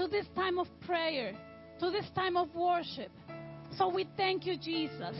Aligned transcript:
to 0.00 0.08
this 0.08 0.24
time 0.34 0.58
of 0.58 0.66
prayer, 0.86 1.34
to 1.78 1.90
this 1.90 2.06
time 2.14 2.34
of 2.34 2.48
worship. 2.54 3.10
So 3.76 3.90
we 3.90 4.08
thank 4.16 4.46
you, 4.46 4.56
Jesus. 4.56 5.14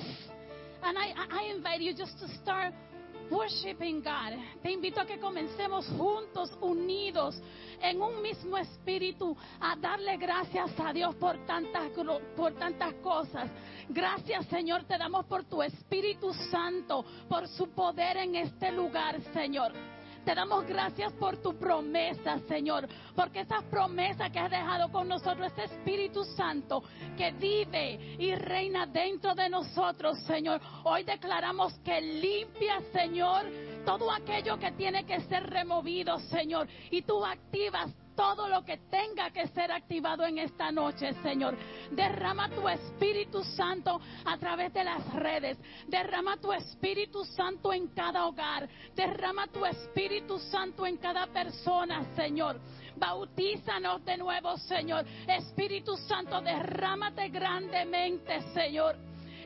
And 0.82 0.96
I, 0.96 1.12
I 1.30 1.52
invite 1.54 1.82
you 1.82 1.94
just 1.94 2.18
to 2.20 2.28
start 2.42 2.72
worshiping 3.30 4.00
God. 4.00 4.32
Te 4.62 4.72
invito 4.72 5.02
a 5.02 5.04
que 5.04 5.18
comencemos 5.18 5.86
juntos, 5.98 6.50
unidos, 6.62 7.36
en 7.82 8.00
un 8.00 8.22
mismo 8.22 8.56
espíritu, 8.56 9.36
a 9.60 9.76
darle 9.76 10.16
gracias 10.16 10.70
a 10.78 10.94
Dios 10.94 11.14
por 11.16 11.36
tantas, 11.44 11.90
por 12.34 12.52
tantas 12.52 12.94
cosas. 13.02 13.50
Gracias, 13.90 14.46
Señor, 14.46 14.84
te 14.84 14.96
damos 14.96 15.26
por 15.26 15.44
tu 15.44 15.62
Espíritu 15.62 16.32
Santo, 16.50 17.04
por 17.28 17.46
su 17.48 17.68
poder 17.68 18.16
en 18.16 18.34
este 18.34 18.72
lugar, 18.72 19.20
Señor. 19.34 19.72
Te 20.24 20.34
damos 20.34 20.66
gracias 20.66 21.12
por 21.14 21.38
tu 21.38 21.58
promesa, 21.58 22.38
Señor, 22.46 22.86
porque 23.16 23.40
esas 23.40 23.64
promesas 23.64 24.30
que 24.30 24.38
has 24.38 24.50
dejado 24.50 24.90
con 24.92 25.08
nosotros, 25.08 25.50
ese 25.52 25.64
Espíritu 25.64 26.24
Santo 26.24 26.82
que 27.16 27.32
vive 27.32 28.16
y 28.18 28.34
reina 28.34 28.86
dentro 28.86 29.34
de 29.34 29.48
nosotros, 29.48 30.18
Señor. 30.26 30.60
Hoy 30.84 31.04
declaramos 31.04 31.78
que 31.80 32.00
limpia, 32.00 32.80
Señor, 32.92 33.44
todo 33.86 34.10
aquello 34.10 34.58
que 34.58 34.72
tiene 34.72 35.04
que 35.04 35.20
ser 35.22 35.48
removido, 35.48 36.18
Señor, 36.18 36.68
y 36.90 37.02
tú 37.02 37.24
activas 37.24 37.90
todo 38.20 38.48
lo 38.48 38.62
que 38.62 38.76
tenga 38.90 39.30
que 39.30 39.48
ser 39.48 39.72
activado 39.72 40.26
en 40.26 40.36
esta 40.36 40.70
noche, 40.70 41.14
Señor. 41.22 41.56
Derrama 41.90 42.50
tu 42.50 42.68
Espíritu 42.68 43.42
Santo 43.42 43.98
a 44.26 44.36
través 44.36 44.74
de 44.74 44.84
las 44.84 45.10
redes. 45.14 45.56
Derrama 45.86 46.36
tu 46.36 46.52
Espíritu 46.52 47.24
Santo 47.24 47.72
en 47.72 47.88
cada 47.88 48.26
hogar. 48.26 48.68
Derrama 48.94 49.46
tu 49.46 49.64
Espíritu 49.64 50.38
Santo 50.38 50.84
en 50.84 50.98
cada 50.98 51.28
persona, 51.28 52.14
Señor. 52.14 52.60
Bautízanos 52.94 54.04
de 54.04 54.18
nuevo, 54.18 54.54
Señor. 54.58 55.06
Espíritu 55.26 55.96
Santo, 55.96 56.42
derrámate 56.42 57.30
grandemente, 57.30 58.42
Señor. 58.52 58.96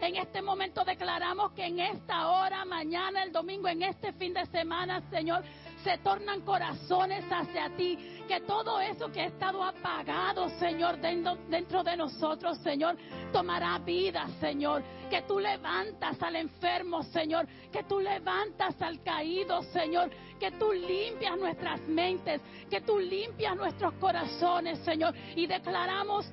En 0.00 0.16
este 0.16 0.42
momento 0.42 0.84
declaramos 0.84 1.52
que 1.52 1.64
en 1.64 1.78
esta 1.78 2.28
hora, 2.28 2.64
mañana, 2.64 3.22
el 3.22 3.32
domingo, 3.32 3.68
en 3.68 3.84
este 3.84 4.12
fin 4.14 4.34
de 4.34 4.44
semana, 4.46 5.00
Señor, 5.10 5.44
se 5.84 5.98
tornan 5.98 6.40
corazones 6.40 7.24
hacia 7.30 7.68
ti. 7.76 7.98
Que 8.26 8.40
todo 8.40 8.80
eso 8.80 9.12
que 9.12 9.20
ha 9.20 9.26
estado 9.26 9.62
apagado, 9.62 10.48
Señor, 10.58 10.98
dentro, 10.98 11.84
de 11.84 11.96
nosotros, 11.96 12.56
Señor, 12.58 12.96
tomará 13.32 13.78
vida, 13.78 14.26
Señor. 14.40 14.82
Que 15.10 15.22
tú 15.22 15.38
levantas 15.38 16.20
al 16.22 16.36
enfermo, 16.36 17.02
Señor. 17.02 17.46
Que 17.70 17.84
tú 17.84 18.00
levantas 18.00 18.80
al 18.80 19.02
caído, 19.02 19.62
Señor. 19.64 20.10
Que 20.40 20.52
tú 20.52 20.72
limpias 20.72 21.36
nuestras 21.38 21.80
mentes. 21.82 22.40
Que 22.70 22.80
tú 22.80 22.98
limpias 22.98 23.54
nuestros 23.54 23.92
corazones, 23.94 24.78
Señor. 24.80 25.14
Y 25.36 25.46
declaramos 25.46 26.26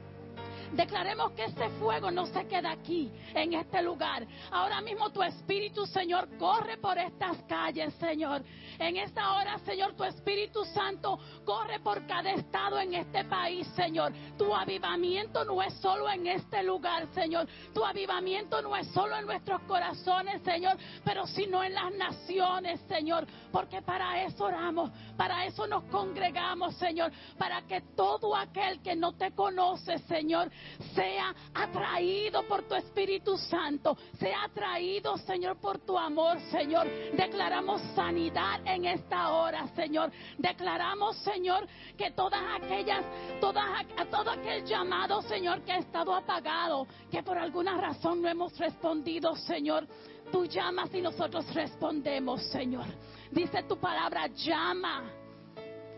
Declaremos 0.73 1.33
que 1.33 1.45
ese 1.45 1.69
fuego 1.79 2.11
no 2.11 2.25
se 2.27 2.47
queda 2.47 2.71
aquí, 2.71 3.11
en 3.33 3.53
este 3.53 3.81
lugar. 3.81 4.25
Ahora 4.51 4.79
mismo 4.81 5.09
tu 5.09 5.21
Espíritu, 5.21 5.85
Señor, 5.85 6.29
corre 6.37 6.77
por 6.77 6.97
estas 6.97 7.37
calles, 7.43 7.93
Señor. 7.95 8.41
En 8.79 8.95
esta 8.97 9.33
hora, 9.33 9.59
Señor, 9.59 9.93
tu 9.95 10.03
Espíritu 10.03 10.63
Santo 10.65 11.19
corre 11.43 11.79
por 11.81 12.07
cada 12.07 12.31
estado 12.31 12.79
en 12.79 12.93
este 12.93 13.25
país, 13.25 13.67
Señor. 13.75 14.13
Tu 14.37 14.55
avivamiento 14.55 15.43
no 15.43 15.61
es 15.61 15.73
solo 15.75 16.09
en 16.09 16.25
este 16.27 16.63
lugar, 16.63 17.05
Señor. 17.13 17.47
Tu 17.73 17.83
avivamiento 17.83 18.61
no 18.61 18.75
es 18.75 18.87
solo 18.87 19.17
en 19.17 19.25
nuestros 19.25 19.61
corazones, 19.63 20.41
Señor, 20.43 20.77
pero 21.03 21.27
sino 21.27 21.63
en 21.63 21.73
las 21.73 21.93
naciones, 21.95 22.79
Señor. 22.87 23.27
Porque 23.51 23.81
para 23.81 24.23
eso 24.23 24.45
oramos, 24.45 24.89
para 25.17 25.45
eso 25.45 25.67
nos 25.67 25.83
congregamos, 25.85 26.75
Señor. 26.75 27.11
Para 27.37 27.61
que 27.63 27.81
todo 27.95 28.35
aquel 28.35 28.81
que 28.81 28.95
no 28.95 29.13
te 29.13 29.31
conoce, 29.31 29.99
Señor, 29.99 30.49
sea 30.93 31.33
atraído 31.53 32.43
por 32.47 32.63
tu 32.63 32.75
Espíritu 32.75 33.37
Santo, 33.37 33.97
sea 34.19 34.43
atraído, 34.43 35.17
Señor, 35.17 35.57
por 35.57 35.79
tu 35.79 35.97
amor, 35.97 36.39
Señor. 36.51 36.87
Declaramos 37.13 37.81
sanidad 37.95 38.61
en 38.65 38.85
esta 38.85 39.31
hora, 39.31 39.67
Señor. 39.75 40.11
Declaramos, 40.37 41.17
Señor, 41.17 41.67
que 41.97 42.11
todas 42.11 42.41
aquellas, 42.61 43.03
todas, 43.39 43.85
todo 44.09 44.31
aquel 44.31 44.65
llamado, 44.65 45.21
Señor, 45.23 45.61
que 45.61 45.71
ha 45.71 45.77
estado 45.77 46.13
apagado, 46.13 46.87
que 47.09 47.23
por 47.23 47.37
alguna 47.37 47.77
razón 47.77 48.21
no 48.21 48.27
hemos 48.27 48.57
respondido, 48.57 49.35
Señor. 49.35 49.87
Tú 50.31 50.45
llamas 50.45 50.93
y 50.93 51.01
nosotros 51.01 51.53
respondemos, 51.53 52.41
Señor. 52.51 52.85
Dice 53.31 53.63
tu 53.63 53.77
palabra, 53.77 54.27
llama 54.27 55.20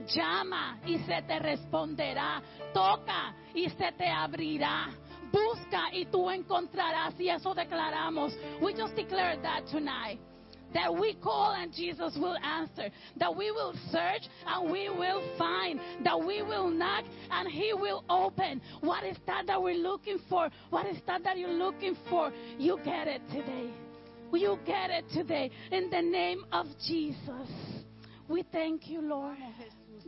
Llama 0.08 0.80
y 0.86 0.98
se 1.00 1.22
te 1.24 1.40
responderá. 1.40 2.42
Toca 2.74 3.34
y 3.54 3.70
se 3.70 3.92
te 3.94 4.08
abrirá. 4.10 4.90
Busca 5.32 5.94
y 5.94 6.06
tú 6.06 6.30
encontrarás. 6.30 7.20
Y 7.20 7.30
eso 7.30 7.54
declaramos. 7.54 8.38
We 8.62 8.74
just 8.74 8.96
declare 8.96 9.38
that 9.42 9.66
tonight. 9.72 10.20
That 10.74 10.94
we 10.94 11.14
call 11.16 11.54
and 11.54 11.72
Jesus 11.72 12.16
will 12.18 12.38
answer. 12.38 12.90
That 13.18 13.36
we 13.36 13.52
will 13.52 13.74
search 13.92 14.28
and 14.46 14.72
we 14.72 14.90
will 14.90 15.22
find. 15.38 15.80
That 16.04 16.20
we 16.20 16.42
will 16.42 16.70
knock 16.70 17.06
and 17.32 17.48
He 17.48 17.74
will 17.74 18.04
open. 18.10 18.62
What 18.82 19.04
is 19.04 19.18
that 19.28 19.46
that 19.48 19.62
we're 19.62 19.76
looking 19.76 20.20
for? 20.30 20.50
What 20.70 20.88
is 20.88 20.98
that 21.08 21.24
that 21.24 21.38
you're 21.38 21.50
looking 21.50 21.96
for? 22.10 22.32
You 22.58 22.80
get 22.84 23.08
it 23.08 23.22
today. 23.30 23.70
You 24.34 24.58
get 24.66 24.90
it 24.90 25.06
today. 25.14 25.52
In 25.72 25.90
the 25.92 26.02
name 26.02 26.44
of 26.52 26.66
Jesus. 26.88 27.50
We 28.28 28.44
thank 28.52 28.88
you, 28.88 29.02
Lord. 29.02 29.38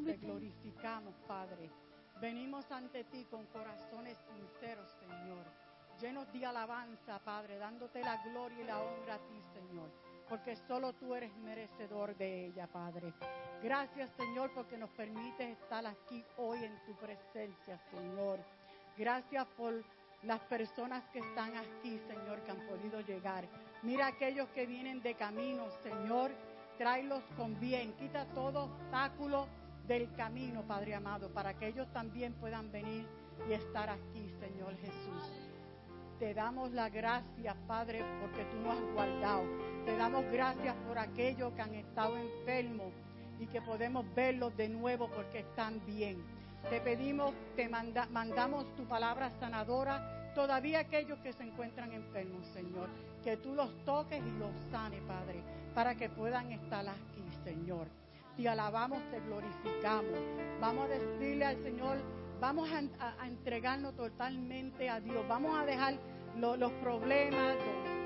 Te 0.04 0.18
glorificamos, 0.18 1.16
Padre. 1.28 1.70
Venimos 2.20 2.70
ante 2.72 3.04
ti 3.06 3.26
con 3.26 3.46
corazones 3.48 4.18
sinceros, 4.34 4.90
Señor, 5.00 5.46
llenos 6.00 6.32
de 6.32 6.46
alabanza, 6.46 7.20
Padre, 7.20 7.58
dándote 7.58 8.02
la 8.02 8.22
gloria 8.24 8.62
y 8.62 8.66
la 8.66 8.82
honra 8.82 9.16
a 9.16 9.20
ti, 9.20 9.42
Señor, 9.54 9.90
porque 10.30 10.56
solo 10.56 10.94
tú 10.94 11.14
eres 11.14 11.36
merecedor 11.38 12.16
de 12.16 12.48
ella, 12.48 12.68
Padre. 12.68 13.14
Gracias, 13.62 14.10
Señor, 14.18 14.52
porque 14.54 14.78
nos 14.78 14.90
permites 14.92 15.58
estar 15.58 15.86
aquí 15.86 16.24
hoy 16.38 16.64
en 16.64 16.86
tu 16.86 16.96
presencia, 16.96 17.80
Señor. 17.92 18.40
Gracias 18.98 19.46
por 19.58 19.84
las 20.24 20.40
personas 20.42 21.04
que 21.12 21.20
están 21.20 21.56
aquí, 21.58 22.00
Señor, 22.08 22.42
que 22.44 22.52
han 22.52 22.66
podido 22.68 23.02
llegar. 23.02 23.46
Mira 23.84 24.08
aquellos 24.08 24.48
que 24.50 24.66
vienen 24.66 25.02
de 25.02 25.16
camino, 25.16 25.70
Señor, 25.84 26.32
tráelos 26.78 27.24
con 27.38 27.60
bien, 27.60 27.94
quita 27.94 28.26
todo 28.34 28.66
obstáculo 28.66 29.48
del 29.88 30.12
camino, 30.14 30.64
Padre 30.64 30.96
amado, 30.96 31.30
para 31.30 31.54
que 31.54 31.68
ellos 31.68 31.88
también 31.94 32.34
puedan 32.34 32.72
venir 32.72 33.06
y 33.48 33.54
estar 33.54 33.90
aquí, 33.90 34.30
Señor 34.40 34.76
Jesús. 34.78 35.32
Te 36.20 36.34
damos 36.34 36.72
la 36.72 36.90
gracia, 36.90 37.56
Padre, 37.68 38.04
porque 38.22 38.46
tú 38.46 38.58
nos 38.58 38.78
has 38.78 38.94
guardado. 38.94 39.44
Te 39.86 39.96
damos 39.98 40.26
gracias 40.32 40.76
por 40.88 40.98
aquellos 40.98 41.54
que 41.54 41.62
han 41.62 41.76
estado 41.76 42.18
enfermos 42.18 42.94
y 43.40 43.48
que 43.48 43.62
podemos 43.62 44.06
verlos 44.16 44.56
de 44.56 44.70
nuevo 44.70 45.10
porque 45.10 45.40
están 45.40 45.86
bien. 45.86 46.24
Te 46.70 46.82
pedimos, 46.82 47.34
te 47.56 47.70
mandamos 47.70 48.74
tu 48.76 48.86
palabra 48.86 49.30
sanadora, 49.40 50.32
todavía 50.34 50.80
aquellos 50.80 51.20
que 51.20 51.34
se 51.34 51.44
encuentran 51.44 51.92
enfermos, 51.92 52.48
Señor, 52.48 52.90
que 53.24 53.38
tú 53.38 53.54
los 53.54 53.72
toques 53.84 54.24
y 54.26 54.40
los 54.40 54.52
sane, 54.72 55.02
Padre, 55.02 55.44
para 55.76 55.96
que 55.96 56.10
puedan 56.10 56.52
estar 56.52 56.88
aquí, 56.88 57.24
Señor 57.44 57.88
te 58.38 58.50
alabamos, 58.50 59.00
te 59.12 59.20
glorificamos. 59.22 60.20
Vamos 60.60 60.86
a 60.86 60.88
decirle 60.90 61.46
al 61.46 61.64
Señor, 61.64 61.98
vamos 62.40 62.70
a, 62.72 63.26
entregarnos 63.26 63.96
totalmente 63.96 64.90
a 64.90 65.00
Dios. 65.00 65.26
Vamos 65.28 65.58
a 65.58 65.66
dejar 65.66 65.96
los 66.38 66.72
problemas, 66.74 67.56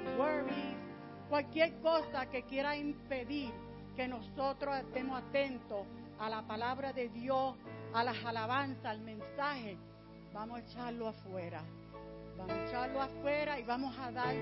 los 0.05 0.17
worries, 0.17 0.75
cualquier 1.29 1.73
cosa 1.81 2.27
que 2.29 2.43
quiera 2.43 2.75
impedir 2.75 3.51
que 3.95 4.07
nosotros 4.07 4.77
estemos 4.77 5.21
atentos 5.21 5.85
a 6.19 6.29
la 6.29 6.41
palabra 6.43 6.93
de 6.93 7.09
Dios, 7.09 7.55
a 7.93 8.03
las 8.03 8.23
alabanzas, 8.23 8.85
al 8.85 9.01
mensaje. 9.01 9.77
Vamos 10.33 10.59
a 10.59 10.61
echarlo 10.61 11.07
afuera. 11.07 11.63
Vamos 12.37 12.53
a 12.53 12.67
echarlo 12.67 13.01
afuera 13.01 13.59
y 13.59 13.63
vamos 13.63 13.97
a 13.97 14.11
dar 14.11 14.35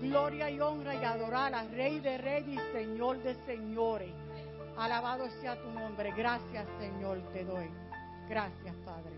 gloria 0.00 0.50
y 0.50 0.60
honra 0.60 0.94
y 0.94 1.04
adorar 1.04 1.54
al 1.54 1.70
Rey 1.70 2.00
de 2.00 2.18
Reyes 2.18 2.60
y 2.60 2.72
Señor 2.72 3.22
de 3.22 3.34
Señores. 3.46 4.12
Alabado 4.78 5.28
sea 5.40 5.60
tu 5.60 5.70
nombre. 5.70 6.12
Gracias, 6.12 6.66
Señor, 6.78 7.20
te 7.32 7.44
doy. 7.44 7.70
Gracias, 8.28 8.76
Padre. 8.84 9.16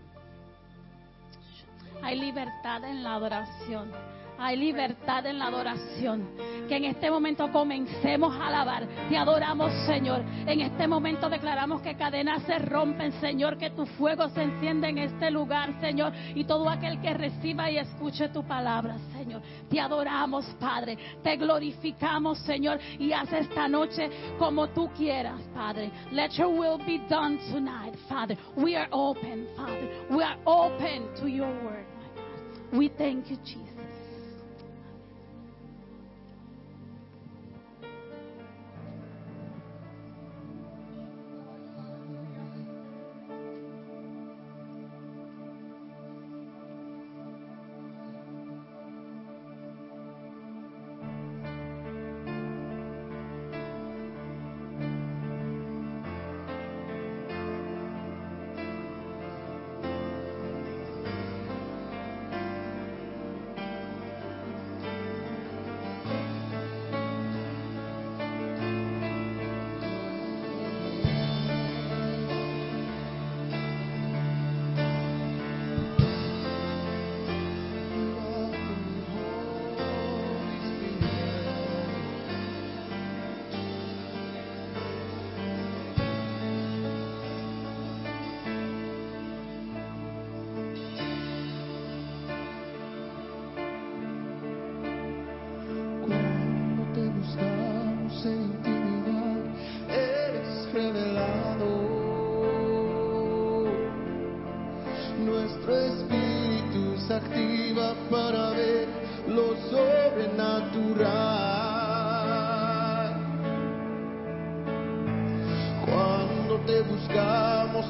Hay 2.01 2.17
libertad 2.19 2.83
en 2.83 3.03
la 3.03 3.15
adoración 3.15 3.91
hay 4.39 4.55
libertad 4.55 5.25
en 5.25 5.37
la 5.37 5.47
adoración. 5.47 6.29
Que 6.67 6.77
en 6.77 6.85
este 6.85 7.11
momento 7.11 7.51
comencemos 7.51 8.33
a 8.35 8.47
alabar. 8.47 8.87
Te 9.09 9.17
adoramos, 9.17 9.71
Señor. 9.85 10.23
En 10.45 10.61
este 10.61 10.87
momento 10.87 11.29
declaramos 11.29 11.81
que 11.81 11.95
cadenas 11.95 12.43
se 12.43 12.57
rompen, 12.59 13.11
Señor. 13.19 13.57
Que 13.57 13.71
tu 13.71 13.85
fuego 13.85 14.29
se 14.29 14.43
enciende 14.43 14.87
en 14.89 14.99
este 14.99 15.29
lugar, 15.29 15.79
Señor. 15.81 16.13
Y 16.35 16.45
todo 16.45 16.69
aquel 16.69 17.01
que 17.01 17.13
reciba 17.13 17.69
y 17.69 17.77
escuche 17.77 18.29
tu 18.29 18.43
palabra, 18.47 18.97
Señor. 19.11 19.41
Te 19.69 19.79
adoramos, 19.79 20.45
Padre. 20.59 20.97
Te 21.21 21.35
glorificamos, 21.35 22.39
Señor. 22.39 22.79
Y 22.97 23.11
haz 23.11 23.31
esta 23.33 23.67
noche 23.67 24.09
como 24.37 24.69
tú 24.69 24.89
quieras, 24.95 25.41
Padre. 25.53 25.91
Let 26.11 26.29
your 26.31 26.47
will 26.47 26.77
be 26.85 26.99
done 27.09 27.39
tonight, 27.51 27.95
Father. 28.07 28.37
We 28.55 28.75
are 28.77 28.87
open, 28.91 29.47
Father. 29.57 29.89
We 30.09 30.23
are 30.23 30.37
open 30.45 31.13
to 31.19 31.27
your 31.27 31.49
word, 31.63 31.85
my 31.97 32.07
God. 32.15 32.77
We 32.77 32.89
thank 32.89 33.29
you, 33.29 33.37
Jesus. 33.43 33.68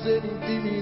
ser 0.10 0.26
intimidado. 0.26 0.79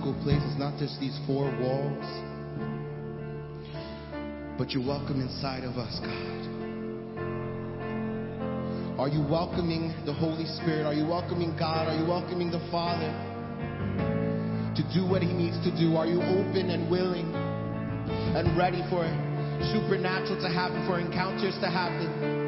physical 0.00 0.58
not 0.58 0.78
just 0.78 0.98
these 1.00 1.18
four 1.26 1.44
walls. 1.60 2.04
But 4.58 4.70
you're 4.70 4.86
welcome 4.86 5.20
inside 5.20 5.64
of 5.64 5.76
us, 5.76 5.98
God. 6.00 6.40
Are 8.98 9.08
you 9.08 9.20
welcoming 9.20 9.94
the 10.04 10.12
Holy 10.12 10.44
Spirit? 10.44 10.84
Are 10.84 10.92
you 10.92 11.06
welcoming 11.06 11.56
God? 11.58 11.88
Are 11.88 11.96
you 11.96 12.06
welcoming 12.06 12.50
the 12.50 12.60
Father 12.70 13.08
to 14.76 14.82
do 14.92 15.06
what 15.06 15.22
He 15.22 15.32
needs 15.32 15.56
to 15.64 15.70
do? 15.76 15.96
Are 15.96 16.06
you 16.06 16.20
open 16.20 16.70
and 16.70 16.90
willing 16.90 17.32
and 18.36 18.56
ready 18.56 18.82
for 18.90 19.04
supernatural 19.72 20.40
to 20.40 20.48
happen, 20.48 20.86
for 20.86 21.00
encounters 21.00 21.54
to 21.60 21.70
happen? 21.70 22.39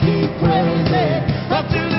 Keep 0.00 0.30
until 1.50 1.84
the 1.84 1.89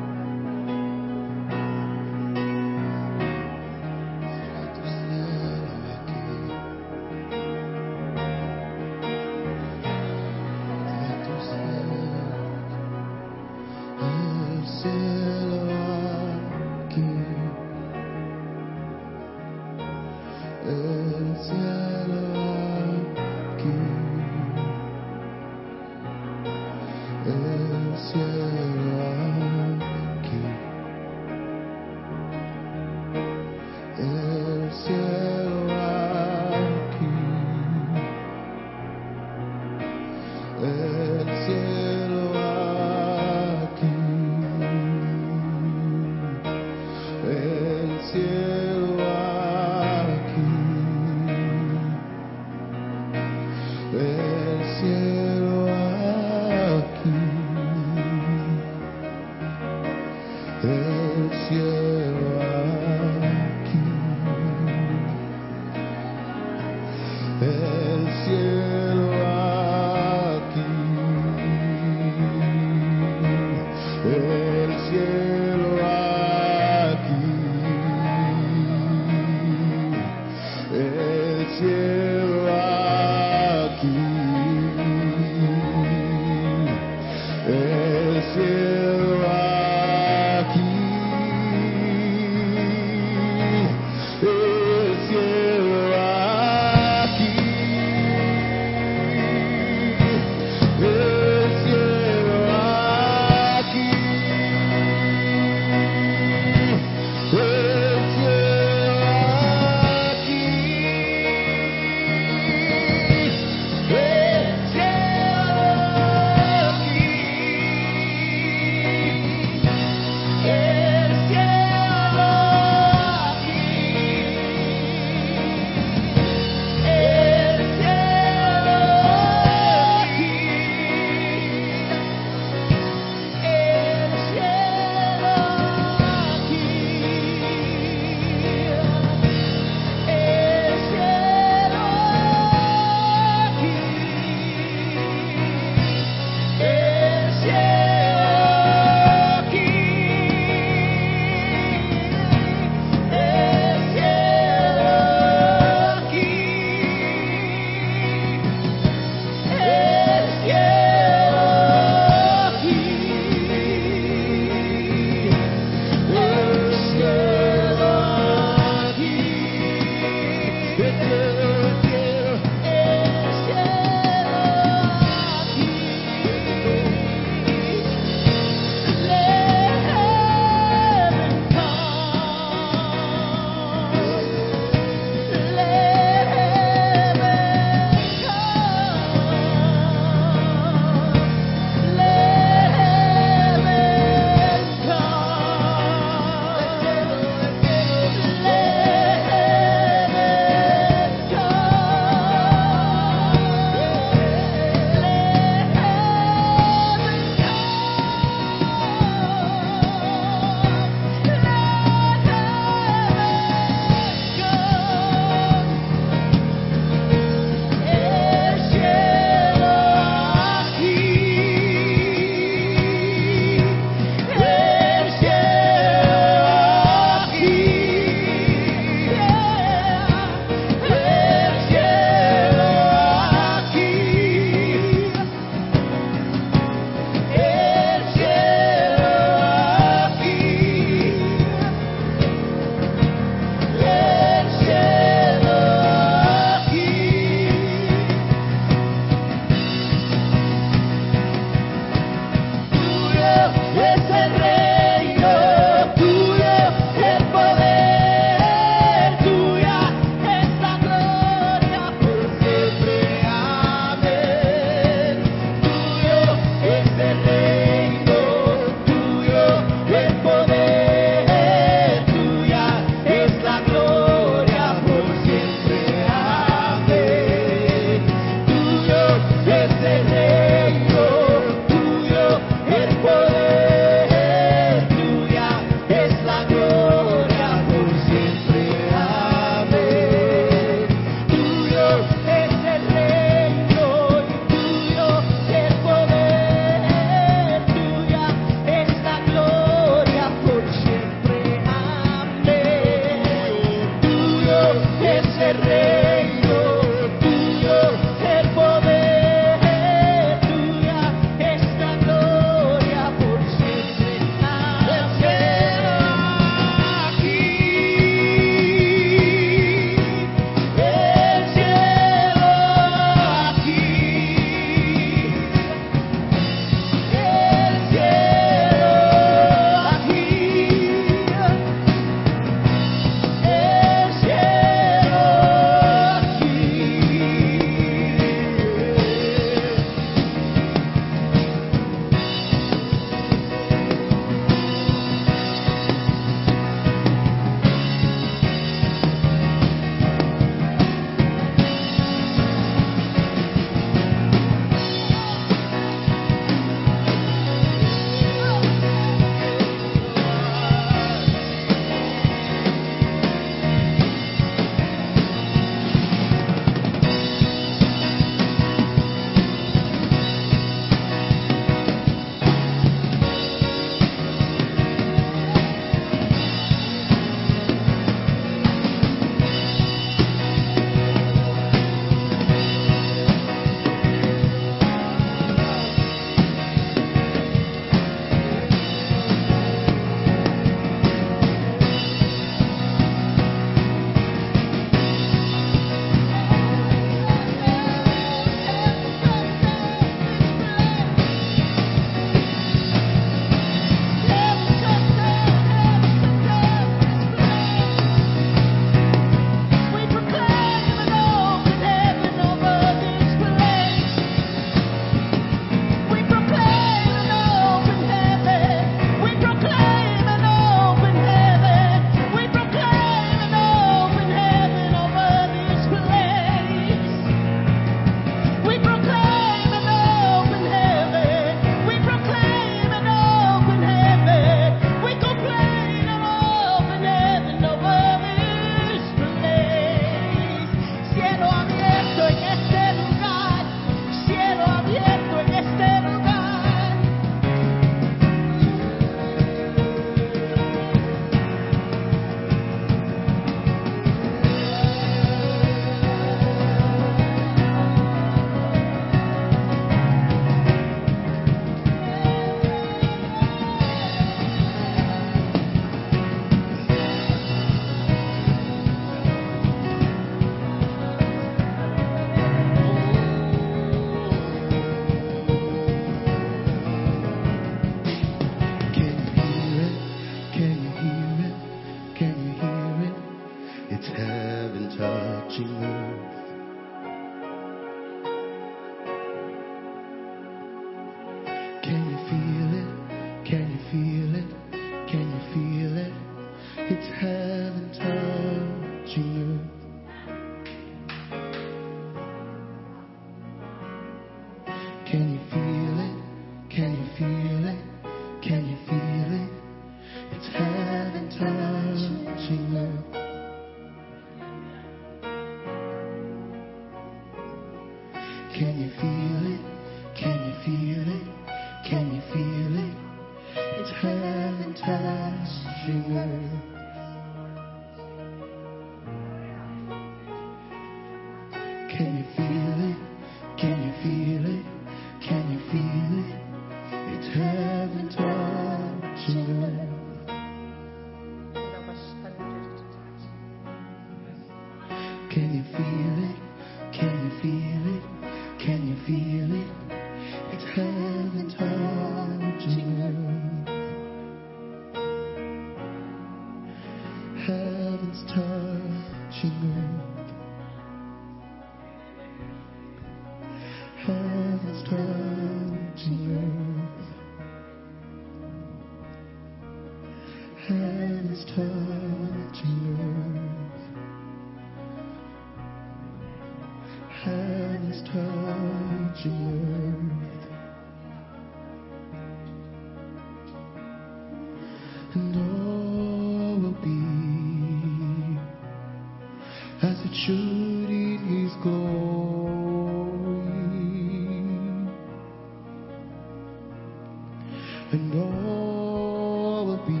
And 597.92 598.12
all 598.14 599.66
will 599.66 599.86
be 599.86 600.00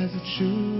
as 0.00 0.14
it 0.14 0.26
should 0.38 0.79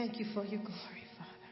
Thank 0.00 0.18
you 0.18 0.24
for 0.32 0.46
your 0.46 0.62
glory, 0.62 1.04
Father. 1.18 1.50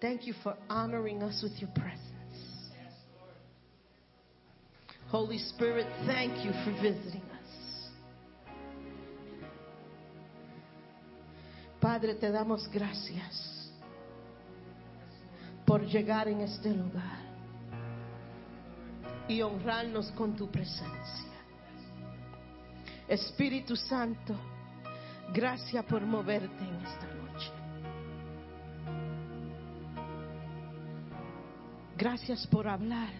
Thank 0.00 0.24
you 0.24 0.34
for 0.44 0.56
honoring 0.70 1.20
us 1.24 1.40
with 1.42 1.60
your 1.60 1.70
presence. 1.70 2.70
Holy 5.08 5.38
Spirit, 5.38 5.88
thank 6.06 6.44
you 6.44 6.52
for 6.64 6.70
visiting 6.80 7.22
us. 7.22 7.90
Padre, 11.80 12.14
te 12.14 12.30
damos 12.30 12.68
gracias 12.72 13.72
por 15.66 15.80
llegar 15.80 16.28
en 16.28 16.42
este 16.42 16.70
lugar 16.70 17.18
y 19.26 19.42
honrarnos 19.42 20.12
con 20.12 20.36
tu 20.36 20.48
presencia. 20.48 21.35
Espíritu 23.08 23.76
Santo, 23.76 24.34
gracias 25.32 25.84
por 25.84 26.02
moverte 26.02 26.64
en 26.64 26.74
esta 26.86 27.06
noche. 27.06 27.50
Gracias 31.96 32.46
por 32.48 32.66
hablar. 32.68 33.10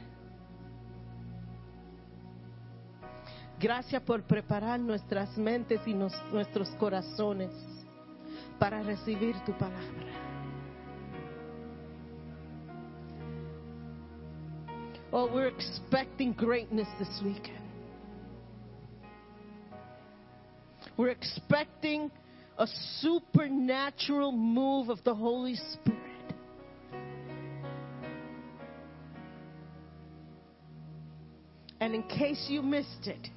Gracias 3.58 4.02
por 4.02 4.22
preparar 4.24 4.78
nuestras 4.80 5.36
mentes 5.38 5.80
y 5.86 5.94
nos- 5.94 6.20
nuestros 6.32 6.68
corazones 6.72 7.50
para 8.58 8.82
recibir 8.82 9.34
tu 9.46 9.52
palabra. 9.52 10.12
Oh, 15.10 15.26
we're 15.32 15.48
expecting 15.48 16.34
greatness 16.34 16.88
this 16.98 17.22
weekend. 17.22 17.65
We're 20.96 21.10
expecting 21.10 22.10
a 22.58 22.66
supernatural 23.00 24.32
move 24.32 24.88
of 24.88 25.02
the 25.04 25.14
Holy 25.14 25.54
Spirit. 25.54 26.00
And 31.80 31.94
in 31.94 32.02
case 32.04 32.46
you 32.48 32.62
missed 32.62 33.06
it, 33.06 33.28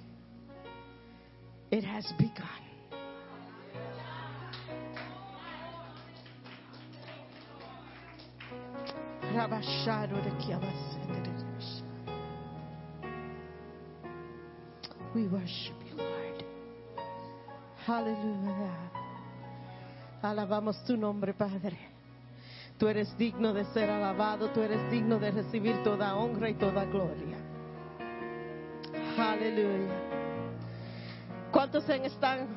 it 1.71 1.83
has 1.83 2.11
begun. 2.17 2.47
We 15.13 15.27
worship. 15.27 15.78
Aleluya. 17.89 18.91
Alabamos 20.21 20.83
tu 20.85 20.95
nombre, 20.95 21.33
Padre. 21.33 21.75
Tú 22.77 22.87
eres 22.87 23.17
digno 23.17 23.51
de 23.51 23.65
ser 23.73 23.89
alabado, 23.89 24.49
tú 24.49 24.61
eres 24.61 24.91
digno 24.91 25.17
de 25.17 25.31
recibir 25.31 25.83
toda 25.83 26.15
honra 26.15 26.49
y 26.49 26.53
toda 26.53 26.85
gloria. 26.85 27.37
Aleluya. 29.17 29.91
¿Cuántos 31.51 31.89
están 31.89 32.47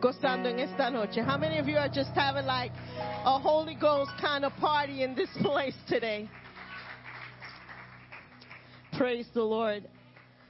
gozando 0.00 0.48
en 0.48 0.60
esta 0.60 0.90
noche? 0.90 1.22
How 1.22 1.36
many 1.36 1.58
of 1.58 1.68
you 1.68 1.76
are 1.76 1.90
just 1.90 2.10
having 2.16 2.46
like 2.46 2.72
a 3.26 3.38
Holy 3.38 3.74
Ghost 3.74 4.10
kind 4.18 4.44
of 4.46 4.54
party 4.56 5.02
in 5.02 5.14
this 5.14 5.28
place 5.42 5.76
today? 5.86 6.26
Praise 8.96 9.28
the 9.34 9.42
Lord. 9.42 9.86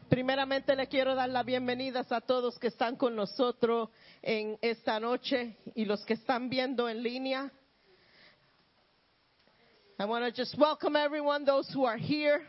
Primeramente 0.09 0.75
le 0.75 0.87
quiero 0.87 1.15
dar 1.15 1.29
las 1.29 1.45
bienvenidas 1.45 2.11
a 2.13 2.23
todos 2.23 2.59
que 2.59 2.69
están 2.69 2.97
con 2.97 3.15
nosotros 3.15 3.91
en 4.23 4.57
esta 4.63 4.99
noche 4.99 5.59
y 5.75 5.85
los 5.85 6.03
que 6.07 6.15
están 6.15 6.49
viendo 6.49 6.89
en 6.89 7.03
línea. 7.03 7.51
I 9.99 10.07
want 10.07 10.25
to 10.25 10.31
just 10.31 10.57
welcome 10.57 10.97
everyone, 10.97 11.45
those 11.45 11.71
who 11.75 11.85
are 11.85 11.99
here 11.99 12.41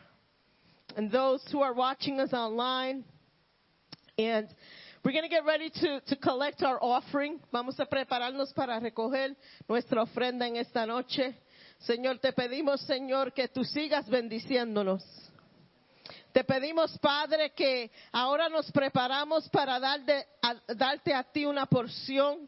and 0.96 1.12
those 1.12 1.44
who 1.52 1.62
are 1.62 1.74
watching 1.74 2.22
us 2.22 2.32
online. 2.32 3.04
And 4.18 4.48
we're 5.04 5.12
going 5.12 5.24
to 5.24 5.30
get 5.30 5.44
ready 5.44 5.70
to, 5.70 6.00
to 6.00 6.16
collect 6.16 6.64
our 6.64 6.80
offering. 6.82 7.42
Vamos 7.52 7.78
a 7.80 7.86
prepararnos 7.86 8.54
para 8.54 8.80
recoger 8.80 9.36
nuestra 9.68 10.02
ofrenda 10.02 10.48
en 10.48 10.56
esta 10.56 10.86
noche. 10.86 11.36
Señor, 11.80 12.20
te 12.20 12.32
pedimos, 12.32 12.80
Señor, 12.82 13.34
que 13.34 13.50
tú 13.50 13.66
sigas 13.66 14.08
bendiciéndonos. 14.08 15.29
Te 16.34 16.44
pedimos, 16.44 16.98
Padre, 17.00 17.52
que 17.56 17.90
ahora 18.12 18.50
nos 18.50 18.72
preparamos 18.72 19.50
para 19.50 19.80
darle- 19.80 20.26
a- 20.42 20.74
darte 20.76 21.14
a 21.14 21.24
ti 21.24 21.46
una 21.46 21.66
porción 21.66 22.48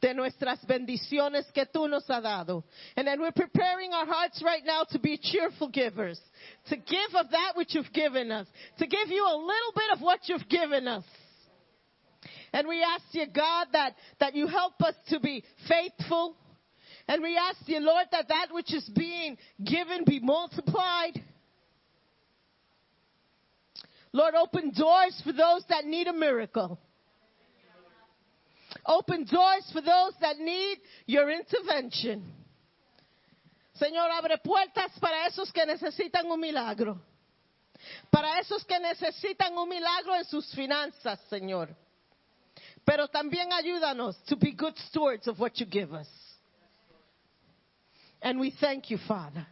de 0.00 0.14
nuestras 0.14 0.64
bendiciones 0.66 1.50
que 1.52 1.66
tú 1.66 1.88
nos 1.88 2.08
has 2.08 2.22
dado. 2.22 2.64
And 2.96 3.06
then 3.06 3.20
we're 3.20 3.32
preparing 3.32 3.92
our 3.92 4.06
hearts 4.06 4.40
right 4.42 4.64
now 4.64 4.84
to 4.90 4.98
be 4.98 5.18
cheerful 5.18 5.68
givers, 5.68 6.18
to 6.68 6.76
give 6.76 7.14
of 7.14 7.28
that 7.30 7.52
which 7.56 7.74
you've 7.74 7.92
given 7.92 8.30
us, 8.30 8.46
to 8.78 8.86
give 8.86 9.08
you 9.10 9.24
a 9.26 9.36
little 9.36 9.72
bit 9.74 9.90
of 9.92 10.00
what 10.00 10.20
you've 10.28 10.48
given 10.48 10.86
us. 10.88 11.04
And 12.52 12.66
we 12.66 12.82
ask 12.82 13.04
you, 13.12 13.26
God, 13.26 13.68
that, 13.72 13.94
that 14.20 14.34
you 14.34 14.46
help 14.46 14.80
us 14.82 14.94
to 15.08 15.20
be 15.20 15.44
faithful. 15.68 16.36
And 17.06 17.22
we 17.22 17.36
ask 17.36 17.58
you, 17.66 17.80
Lord, 17.80 18.06
that 18.12 18.28
that 18.28 18.48
which 18.52 18.72
is 18.72 18.88
being 18.94 19.36
given 19.64 20.04
be 20.04 20.20
multiplied. 20.20 21.22
Lord, 24.12 24.34
open 24.34 24.72
doors 24.76 25.20
for 25.24 25.32
those 25.32 25.64
that 25.68 25.84
need 25.84 26.08
a 26.08 26.12
miracle. 26.12 26.78
Open 28.86 29.24
doors 29.24 29.68
for 29.72 29.80
those 29.80 30.14
that 30.20 30.38
need 30.38 30.78
your 31.06 31.30
intervention. 31.30 32.24
Señor, 33.80 34.10
abre 34.10 34.38
puertas 34.38 34.98
para 35.00 35.26
esos 35.26 35.52
que 35.52 35.64
necesitan 35.64 36.26
un 36.26 36.40
milagro. 36.40 37.00
Para 38.10 38.38
esos 38.40 38.64
que 38.64 38.78
necesitan 38.78 39.56
un 39.56 39.68
milagro 39.68 40.14
en 40.14 40.24
sus 40.24 40.52
finanzas, 40.54 41.18
Señor. 41.30 41.68
Pero 42.84 43.06
también 43.08 43.52
ayúdanos 43.52 44.16
to 44.26 44.36
be 44.36 44.52
good 44.52 44.76
stewards 44.88 45.28
of 45.28 45.38
what 45.38 45.58
you 45.60 45.66
give 45.66 45.92
us. 45.92 46.08
And 48.22 48.38
we 48.38 48.50
thank 48.60 48.90
you, 48.90 48.98
Father. 49.06 49.46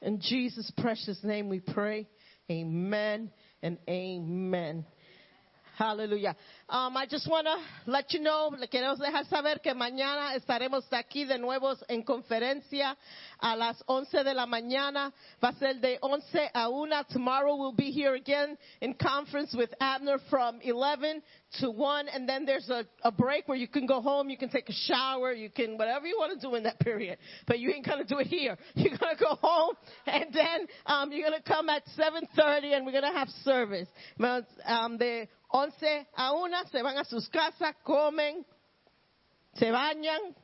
In 0.00 0.20
Jesus' 0.20 0.70
precious 0.76 1.24
name 1.24 1.48
we 1.48 1.60
pray. 1.60 2.06
Amen 2.50 3.32
and 3.64 3.78
amen. 3.88 4.84
Hallelujah. 5.76 6.36
Um, 6.68 6.96
I 6.96 7.04
just 7.04 7.28
want 7.28 7.48
to 7.48 7.90
let 7.90 8.12
you 8.12 8.20
know, 8.20 8.52
le 8.56 8.68
queremos 8.68 9.00
dejar 9.00 9.28
saber 9.28 9.60
que 9.60 9.74
mañana 9.74 10.36
estaremos 10.36 10.84
aquí 10.92 11.26
de 11.26 11.36
nuevo 11.36 11.74
en 11.88 12.04
conferencia 12.04 12.96
a 13.40 13.56
las 13.56 13.82
11 13.88 14.22
de 14.22 14.34
la 14.34 14.46
mañana. 14.46 15.12
Va 15.42 15.48
a 15.48 15.52
ser 15.54 15.80
de 15.80 15.98
11 16.00 16.50
a 16.54 16.70
1. 16.70 17.04
Tomorrow 17.10 17.56
we'll 17.56 17.72
be 17.72 17.90
here 17.90 18.14
again 18.14 18.56
in 18.82 18.94
conference 18.94 19.52
with 19.52 19.70
Abner 19.80 20.18
from 20.30 20.60
11 20.62 21.20
to 21.58 21.70
1. 21.70 22.08
And 22.08 22.28
then 22.28 22.46
there's 22.46 22.70
a, 22.70 22.86
a 23.02 23.10
break 23.10 23.48
where 23.48 23.58
you 23.58 23.66
can 23.66 23.84
go 23.84 24.00
home, 24.00 24.30
you 24.30 24.38
can 24.38 24.50
take 24.50 24.68
a 24.68 24.72
shower, 24.72 25.32
you 25.32 25.50
can, 25.50 25.76
whatever 25.76 26.06
you 26.06 26.16
want 26.16 26.40
to 26.40 26.46
do 26.46 26.54
in 26.54 26.62
that 26.62 26.78
period. 26.78 27.18
But 27.48 27.58
you 27.58 27.72
ain't 27.72 27.84
going 27.84 27.98
to 27.98 28.04
do 28.06 28.20
it 28.20 28.28
here. 28.28 28.56
You're 28.76 28.96
going 28.96 29.16
to 29.16 29.24
go 29.24 29.34
home 29.42 29.74
and 30.06 30.26
then 30.32 30.66
um, 30.86 31.10
you're 31.10 31.28
going 31.28 31.40
to 31.40 31.48
come 31.48 31.68
at 31.68 31.82
7.30 31.98 32.76
and 32.76 32.86
we're 32.86 32.92
going 32.92 33.12
to 33.12 33.18
have 33.18 33.28
service. 33.42 33.88
Um, 34.66 34.98
de 34.98 35.28
11 35.56 36.08
a 36.16 36.32
1 36.32 36.66
se 36.66 36.82
van 36.82 36.98
a 36.98 37.04
sus 37.04 37.28
casas, 37.28 37.76
comen, 37.84 38.44
se 39.52 39.70
bañan, 39.70 40.34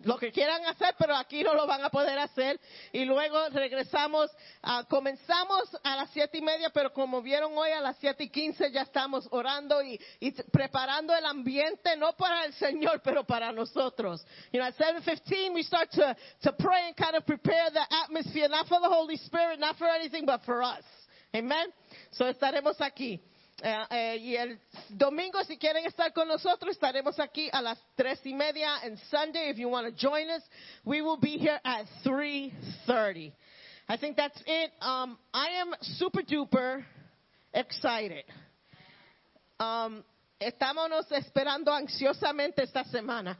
lo 0.00 0.18
que 0.18 0.32
quieran 0.32 0.64
hacer, 0.66 0.96
pero 0.98 1.14
aquí 1.14 1.44
no 1.44 1.54
lo 1.54 1.68
van 1.68 1.84
a 1.84 1.88
poder 1.88 2.18
hacer. 2.18 2.58
Y 2.90 3.04
luego 3.04 3.48
regresamos, 3.50 4.28
comenzamos 4.88 5.70
a 5.84 5.94
las 5.94 6.10
siete 6.10 6.38
y 6.38 6.42
media, 6.42 6.70
pero 6.70 6.92
como 6.92 7.22
vieron 7.22 7.56
hoy 7.56 7.70
a 7.70 7.80
las 7.80 7.96
siete 7.98 8.24
y 8.24 8.28
quince 8.28 8.72
ya 8.72 8.82
estamos 8.82 9.28
orando 9.30 9.80
y, 9.84 10.00
preparando 10.50 11.14
el 11.14 11.24
ambiente, 11.24 11.96
no 11.96 12.12
para 12.14 12.44
el 12.44 12.54
Señor, 12.54 13.00
pero 13.04 13.22
para 13.22 13.52
nosotros. 13.52 14.26
You 14.52 14.58
know, 14.58 14.66
at 14.66 14.74
7.15 14.76 15.54
we 15.54 15.62
start 15.62 15.92
to, 15.92 16.16
to 16.42 16.52
pray 16.54 16.88
and 16.88 16.96
kind 16.96 17.14
of 17.14 17.24
prepare 17.24 17.70
the 17.70 17.86
atmosphere, 18.04 18.48
not 18.48 18.66
for 18.66 18.80
the 18.80 18.88
Holy 18.88 19.16
Spirit, 19.16 19.60
not 19.60 19.76
for 19.78 19.86
anything, 19.86 20.26
but 20.26 20.44
for 20.44 20.60
us. 20.60 20.82
Amen. 21.32 21.72
So 22.10 22.24
estaremos 22.24 22.80
aquí. 22.80 23.20
Eh, 23.60 23.84
eh, 23.90 24.16
y 24.18 24.36
el 24.36 24.60
domingo, 24.90 25.42
si 25.44 25.56
quieren 25.58 25.84
estar 25.84 26.12
con 26.12 26.28
nosotros, 26.28 26.72
estaremos 26.76 27.18
aquí 27.18 27.48
a 27.52 27.60
las 27.60 27.78
tres 27.96 28.20
y 28.24 28.32
media. 28.32 28.76
And 28.84 28.96
Sunday, 29.10 29.50
if 29.50 29.58
you 29.58 29.68
want 29.68 29.86
to 29.86 29.92
join 29.92 30.30
us, 30.30 30.42
we 30.84 31.00
will 31.02 31.18
be 31.18 31.36
here 31.38 31.58
at 31.64 31.86
3.30. 32.04 33.32
I 33.88 33.96
think 33.96 34.16
that's 34.16 34.40
it. 34.46 34.70
Um, 34.80 35.18
I 35.34 35.48
am 35.60 35.74
super 35.98 36.22
duper 36.22 36.84
excited. 37.52 38.24
Um, 39.58 40.04
estábamos 40.38 41.10
esperando 41.10 41.72
ansiosamente 41.72 42.62
esta 42.62 42.84
semana. 42.84 43.36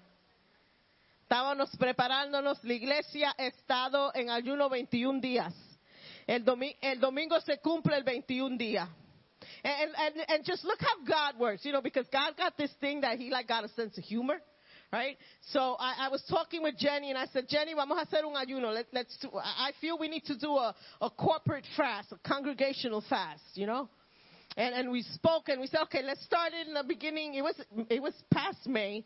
Estábamos 1.22 1.70
preparándonos. 1.78 2.58
La 2.64 2.72
iglesia 2.74 3.34
ha 3.38 3.44
estado 3.44 4.10
en 4.14 4.30
ayuno 4.30 4.68
21 4.68 5.20
días. 5.20 5.54
El, 6.26 6.44
domi- 6.44 6.76
el 6.80 6.98
domingo 6.98 7.38
se 7.40 7.58
cumple 7.58 7.96
el 7.96 8.02
21 8.02 8.56
día. 8.56 8.88
And, 9.64 9.90
and, 9.96 10.14
and 10.28 10.44
just 10.44 10.64
look 10.64 10.78
how 10.80 11.04
God 11.06 11.38
works, 11.38 11.64
you 11.64 11.72
know, 11.72 11.82
because 11.82 12.06
God 12.12 12.36
got 12.36 12.56
this 12.56 12.70
thing 12.80 13.02
that 13.02 13.18
He 13.18 13.30
like 13.30 13.48
got 13.48 13.64
a 13.64 13.68
sense 13.70 13.96
of 13.98 14.04
humor, 14.04 14.38
right? 14.92 15.16
So 15.52 15.76
I, 15.78 16.06
I 16.06 16.08
was 16.08 16.22
talking 16.28 16.62
with 16.62 16.78
Jenny 16.78 17.10
and 17.10 17.18
I 17.18 17.26
said, 17.26 17.46
Jenny, 17.48 17.74
vamos 17.74 17.98
a 17.98 18.06
hacer 18.06 18.24
un 18.24 18.34
ayuno. 18.34 18.72
Let, 18.72 18.86
let's 18.92 19.16
do, 19.18 19.30
I 19.34 19.72
feel 19.80 19.98
we 19.98 20.08
need 20.08 20.24
to 20.26 20.38
do 20.38 20.52
a, 20.52 20.74
a 21.00 21.10
corporate 21.10 21.66
fast, 21.76 22.12
a 22.12 22.28
congregational 22.28 23.04
fast, 23.08 23.42
you 23.54 23.66
know? 23.66 23.88
And, 24.56 24.74
and 24.74 24.90
we 24.90 25.02
spoke 25.02 25.48
and 25.48 25.60
we 25.60 25.66
said, 25.66 25.80
okay, 25.82 26.02
let's 26.02 26.24
start 26.24 26.52
it 26.52 26.66
in 26.66 26.74
the 26.74 26.84
beginning. 26.86 27.34
It 27.34 27.42
was, 27.42 27.54
it 27.90 28.02
was 28.02 28.14
past 28.32 28.66
May 28.66 29.04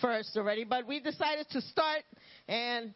first 0.00 0.36
already, 0.36 0.64
but 0.64 0.86
we 0.86 1.00
decided 1.00 1.46
to 1.50 1.60
start 1.60 2.02
and 2.48 2.94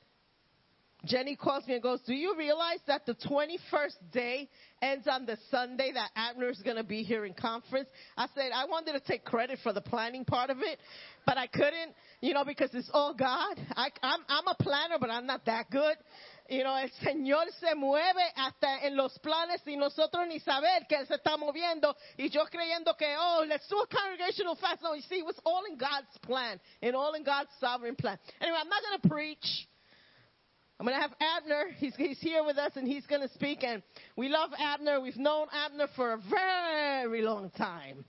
Jenny 1.06 1.36
calls 1.36 1.66
me 1.66 1.74
and 1.74 1.82
goes, 1.82 2.00
Do 2.06 2.14
you 2.14 2.36
realize 2.36 2.80
that 2.86 3.06
the 3.06 3.14
21st 3.14 4.12
day 4.12 4.48
ends 4.82 5.06
on 5.08 5.26
the 5.26 5.38
Sunday 5.50 5.92
that 5.92 6.10
Abner 6.14 6.50
is 6.50 6.60
going 6.62 6.76
to 6.76 6.84
be 6.84 7.02
here 7.02 7.24
in 7.24 7.34
conference? 7.34 7.88
I 8.16 8.26
said, 8.34 8.50
I 8.54 8.66
wanted 8.66 8.92
to 8.92 9.00
take 9.00 9.24
credit 9.24 9.58
for 9.62 9.72
the 9.72 9.80
planning 9.80 10.24
part 10.24 10.50
of 10.50 10.58
it, 10.60 10.78
but 11.26 11.38
I 11.38 11.46
couldn't, 11.46 11.94
you 12.20 12.34
know, 12.34 12.44
because 12.44 12.70
it's 12.74 12.90
all 12.92 13.14
God. 13.14 13.58
I, 13.76 13.88
I'm, 14.02 14.20
I'm 14.28 14.46
a 14.46 14.56
planner, 14.62 14.96
but 15.00 15.10
I'm 15.10 15.26
not 15.26 15.46
that 15.46 15.70
good. 15.70 15.96
You 16.48 16.64
know, 16.64 16.74
el 16.74 16.90
Señor 17.00 17.44
se 17.60 17.74
mueve 17.76 18.24
hasta 18.34 18.84
en 18.84 18.96
los 18.96 19.16
planes 19.18 19.60
y 19.66 19.76
nosotros 19.76 20.26
ni 20.28 20.40
saber 20.40 20.84
que 20.88 20.98
Él 20.98 21.06
se 21.06 21.14
está 21.14 21.36
moviendo 21.38 21.94
y 22.18 22.28
yo 22.28 22.44
creyendo 22.46 22.96
que, 22.98 23.06
oh, 23.16 23.44
let's 23.48 23.68
do 23.68 23.78
a 23.78 23.86
congregational 23.86 24.56
fast. 24.56 24.82
No, 24.82 24.94
you 24.94 25.02
see, 25.02 25.20
it 25.20 25.24
was 25.24 25.40
all 25.44 25.62
in 25.70 25.78
God's 25.78 26.18
plan 26.22 26.60
and 26.82 26.96
all 26.96 27.14
in 27.14 27.22
God's 27.22 27.50
sovereign 27.60 27.94
plan. 27.94 28.18
Anyway, 28.40 28.58
I'm 28.60 28.68
not 28.68 28.82
going 28.82 29.00
to 29.00 29.08
preach. 29.08 29.68
I'm 30.80 30.86
going 30.86 30.96
to 30.96 31.02
have 31.02 31.12
Abner. 31.20 31.64
He's, 31.76 31.94
he's 31.94 32.18
here 32.20 32.42
with 32.42 32.56
us 32.56 32.72
and 32.74 32.88
he's 32.88 33.04
going 33.04 33.20
to 33.20 33.28
speak. 33.34 33.64
And 33.64 33.82
we 34.16 34.30
love 34.30 34.48
Abner. 34.58 34.98
We've 34.98 35.14
known 35.14 35.46
Abner 35.52 35.88
for 35.94 36.14
a 36.14 36.18
very 36.30 37.20
long 37.20 37.50
time. 37.50 38.02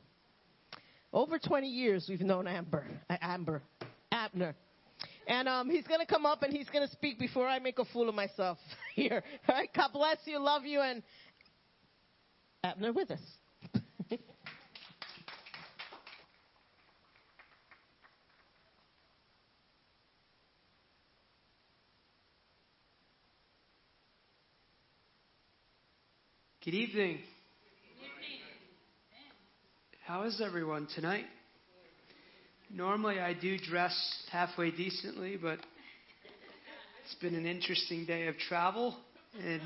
Over 1.12 1.38
20 1.38 1.68
years 1.68 2.06
we've 2.08 2.22
known 2.22 2.48
Amber, 2.48 2.86
uh, 3.10 3.18
Amber, 3.22 3.62
Abner. 4.14 4.56
And 5.28 5.50
um, 5.50 5.70
he's 5.70 5.86
going 5.86 6.00
to 6.00 6.06
come 6.06 6.26
up 6.26 6.44
and 6.44 6.54
he's 6.54 6.70
going 6.70 6.88
to 6.88 6.94
speak 6.94 7.20
before 7.20 7.46
I 7.46 7.60
make 7.60 7.78
a 7.78 7.84
fool 7.84 8.08
of 8.08 8.16
myself 8.16 8.58
here. 8.96 9.22
All 9.50 9.56
right, 9.56 9.70
God 9.76 9.90
bless 9.92 10.20
you, 10.24 10.40
love 10.40 10.64
you, 10.64 10.80
and 10.80 11.04
Abner 12.64 12.94
with 12.94 13.12
us. 13.12 13.20
Good 26.64 26.76
evening. 26.76 27.18
How 30.06 30.26
is 30.26 30.40
everyone 30.46 30.88
tonight? 30.94 31.26
Normally 32.72 33.20
I 33.20 33.34
do 33.34 33.58
dress 33.58 33.96
halfway 34.32 34.70
decently, 34.70 35.38
but 35.42 35.58
it's 37.04 37.16
been 37.20 37.34
an 37.34 37.48
interesting 37.48 38.06
day 38.06 38.28
of 38.28 38.38
travel, 38.48 38.96
and 39.44 39.60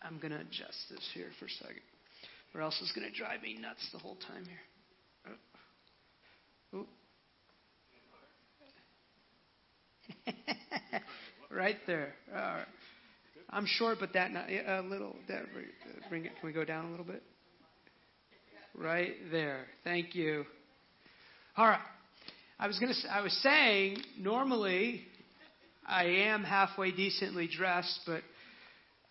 I'm 0.00 0.18
going 0.18 0.30
to 0.30 0.40
adjust 0.40 0.88
this 0.90 1.06
here 1.12 1.28
for 1.38 1.44
a 1.44 1.50
second, 1.50 1.82
or 2.54 2.62
else 2.62 2.78
it's 2.80 2.92
going 2.92 3.06
to 3.06 3.14
drive 3.14 3.42
me 3.42 3.58
nuts 3.60 3.86
the 3.92 3.98
whole 3.98 4.16
time 4.26 4.46
here. 4.46 4.62
Oh. 6.72 6.86
Right 11.50 11.76
there. 11.86 12.14
All 12.30 12.40
right. 12.40 12.66
I'm 13.50 13.66
short, 13.66 13.98
but 13.98 14.12
that 14.12 14.32
not, 14.32 14.48
a 14.50 14.82
little. 14.82 15.16
That, 15.28 15.44
bring 16.08 16.26
it. 16.26 16.32
Can 16.38 16.46
we 16.46 16.52
go 16.52 16.64
down 16.64 16.86
a 16.86 16.90
little 16.90 17.04
bit? 17.04 17.22
Right 18.74 19.14
there. 19.30 19.66
Thank 19.84 20.14
you. 20.14 20.44
All 21.56 21.66
right. 21.66 21.80
I 22.58 22.66
was 22.66 22.78
gonna. 22.78 22.94
I 23.10 23.22
was 23.22 23.32
saying 23.42 23.98
normally 24.18 25.02
I 25.86 26.04
am 26.04 26.44
halfway 26.44 26.90
decently 26.90 27.48
dressed, 27.48 28.00
but 28.06 28.22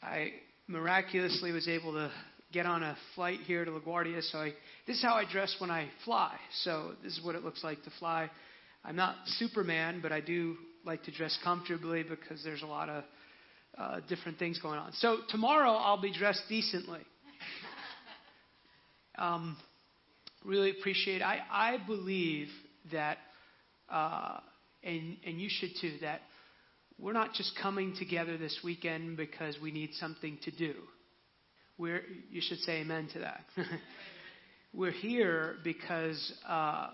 I 0.03 0.33
miraculously 0.67 1.51
was 1.51 1.67
able 1.67 1.93
to 1.93 2.11
get 2.53 2.65
on 2.65 2.83
a 2.83 2.95
flight 3.15 3.39
here 3.45 3.65
to 3.65 3.71
LaGuardia. 3.71 4.21
So 4.31 4.37
I, 4.37 4.53
this 4.85 4.97
is 4.97 5.03
how 5.03 5.15
I 5.15 5.25
dress 5.29 5.55
when 5.59 5.71
I 5.71 5.89
fly. 6.05 6.35
So 6.63 6.91
this 7.03 7.17
is 7.17 7.23
what 7.23 7.35
it 7.35 7.43
looks 7.43 7.63
like 7.63 7.83
to 7.83 7.89
fly. 7.99 8.29
I'm 8.85 8.95
not 8.95 9.15
Superman, 9.37 9.99
but 10.01 10.11
I 10.11 10.21
do 10.21 10.55
like 10.85 11.03
to 11.03 11.11
dress 11.11 11.37
comfortably 11.43 12.03
because 12.03 12.43
there's 12.43 12.61
a 12.61 12.67
lot 12.67 12.89
of 12.89 13.03
uh, 13.77 13.99
different 14.07 14.39
things 14.39 14.59
going 14.59 14.79
on. 14.79 14.91
So 14.93 15.19
tomorrow 15.29 15.71
I'll 15.71 16.01
be 16.01 16.13
dressed 16.13 16.43
decently. 16.49 17.01
Um, 19.19 19.57
really 20.45 20.69
appreciate. 20.69 21.23
I 21.23 21.39
I 21.51 21.77
believe 21.87 22.49
that, 22.91 23.17
uh, 23.89 24.39
and 24.83 25.17
and 25.25 25.41
you 25.41 25.49
should 25.49 25.71
too. 25.81 25.97
That 26.01 26.21
we're 26.99 27.13
not 27.13 27.33
just 27.33 27.57
coming 27.59 27.95
together 27.97 28.37
this 28.37 28.59
weekend 28.63 29.17
because 29.17 29.57
we 29.59 29.71
need 29.71 29.95
something 29.95 30.37
to 30.43 30.51
do. 30.51 30.73
We're 31.79 32.03
you 32.29 32.41
should 32.41 32.59
say 32.59 32.81
amen 32.81 33.09
to 33.13 33.19
that. 33.21 33.43
we're 34.73 34.91
here 34.91 35.55
because 35.63 36.33
uh, 36.47 36.89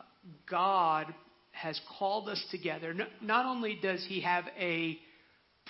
God 0.49 1.13
has 1.51 1.79
called 1.99 2.29
us 2.29 2.43
together. 2.51 2.93
No, 2.93 3.05
not 3.21 3.45
only 3.45 3.77
does 3.81 4.05
He 4.07 4.21
have 4.21 4.45
a 4.57 4.97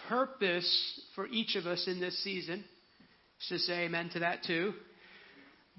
purpose 0.08 1.02
for 1.16 1.28
each 1.28 1.56
of 1.56 1.66
us 1.66 1.88
in 1.88 2.00
this 2.00 2.22
season. 2.24 2.64
To 3.50 3.60
say 3.60 3.86
amen 3.86 4.10
to 4.14 4.20
that 4.20 4.44
too. 4.46 4.74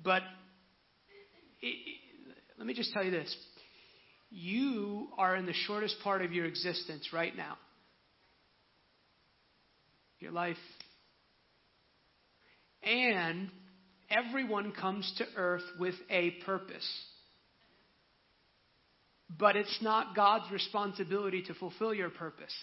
But 0.03 0.23
it, 1.62 1.77
let 2.59 2.67
me 2.67 2.75
just 2.75 2.93
tell 2.93 3.05
you 3.05 3.11
this. 3.11 3.35
You 4.31 5.09
are 5.17 5.37
in 5.37 5.47
the 5.47 5.53
shortest 5.53 5.97
part 6.03 6.23
of 6.23 6.33
your 6.33 6.45
existence 6.45 7.11
right 7.12 7.35
now. 7.37 7.57
Your 10.19 10.33
life. 10.33 10.57
And 12.83 13.51
everyone 14.11 14.73
comes 14.73 15.11
to 15.19 15.27
earth 15.37 15.65
with 15.79 15.95
a 16.11 16.33
purpose. 16.45 16.89
But 19.39 19.57
it's 19.57 19.79
not 19.81 20.15
God's 20.15 20.51
responsibility 20.53 21.43
to 21.45 21.55
fulfill 21.55 21.95
your 21.95 22.11
purpose. 22.11 22.55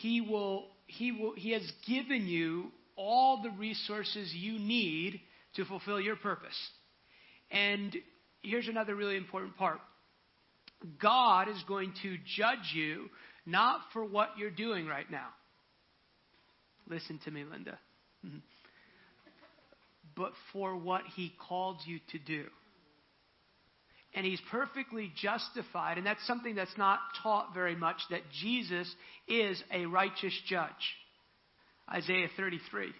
He 0.00 0.20
will, 0.20 0.66
he 0.86 1.12
will, 1.12 1.34
he 1.36 1.52
has 1.52 1.62
given 1.86 2.26
you 2.26 2.70
all 2.96 3.42
the 3.42 3.50
resources 3.50 4.32
you 4.34 4.58
need 4.58 5.20
to 5.56 5.64
fulfill 5.64 6.00
your 6.00 6.16
purpose. 6.16 6.56
And 7.50 7.94
here's 8.42 8.68
another 8.68 8.94
really 8.94 9.16
important 9.16 9.56
part. 9.56 9.78
God 11.00 11.48
is 11.48 11.62
going 11.68 11.92
to 12.02 12.16
judge 12.36 12.72
you 12.74 13.08
not 13.46 13.80
for 13.92 14.04
what 14.04 14.30
you're 14.38 14.50
doing 14.50 14.86
right 14.86 15.10
now. 15.10 15.28
Listen 16.88 17.20
to 17.24 17.30
me, 17.30 17.44
Linda. 17.44 17.78
But 20.14 20.32
for 20.52 20.76
what 20.76 21.00
he 21.16 21.32
called 21.48 21.78
you 21.86 21.98
to 22.10 22.18
do. 22.18 22.44
And 24.14 24.26
he's 24.26 24.40
perfectly 24.50 25.10
justified, 25.16 25.96
and 25.96 26.06
that's 26.06 26.26
something 26.26 26.54
that's 26.54 26.76
not 26.76 26.98
taught 27.22 27.54
very 27.54 27.74
much, 27.74 27.96
that 28.10 28.20
Jesus 28.42 28.92
is 29.26 29.62
a 29.72 29.86
righteous 29.86 30.38
judge. 30.46 30.68
Isaiah 31.90 32.28
33 32.36 32.92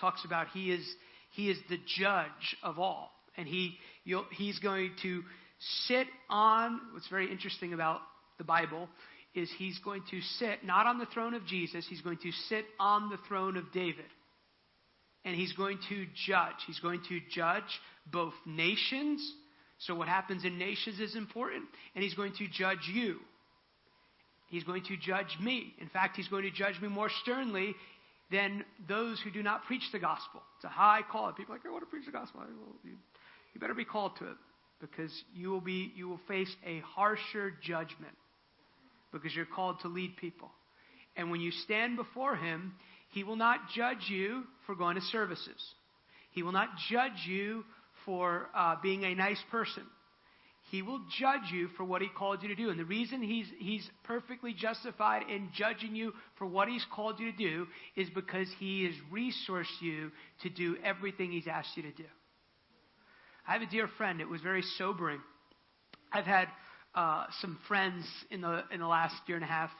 talks 0.00 0.24
about 0.24 0.48
he 0.54 0.70
is, 0.70 0.86
he 1.32 1.50
is 1.50 1.58
the 1.68 1.78
judge 1.98 2.56
of 2.62 2.78
all. 2.78 3.10
And 3.36 3.46
he, 3.46 3.76
he's 4.32 4.58
going 4.60 4.92
to 5.02 5.22
sit 5.86 6.06
on, 6.30 6.80
what's 6.92 7.08
very 7.08 7.30
interesting 7.30 7.74
about 7.74 8.00
the 8.38 8.44
Bible 8.44 8.88
is 9.34 9.50
he's 9.58 9.78
going 9.80 10.02
to 10.10 10.20
sit 10.38 10.64
not 10.64 10.86
on 10.86 10.98
the 10.98 11.06
throne 11.06 11.34
of 11.34 11.44
Jesus, 11.46 11.86
he's 11.88 12.00
going 12.00 12.18
to 12.18 12.32
sit 12.48 12.64
on 12.80 13.10
the 13.10 13.18
throne 13.28 13.56
of 13.56 13.70
David. 13.72 14.06
And 15.24 15.34
he's 15.34 15.52
going 15.54 15.78
to 15.88 16.06
judge. 16.26 16.54
He's 16.66 16.78
going 16.78 17.00
to 17.08 17.20
judge 17.34 17.64
both 18.10 18.34
nations. 18.46 19.20
So, 19.78 19.94
what 19.94 20.08
happens 20.08 20.44
in 20.44 20.58
nations 20.58 21.00
is 21.00 21.16
important. 21.16 21.64
And 21.94 22.02
he's 22.02 22.14
going 22.14 22.32
to 22.38 22.48
judge 22.48 22.90
you. 22.92 23.18
He's 24.48 24.64
going 24.64 24.84
to 24.84 24.96
judge 24.96 25.36
me. 25.40 25.74
In 25.80 25.88
fact, 25.88 26.16
he's 26.16 26.28
going 26.28 26.44
to 26.44 26.50
judge 26.50 26.80
me 26.80 26.88
more 26.88 27.10
sternly 27.22 27.74
than 28.30 28.64
those 28.88 29.20
who 29.22 29.30
do 29.30 29.42
not 29.42 29.64
preach 29.64 29.82
the 29.92 29.98
gospel. 29.98 30.42
It's 30.56 30.64
a 30.64 30.68
high 30.68 31.00
call. 31.10 31.32
People 31.32 31.54
are 31.54 31.58
like, 31.58 31.66
I 31.66 31.70
want 31.70 31.82
to 31.82 31.90
preach 31.90 32.06
the 32.06 32.12
gospel. 32.12 32.40
Well, 32.40 32.76
you, 32.84 32.92
you 33.54 33.60
better 33.60 33.74
be 33.74 33.84
called 33.84 34.12
to 34.18 34.28
it 34.28 34.36
because 34.80 35.12
you 35.34 35.50
will, 35.50 35.60
be, 35.60 35.92
you 35.96 36.08
will 36.08 36.20
face 36.28 36.54
a 36.64 36.80
harsher 36.80 37.52
judgment 37.62 38.14
because 39.12 39.34
you're 39.34 39.46
called 39.46 39.80
to 39.80 39.88
lead 39.88 40.16
people. 40.16 40.50
And 41.16 41.30
when 41.30 41.40
you 41.40 41.50
stand 41.50 41.96
before 41.96 42.36
him, 42.36 42.74
he 43.10 43.24
will 43.24 43.36
not 43.36 43.60
judge 43.74 44.08
you 44.08 44.44
for 44.66 44.74
going 44.74 44.96
to 44.96 45.00
services. 45.00 45.74
He 46.32 46.42
will 46.42 46.52
not 46.52 46.68
judge 46.90 47.26
you 47.26 47.64
for 48.06 48.48
uh, 48.54 48.76
being 48.82 49.04
a 49.04 49.14
nice 49.14 49.42
person. 49.50 49.82
He 50.70 50.82
will 50.82 51.00
judge 51.20 51.52
you 51.52 51.68
for 51.76 51.84
what 51.84 52.02
he 52.02 52.08
called 52.08 52.42
you 52.42 52.48
to 52.48 52.56
do. 52.56 52.70
And 52.70 52.78
the 52.78 52.84
reason 52.84 53.22
he's, 53.22 53.46
he's 53.58 53.88
perfectly 54.02 54.52
justified 54.52 55.22
in 55.30 55.50
judging 55.54 55.94
you 55.94 56.12
for 56.38 56.46
what 56.46 56.68
he's 56.68 56.84
called 56.92 57.20
you 57.20 57.30
to 57.30 57.36
do 57.36 57.66
is 57.94 58.08
because 58.10 58.48
he 58.58 58.84
has 58.84 58.94
resourced 59.12 59.80
you 59.80 60.10
to 60.42 60.50
do 60.50 60.76
everything 60.82 61.30
he's 61.30 61.46
asked 61.46 61.76
you 61.76 61.84
to 61.84 61.92
do. 61.92 62.04
I 63.46 63.52
have 63.52 63.62
a 63.62 63.66
dear 63.66 63.88
friend. 63.96 64.20
It 64.20 64.28
was 64.28 64.40
very 64.40 64.62
sobering. 64.76 65.20
I've 66.12 66.24
had 66.24 66.48
uh, 66.96 67.26
some 67.40 67.58
friends 67.68 68.04
in 68.30 68.40
the, 68.40 68.64
in 68.72 68.80
the 68.80 68.88
last 68.88 69.14
year 69.26 69.36
and 69.36 69.44
a 69.44 69.48
half, 69.48 69.70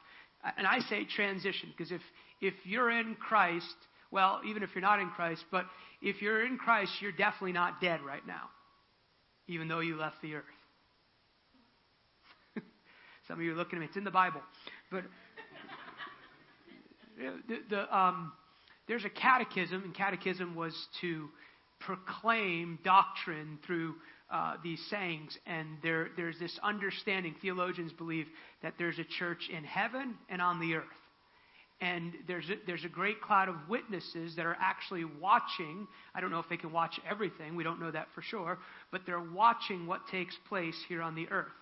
and 0.56 0.66
I 0.66 0.80
say 0.80 1.04
transition 1.04 1.70
because 1.76 1.90
if, 1.90 2.02
if 2.40 2.54
you're 2.64 2.90
in 2.90 3.16
Christ, 3.16 3.74
well, 4.12 4.40
even 4.46 4.62
if 4.62 4.70
you're 4.74 4.82
not 4.82 5.00
in 5.00 5.08
Christ, 5.10 5.44
but 5.50 5.64
if 6.06 6.22
you're 6.22 6.46
in 6.46 6.56
Christ, 6.56 6.92
you're 7.00 7.10
definitely 7.10 7.52
not 7.52 7.80
dead 7.80 8.00
right 8.00 8.24
now, 8.24 8.48
even 9.48 9.66
though 9.66 9.80
you 9.80 9.96
left 9.96 10.22
the 10.22 10.36
earth. 10.36 10.44
Some 13.28 13.38
of 13.38 13.44
you 13.44 13.52
are 13.52 13.56
looking 13.56 13.78
at 13.78 13.80
me. 13.80 13.86
It's 13.86 13.96
in 13.96 14.04
the 14.04 14.10
Bible. 14.12 14.40
But 14.90 15.02
the, 17.48 17.58
the, 17.68 17.96
um, 17.96 18.32
there's 18.86 19.04
a 19.04 19.10
catechism, 19.10 19.82
and 19.82 19.92
catechism 19.92 20.54
was 20.54 20.74
to 21.00 21.28
proclaim 21.80 22.78
doctrine 22.84 23.58
through 23.66 23.96
uh, 24.30 24.54
these 24.62 24.80
sayings. 24.88 25.36
And 25.44 25.66
there, 25.82 26.10
there's 26.16 26.38
this 26.38 26.56
understanding. 26.62 27.34
Theologians 27.42 27.92
believe 27.92 28.26
that 28.62 28.74
there's 28.78 29.00
a 29.00 29.04
church 29.18 29.50
in 29.52 29.64
heaven 29.64 30.14
and 30.28 30.40
on 30.40 30.60
the 30.60 30.74
earth. 30.74 30.84
And 31.80 32.14
there's 32.26 32.48
a, 32.48 32.54
there's 32.66 32.84
a 32.84 32.88
great 32.88 33.20
cloud 33.20 33.50
of 33.50 33.56
witnesses 33.68 34.34
that 34.36 34.46
are 34.46 34.56
actually 34.58 35.04
watching. 35.04 35.86
I 36.14 36.20
don't 36.22 36.30
know 36.30 36.38
if 36.38 36.48
they 36.48 36.56
can 36.56 36.72
watch 36.72 36.98
everything. 37.08 37.54
We 37.54 37.64
don't 37.64 37.80
know 37.80 37.90
that 37.90 38.08
for 38.14 38.22
sure. 38.22 38.58
But 38.90 39.02
they're 39.04 39.20
watching 39.20 39.86
what 39.86 40.00
takes 40.10 40.34
place 40.48 40.76
here 40.88 41.02
on 41.02 41.14
the 41.14 41.28
earth. 41.28 41.52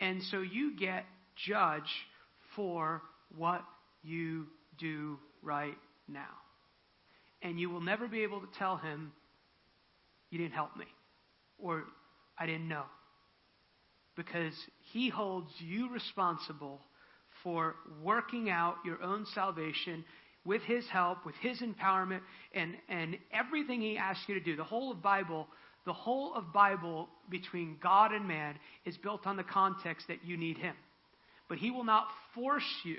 And 0.00 0.22
so 0.30 0.40
you 0.40 0.76
get 0.76 1.04
judged 1.34 1.88
for 2.54 3.02
what 3.36 3.64
you 4.02 4.46
do 4.78 5.18
right 5.42 5.76
now. 6.08 6.28
And 7.42 7.58
you 7.58 7.70
will 7.70 7.80
never 7.80 8.06
be 8.06 8.22
able 8.22 8.40
to 8.40 8.48
tell 8.58 8.76
him, 8.76 9.12
you 10.30 10.38
didn't 10.38 10.54
help 10.54 10.76
me, 10.76 10.86
or 11.58 11.84
I 12.38 12.46
didn't 12.46 12.68
know. 12.68 12.84
Because 14.16 14.54
he 14.92 15.08
holds 15.08 15.50
you 15.58 15.90
responsible 15.90 16.80
for 17.42 17.76
working 18.02 18.50
out 18.50 18.76
your 18.84 19.02
own 19.02 19.26
salvation 19.34 20.04
with 20.44 20.62
his 20.62 20.86
help, 20.88 21.24
with 21.26 21.34
his 21.36 21.60
empowerment, 21.60 22.20
and, 22.54 22.74
and 22.88 23.16
everything 23.32 23.80
he 23.80 23.96
asks 23.96 24.24
you 24.26 24.34
to 24.34 24.40
do. 24.40 24.56
The 24.56 24.64
whole 24.64 24.90
of 24.92 25.02
Bible 25.02 25.46
the 25.86 25.92
whole 25.92 26.34
of 26.34 26.52
Bible 26.52 27.08
between 27.30 27.76
God 27.82 28.12
and 28.12 28.28
man 28.28 28.56
is 28.84 28.96
built 28.98 29.26
on 29.26 29.36
the 29.36 29.42
context 29.42 30.08
that 30.08 30.24
you 30.24 30.36
need 30.36 30.58
him. 30.58 30.74
But 31.48 31.58
he 31.58 31.70
will 31.70 31.84
not 31.84 32.06
force 32.34 32.62
you 32.84 32.98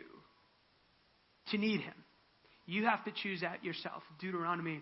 to 1.52 1.58
need 1.58 1.82
him. 1.82 1.94
You 2.66 2.86
have 2.86 3.04
to 3.06 3.12
choose 3.12 3.42
that 3.42 3.64
yourself. 3.64 4.04
Deuteronomy 4.20 4.82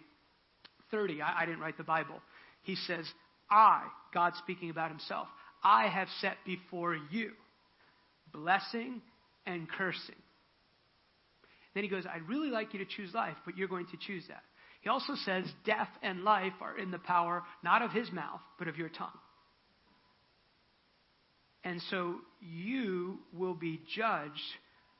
30, 0.92 1.22
I, 1.22 1.42
I 1.42 1.46
didn't 1.46 1.60
write 1.60 1.78
the 1.78 1.84
Bible. 1.84 2.22
He 2.64 2.76
says, 2.76 3.06
I, 3.52 3.84
God 4.14 4.34
speaking 4.38 4.70
about 4.70 4.90
himself, 4.90 5.28
I 5.64 5.88
have 5.88 6.08
set 6.22 6.38
before 6.46 6.98
you 7.12 7.32
blessing 8.32 9.02
and 9.46 9.70
cursing. 9.70 10.16
Then 11.74 11.84
he 11.84 11.90
goes, 11.90 12.06
I'd 12.06 12.28
really 12.28 12.50
like 12.50 12.74
you 12.74 12.80
to 12.80 12.86
choose 12.86 13.14
life, 13.14 13.36
but 13.46 13.58
you're 13.58 13.68
going 13.68 13.88
to 13.88 13.98
choose 13.98 14.24
that. 14.28 14.44
He 14.82 14.90
also 14.90 15.14
says 15.26 15.46
death 15.66 15.90
and 16.02 16.24
life 16.24 16.54
are 16.62 16.78
in 16.78 16.92
the 16.92 17.00
power 17.00 17.44
not 17.64 17.82
of 17.82 17.92
his 17.92 18.12
mouth, 18.12 18.42
but 18.58 18.68
of 18.68 18.78
your 18.78 18.90
tongue. 18.90 19.10
And 21.64 21.82
so 21.90 22.16
you 22.40 23.20
will 23.34 23.54
be 23.54 23.82
judged 23.96 24.34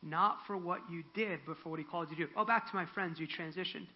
not 0.02 0.38
for 0.48 0.58
what 0.58 0.80
you 0.92 1.04
did, 1.16 1.40
but 1.48 1.58
for 1.64 1.70
what 1.70 1.80
he 1.80 1.86
called 1.86 2.10
you 2.10 2.18
to 2.18 2.26
do. 2.26 2.30
Oh, 2.36 2.46
back 2.46 2.70
to 2.70 2.76
my 2.76 2.86
friends 2.94 3.20
who 3.20 3.26
transitioned. 3.26 3.88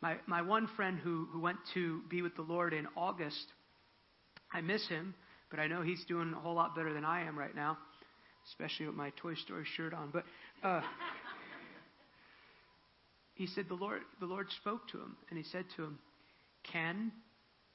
My, 0.00 0.16
my 0.26 0.42
one 0.42 0.68
friend 0.76 0.98
who, 0.98 1.28
who 1.32 1.40
went 1.40 1.58
to 1.74 2.02
be 2.10 2.22
with 2.22 2.36
the 2.36 2.42
Lord 2.42 2.74
in 2.74 2.86
August, 2.96 3.46
I 4.52 4.60
miss 4.60 4.86
him, 4.88 5.14
but 5.50 5.60
I 5.60 5.66
know 5.66 5.82
he's 5.82 6.04
doing 6.06 6.32
a 6.36 6.40
whole 6.40 6.54
lot 6.54 6.74
better 6.74 6.92
than 6.92 7.04
I 7.04 7.26
am 7.26 7.38
right 7.38 7.54
now, 7.54 7.78
especially 8.48 8.86
with 8.86 8.94
my 8.94 9.10
Toy 9.16 9.34
Story 9.34 9.64
shirt 9.76 9.94
on. 9.94 10.10
But 10.12 10.24
uh, 10.62 10.82
he 13.34 13.46
said 13.46 13.66
the 13.68 13.74
Lord, 13.74 14.02
the 14.20 14.26
Lord 14.26 14.46
spoke 14.60 14.88
to 14.88 14.98
him, 14.98 15.16
and 15.30 15.38
he 15.38 15.44
said 15.44 15.64
to 15.76 15.84
him, 15.84 15.98
Ken, 16.72 17.12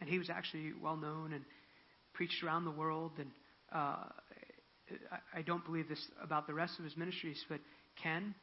and 0.02 0.10
he 0.10 0.18
was 0.18 0.30
actually 0.30 0.72
well 0.82 0.98
known 0.98 1.34
and 1.34 1.44
preached 2.14 2.44
around 2.44 2.66
the 2.66 2.72
world, 2.72 3.12
and 3.18 3.30
uh, 3.74 4.04
I, 5.12 5.40
I 5.40 5.42
don't 5.42 5.64
believe 5.66 5.88
this 5.88 6.04
about 6.24 6.48
the 6.48 6.54
rest 6.54 6.80
of 6.80 6.86
his 6.86 6.98
ministries, 6.98 7.44
but 7.50 7.60
Ken, 8.02 8.34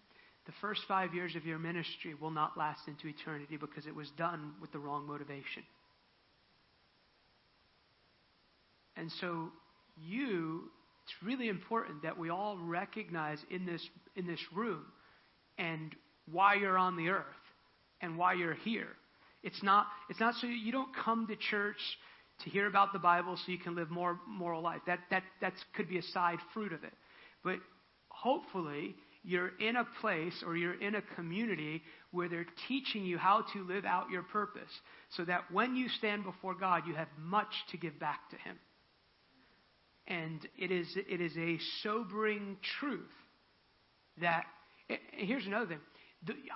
the 0.46 0.52
first 0.60 0.82
five 0.86 1.14
years 1.14 1.34
of 1.34 1.44
your 1.44 1.58
ministry 1.58 2.14
will 2.14 2.30
not 2.30 2.56
last 2.56 2.80
into 2.86 3.08
eternity 3.08 3.56
because 3.56 3.86
it 3.86 3.94
was 3.94 4.08
done 4.16 4.52
with 4.60 4.72
the 4.72 4.78
wrong 4.78 5.06
motivation. 5.06 5.62
And 8.96 9.10
so, 9.20 9.48
you, 10.00 10.70
it's 11.06 11.22
really 11.22 11.48
important 11.48 12.02
that 12.02 12.18
we 12.18 12.30
all 12.30 12.58
recognize 12.58 13.38
in 13.48 13.64
this, 13.64 13.88
in 14.16 14.26
this 14.26 14.40
room 14.52 14.84
and 15.56 15.94
why 16.30 16.54
you're 16.54 16.76
on 16.76 16.96
the 16.96 17.10
earth 17.10 17.24
and 18.00 18.18
why 18.18 18.34
you're 18.34 18.54
here. 18.54 18.88
It's 19.44 19.62
not, 19.62 19.86
it's 20.10 20.18
not 20.18 20.34
so 20.34 20.48
you 20.48 20.72
don't 20.72 20.90
come 21.04 21.28
to 21.28 21.36
church 21.36 21.76
to 22.42 22.50
hear 22.50 22.66
about 22.66 22.92
the 22.92 22.98
Bible 22.98 23.36
so 23.36 23.52
you 23.52 23.58
can 23.58 23.76
live 23.76 23.88
more 23.88 24.18
moral 24.26 24.62
life. 24.62 24.80
That, 24.88 24.98
that 25.10 25.22
that 25.40 25.52
could 25.76 25.88
be 25.88 25.98
a 25.98 26.02
side 26.02 26.38
fruit 26.52 26.72
of 26.72 26.82
it. 26.82 26.92
But 27.44 27.60
hopefully, 28.08 28.96
you're 29.22 29.52
in 29.60 29.76
a 29.76 29.86
place 30.00 30.42
or 30.44 30.56
you're 30.56 30.80
in 30.80 30.96
a 30.96 31.02
community 31.14 31.82
where 32.10 32.28
they're 32.28 32.46
teaching 32.66 33.04
you 33.04 33.16
how 33.16 33.44
to 33.52 33.64
live 33.64 33.84
out 33.84 34.10
your 34.10 34.24
purpose 34.24 34.70
so 35.10 35.24
that 35.24 35.44
when 35.52 35.76
you 35.76 35.88
stand 35.88 36.24
before 36.24 36.54
God, 36.54 36.82
you 36.84 36.94
have 36.94 37.08
much 37.16 37.52
to 37.70 37.76
give 37.76 37.98
back 38.00 38.28
to 38.30 38.36
Him. 38.36 38.58
And 40.08 40.46
it 40.56 40.70
is, 40.70 40.86
it 40.96 41.20
is 41.20 41.36
a 41.36 41.58
sobering 41.82 42.56
truth 42.78 43.00
that, 44.20 44.44
here's 45.12 45.46
another 45.46 45.66
thing 45.66 45.80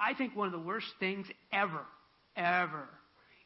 I 0.00 0.14
think 0.14 0.34
one 0.34 0.46
of 0.46 0.52
the 0.52 0.58
worst 0.58 0.86
things 0.98 1.26
ever, 1.52 1.84
ever, 2.36 2.88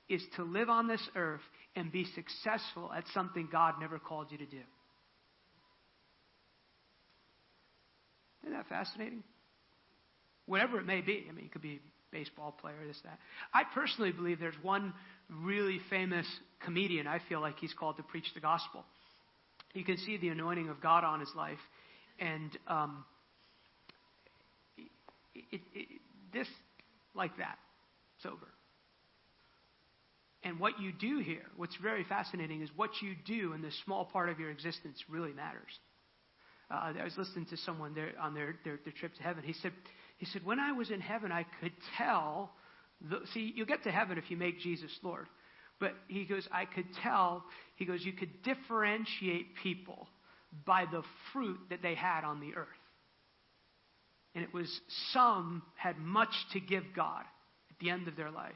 is 0.08 0.22
to 0.36 0.44
live 0.44 0.68
on 0.68 0.88
this 0.88 1.06
earth 1.16 1.40
and 1.74 1.90
be 1.90 2.06
successful 2.14 2.92
at 2.94 3.04
something 3.12 3.48
God 3.50 3.74
never 3.80 3.98
called 3.98 4.28
you 4.30 4.38
to 4.38 4.46
do. 4.46 4.60
Isn't 8.42 8.54
that 8.54 8.68
fascinating? 8.68 9.22
Whatever 10.46 10.78
it 10.78 10.86
may 10.86 11.00
be. 11.00 11.26
I 11.28 11.32
mean, 11.32 11.46
it 11.46 11.52
could 11.52 11.62
be 11.62 11.80
baseball 12.12 12.52
player, 12.52 12.76
this, 12.86 12.98
that. 13.04 13.18
I 13.52 13.62
personally 13.74 14.12
believe 14.12 14.38
there's 14.38 14.54
one 14.62 14.92
really 15.28 15.80
famous 15.90 16.26
comedian. 16.64 17.06
I 17.06 17.20
feel 17.28 17.40
like 17.40 17.58
he's 17.58 17.72
called 17.72 17.96
to 17.96 18.02
preach 18.02 18.26
the 18.34 18.40
gospel. 18.40 18.84
You 19.74 19.84
can 19.84 19.98
see 19.98 20.16
the 20.16 20.28
anointing 20.28 20.68
of 20.68 20.80
God 20.80 21.04
on 21.04 21.20
his 21.20 21.30
life. 21.36 21.58
And 22.18 22.56
um, 22.68 23.04
it, 25.34 25.60
it, 25.74 26.00
this 26.32 26.46
like 27.14 27.36
that, 27.38 27.58
sober. 28.22 28.48
And 30.44 30.60
what 30.60 30.80
you 30.80 30.92
do 30.92 31.18
here, 31.18 31.46
what's 31.56 31.76
very 31.76 32.04
fascinating, 32.04 32.62
is 32.62 32.70
what 32.76 32.90
you 33.02 33.14
do 33.26 33.52
in 33.52 33.62
this 33.62 33.74
small 33.84 34.04
part 34.04 34.28
of 34.28 34.38
your 34.38 34.50
existence 34.50 34.98
really 35.08 35.32
matters. 35.32 35.78
Uh, 36.70 36.92
I 37.00 37.04
was 37.04 37.16
listening 37.16 37.46
to 37.46 37.56
someone 37.56 37.94
there 37.94 38.12
on 38.20 38.34
their, 38.34 38.56
their, 38.64 38.78
their 38.84 38.92
trip 38.92 39.14
to 39.14 39.22
heaven. 39.22 39.42
He 39.42 39.54
said, 39.54 39.72
he 40.18 40.26
said, 40.26 40.44
when 40.44 40.60
I 40.60 40.72
was 40.72 40.90
in 40.90 41.00
heaven, 41.00 41.32
I 41.32 41.46
could 41.60 41.72
tell. 41.98 42.52
The, 43.10 43.20
see, 43.32 43.52
you'll 43.54 43.66
get 43.66 43.84
to 43.84 43.90
heaven 43.90 44.18
if 44.18 44.30
you 44.30 44.36
make 44.36 44.60
Jesus 44.60 44.90
Lord. 45.02 45.26
But 45.84 45.96
he 46.08 46.24
goes, 46.24 46.48
I 46.50 46.64
could 46.64 46.86
tell. 47.02 47.44
He 47.76 47.84
goes, 47.84 48.02
you 48.02 48.14
could 48.14 48.42
differentiate 48.42 49.54
people 49.62 50.08
by 50.64 50.86
the 50.90 51.02
fruit 51.30 51.58
that 51.68 51.82
they 51.82 51.94
had 51.94 52.24
on 52.24 52.40
the 52.40 52.54
earth. 52.56 52.68
And 54.34 54.42
it 54.42 54.54
was 54.54 54.80
some 55.12 55.62
had 55.76 55.98
much 55.98 56.32
to 56.54 56.60
give 56.60 56.84
God 56.96 57.20
at 57.68 57.78
the 57.80 57.90
end 57.90 58.08
of 58.08 58.16
their 58.16 58.30
life. 58.30 58.54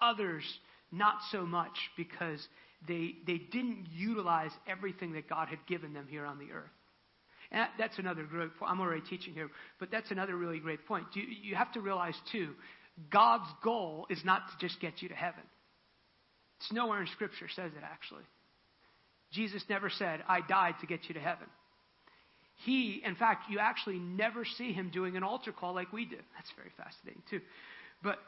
Others, 0.00 0.44
not 0.92 1.16
so 1.32 1.44
much 1.44 1.76
because 1.96 2.38
they, 2.86 3.16
they 3.26 3.38
didn't 3.50 3.88
utilize 3.92 4.52
everything 4.68 5.14
that 5.14 5.28
God 5.28 5.48
had 5.48 5.58
given 5.66 5.92
them 5.92 6.06
here 6.08 6.24
on 6.24 6.38
the 6.38 6.52
earth. 6.52 6.70
And 7.50 7.66
that's 7.80 7.98
another 7.98 8.22
great 8.22 8.56
point. 8.56 8.70
I'm 8.70 8.80
already 8.80 9.02
teaching 9.10 9.34
here, 9.34 9.50
but 9.80 9.90
that's 9.90 10.12
another 10.12 10.36
really 10.36 10.60
great 10.60 10.86
point. 10.86 11.06
You, 11.14 11.24
you 11.42 11.56
have 11.56 11.72
to 11.72 11.80
realize, 11.80 12.14
too, 12.30 12.50
God's 13.10 13.50
goal 13.64 14.06
is 14.08 14.20
not 14.24 14.42
to 14.52 14.68
just 14.68 14.80
get 14.80 15.02
you 15.02 15.08
to 15.08 15.16
heaven. 15.16 15.42
It's 16.60 16.72
nowhere 16.72 17.00
in 17.00 17.06
Scripture 17.08 17.48
says 17.48 17.72
it, 17.76 17.82
actually. 17.82 18.24
Jesus 19.32 19.64
never 19.68 19.88
said, 19.88 20.22
I 20.28 20.40
died 20.40 20.74
to 20.80 20.86
get 20.86 21.08
you 21.08 21.14
to 21.14 21.20
heaven. 21.20 21.46
He, 22.64 23.02
in 23.04 23.14
fact, 23.14 23.50
you 23.50 23.58
actually 23.58 23.98
never 23.98 24.44
see 24.44 24.72
him 24.72 24.90
doing 24.90 25.16
an 25.16 25.22
altar 25.22 25.52
call 25.52 25.74
like 25.74 25.92
we 25.92 26.04
do. 26.04 26.16
That's 26.36 26.52
very 26.56 26.70
fascinating, 26.76 27.22
too. 27.30 27.40
But 28.02 28.18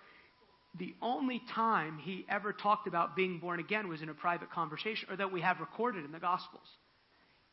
the 0.79 0.95
only 1.03 1.43
time 1.55 1.99
he 1.99 2.25
ever 2.31 2.53
talked 2.53 2.87
about 2.87 3.15
being 3.15 3.39
born 3.39 3.61
again 3.61 3.89
was 3.89 4.01
in 4.01 4.09
a 4.09 4.15
private 4.15 4.51
conversation, 4.51 5.09
or 5.11 5.17
that 5.17 5.33
we 5.33 5.43
have 5.43 5.61
recorded 5.61 6.05
in 6.05 6.13
the 6.13 6.19
Gospels. 6.19 6.67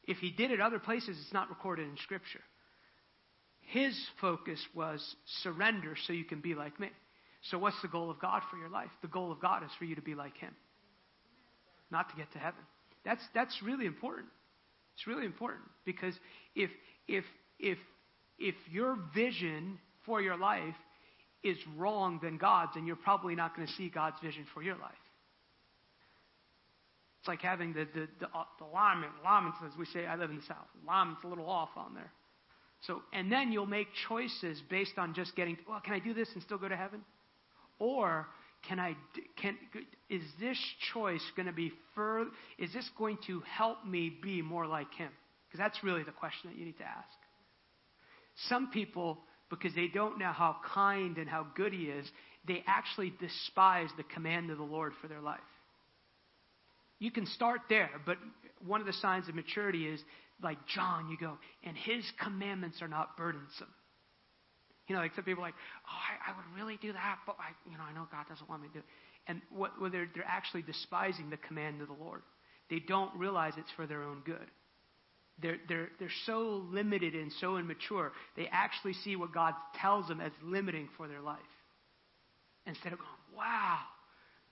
If 0.06 0.18
he 0.18 0.32
did 0.32 0.52
it 0.52 0.62
other 0.62 0.80
places, 0.80 1.18
it's 1.22 1.34
not 1.34 1.50
recorded 1.50 1.90
in 1.90 1.98
Scripture. 1.98 2.40
His 3.60 4.00
focus 4.22 4.60
was 4.74 5.16
surrender 5.44 5.96
so 6.08 6.14
you 6.14 6.24
can 6.24 6.40
be 6.40 6.56
like 6.56 6.80
me. 6.80 6.90
So, 7.44 7.58
what's 7.58 7.82
the 7.82 7.88
goal 7.88 8.10
of 8.10 8.20
God 8.20 8.42
for 8.50 8.58
your 8.58 8.70
life? 8.70 8.90
The 9.02 9.08
goal 9.08 9.32
of 9.32 9.40
God 9.40 9.64
is 9.64 9.70
for 9.78 9.86
you 9.86 9.96
to 9.96 10.02
be 10.02 10.16
like 10.16 10.38
Him, 10.38 10.56
not 11.92 12.10
to 12.10 12.16
get 12.16 12.32
to 12.34 12.40
heaven. 12.40 12.62
That's, 13.06 13.22
that's 13.34 13.62
really 13.64 13.86
important. 13.86 14.28
It's 14.96 15.08
really 15.08 15.26
important 15.26 15.64
because 15.86 16.14
if, 16.56 16.70
if, 17.08 17.24
if, 17.60 17.78
if 18.38 18.56
your 18.70 18.98
vision 19.16 19.80
for 20.06 20.22
your 20.22 20.38
life 20.38 20.76
is 21.44 21.58
wrong 21.78 22.20
than 22.22 22.38
God's, 22.38 22.72
then 22.76 22.86
you're 22.86 22.96
probably 22.98 23.36
not 23.36 23.56
going 23.56 23.68
to 23.68 23.74
see 23.74 23.90
God's 23.90 24.18
vision 24.22 24.46
for 24.54 24.62
your 24.62 24.76
life. 24.76 24.92
It's 27.20 27.28
like 27.28 27.42
having 27.42 27.74
the, 27.74 27.88
the, 27.94 28.08
the, 28.20 28.26
uh, 28.28 28.44
the 28.60 28.66
alignment. 28.66 29.12
Alignment, 29.22 29.56
as 29.66 29.78
we 29.78 29.86
say, 29.86 30.06
I 30.06 30.16
live 30.16 30.30
in 30.30 30.38
the 30.38 30.44
South. 30.44 30.68
Alignment's 30.86 31.24
a 31.24 31.28
little 31.28 31.50
off 31.50 31.70
on 31.76 31.94
there. 31.94 32.12
So, 32.88 33.02
and 33.12 33.32
then 33.32 33.52
you'll 33.52 33.66
make 33.66 33.88
choices 34.08 34.62
based 34.70 34.98
on 34.98 35.14
just 35.14 35.36
getting, 35.36 35.58
well, 35.68 35.82
can 35.84 35.94
I 35.94 36.00
do 36.00 36.14
this 36.14 36.30
and 36.34 36.42
still 36.44 36.58
go 36.58 36.70
to 36.70 36.78
heaven? 36.78 37.02
Or 37.78 38.28
can 38.68 38.80
I, 38.80 38.96
can, 39.42 39.58
is 40.10 40.24
this 40.40 40.58
choice 40.94 41.24
going 41.36 41.48
to 41.48 41.54
be 41.54 41.72
further, 41.96 42.30
is 42.58 42.72
this 42.74 42.90
going 42.98 43.18
to 43.28 43.42
help 43.42 43.86
me 43.86 44.12
be 44.22 44.42
more 44.42 44.68
like 44.68 44.94
Him? 44.96 45.12
Because 45.48 45.60
that's 45.60 45.84
really 45.84 46.04
the 46.04 46.12
question 46.12 46.50
that 46.50 46.58
you 46.58 46.66
need 46.66 46.78
to 46.78 46.84
ask. 46.84 47.08
Some 48.48 48.70
people, 48.72 49.20
because 49.50 49.74
they 49.76 49.88
don't 49.88 50.20
know 50.20 50.32
how 50.32 50.58
kind 50.74 51.18
and 51.18 51.30
how 51.30 51.48
good 51.56 51.74
He 51.74 51.86
is, 51.86 52.10
they 52.48 52.64
actually 52.68 53.14
despise 53.20 53.90
the 53.98 54.04
command 54.04 54.52
of 54.52 54.58
the 54.58 54.64
Lord 54.64 54.94
for 55.02 55.08
their 55.08 55.22
life. 55.22 55.40
You 57.00 57.12
can 57.12 57.26
start 57.28 57.62
there, 57.70 57.90
but 58.06 58.18
one 58.66 58.82
of 58.82 58.88
the 58.88 58.94
signs 58.94 59.30
of 59.30 59.36
maturity 59.36 59.88
is 59.88 60.02
like 60.44 60.58
John, 60.74 61.10
you 61.10 61.18
go, 61.18 61.38
and 61.64 61.76
his 61.76 62.04
commandments 62.22 62.82
are 62.82 62.88
not 62.88 63.18
burdensome. 63.18 63.68
You 64.90 64.96
know, 64.96 65.02
like 65.02 65.14
some 65.16 65.24
people 65.24 65.44
are 65.44 65.48
like, 65.48 65.56
oh, 65.88 65.94
I, 65.94 66.32
I 66.32 66.36
would 66.36 66.60
really 66.60 66.78
do 66.82 66.92
that, 66.92 67.20
but 67.28 67.36
I, 67.40 67.54
you 67.70 67.78
know, 67.78 67.84
I 67.88 67.94
know 67.94 68.08
God 68.12 68.26
doesn't 68.28 68.50
want 68.50 68.64
me 68.64 68.70
to 68.70 68.74
do 68.74 68.80
it. 68.80 68.86
And 69.28 69.42
what, 69.56 69.80
what 69.80 69.92
they're, 69.92 70.10
they're 70.16 70.26
actually 70.28 70.64
despising 70.64 71.30
the 71.30 71.38
command 71.38 71.82
of 71.82 71.88
the 71.88 71.94
Lord. 71.94 72.24
They 72.72 72.80
don't 72.80 73.16
realize 73.16 73.54
it's 73.56 73.72
for 73.76 73.86
their 73.86 74.02
own 74.02 74.24
good. 74.26 74.48
They're, 75.42 75.58
they're, 75.70 75.90
they're 76.00 76.10
so 76.26 76.66
limited 76.72 77.14
and 77.14 77.32
so 77.40 77.58
immature, 77.58 78.12
they 78.36 78.50
actually 78.52 78.94
see 78.94 79.16
what 79.16 79.32
God 79.32 79.54
tells 79.80 80.08
them 80.08 80.20
as 80.20 80.32
limiting 80.44 80.90
for 80.98 81.08
their 81.08 81.22
life. 81.22 81.38
Instead 82.66 82.92
of 82.92 83.00
going, 83.00 83.38
wow, 83.38 83.78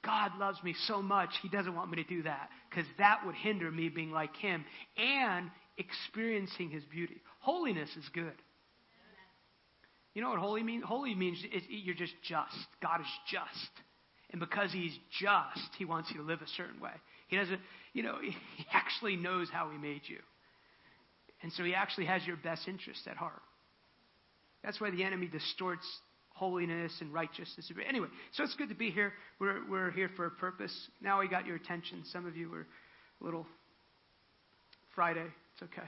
God 0.06 0.32
loves 0.40 0.64
me 0.64 0.76
so 0.86 1.02
much, 1.02 1.30
He 1.42 1.50
doesn't 1.50 1.76
want 1.76 1.90
me 1.90 2.02
to 2.02 2.08
do 2.08 2.24
that 2.24 2.50
because 2.70 2.86
that 3.00 3.26
would 3.26 3.36
hinder 3.36 3.72
me 3.72 3.90
being 3.90 4.12
like 4.12 4.36
Him 4.38 4.64
and 4.98 5.50
experiencing 5.78 6.70
His 6.70 6.84
beauty. 6.86 7.22
Holiness 7.40 7.90
is 7.98 8.08
good. 8.14 8.34
You 10.18 10.24
know 10.24 10.32
what 10.32 10.40
holy 10.40 10.64
means? 10.64 10.84
Holy 10.84 11.14
means 11.14 11.38
you're 11.70 11.94
just 11.94 12.16
just. 12.24 12.58
God 12.82 13.02
is 13.02 13.08
just. 13.32 13.70
And 14.32 14.40
because 14.40 14.74
He's 14.74 14.98
just, 15.22 15.70
He 15.78 15.86
wants 15.86 16.10
you 16.10 16.18
to 16.18 16.24
live 16.24 16.42
a 16.42 16.48
certain 16.58 16.82
way. 16.82 16.90
He 17.28 17.38
doesn't, 17.38 17.60
you 17.94 18.02
know, 18.02 18.16
He 18.22 18.36
actually 18.74 19.16
knows 19.16 19.48
how 19.54 19.70
He 19.70 19.78
made 19.78 20.02
you. 20.06 20.18
And 21.44 21.54
so 21.54 21.64
He 21.64 21.76
actually 21.76 22.08
has 22.08 22.26
your 22.26 22.36
best 22.36 22.68
interests 22.68 23.04
at 23.06 23.16
heart. 23.16 23.44
That's 24.64 24.82
why 24.82 24.90
the 24.90 25.04
enemy 25.04 25.28
distorts 25.28 25.86
holiness 26.30 26.94
and 27.00 27.14
righteousness. 27.14 27.72
Anyway, 27.88 28.08
so 28.32 28.44
it's 28.44 28.56
good 28.56 28.70
to 28.70 28.76
be 28.76 28.90
here. 28.90 29.14
We're, 29.40 29.70
we're 29.70 29.92
here 29.92 30.10
for 30.16 30.26
a 30.26 30.32
purpose. 30.32 30.74
Now 31.00 31.20
we 31.20 31.28
got 31.28 31.46
your 31.46 31.58
attention. 31.58 32.02
Some 32.12 32.26
of 32.26 32.36
you 32.36 32.50
were 32.50 32.66
a 33.22 33.24
little 33.24 33.46
Friday. 34.96 35.28
It's 35.54 35.62
okay. 35.62 35.88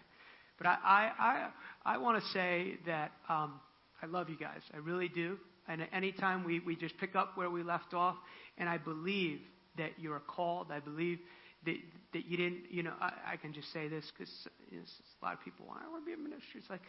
But 0.59 0.67
I, 0.67 0.77
I, 0.83 1.11
I, 1.19 1.49
I 1.95 1.97
want 1.97 2.21
to 2.21 2.29
say 2.29 2.77
that 2.85 3.11
um, 3.27 3.59
I 4.01 4.05
love 4.05 4.29
you 4.29 4.37
guys. 4.37 4.61
I 4.73 4.77
really 4.77 5.09
do. 5.09 5.37
And 5.67 5.87
anytime 5.93 6.43
we, 6.43 6.59
we 6.59 6.75
just 6.75 6.97
pick 6.97 7.15
up 7.15 7.37
where 7.37 7.49
we 7.49 7.63
left 7.63 7.93
off, 7.93 8.15
and 8.57 8.67
I 8.67 8.77
believe 8.77 9.39
that 9.77 9.91
you're 9.97 10.19
called. 10.19 10.67
I 10.71 10.79
believe 10.79 11.19
that, 11.65 11.75
that 12.13 12.25
you 12.25 12.37
didn't, 12.37 12.71
you 12.71 12.83
know, 12.83 12.93
I, 12.99 13.11
I 13.33 13.37
can 13.37 13.53
just 13.53 13.71
say 13.71 13.87
this 13.87 14.05
because 14.11 14.31
you 14.71 14.77
know, 14.77 14.83
a 15.21 15.25
lot 15.25 15.33
of 15.33 15.41
people 15.41 15.67
I 15.69 15.89
want 15.89 16.03
to 16.03 16.05
be 16.05 16.13
a 16.13 16.17
minister. 16.17 16.57
It's 16.57 16.69
like, 16.69 16.81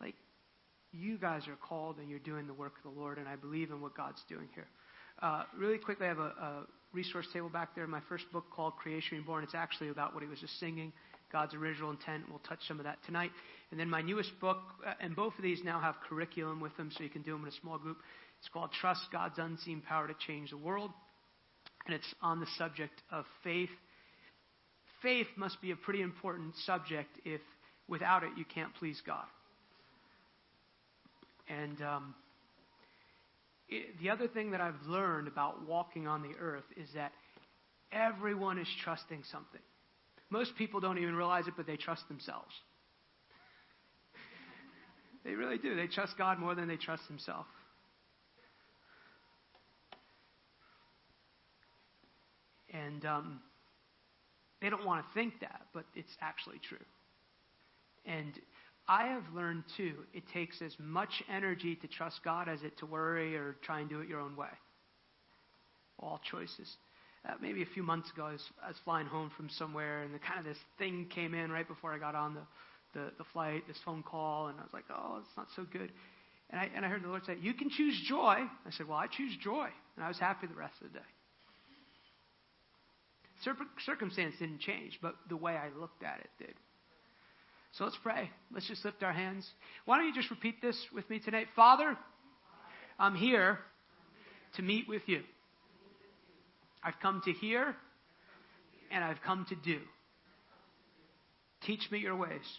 like 0.00 0.14
you 0.92 1.18
guys 1.18 1.48
are 1.48 1.56
called 1.56 1.98
and 1.98 2.10
you're 2.10 2.18
doing 2.18 2.46
the 2.46 2.54
work 2.54 2.74
of 2.84 2.92
the 2.92 3.00
Lord, 3.00 3.18
and 3.18 3.28
I 3.28 3.36
believe 3.36 3.70
in 3.70 3.80
what 3.80 3.96
God's 3.96 4.22
doing 4.28 4.48
here. 4.54 4.66
Uh, 5.22 5.44
really 5.56 5.78
quickly, 5.78 6.06
I 6.06 6.08
have 6.08 6.18
a, 6.18 6.22
a 6.22 6.66
resource 6.92 7.26
table 7.32 7.48
back 7.48 7.74
there. 7.74 7.86
My 7.86 8.00
first 8.08 8.24
book 8.32 8.44
called 8.54 8.76
Creation 8.76 9.18
Reborn. 9.18 9.44
It's 9.44 9.54
actually 9.54 9.90
about 9.90 10.14
what 10.14 10.22
he 10.22 10.28
was 10.28 10.40
just 10.40 10.58
singing, 10.58 10.92
God's 11.30 11.54
original 11.54 11.90
intent. 11.90 12.24
We'll 12.28 12.40
touch 12.40 12.60
some 12.66 12.78
of 12.80 12.84
that 12.84 12.98
tonight. 13.06 13.30
And 13.70 13.78
then 13.78 13.88
my 13.88 14.02
newest 14.02 14.38
book, 14.40 14.58
uh, 14.86 14.94
and 15.00 15.14
both 15.14 15.34
of 15.36 15.42
these 15.42 15.60
now 15.64 15.80
have 15.80 15.94
curriculum 16.08 16.60
with 16.60 16.76
them, 16.76 16.90
so 16.96 17.04
you 17.04 17.10
can 17.10 17.22
do 17.22 17.32
them 17.32 17.42
in 17.42 17.48
a 17.48 17.60
small 17.60 17.78
group. 17.78 17.98
It's 18.40 18.48
called 18.48 18.70
Trust 18.72 19.02
God's 19.12 19.38
Unseen 19.38 19.80
Power 19.80 20.08
to 20.08 20.14
Change 20.26 20.50
the 20.50 20.56
World, 20.56 20.90
and 21.86 21.94
it's 21.94 22.14
on 22.20 22.40
the 22.40 22.46
subject 22.58 23.02
of 23.12 23.24
faith. 23.44 23.70
Faith 25.02 25.28
must 25.36 25.60
be 25.60 25.70
a 25.70 25.76
pretty 25.76 26.02
important 26.02 26.54
subject 26.64 27.10
if 27.24 27.40
without 27.86 28.22
it 28.24 28.30
you 28.36 28.44
can't 28.44 28.74
please 28.74 29.00
God. 29.06 29.24
And 31.48 31.82
um, 31.82 32.14
it, 33.68 33.98
the 34.00 34.10
other 34.10 34.28
thing 34.28 34.52
that 34.52 34.60
I've 34.60 34.80
learned 34.86 35.28
about 35.28 35.66
walking 35.66 36.06
on 36.06 36.22
the 36.22 36.34
earth 36.40 36.64
is 36.76 36.88
that 36.94 37.12
everyone 37.92 38.58
is 38.58 38.68
trusting 38.84 39.22
something. 39.30 39.60
Most 40.30 40.56
people 40.56 40.80
don't 40.80 40.98
even 40.98 41.14
realize 41.14 41.46
it, 41.46 41.54
but 41.56 41.66
they 41.66 41.76
trust 41.76 42.06
themselves. 42.08 42.52
They 45.24 45.34
really 45.34 45.58
do. 45.58 45.74
They 45.76 45.86
trust 45.86 46.16
God 46.16 46.38
more 46.38 46.54
than 46.54 46.68
they 46.68 46.76
trust 46.76 47.02
Himself. 47.08 47.46
And 52.72 53.04
um, 53.04 53.40
they 54.62 54.70
don't 54.70 54.86
want 54.86 55.04
to 55.04 55.14
think 55.14 55.40
that, 55.40 55.62
but 55.74 55.84
it's 55.94 56.12
actually 56.20 56.60
true. 56.68 56.78
And 58.06 58.32
I 58.88 59.06
have 59.08 59.24
learned 59.34 59.64
too, 59.76 59.94
it 60.14 60.24
takes 60.32 60.60
as 60.62 60.74
much 60.78 61.22
energy 61.32 61.76
to 61.76 61.86
trust 61.86 62.20
God 62.24 62.48
as 62.48 62.62
it 62.62 62.76
to 62.78 62.86
worry 62.86 63.36
or 63.36 63.56
try 63.62 63.80
and 63.80 63.88
do 63.88 64.00
it 64.00 64.08
your 64.08 64.20
own 64.20 64.36
way. 64.36 64.48
All 65.98 66.20
choices. 66.30 66.76
Uh, 67.28 67.34
maybe 67.40 67.62
a 67.62 67.66
few 67.66 67.82
months 67.82 68.10
ago, 68.10 68.24
I 68.24 68.32
was, 68.32 68.44
I 68.64 68.68
was, 68.68 68.76
flying 68.84 69.06
home 69.06 69.30
from 69.36 69.50
somewhere, 69.50 70.02
and 70.02 70.14
the, 70.14 70.18
kind 70.18 70.38
of 70.38 70.44
this 70.46 70.56
thing 70.78 71.06
came 71.14 71.34
in 71.34 71.52
right 71.52 71.68
before 71.68 71.92
I 71.92 71.98
got 71.98 72.14
on 72.14 72.34
the, 72.34 72.40
the, 72.92 73.12
the 73.18 73.24
flight, 73.32 73.64
this 73.68 73.78
phone 73.84 74.02
call, 74.02 74.48
and 74.48 74.58
I 74.58 74.62
was 74.62 74.72
like, 74.72 74.84
oh, 74.90 75.18
it's 75.20 75.36
not 75.36 75.48
so 75.56 75.64
good. 75.70 75.90
And 76.50 76.60
I, 76.60 76.68
and 76.74 76.84
I 76.84 76.88
heard 76.88 77.04
the 77.04 77.08
Lord 77.08 77.24
say, 77.24 77.36
You 77.40 77.54
can 77.54 77.70
choose 77.70 77.98
joy. 78.08 78.36
I 78.66 78.70
said, 78.70 78.88
Well, 78.88 78.98
I 78.98 79.06
choose 79.06 79.36
joy. 79.42 79.68
And 79.96 80.04
I 80.04 80.08
was 80.08 80.18
happy 80.18 80.46
the 80.48 80.54
rest 80.54 80.74
of 80.82 80.92
the 80.92 80.98
day. 80.98 81.04
Circumstance 83.86 84.34
didn't 84.38 84.60
change, 84.60 84.98
but 85.00 85.14
the 85.28 85.36
way 85.36 85.52
I 85.56 85.68
looked 85.78 86.02
at 86.02 86.18
it 86.20 86.30
did. 86.38 86.54
So 87.72 87.84
let's 87.84 87.96
pray. 88.02 88.30
Let's 88.52 88.66
just 88.66 88.84
lift 88.84 89.02
our 89.02 89.12
hands. 89.12 89.48
Why 89.84 89.96
don't 89.96 90.06
you 90.06 90.14
just 90.14 90.30
repeat 90.30 90.60
this 90.60 90.76
with 90.92 91.08
me 91.08 91.20
tonight? 91.20 91.46
Father, 91.54 91.96
I'm 92.98 93.14
here 93.14 93.58
to 94.56 94.62
meet 94.62 94.88
with 94.88 95.02
you. 95.06 95.22
I've 96.82 96.98
come 97.00 97.22
to 97.24 97.32
hear 97.32 97.76
and 98.90 99.04
I've 99.04 99.22
come 99.22 99.46
to 99.48 99.54
do. 99.54 99.78
Teach 101.62 101.90
me 101.90 101.98
your 101.98 102.16
ways. 102.16 102.58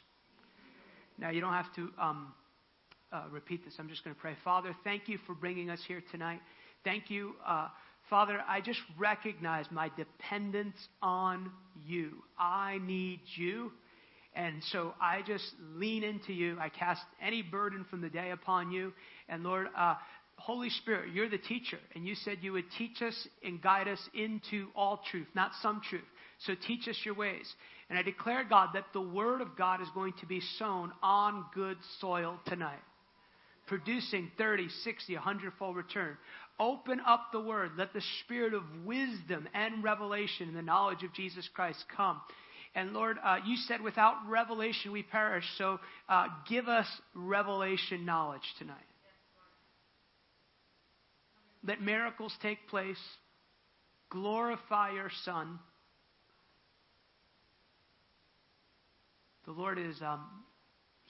Now, 1.21 1.29
you 1.29 1.39
don't 1.39 1.53
have 1.53 1.71
to 1.75 1.89
um, 2.01 2.33
uh, 3.13 3.25
repeat 3.31 3.63
this. 3.63 3.75
I'm 3.77 3.87
just 3.87 4.03
going 4.03 4.15
to 4.15 4.19
pray. 4.19 4.35
Father, 4.43 4.75
thank 4.83 5.07
you 5.07 5.19
for 5.27 5.35
bringing 5.35 5.69
us 5.69 5.79
here 5.87 6.01
tonight. 6.11 6.39
Thank 6.83 7.11
you. 7.11 7.35
Uh, 7.45 7.67
Father, 8.09 8.39
I 8.49 8.59
just 8.59 8.79
recognize 8.97 9.67
my 9.69 9.91
dependence 9.95 10.75
on 10.99 11.51
you. 11.85 12.23
I 12.39 12.79
need 12.83 13.19
you. 13.35 13.71
And 14.33 14.63
so 14.71 14.95
I 14.99 15.21
just 15.21 15.45
lean 15.75 16.03
into 16.03 16.33
you. 16.33 16.57
I 16.59 16.69
cast 16.69 17.03
any 17.21 17.43
burden 17.43 17.85
from 17.87 18.01
the 18.01 18.09
day 18.09 18.31
upon 18.31 18.71
you. 18.71 18.91
And 19.29 19.43
Lord, 19.43 19.67
uh, 19.77 19.95
Holy 20.37 20.71
Spirit, 20.71 21.13
you're 21.13 21.29
the 21.29 21.37
teacher. 21.37 21.77
And 21.93 22.07
you 22.07 22.15
said 22.15 22.39
you 22.41 22.53
would 22.53 22.65
teach 22.79 22.99
us 23.03 23.27
and 23.43 23.61
guide 23.61 23.87
us 23.87 23.99
into 24.15 24.69
all 24.75 25.01
truth, 25.11 25.27
not 25.35 25.51
some 25.61 25.81
truth. 25.87 26.01
So 26.47 26.53
teach 26.67 26.87
us 26.87 26.97
your 27.05 27.13
ways. 27.13 27.45
And 27.91 27.99
I 27.99 28.03
declare, 28.03 28.45
God, 28.45 28.69
that 28.75 28.85
the 28.93 29.01
word 29.01 29.41
of 29.41 29.57
God 29.57 29.81
is 29.81 29.87
going 29.93 30.13
to 30.21 30.25
be 30.25 30.39
sown 30.57 30.93
on 31.03 31.43
good 31.53 31.75
soil 31.99 32.39
tonight, 32.45 32.79
producing 33.67 34.31
30, 34.37 34.69
60, 34.85 35.13
100 35.15 35.51
fold 35.59 35.75
return. 35.75 36.15
Open 36.57 37.01
up 37.05 37.33
the 37.33 37.41
word. 37.41 37.71
Let 37.77 37.91
the 37.91 38.01
spirit 38.23 38.53
of 38.53 38.63
wisdom 38.85 39.45
and 39.53 39.83
revelation 39.83 40.47
and 40.47 40.55
the 40.55 40.61
knowledge 40.61 41.03
of 41.03 41.11
Jesus 41.13 41.49
Christ 41.53 41.83
come. 41.93 42.21
And 42.75 42.93
Lord, 42.93 43.17
uh, 43.21 43.39
you 43.45 43.57
said 43.57 43.81
without 43.81 44.15
revelation 44.25 44.93
we 44.93 45.03
perish. 45.03 45.43
So 45.57 45.81
uh, 46.07 46.27
give 46.47 46.69
us 46.69 46.87
revelation 47.13 48.05
knowledge 48.05 48.39
tonight. 48.57 48.77
Let 51.67 51.81
miracles 51.81 52.33
take 52.41 52.69
place. 52.69 52.95
Glorify 54.09 54.91
your 54.93 55.11
Son. 55.25 55.59
The 59.45 59.51
Lord 59.51 59.79
is 59.79 60.01
um, 60.01 60.25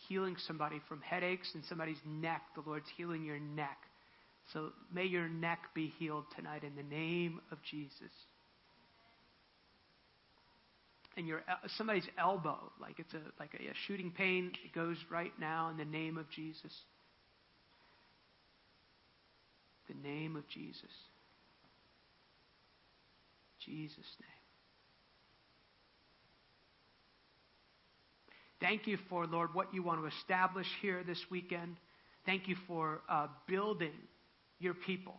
healing 0.08 0.36
somebody 0.48 0.82
from 0.88 1.02
headaches 1.02 1.50
and 1.54 1.64
somebody's 1.66 2.02
neck. 2.06 2.42
The 2.56 2.64
Lord's 2.66 2.88
healing 2.96 3.24
your 3.24 3.40
neck. 3.40 3.78
So 4.54 4.72
may 4.94 5.06
your 5.06 5.28
neck 5.28 5.60
be 5.74 5.94
healed 6.00 6.26
tonight 6.36 6.64
in 6.64 6.76
the 6.76 6.84
name 6.84 7.40
of 7.52 7.58
Jesus. 7.70 8.12
And 11.18 11.28
your 11.28 11.44
somebody's 11.78 12.08
elbow, 12.18 12.72
like 12.80 13.00
it's 13.00 13.14
a 13.14 13.22
like 13.40 13.54
a, 13.54 13.64
a 13.64 13.74
shooting 13.86 14.12
pain, 14.12 14.54
it 14.64 14.74
goes 14.74 14.98
right 15.10 15.34
now 15.40 15.70
in 15.70 15.78
the 15.78 15.86
name 15.86 16.18
of 16.18 16.30
Jesus. 16.30 16.74
The 19.90 20.08
name 20.08 20.38
of 20.38 20.48
Jesus. 20.48 20.90
Jesus' 23.66 23.98
name. 24.20 24.41
Thank 28.62 28.86
you 28.86 28.98
for, 29.10 29.26
Lord, 29.26 29.54
what 29.54 29.74
you 29.74 29.82
want 29.82 30.00
to 30.02 30.08
establish 30.20 30.68
here 30.82 31.04
this 31.04 31.20
weekend. 31.32 31.78
Thank 32.26 32.48
you 32.48 32.56
for 32.68 33.02
uh, 33.10 33.28
building 33.48 33.92
your 34.60 34.76
people. 34.76 35.16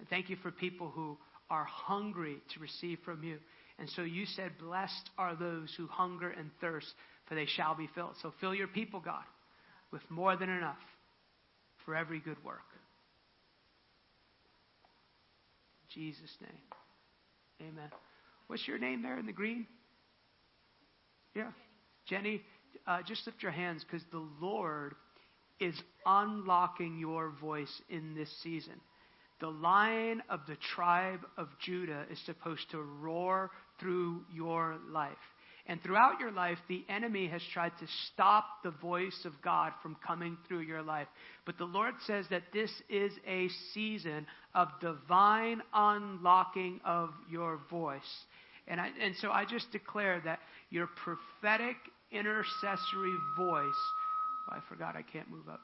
And 0.00 0.08
thank 0.08 0.28
you 0.28 0.36
for 0.42 0.50
people 0.50 0.90
who 0.90 1.16
are 1.48 1.64
hungry 1.64 2.38
to 2.52 2.60
receive 2.60 2.98
from 3.04 3.22
you. 3.22 3.38
And 3.78 3.88
so 3.90 4.02
you 4.02 4.26
said, 4.26 4.52
Blessed 4.58 5.10
are 5.16 5.36
those 5.36 5.72
who 5.76 5.86
hunger 5.86 6.30
and 6.30 6.50
thirst, 6.60 6.92
for 7.28 7.36
they 7.36 7.46
shall 7.46 7.76
be 7.76 7.88
filled. 7.94 8.16
So 8.22 8.32
fill 8.40 8.54
your 8.54 8.66
people, 8.66 9.00
God, 9.00 9.24
with 9.92 10.02
more 10.10 10.36
than 10.36 10.50
enough 10.50 10.76
for 11.84 11.94
every 11.94 12.18
good 12.18 12.42
work. 12.44 12.58
In 15.82 16.02
Jesus' 16.02 16.36
name. 16.40 17.70
Amen. 17.70 17.90
What's 18.48 18.66
your 18.66 18.78
name 18.78 19.02
there 19.02 19.18
in 19.18 19.26
the 19.26 19.32
green? 19.32 19.66
Yeah. 21.34 21.50
Jenny, 22.06 22.42
uh, 22.86 22.98
just 23.06 23.26
lift 23.26 23.42
your 23.42 23.52
hands 23.52 23.84
because 23.84 24.06
the 24.10 24.26
Lord 24.40 24.94
is 25.60 25.74
unlocking 26.04 26.98
your 26.98 27.30
voice 27.40 27.82
in 27.88 28.14
this 28.14 28.30
season. 28.42 28.74
The 29.40 29.48
lion 29.48 30.22
of 30.30 30.40
the 30.46 30.56
tribe 30.74 31.20
of 31.36 31.48
Judah 31.60 32.04
is 32.10 32.18
supposed 32.24 32.70
to 32.70 32.80
roar 32.80 33.50
through 33.80 34.22
your 34.32 34.76
life. 34.90 35.12
And 35.66 35.82
throughout 35.82 36.20
your 36.20 36.30
life, 36.30 36.58
the 36.68 36.84
enemy 36.90 37.26
has 37.28 37.40
tried 37.52 37.72
to 37.80 37.86
stop 38.12 38.44
the 38.62 38.70
voice 38.70 39.18
of 39.24 39.32
God 39.42 39.72
from 39.82 39.96
coming 40.06 40.36
through 40.46 40.60
your 40.60 40.82
life. 40.82 41.08
But 41.46 41.56
the 41.56 41.64
Lord 41.64 41.94
says 42.06 42.26
that 42.30 42.42
this 42.52 42.70
is 42.90 43.12
a 43.26 43.48
season 43.72 44.26
of 44.54 44.68
divine 44.80 45.62
unlocking 45.72 46.80
of 46.84 47.10
your 47.30 47.60
voice. 47.70 48.02
And, 48.68 48.78
I, 48.78 48.90
and 49.00 49.14
so 49.20 49.30
I 49.30 49.46
just 49.46 49.72
declare 49.72 50.20
that 50.24 50.40
your 50.70 50.88
prophetic 51.02 51.76
intercessory 52.14 53.16
voice. 53.36 53.74
Oh, 54.48 54.56
I 54.56 54.60
forgot 54.68 54.96
I 54.96 55.02
can't 55.02 55.30
move 55.30 55.48
up. 55.48 55.60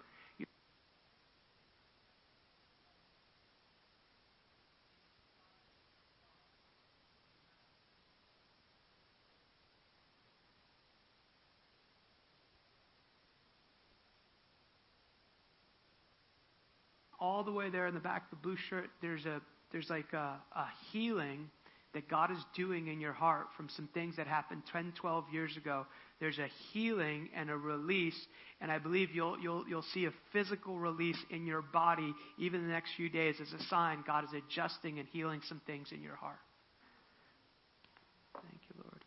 all 17.21 17.45
the 17.45 17.53
way 17.53 17.69
there 17.69 17.87
in 17.87 17.95
the 17.95 18.01
back 18.01 18.25
of 18.25 18.31
the 18.31 18.43
blue 18.43 18.57
shirt, 18.57 18.91
there's 19.03 19.27
a 19.27 19.41
there's 19.71 19.91
like 19.91 20.13
a, 20.13 20.41
a 20.57 20.67
healing 20.91 21.49
that 21.93 22.09
God 22.09 22.31
is 22.31 22.39
doing 22.55 22.87
in 22.87 23.01
your 23.01 23.12
heart 23.12 23.47
from 23.57 23.69
some 23.69 23.89
things 23.93 24.17
that 24.17 24.27
happened 24.27 24.62
10, 24.73 24.93
12 24.97 25.25
years 25.33 25.57
ago. 25.57 25.87
There's 26.21 26.39
a 26.39 26.49
healing 26.73 27.31
and 27.35 27.51
a 27.51 27.57
release, 27.57 28.19
and 28.61 28.71
I 28.71 28.79
believe 28.79 29.11
you'll, 29.12 29.39
you'll, 29.41 29.65
you'll 29.69 29.85
see 29.95 30.05
a 30.05 30.12
physical 30.33 30.79
release 30.79 31.19
in 31.31 31.47
your 31.47 31.62
body 31.62 32.15
even 32.39 32.62
the 32.62 32.73
next 32.73 32.91
few 32.97 33.09
days 33.09 33.37
as 33.41 33.53
a 33.53 33.65
sign 33.65 34.05
God 34.07 34.25
is 34.25 34.31
adjusting 34.33 34.99
and 34.99 35.09
healing 35.09 35.41
some 35.49 35.61
things 35.67 35.89
in 35.93 36.03
your 36.03 36.17
heart. 36.17 36.39
Thank 38.35 38.61
you, 38.69 38.83
Lord. 38.85 39.05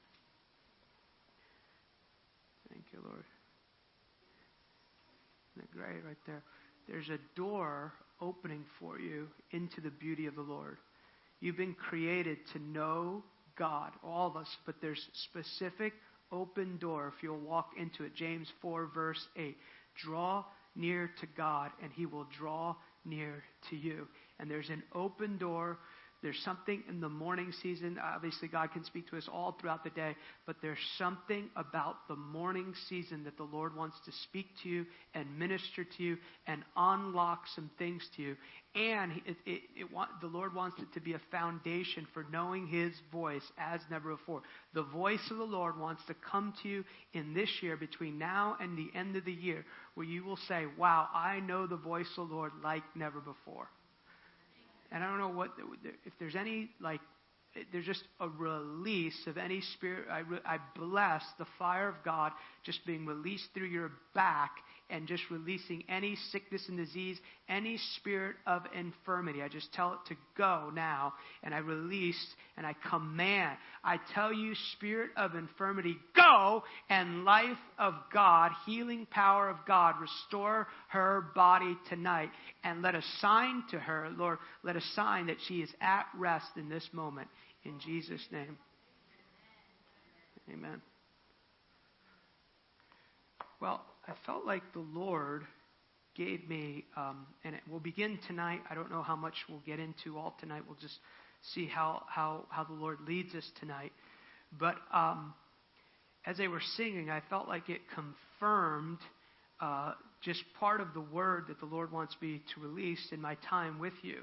Thank 2.69 2.85
you, 2.91 2.99
Lord. 3.03 3.23
Isn't 5.55 5.72
great 5.72 6.05
right 6.05 6.18
there? 6.26 6.43
There's 6.88 7.10
a 7.10 7.19
door 7.35 7.93
opening 8.19 8.65
for 8.80 8.99
you 8.99 9.27
into 9.51 9.80
the 9.81 9.89
beauty 9.89 10.26
of 10.26 10.35
the 10.35 10.41
Lord. 10.41 10.77
You've 11.44 11.57
been 11.57 11.74
created 11.74 12.38
to 12.53 12.60
know 12.60 13.22
God, 13.57 13.91
all 14.02 14.28
of 14.28 14.38
us, 14.38 14.48
but 14.65 14.76
there's 14.82 15.10
specific 15.26 15.91
open 16.32 16.78
door 16.78 17.11
if 17.14 17.22
you'll 17.22 17.38
walk 17.38 17.72
into 17.78 18.06
it. 18.06 18.15
James 18.15 18.48
4, 18.61 18.90
verse 18.95 19.28
8. 19.36 19.57
Draw 20.02 20.45
near 20.78 21.11
to 21.20 21.28
God, 21.36 21.72
and 21.82 21.91
he 21.91 22.06
will 22.06 22.26
draw 22.40 22.78
near 23.03 23.44
to 23.70 23.76
you. 23.76 24.07
And 24.40 24.49
there's 24.49 24.70
an 24.70 24.84
open 24.95 25.38
door 25.38 25.80
there's 26.23 26.39
something 26.45 26.81
in 26.87 27.01
the 27.01 27.09
morning 27.09 27.51
season. 27.61 27.99
Obviously, 28.01 28.47
God 28.47 28.71
can 28.71 28.85
speak 28.85 29.09
to 29.09 29.17
us 29.17 29.27
all 29.31 29.57
throughout 29.59 29.83
the 29.83 29.89
day, 29.89 30.15
but 30.45 30.55
there's 30.61 30.79
something 30.97 31.49
about 31.57 32.07
the 32.07 32.15
morning 32.15 32.73
season 32.87 33.25
that 33.25 33.35
the 33.35 33.43
Lord 33.43 33.75
wants 33.75 33.97
to 34.05 34.11
speak 34.23 34.45
to 34.63 34.69
you 34.69 34.85
and 35.13 35.37
minister 35.37 35.83
to 35.83 36.03
you 36.03 36.17
and 36.47 36.63
unlock 36.77 37.43
some 37.53 37.69
things 37.77 38.07
to 38.15 38.21
you. 38.21 38.37
And 38.73 39.11
it, 39.25 39.35
it, 39.45 39.61
it 39.75 39.91
want, 39.91 40.09
the 40.21 40.27
Lord 40.27 40.55
wants 40.55 40.77
it 40.79 40.91
to 40.93 41.01
be 41.01 41.13
a 41.13 41.21
foundation 41.29 42.07
for 42.13 42.25
knowing 42.31 42.67
His 42.67 42.93
voice 43.11 43.43
as 43.57 43.81
never 43.91 44.15
before. 44.15 44.43
The 44.73 44.83
voice 44.83 45.27
of 45.29 45.37
the 45.37 45.43
Lord 45.43 45.77
wants 45.77 46.03
to 46.07 46.15
come 46.31 46.53
to 46.63 46.69
you 46.69 46.85
in 47.13 47.33
this 47.33 47.49
year, 47.61 47.75
between 47.75 48.17
now 48.17 48.55
and 48.61 48.77
the 48.77 48.97
end 48.97 49.17
of 49.17 49.25
the 49.25 49.33
year, 49.33 49.65
where 49.95 50.07
you 50.07 50.23
will 50.23 50.39
say, 50.47 50.67
Wow, 50.77 51.09
I 51.13 51.41
know 51.41 51.67
the 51.67 51.75
voice 51.75 52.07
of 52.17 52.29
the 52.29 52.33
Lord 52.33 52.53
like 52.63 52.83
never 52.95 53.19
before. 53.19 53.67
And 54.94 55.03
I 55.03 55.10
don't 55.10 55.18
know 55.18 55.30
what, 55.30 55.52
if 56.06 56.14
there's 56.20 56.36
any, 56.36 56.70
like, 56.80 57.02
there's 57.72 57.86
just 57.86 58.03
a 58.20 58.30
release 58.30 59.28
of 59.28 59.38
any 59.38 59.61
spirit. 59.61 60.06
I, 60.10 60.22
I 60.45 60.60
bless 60.76 61.24
the 61.38 61.45
fire 61.60 61.90
of 61.90 61.95
God 62.06 62.32
just 62.64 62.86
being 62.86 63.06
released 63.06 63.49
through 63.53 63.68
your 63.68 63.91
back 64.15 64.52
and 64.94 65.07
just 65.07 65.24
releasing 65.32 65.84
any 65.90 66.15
sickness 66.32 66.61
and 66.68 66.78
disease, 66.78 67.18
any 67.49 67.80
spirit 67.95 68.36
of 68.45 68.61
infirmity. 68.78 69.41
I 69.41 69.48
just 69.48 69.74
tell 69.74 69.94
it 69.94 69.99
to 70.10 70.15
go 70.38 70.70
now, 70.72 71.14
and 71.41 71.52
I 71.52 71.57
release 71.57 72.24
and 72.57 72.65
I 72.65 72.76
command. 72.91 73.57
I 73.84 73.99
tell 74.14 74.32
you, 74.32 74.53
spirit 74.74 75.10
of 75.18 75.34
infirmity, 75.34 75.98
go, 76.15 76.64
and 76.91 77.26
life 77.26 77.57
of 77.80 77.95
God, 78.14 78.52
healing 78.68 79.07
power 79.10 79.49
of 79.49 79.57
God, 79.68 79.95
restore 79.99 80.68
her 80.90 81.26
body 81.34 81.76
tonight, 81.90 82.30
and 82.64 82.84
let 82.84 82.94
a 82.94 83.02
sign 83.20 83.64
to 83.72 83.80
her, 83.80 84.11
Lord, 84.15 84.38
let 84.61 84.76
a 84.76 84.82
sign 84.94 85.26
that 85.26 85.38
she 85.48 85.56
is 85.56 85.70
at 85.82 86.06
rest 86.15 86.45
in 86.56 86.70
this 86.70 86.88
moment. 86.94 87.28
In 87.64 87.80
Jesus' 87.80 88.26
name. 88.32 88.60
Amen. 90.53 90.82
Well, 93.60 93.82
I 94.07 94.13
felt 94.25 94.45
like 94.45 94.63
the 94.73 94.80
Lord 94.93 95.43
gave 96.15 96.47
me, 96.47 96.85
um, 96.97 97.25
and 97.43 97.55
it 97.55 97.61
will 97.69 97.80
begin 97.80 98.19
tonight. 98.27 98.59
I 98.69 98.75
don't 98.75 98.91
know 98.91 99.01
how 99.01 99.15
much 99.15 99.34
we'll 99.49 99.63
get 99.65 99.80
into 99.80 100.17
all 100.17 100.35
tonight. 100.39 100.63
We'll 100.67 100.77
just 100.80 100.97
see 101.53 101.67
how, 101.67 102.03
how, 102.07 102.45
how 102.49 102.63
the 102.63 102.73
Lord 102.73 102.99
leads 103.07 103.34
us 103.34 103.49
tonight. 103.59 103.91
But 104.59 104.75
um, 104.93 105.34
as 106.25 106.38
they 106.38 106.47
were 106.47 106.61
singing, 106.75 107.09
I 107.09 107.21
felt 107.30 107.47
like 107.47 107.69
it 107.69 107.81
confirmed 107.95 108.99
uh, 109.59 109.93
just 110.21 110.43
part 110.59 110.81
of 110.81 110.93
the 110.93 111.01
word 111.01 111.45
that 111.47 111.59
the 111.59 111.65
Lord 111.65 111.91
wants 111.91 112.15
me 112.21 112.41
to 112.53 112.61
release 112.61 113.07
in 113.11 113.21
my 113.21 113.38
time 113.49 113.80
with 113.80 113.93
you. 114.01 114.17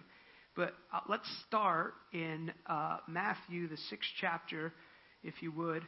But 0.56 0.74
uh, 0.92 1.00
let's 1.08 1.28
start 1.48 1.94
in 2.12 2.52
uh, 2.66 2.98
Matthew, 3.08 3.68
the 3.68 3.76
sixth 3.88 4.10
chapter, 4.20 4.72
if 5.22 5.34
you 5.40 5.52
would. 5.52 5.82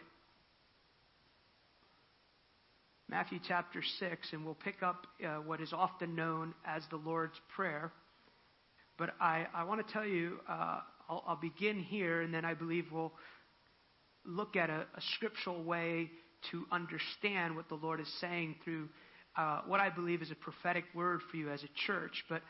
Matthew 3.13 3.41
chapter 3.47 3.83
6, 3.83 4.33
and 4.33 4.43
we'll 4.43 4.55
pick 4.55 4.83
up 4.83 5.07
uh, 5.23 5.35
what 5.45 5.61
is 5.61 5.75
often 5.75 6.17
known 6.17 6.55
as 6.65 6.83
the 6.89 6.97
Lord's 6.97 7.39
Prayer. 7.55 7.93
But 8.97 9.11
I, 9.21 9.47
I 9.55 9.65
want 9.65 9.87
to 9.87 9.93
tell 9.93 10.07
you, 10.07 10.39
uh, 10.49 10.81
I'll, 11.11 11.23
I'll 11.27 11.37
begin 11.37 11.79
here, 11.79 12.23
and 12.23 12.33
then 12.33 12.47
I 12.47 12.55
believe 12.55 12.87
we'll 12.91 13.13
look 14.25 14.57
at 14.57 14.71
a, 14.71 14.87
a 14.95 15.01
scriptural 15.17 15.63
way 15.63 16.11
to 16.53 16.65
understand 16.73 17.55
what 17.55 17.69
the 17.69 17.75
Lord 17.75 18.01
is 18.01 18.11
saying 18.19 18.55
through 18.65 18.89
uh, 19.37 19.61
what 19.67 19.79
I 19.79 19.91
believe 19.91 20.23
is 20.23 20.31
a 20.31 20.37
prophetic 20.37 20.85
word 20.95 21.21
for 21.31 21.37
you 21.37 21.51
as 21.51 21.63
a 21.63 21.87
church. 21.87 22.25
But 22.31 22.41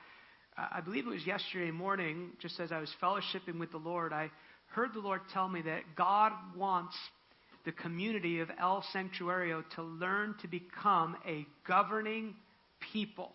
uh, 0.57 0.67
I 0.77 0.81
believe 0.81 1.09
it 1.09 1.11
was 1.11 1.27
yesterday 1.27 1.73
morning, 1.73 2.31
just 2.41 2.61
as 2.61 2.71
I 2.71 2.79
was 2.79 2.91
fellowshipping 3.03 3.59
with 3.59 3.73
the 3.73 3.79
Lord, 3.79 4.13
I 4.13 4.31
heard 4.67 4.95
the 4.95 5.01
Lord 5.01 5.23
tell 5.35 5.49
me 5.49 5.63
that 5.63 5.81
God 5.97 6.31
wants 6.57 6.95
the 7.65 7.73
community 7.73 8.41
of 8.41 8.49
El 8.61 8.85
Santuario 8.95 9.63
to 9.77 9.83
learn 9.83 10.35
to 10.43 10.49
become 10.49 11.17
a 11.27 11.47
governing 11.67 12.35
people. 12.93 13.33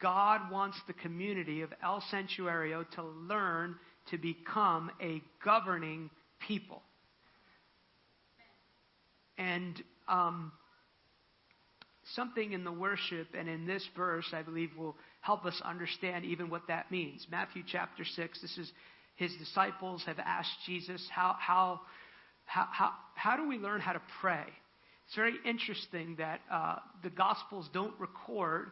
God 0.00 0.50
wants 0.50 0.78
the 0.86 0.92
community 0.92 1.62
of 1.62 1.70
El 1.82 2.02
Santuario 2.12 2.88
to 2.96 3.02
learn 3.02 3.76
to 4.10 4.18
become 4.18 4.90
a 5.00 5.22
governing 5.44 6.10
people. 6.46 6.82
And 9.38 9.82
um, 10.06 10.52
something 12.14 12.52
in 12.52 12.64
the 12.64 12.72
worship 12.72 13.28
and 13.38 13.48
in 13.48 13.66
this 13.66 13.86
verse, 13.96 14.26
I 14.32 14.42
believe, 14.42 14.70
will 14.76 14.96
help 15.22 15.46
us 15.46 15.60
understand 15.64 16.24
even 16.24 16.50
what 16.50 16.62
that 16.68 16.90
means. 16.90 17.26
Matthew 17.30 17.62
chapter 17.66 18.04
6, 18.04 18.42
this 18.42 18.58
is 18.58 18.70
his 19.20 19.32
disciples 19.36 20.02
have 20.06 20.18
asked 20.18 20.48
Jesus, 20.64 21.06
how, 21.10 21.36
how, 21.38 21.80
how, 22.50 22.66
how, 22.72 22.90
how 23.14 23.36
do 23.36 23.48
we 23.48 23.58
learn 23.58 23.80
how 23.80 23.92
to 23.92 24.02
pray? 24.20 24.44
It's 25.06 25.14
very 25.14 25.34
interesting 25.44 26.16
that 26.18 26.40
uh, 26.50 26.76
the 27.04 27.10
Gospels 27.10 27.68
don't 27.72 27.94
record 28.00 28.70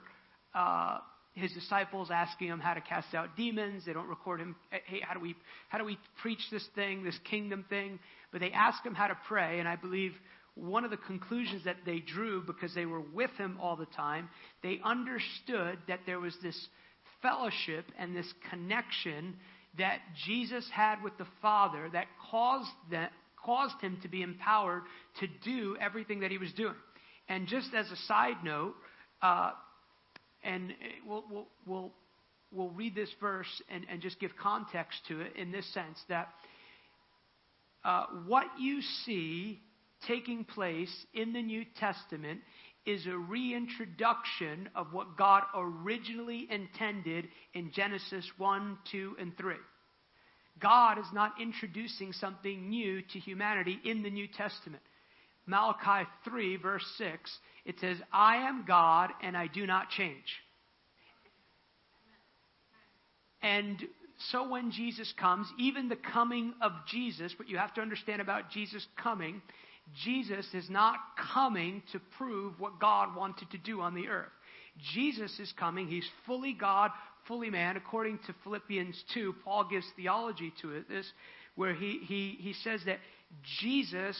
uh, 0.52 0.98
his 1.34 1.52
disciples 1.52 2.10
asking 2.10 2.48
him 2.48 2.58
how 2.58 2.74
to 2.74 2.80
cast 2.80 3.14
out 3.14 3.36
demons. 3.36 3.84
They 3.86 3.92
don't 3.92 4.08
record 4.08 4.40
him, 4.40 4.56
hey, 4.70 5.00
how 5.00 5.14
do 5.14 5.20
we, 5.20 5.36
how 5.68 5.78
do 5.78 5.84
we 5.84 5.96
preach 6.20 6.40
this 6.50 6.66
thing, 6.74 7.04
this 7.04 7.18
kingdom 7.30 7.64
thing? 7.68 8.00
But 8.32 8.40
they 8.40 8.50
ask 8.50 8.84
him 8.84 8.94
how 8.94 9.06
to 9.06 9.16
pray, 9.28 9.60
and 9.60 9.68
I 9.68 9.76
believe 9.76 10.12
one 10.56 10.84
of 10.84 10.90
the 10.90 10.96
conclusions 10.96 11.62
that 11.64 11.76
they 11.86 12.00
drew 12.00 12.42
because 12.42 12.74
they 12.74 12.86
were 12.86 13.02
with 13.14 13.30
him 13.38 13.58
all 13.62 13.76
the 13.76 13.86
time, 13.86 14.28
they 14.60 14.80
understood 14.84 15.78
that 15.86 16.00
there 16.04 16.18
was 16.18 16.34
this 16.42 16.66
fellowship 17.22 17.84
and 17.96 18.16
this 18.16 18.32
connection 18.50 19.36
that 19.78 20.00
Jesus 20.26 20.68
had 20.72 21.00
with 21.04 21.16
the 21.16 21.26
Father 21.40 21.88
that 21.92 22.06
caused 22.28 22.70
that 22.90 23.12
caused 23.48 23.80
him 23.80 23.96
to 24.02 24.08
be 24.08 24.20
empowered 24.20 24.82
to 25.20 25.26
do 25.42 25.74
everything 25.80 26.20
that 26.20 26.30
he 26.30 26.36
was 26.36 26.52
doing. 26.52 26.74
And 27.30 27.46
just 27.46 27.72
as 27.74 27.90
a 27.90 27.96
side 27.96 28.44
note, 28.44 28.74
uh, 29.22 29.52
and 30.44 30.74
we'll, 31.06 31.24
we'll, 31.30 31.46
we'll, 31.66 31.92
we'll 32.52 32.70
read 32.70 32.94
this 32.94 33.08
verse 33.18 33.62
and, 33.70 33.86
and 33.90 34.02
just 34.02 34.20
give 34.20 34.32
context 34.36 34.98
to 35.08 35.22
it 35.22 35.34
in 35.34 35.50
this 35.50 35.66
sense 35.72 35.98
that 36.10 36.28
uh, 37.86 38.04
what 38.26 38.44
you 38.60 38.82
see 39.06 39.62
taking 40.06 40.44
place 40.44 40.94
in 41.14 41.32
the 41.32 41.40
New 41.40 41.64
Testament 41.80 42.40
is 42.84 43.06
a 43.06 43.16
reintroduction 43.16 44.68
of 44.74 44.92
what 44.92 45.16
God 45.16 45.44
originally 45.56 46.46
intended 46.50 47.28
in 47.54 47.72
Genesis 47.72 48.30
1, 48.36 48.76
2, 48.90 49.16
and 49.18 49.34
3. 49.38 49.54
God 50.60 50.98
is 50.98 51.06
not 51.12 51.34
introducing 51.40 52.12
something 52.12 52.68
new 52.68 53.02
to 53.02 53.18
humanity 53.18 53.78
in 53.84 54.02
the 54.02 54.10
New 54.10 54.26
Testament. 54.26 54.82
Malachi 55.46 56.08
3, 56.24 56.56
verse 56.56 56.84
6, 56.98 57.38
it 57.64 57.76
says, 57.80 57.96
I 58.12 58.48
am 58.48 58.64
God 58.66 59.10
and 59.22 59.36
I 59.36 59.46
do 59.46 59.66
not 59.66 59.88
change. 59.90 60.42
And 63.42 63.78
so 64.30 64.48
when 64.48 64.70
Jesus 64.72 65.12
comes, 65.18 65.46
even 65.58 65.88
the 65.88 65.96
coming 65.96 66.52
of 66.60 66.72
Jesus, 66.86 67.34
what 67.38 67.48
you 67.48 67.56
have 67.56 67.72
to 67.74 67.80
understand 67.80 68.20
about 68.20 68.50
Jesus 68.50 68.86
coming 69.02 69.40
Jesus 70.04 70.46
is 70.54 70.68
not 70.68 70.96
coming 71.32 71.82
to 71.92 72.00
prove 72.16 72.58
what 72.60 72.80
God 72.80 73.16
wanted 73.16 73.50
to 73.50 73.58
do 73.58 73.80
on 73.80 73.94
the 73.94 74.08
earth. 74.08 74.32
Jesus 74.94 75.38
is 75.40 75.52
coming. 75.58 75.88
He's 75.88 76.08
fully 76.26 76.52
God, 76.52 76.90
fully 77.28 77.50
man. 77.50 77.76
According 77.76 78.18
to 78.26 78.34
Philippians 78.42 79.04
2, 79.14 79.34
Paul 79.44 79.68
gives 79.70 79.86
theology 79.94 80.52
to 80.62 80.72
it, 80.72 80.88
this, 80.88 81.06
where 81.54 81.74
he, 81.74 82.00
he, 82.04 82.36
he 82.40 82.54
says 82.64 82.80
that 82.86 82.98
Jesus 83.60 84.16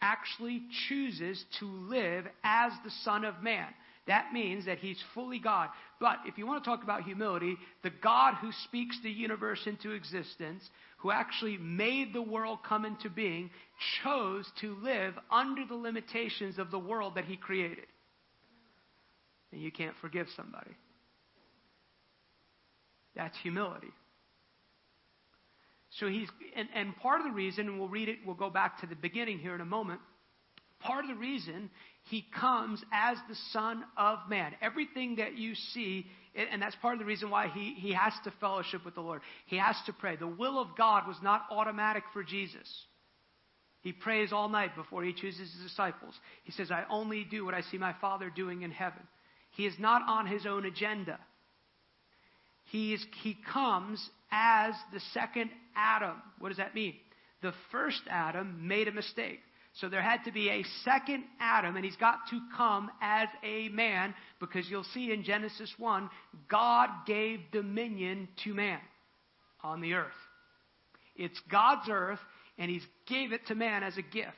actually 0.00 0.62
chooses 0.88 1.44
to 1.60 1.66
live 1.66 2.24
as 2.42 2.72
the 2.84 2.90
Son 3.04 3.24
of 3.24 3.42
Man. 3.42 3.66
That 4.06 4.32
means 4.32 4.66
that 4.66 4.78
he's 4.78 5.02
fully 5.14 5.40
God. 5.40 5.68
But 6.00 6.18
if 6.26 6.38
you 6.38 6.46
want 6.46 6.62
to 6.62 6.70
talk 6.70 6.84
about 6.84 7.02
humility, 7.02 7.56
the 7.82 7.90
God 8.02 8.34
who 8.40 8.50
speaks 8.64 8.96
the 9.02 9.10
universe 9.10 9.60
into 9.66 9.92
existence, 9.92 10.62
who 10.98 11.10
actually 11.10 11.56
made 11.58 12.12
the 12.12 12.22
world 12.22 12.60
come 12.66 12.84
into 12.84 13.10
being, 13.10 13.50
chose 14.04 14.48
to 14.60 14.76
live 14.76 15.14
under 15.30 15.66
the 15.66 15.74
limitations 15.74 16.58
of 16.58 16.70
the 16.70 16.78
world 16.78 17.16
that 17.16 17.24
he 17.24 17.36
created. 17.36 17.86
And 19.52 19.60
you 19.60 19.72
can't 19.72 19.94
forgive 20.00 20.28
somebody. 20.36 20.70
That's 23.16 23.36
humility. 23.38 23.92
So 25.98 26.08
he's, 26.08 26.28
and, 26.54 26.68
and 26.74 26.96
part 26.96 27.20
of 27.20 27.26
the 27.26 27.32
reason, 27.32 27.68
and 27.68 27.78
we'll 27.78 27.88
read 27.88 28.08
it, 28.08 28.18
we'll 28.26 28.34
go 28.34 28.50
back 28.50 28.80
to 28.80 28.86
the 28.86 28.94
beginning 28.94 29.38
here 29.38 29.54
in 29.54 29.60
a 29.60 29.66
moment. 29.66 30.00
Part 30.80 31.04
of 31.04 31.10
the 31.10 31.16
reason 31.16 31.70
he 32.10 32.24
comes 32.38 32.84
as 32.92 33.16
the 33.28 33.36
Son 33.50 33.82
of 33.96 34.18
Man. 34.28 34.52
Everything 34.60 35.16
that 35.16 35.38
you 35.38 35.54
see, 35.54 36.06
and 36.34 36.60
that's 36.60 36.76
part 36.76 36.94
of 36.94 36.98
the 36.98 37.06
reason 37.06 37.30
why 37.30 37.48
he, 37.48 37.74
he 37.78 37.94
has 37.94 38.12
to 38.24 38.32
fellowship 38.40 38.84
with 38.84 38.94
the 38.94 39.00
Lord. 39.00 39.22
He 39.46 39.56
has 39.56 39.76
to 39.86 39.92
pray. 39.94 40.16
The 40.16 40.26
will 40.26 40.60
of 40.60 40.76
God 40.76 41.08
was 41.08 41.16
not 41.22 41.46
automatic 41.50 42.02
for 42.12 42.22
Jesus. 42.22 42.68
He 43.80 43.92
prays 43.92 44.32
all 44.32 44.48
night 44.48 44.76
before 44.76 45.02
he 45.02 45.14
chooses 45.14 45.52
his 45.52 45.62
disciples. 45.62 46.14
He 46.44 46.52
says, 46.52 46.70
I 46.70 46.84
only 46.90 47.24
do 47.24 47.44
what 47.44 47.54
I 47.54 47.62
see 47.62 47.78
my 47.78 47.94
Father 48.00 48.30
doing 48.34 48.62
in 48.62 48.70
heaven. 48.70 49.02
He 49.52 49.64
is 49.64 49.74
not 49.78 50.02
on 50.06 50.26
his 50.26 50.44
own 50.44 50.66
agenda. 50.66 51.18
He, 52.66 52.94
is, 52.94 53.04
he 53.22 53.36
comes 53.52 54.08
as 54.30 54.74
the 54.92 55.00
second 55.12 55.50
Adam. 55.76 56.16
What 56.38 56.48
does 56.48 56.58
that 56.58 56.74
mean? 56.74 56.94
The 57.42 57.52
first 57.70 58.02
Adam 58.08 58.66
made 58.66 58.88
a 58.88 58.92
mistake. 58.92 59.40
So 59.80 59.90
there 59.90 60.02
had 60.02 60.24
to 60.24 60.32
be 60.32 60.48
a 60.48 60.64
second 60.84 61.24
Adam, 61.38 61.76
and 61.76 61.84
he's 61.84 61.96
got 61.96 62.20
to 62.30 62.40
come 62.56 62.90
as 63.02 63.28
a 63.44 63.68
man 63.68 64.14
because 64.40 64.66
you'll 64.70 64.84
see 64.94 65.12
in 65.12 65.22
Genesis 65.22 65.72
1, 65.76 66.08
God 66.50 66.88
gave 67.06 67.40
dominion 67.52 68.28
to 68.44 68.54
man 68.54 68.80
on 69.62 69.82
the 69.82 69.94
earth. 69.94 70.12
It's 71.14 71.38
God's 71.50 71.88
earth, 71.90 72.20
and 72.58 72.70
he's 72.70 72.86
gave 73.06 73.32
it 73.32 73.46
to 73.48 73.54
man 73.54 73.82
as 73.82 73.98
a 73.98 74.02
gift. 74.02 74.32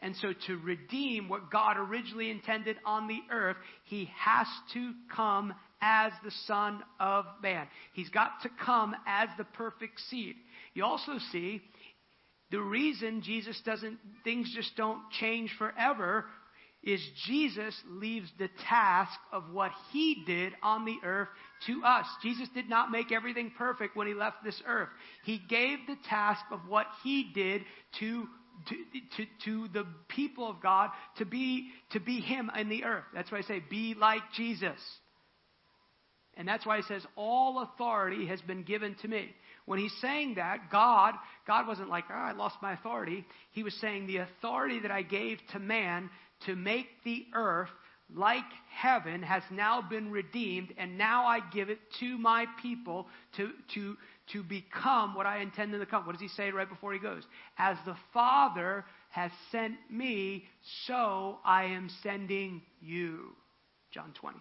And 0.00 0.14
so 0.16 0.28
to 0.46 0.56
redeem 0.58 1.28
what 1.28 1.50
God 1.50 1.76
originally 1.78 2.30
intended 2.30 2.76
on 2.84 3.08
the 3.08 3.18
earth, 3.32 3.56
he 3.84 4.10
has 4.16 4.46
to 4.74 4.92
come 5.14 5.52
as 5.80 6.12
the 6.24 6.30
Son 6.46 6.82
of 6.98 7.24
Man. 7.42 7.66
He's 7.92 8.08
got 8.08 8.30
to 8.42 8.50
come 8.64 8.94
as 9.06 9.28
the 9.36 9.44
perfect 9.44 10.00
seed. 10.08 10.36
You 10.74 10.84
also 10.84 11.18
see 11.32 11.62
the 12.50 12.60
reason 12.60 13.22
Jesus 13.22 13.60
doesn't, 13.64 13.98
things 14.24 14.52
just 14.54 14.76
don't 14.76 15.00
change 15.20 15.50
forever 15.58 16.26
is 16.82 17.00
Jesus 17.26 17.74
leaves 17.90 18.30
the 18.38 18.48
task 18.68 19.18
of 19.32 19.50
what 19.52 19.72
he 19.92 20.22
did 20.24 20.52
on 20.62 20.84
the 20.84 20.96
earth 21.04 21.28
to 21.66 21.82
us. 21.84 22.06
Jesus 22.22 22.48
did 22.54 22.68
not 22.68 22.92
make 22.92 23.10
everything 23.10 23.50
perfect 23.58 23.96
when 23.96 24.06
he 24.06 24.14
left 24.14 24.44
this 24.44 24.62
earth. 24.66 24.88
He 25.24 25.40
gave 25.48 25.78
the 25.88 25.96
task 26.08 26.42
of 26.52 26.60
what 26.68 26.86
he 27.02 27.32
did 27.34 27.62
to 27.98 28.26
to, 28.68 28.74
to, 29.16 29.26
to 29.44 29.68
the 29.72 29.86
people 30.08 30.48
of 30.48 30.62
God 30.62 30.88
to 31.18 31.26
be, 31.26 31.68
to 31.90 32.00
be 32.00 32.20
Him 32.20 32.50
in 32.58 32.70
the 32.70 32.84
earth. 32.84 33.04
That's 33.14 33.30
why 33.30 33.38
I 33.38 33.42
say, 33.42 33.62
be 33.68 33.94
like 33.94 34.22
Jesus. 34.34 34.78
And 36.36 36.46
that's 36.46 36.66
why 36.66 36.76
he 36.76 36.82
says, 36.82 37.02
all 37.16 37.60
authority 37.62 38.26
has 38.26 38.40
been 38.42 38.62
given 38.62 38.94
to 39.02 39.08
me. 39.08 39.34
When 39.64 39.78
he's 39.78 39.94
saying 40.00 40.34
that, 40.34 40.70
God, 40.70 41.14
God 41.46 41.66
wasn't 41.66 41.88
like, 41.88 42.04
oh, 42.10 42.14
I 42.14 42.32
lost 42.32 42.56
my 42.60 42.74
authority. 42.74 43.24
He 43.52 43.62
was 43.62 43.74
saying, 43.80 44.06
the 44.06 44.18
authority 44.18 44.80
that 44.80 44.90
I 44.90 45.02
gave 45.02 45.38
to 45.52 45.58
man 45.58 46.10
to 46.44 46.54
make 46.54 46.86
the 47.04 47.24
earth 47.34 47.70
like 48.14 48.44
heaven 48.70 49.22
has 49.22 49.42
now 49.50 49.82
been 49.82 50.12
redeemed, 50.12 50.72
and 50.78 50.96
now 50.96 51.26
I 51.26 51.40
give 51.52 51.70
it 51.70 51.78
to 52.00 52.18
my 52.18 52.46
people 52.62 53.08
to, 53.36 53.50
to, 53.74 53.96
to 54.32 54.42
become 54.44 55.14
what 55.14 55.26
I 55.26 55.38
intend 55.38 55.72
them 55.72 55.80
to 55.80 55.86
become. 55.86 56.06
What 56.06 56.12
does 56.12 56.20
he 56.20 56.28
say 56.28 56.50
right 56.50 56.68
before 56.68 56.92
he 56.92 57.00
goes? 57.00 57.24
As 57.58 57.76
the 57.84 57.96
Father 58.12 58.84
has 59.10 59.32
sent 59.50 59.74
me, 59.90 60.44
so 60.86 61.38
I 61.44 61.64
am 61.64 61.90
sending 62.02 62.62
you. 62.80 63.34
John 63.90 64.12
20. 64.20 64.38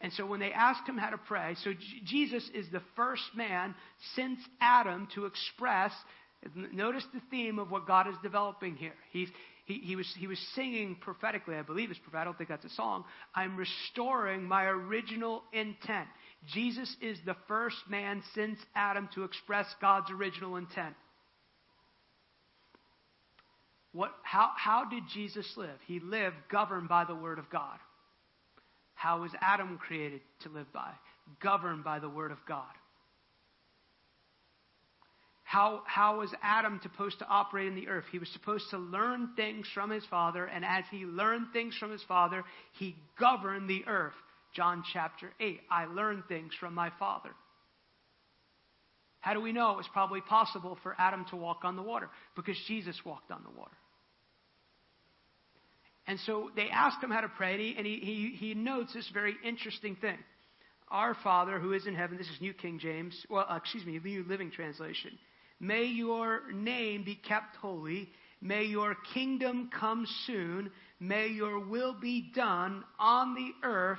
And 0.00 0.12
so 0.12 0.24
when 0.26 0.38
they 0.40 0.52
asked 0.52 0.88
him 0.88 0.96
how 0.96 1.10
to 1.10 1.18
pray, 1.18 1.56
so 1.64 1.72
Jesus 2.04 2.48
is 2.54 2.66
the 2.70 2.82
first 2.94 3.24
man 3.34 3.74
since 4.14 4.38
Adam 4.60 5.08
to 5.14 5.26
express, 5.26 5.92
notice 6.54 7.04
the 7.12 7.20
theme 7.30 7.58
of 7.58 7.70
what 7.70 7.86
God 7.86 8.06
is 8.06 8.14
developing 8.22 8.76
here. 8.76 8.94
He's, 9.10 9.28
he, 9.64 9.80
he, 9.80 9.96
was, 9.96 10.08
he 10.16 10.28
was 10.28 10.38
singing 10.54 10.96
prophetically, 11.00 11.56
I 11.56 11.62
believe 11.62 11.90
it's 11.90 11.98
prophetic, 11.98 12.20
I 12.20 12.24
don't 12.24 12.38
think 12.38 12.48
that's 12.48 12.64
a 12.64 12.70
song. 12.70 13.04
I'm 13.34 13.56
restoring 13.56 14.44
my 14.44 14.64
original 14.66 15.42
intent. 15.52 16.08
Jesus 16.54 16.94
is 17.02 17.18
the 17.26 17.36
first 17.48 17.76
man 17.90 18.22
since 18.34 18.58
Adam 18.76 19.08
to 19.16 19.24
express 19.24 19.66
God's 19.80 20.10
original 20.12 20.56
intent. 20.56 20.94
What, 23.92 24.12
how, 24.22 24.50
how 24.56 24.84
did 24.88 25.02
Jesus 25.12 25.50
live? 25.56 25.78
He 25.86 25.98
lived 25.98 26.36
governed 26.52 26.88
by 26.88 27.04
the 27.04 27.16
Word 27.16 27.40
of 27.40 27.50
God. 27.50 27.78
How 28.98 29.20
was 29.20 29.30
Adam 29.40 29.78
created 29.78 30.22
to 30.42 30.48
live 30.48 30.66
by? 30.72 30.90
Governed 31.40 31.84
by 31.84 32.00
the 32.00 32.08
Word 32.08 32.32
of 32.32 32.38
God. 32.48 32.64
How, 35.44 35.82
how 35.86 36.18
was 36.18 36.34
Adam 36.42 36.80
supposed 36.82 37.20
to 37.20 37.26
operate 37.28 37.68
in 37.68 37.76
the 37.76 37.86
earth? 37.86 38.06
He 38.10 38.18
was 38.18 38.28
supposed 38.30 38.68
to 38.70 38.78
learn 38.78 39.30
things 39.36 39.68
from 39.72 39.88
his 39.90 40.04
father, 40.10 40.44
and 40.44 40.64
as 40.64 40.82
he 40.90 41.04
learned 41.06 41.46
things 41.52 41.76
from 41.78 41.92
his 41.92 42.02
father, 42.08 42.42
he 42.72 42.96
governed 43.20 43.70
the 43.70 43.84
earth. 43.86 44.14
John 44.52 44.82
chapter 44.92 45.30
8. 45.38 45.60
I 45.70 45.84
learned 45.86 46.24
things 46.26 46.52
from 46.58 46.74
my 46.74 46.90
father. 46.98 47.30
How 49.20 49.32
do 49.32 49.40
we 49.40 49.52
know 49.52 49.70
it 49.70 49.76
was 49.76 49.88
probably 49.92 50.22
possible 50.22 50.76
for 50.82 50.96
Adam 50.98 51.24
to 51.30 51.36
walk 51.36 51.60
on 51.62 51.76
the 51.76 51.82
water? 51.82 52.10
Because 52.34 52.58
Jesus 52.66 52.96
walked 53.04 53.30
on 53.30 53.44
the 53.44 53.56
water. 53.56 53.76
And 56.08 56.18
so 56.20 56.50
they 56.56 56.70
asked 56.70 57.04
him 57.04 57.10
how 57.10 57.20
to 57.20 57.28
pray, 57.28 57.52
and 57.52 57.60
he, 57.60 57.74
and 57.76 57.86
he, 57.86 57.98
he, 57.98 58.36
he 58.48 58.54
notes 58.54 58.94
this 58.94 59.08
very 59.12 59.36
interesting 59.44 59.94
thing. 59.94 60.16
Our 60.90 61.14
Father 61.22 61.58
who 61.58 61.74
is 61.74 61.86
in 61.86 61.94
heaven, 61.94 62.16
this 62.16 62.30
is 62.30 62.40
New 62.40 62.54
King 62.54 62.78
James, 62.78 63.14
well, 63.28 63.44
uh, 63.46 63.56
excuse 63.56 63.84
me, 63.84 64.00
New 64.02 64.24
Living 64.24 64.50
Translation. 64.50 65.18
May 65.60 65.84
your 65.84 66.50
name 66.50 67.04
be 67.04 67.14
kept 67.14 67.56
holy. 67.56 68.08
May 68.40 68.64
your 68.64 68.96
kingdom 69.12 69.68
come 69.78 70.06
soon. 70.26 70.70
May 70.98 71.28
your 71.28 71.60
will 71.60 71.94
be 72.00 72.30
done 72.34 72.84
on 72.98 73.34
the 73.34 73.50
earth 73.62 73.98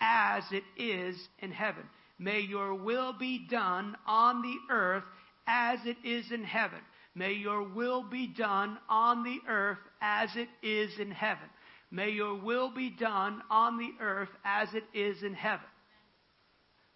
as 0.00 0.44
it 0.50 0.64
is 0.78 1.28
in 1.40 1.52
heaven. 1.52 1.82
May 2.18 2.40
your 2.40 2.74
will 2.74 3.12
be 3.12 3.46
done 3.50 3.96
on 4.06 4.40
the 4.40 4.56
earth 4.74 5.04
as 5.46 5.80
it 5.84 5.98
is 6.04 6.32
in 6.32 6.42
heaven. 6.42 6.78
May 7.14 7.32
your 7.32 7.62
will 7.62 8.02
be 8.02 8.26
done 8.26 8.78
on 8.88 9.24
the 9.24 9.38
earth 9.48 9.78
as 10.00 10.30
it 10.36 10.48
is 10.62 10.98
in 10.98 11.10
heaven. 11.10 11.48
May 11.90 12.10
your 12.10 12.36
will 12.36 12.72
be 12.72 12.90
done 12.90 13.42
on 13.50 13.78
the 13.78 13.90
earth 14.00 14.28
as 14.44 14.68
it 14.74 14.84
is 14.94 15.22
in 15.22 15.34
heaven. 15.34 15.66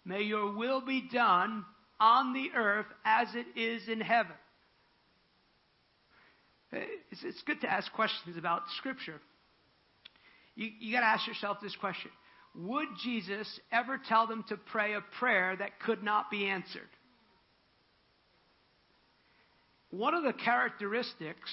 May 0.05 0.21
your 0.21 0.53
will 0.55 0.81
be 0.81 1.07
done 1.11 1.65
on 1.99 2.33
the 2.33 2.49
earth 2.55 2.85
as 3.03 3.27
it 3.33 3.59
is 3.59 3.87
in 3.89 3.99
heaven. 3.99 4.35
Eh, 6.71 6.79
it's, 7.11 7.23
it's 7.23 7.41
good 7.43 7.61
to 7.61 7.71
ask 7.71 7.91
questions 7.93 8.37
about 8.37 8.61
Scripture. 8.77 9.19
You, 10.55 10.69
you 10.79 10.93
got 10.93 11.01
to 11.01 11.07
ask 11.07 11.27
yourself 11.27 11.57
this 11.61 11.75
question 11.75 12.11
Would 12.55 12.87
Jesus 13.03 13.59
ever 13.71 13.99
tell 14.07 14.27
them 14.27 14.45
to 14.49 14.57
pray 14.57 14.93
a 14.93 15.01
prayer 15.19 15.55
that 15.57 15.79
could 15.79 16.03
not 16.03 16.29
be 16.31 16.45
answered? 16.47 16.89
One 19.97 20.13
of 20.13 20.23
the 20.23 20.33
characteristics 20.33 21.49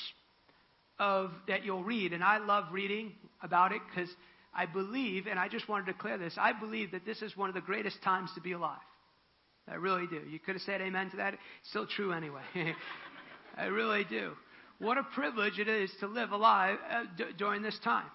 of 0.99 1.31
that 1.47 1.65
you'll 1.65 1.85
read, 1.85 2.13
and 2.13 2.25
I 2.25 2.39
love 2.39 2.65
reading 2.73 3.13
about 3.41 3.71
it 3.71 3.81
because 3.89 4.11
I 4.53 4.67
believe, 4.67 5.29
and 5.29 5.39
I 5.39 5.49
just 5.49 5.69
want 5.69 5.87
to 5.87 5.93
declare 5.93 6.19
this, 6.19 6.35
I 6.37 6.53
believe 6.53 6.91
that 6.91 7.07
this 7.07 7.23
is 7.23 7.37
one 7.37 7.49
of 7.49 7.55
the 7.55 7.61
greatest 7.61 8.03
times 8.03 8.31
to 8.35 8.41
be 8.41 8.53
alive. 8.53 8.81
I 9.69 9.75
really 9.75 10.09
do. 10.09 10.21
You 10.29 10.41
could 10.41 10.57
have 10.57 10.63
said 10.63 10.81
amen 10.81 11.11
to 11.11 11.19
that. 11.19 11.35
It's 11.35 11.71
still 11.71 11.87
true 11.87 12.13
anyway. 12.13 12.43
I 13.57 13.67
really 13.67 14.05
do. 14.05 14.33
What 14.79 14.99
a 14.99 15.05
privilege 15.15 15.61
it 15.61 15.69
is 15.69 15.93
to 16.01 16.09
live 16.09 16.33
alive 16.33 16.79
uh, 16.91 17.05
d- 17.17 17.25
during 17.39 17.63
this 17.63 17.79
time. 17.85 18.07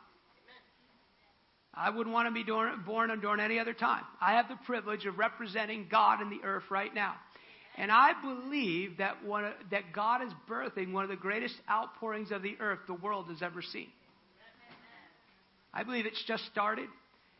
I 1.74 1.90
wouldn't 1.90 2.14
want 2.14 2.28
to 2.28 2.34
be 2.34 2.44
during, 2.44 2.82
born 2.82 3.18
during 3.22 3.40
any 3.40 3.60
other 3.60 3.74
time. 3.74 4.04
I 4.20 4.34
have 4.34 4.50
the 4.50 4.58
privilege 4.66 5.06
of 5.06 5.18
representing 5.18 5.88
God 5.90 6.22
in 6.22 6.30
the 6.30 6.44
earth 6.44 6.64
right 6.70 6.94
now. 6.94 7.16
And 7.78 7.92
I 7.92 8.12
believe 8.22 8.98
that, 8.98 9.24
one, 9.24 9.52
that 9.70 9.94
God 9.94 10.24
is 10.24 10.34
birthing 10.50 10.92
one 10.92 11.04
of 11.04 11.10
the 11.10 11.16
greatest 11.16 11.56
outpourings 11.70 12.32
of 12.32 12.42
the 12.42 12.58
earth 12.60 12.80
the 12.88 12.96
world 12.96 13.28
has 13.30 13.42
ever 13.42 13.62
seen. 13.62 13.88
I 15.74 15.84
believe 15.84 16.08
it's 16.08 16.24
just 16.26 16.46
started. 16.48 16.88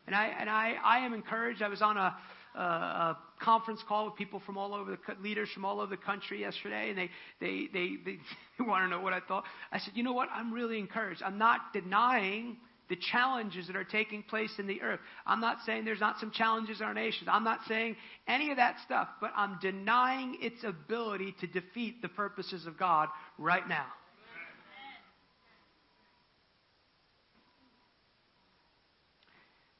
And 0.06 0.14
I, 0.14 0.26
and 0.38 0.48
I, 0.48 0.74
I 0.84 0.98
am 0.98 1.12
encouraged. 1.12 1.60
I 1.60 1.68
was 1.68 1.82
on 1.82 1.96
a, 1.96 2.16
a, 2.54 2.60
a 2.60 3.18
conference 3.42 3.80
call 3.88 4.06
with 4.06 4.14
people 4.14 4.40
from 4.46 4.56
all 4.56 4.74
over 4.74 4.92
the 4.92 5.22
leaders 5.22 5.48
from 5.52 5.64
all 5.64 5.80
over 5.80 5.90
the 5.90 6.02
country 6.02 6.40
yesterday, 6.40 6.90
and 6.90 6.98
they 6.98 7.10
they 7.40 7.68
they, 7.72 7.96
they, 8.04 8.18
they 8.58 8.64
want 8.64 8.84
to 8.84 8.88
know 8.88 9.02
what 9.02 9.12
I 9.12 9.20
thought. 9.20 9.44
I 9.72 9.78
said, 9.78 9.94
you 9.96 10.02
know 10.02 10.12
what? 10.12 10.28
I'm 10.32 10.52
really 10.52 10.78
encouraged. 10.78 11.22
I'm 11.22 11.38
not 11.38 11.72
denying 11.72 12.56
the 12.88 12.96
challenges 12.96 13.66
that 13.66 13.76
are 13.76 13.84
taking 13.84 14.22
place 14.22 14.52
in 14.58 14.66
the 14.66 14.80
earth. 14.82 15.00
I'm 15.26 15.40
not 15.40 15.58
saying 15.66 15.84
there's 15.84 16.00
not 16.00 16.18
some 16.18 16.30
challenges 16.30 16.80
in 16.80 16.86
our 16.86 16.94
nation. 16.94 17.28
I'm 17.30 17.44
not 17.44 17.60
saying 17.68 17.96
any 18.26 18.50
of 18.50 18.56
that 18.56 18.76
stuff, 18.84 19.08
but 19.20 19.30
I'm 19.36 19.58
denying 19.60 20.38
its 20.40 20.64
ability 20.64 21.34
to 21.40 21.46
defeat 21.46 22.00
the 22.02 22.08
purposes 22.08 22.66
of 22.66 22.78
God 22.78 23.08
right 23.38 23.68
now. 23.68 23.86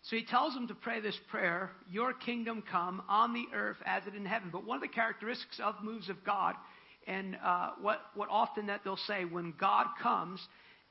So 0.08 0.16
he 0.16 0.24
tells 0.24 0.54
them 0.54 0.68
to 0.68 0.74
pray 0.74 1.00
this 1.00 1.18
prayer, 1.28 1.70
Your 1.90 2.14
kingdom 2.14 2.62
come 2.70 3.02
on 3.10 3.34
the 3.34 3.44
earth 3.54 3.76
as 3.84 4.06
it 4.06 4.14
in 4.14 4.24
heaven. 4.24 4.48
But 4.50 4.64
one 4.64 4.76
of 4.76 4.82
the 4.82 4.88
characteristics 4.88 5.60
of 5.62 5.74
moves 5.82 6.08
of 6.08 6.24
God, 6.24 6.54
and 7.06 7.36
uh, 7.44 7.72
what, 7.82 8.00
what 8.14 8.28
often 8.30 8.66
that 8.66 8.80
they'll 8.84 8.96
say, 8.96 9.26
when 9.26 9.52
God 9.60 9.86
comes, 10.02 10.40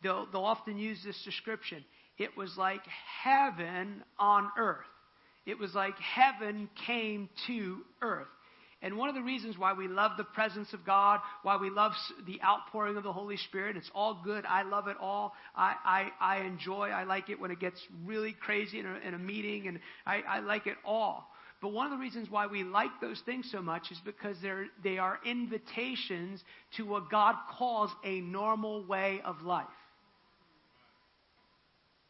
they'll, 0.03 0.27
they'll 0.31 0.44
often 0.44 0.77
use 0.77 0.99
this 1.03 1.19
description. 1.26 1.84
It 2.18 2.35
was 2.35 2.57
like 2.57 2.81
heaven 3.23 4.03
on 4.18 4.49
earth. 4.57 4.85
It 5.45 5.60
was 5.60 5.73
like 5.73 5.95
heaven 5.99 6.69
came 6.85 7.30
to 7.48 7.77
earth. 8.02 8.27
And 8.81 8.95
one 8.95 9.10
of 9.10 9.15
the 9.15 9.23
reasons 9.23 9.57
why 9.57 9.73
we 9.73 9.88
love 9.88 10.11
the 10.18 10.23
presence 10.23 10.72
of 10.72 10.85
God, 10.85 11.19
why 11.41 11.57
we 11.57 11.72
love 11.72 11.94
the 12.27 12.39
outpouring 12.44 12.95
of 12.95 13.03
the 13.03 13.14
Holy 13.14 13.38
Spirit, 13.38 13.76
it's 13.76 13.89
all 13.95 14.22
good. 14.23 14.45
I 14.45 14.61
love 14.64 14.88
it 14.88 14.98
all. 15.02 15.34
I, 15.56 15.73
I, 15.84 16.35
I 16.35 16.38
enjoy, 16.41 16.89
I 16.89 17.03
like 17.03 17.30
it 17.30 17.39
when 17.39 17.49
it 17.49 17.60
gets 17.60 17.80
really 18.06 18.34
crazy 18.39 18.80
in 18.80 18.85
a, 18.85 18.99
in 19.07 19.15
a 19.15 19.18
meeting, 19.18 19.68
and 19.68 19.80
I, 20.06 20.22
I 20.27 20.39
like 20.39 20.68
it 20.68 20.77
all. 20.85 21.27
But 21.60 21.69
one 21.69 21.88
of 21.88 21.91
the 21.91 21.98
reasons 21.98 22.30
why 22.30 22.45
we 22.45 22.64
like 22.64 22.91
those 23.02 23.19
things 23.26 23.49
so 23.52 23.64
much 23.64 23.89
is 23.89 23.99
because 24.06 24.38
they're, 24.44 24.68
they 24.84 24.99
are 24.99 25.18
invitations 25.26 26.44
to 26.76 26.84
what 26.84 27.10
God 27.10 27.34
calls 27.57 27.89
a 28.03 28.22
normal 28.22 28.85
way 28.85 29.22
of 29.26 29.41
life. 29.41 29.65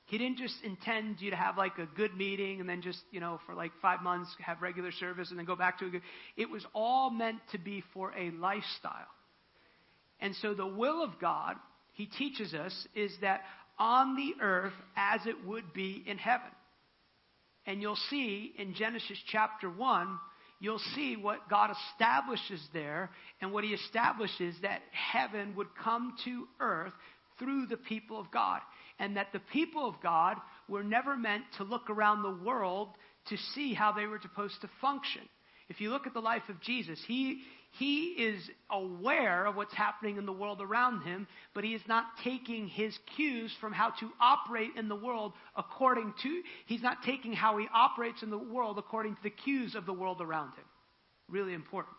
He 0.07 0.17
didn't 0.17 0.38
just 0.38 0.55
intend 0.63 1.19
you 1.19 1.31
to 1.31 1.35
have 1.35 1.57
like 1.57 1.77
a 1.79 1.85
good 1.85 2.15
meeting 2.15 2.61
and 2.61 2.69
then 2.69 2.81
just, 2.81 2.99
you 3.11 3.19
know, 3.19 3.41
for 3.45 3.53
like 3.53 3.73
five 3.81 4.01
months 4.01 4.34
have 4.39 4.61
regular 4.61 4.91
service 4.93 5.29
and 5.31 5.38
then 5.38 5.45
go 5.45 5.55
back 5.55 5.79
to 5.79 5.85
a 5.85 5.89
good. 5.89 6.01
It 6.38 6.49
was 6.49 6.65
all 6.73 7.09
meant 7.09 7.39
to 7.51 7.57
be 7.57 7.84
for 7.93 8.13
a 8.17 8.31
lifestyle. 8.31 9.11
And 10.21 10.34
so 10.38 10.53
the 10.53 10.65
will 10.65 11.03
of 11.03 11.19
God, 11.19 11.57
he 11.91 12.05
teaches 12.05 12.53
us, 12.53 12.88
is 12.95 13.11
that 13.19 13.41
on 13.77 14.15
the 14.15 14.41
earth 14.41 14.73
as 14.95 15.19
it 15.25 15.45
would 15.45 15.73
be 15.73 16.03
in 16.07 16.17
heaven. 16.17 16.51
And 17.65 17.81
you'll 17.81 17.99
see 18.09 18.53
in 18.57 18.75
Genesis 18.75 19.17
chapter 19.29 19.69
1, 19.69 20.19
you'll 20.61 20.81
see 20.95 21.17
what 21.17 21.49
God 21.49 21.69
establishes 21.91 22.61
there. 22.71 23.09
And 23.41 23.51
what 23.51 23.65
he 23.65 23.71
establishes 23.71 24.55
that 24.61 24.84
heaven 24.91 25.53
would 25.57 25.67
come 25.84 26.15
to 26.23 26.47
earth 26.61 26.93
through 27.38 27.67
the 27.67 27.77
people 27.77 28.17
of 28.21 28.31
God 28.31 28.61
and 28.99 29.18
that 29.18 29.28
the 29.34 29.41
people 29.52 29.88
of 29.88 29.95
God 30.02 30.38
were 30.68 30.84
never 30.84 31.15
meant 31.15 31.44
to 31.57 31.64
look 31.64 31.90
around 31.90 32.24
the 32.24 32.45
world 32.45 32.90
to 33.30 33.38
see 33.53 33.74
how 33.74 33.91
they 33.91 34.06
were 34.06 34.19
supposed 34.22 34.60
to 34.61 34.69
function. 34.82 35.22
If 35.69 35.82
you 35.82 35.90
look 35.90 36.07
at 36.07 36.14
the 36.14 36.22
life 36.22 36.48
of 36.49 36.61
Jesus, 36.61 36.99
he, 37.07 37.41
he 37.72 38.06
is 38.18 38.41
aware 38.72 39.45
of 39.45 39.56
what's 39.56 39.74
happening 39.74 40.18
in 40.18 40.26
the 40.26 40.32
world 40.32 40.61
around 40.61 41.02
him, 41.02 41.28
but 41.53 41.64
he 41.64 41.74
is 41.74 41.82
not 41.88 42.06
taking 42.24 42.68
his 42.68 42.98
cues 43.15 43.52
from 43.60 43.74
how 43.74 43.90
to 43.99 44.10
operate 44.22 44.72
in 44.78 44.88
the 44.88 44.95
world 44.95 45.34
according 45.56 46.14
to, 46.24 46.41
he's 46.65 46.82
not 46.82 46.98
taking 47.06 47.34
how 47.34 47.57
he 47.57 47.68
operates 47.74 48.24
in 48.24 48.30
the 48.30 48.38
world 48.38 48.78
according 48.78 49.15
to 49.15 49.24
the 49.24 49.30
cues 49.30 49.76
of 49.76 49.86
the 49.86 49.94
world 49.94 50.22
around 50.22 50.52
him. 50.52 50.65
Really 51.30 51.53
important. 51.53 51.95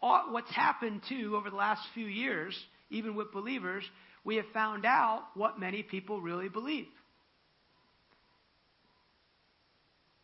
What's 0.00 0.50
happened 0.50 1.02
too 1.08 1.36
over 1.36 1.50
the 1.50 1.56
last 1.56 1.82
few 1.94 2.06
years 2.06 2.58
even 2.90 3.14
with 3.14 3.32
believers, 3.32 3.84
we 4.24 4.36
have 4.36 4.46
found 4.52 4.84
out 4.84 5.24
what 5.34 5.58
many 5.58 5.82
people 5.82 6.20
really 6.20 6.48
believe. 6.48 6.88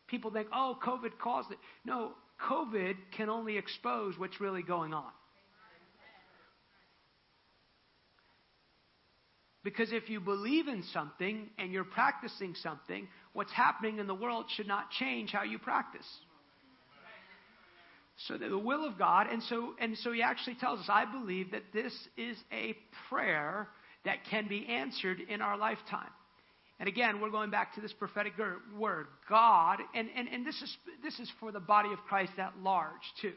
People 0.07 0.31
think, 0.31 0.47
oh, 0.53 0.77
COVID 0.83 1.17
caused 1.21 1.51
it. 1.51 1.57
No, 1.83 2.11
COVID 2.49 2.95
can 3.15 3.29
only 3.29 3.57
expose 3.57 4.17
what's 4.17 4.39
really 4.39 4.63
going 4.63 4.93
on. 4.93 5.11
Because 9.63 9.91
if 9.91 10.09
you 10.09 10.21
believe 10.21 10.69
in 10.69 10.83
something 10.93 11.49
and 11.57 11.73
you're 11.73 11.83
practicing 11.83 12.55
something, 12.55 13.05
what's 13.33 13.51
happening 13.51 13.99
in 13.99 14.07
the 14.07 14.15
world 14.15 14.45
should 14.55 14.67
not 14.67 14.91
change 14.91 15.31
how 15.31 15.43
you 15.43 15.59
practice. 15.59 16.07
So 18.25 18.37
the, 18.37 18.57
will 18.57 18.85
of 18.85 18.97
God, 18.97 19.27
and 19.31 19.43
so 19.43 19.75
and 19.79 19.95
so 19.99 20.11
he 20.11 20.23
actually 20.23 20.55
tells 20.55 20.79
us, 20.79 20.87
I 20.89 21.05
believe 21.05 21.51
that 21.51 21.71
this 21.71 21.93
is 22.17 22.37
a 22.51 22.75
prayer 23.09 23.67
that 24.05 24.25
can 24.29 24.47
be 24.47 24.65
answered 24.67 25.19
in 25.29 25.41
our 25.41 25.57
lifetime. 25.57 26.09
And 26.79 26.87
again, 26.87 27.21
we're 27.21 27.31
going 27.31 27.49
back 27.49 27.75
to 27.75 27.81
this 27.81 27.93
prophetic 27.93 28.33
word, 28.77 29.07
God, 29.29 29.79
and, 29.95 30.09
and, 30.15 30.27
and 30.27 30.45
this 30.45 30.61
is 30.61 30.77
this 31.03 31.19
is 31.19 31.31
for 31.39 31.51
the 31.51 31.59
body 31.59 31.91
of 31.93 31.99
Christ 32.07 32.33
at 32.39 32.53
large 32.61 32.93
too. 33.21 33.33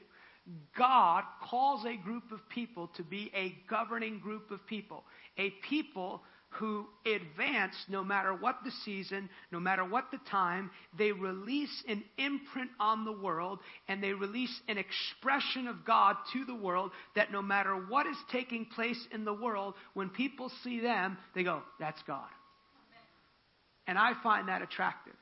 God 0.77 1.24
calls 1.48 1.85
a 1.85 1.97
group 2.02 2.32
of 2.32 2.40
people 2.48 2.90
to 2.97 3.02
be 3.02 3.31
a 3.35 3.55
governing 3.69 4.19
group 4.19 4.51
of 4.51 4.66
people, 4.66 5.05
a 5.39 5.51
people 5.69 6.23
who 6.51 6.85
advance 7.07 7.75
no 7.89 8.03
matter 8.03 8.35
what 8.35 8.57
the 8.65 8.73
season, 8.85 9.29
no 9.53 9.61
matter 9.61 9.85
what 9.85 10.11
the 10.11 10.19
time. 10.29 10.71
They 10.99 11.13
release 11.13 11.85
an 11.89 12.03
imprint 12.19 12.71
on 12.81 13.05
the 13.05 13.13
world 13.13 13.61
and 13.89 14.03
they 14.03 14.13
release 14.13 14.61
an 14.69 14.77
expression 14.77 15.69
of 15.69 15.85
God 15.85 16.17
to 16.33 16.45
the 16.45 16.55
world 16.55 16.91
that 17.15 17.31
no 17.31 17.41
matter 17.41 17.75
what 17.75 18.07
is 18.07 18.17
taking 18.33 18.67
place 18.67 18.99
in 19.13 19.25
the 19.25 19.33
world, 19.33 19.75
when 19.95 20.09
people 20.09 20.51
see 20.65 20.81
them, 20.81 21.17
they 21.35 21.45
go, 21.45 21.63
That's 21.79 22.03
God. 22.03 22.29
And 23.87 23.97
I 23.97 24.13
find 24.23 24.49
that 24.49 24.63
attractive. 24.63 25.15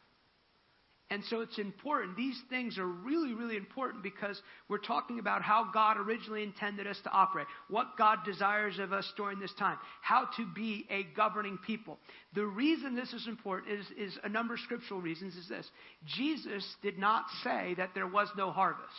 And 1.10 1.24
so 1.30 1.40
it's 1.40 1.58
important. 1.58 2.18
These 2.18 2.38
things 2.50 2.76
are 2.76 2.86
really, 2.86 3.32
really 3.32 3.56
important 3.56 4.02
because 4.02 4.40
we're 4.68 4.76
talking 4.76 5.18
about 5.18 5.40
how 5.40 5.70
God 5.72 5.96
originally 5.96 6.42
intended 6.42 6.86
us 6.86 6.98
to 7.04 7.10
operate, 7.10 7.46
what 7.68 7.96
God 7.96 8.18
desires 8.26 8.78
of 8.78 8.92
us 8.92 9.10
during 9.16 9.40
this 9.40 9.52
time, 9.58 9.78
how 10.02 10.28
to 10.36 10.46
be 10.54 10.86
a 10.90 11.04
governing 11.16 11.58
people. 11.66 11.98
The 12.34 12.44
reason 12.44 12.94
this 12.94 13.14
is 13.14 13.26
important 13.26 13.72
is, 13.72 13.86
is 13.96 14.18
a 14.22 14.28
number 14.28 14.54
of 14.54 14.60
scriptural 14.60 15.00
reasons 15.00 15.34
is 15.34 15.48
this. 15.48 15.66
Jesus 16.04 16.64
did 16.82 16.98
not 16.98 17.24
say 17.42 17.74
that 17.78 17.90
there 17.94 18.06
was 18.06 18.28
no 18.36 18.50
harvest. 18.50 18.92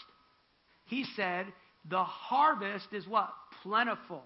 He 0.85 1.05
said, 1.15 1.45
the 1.87 2.03
harvest 2.03 2.87
is 2.91 3.07
what? 3.07 3.29
Plentiful. 3.61 4.23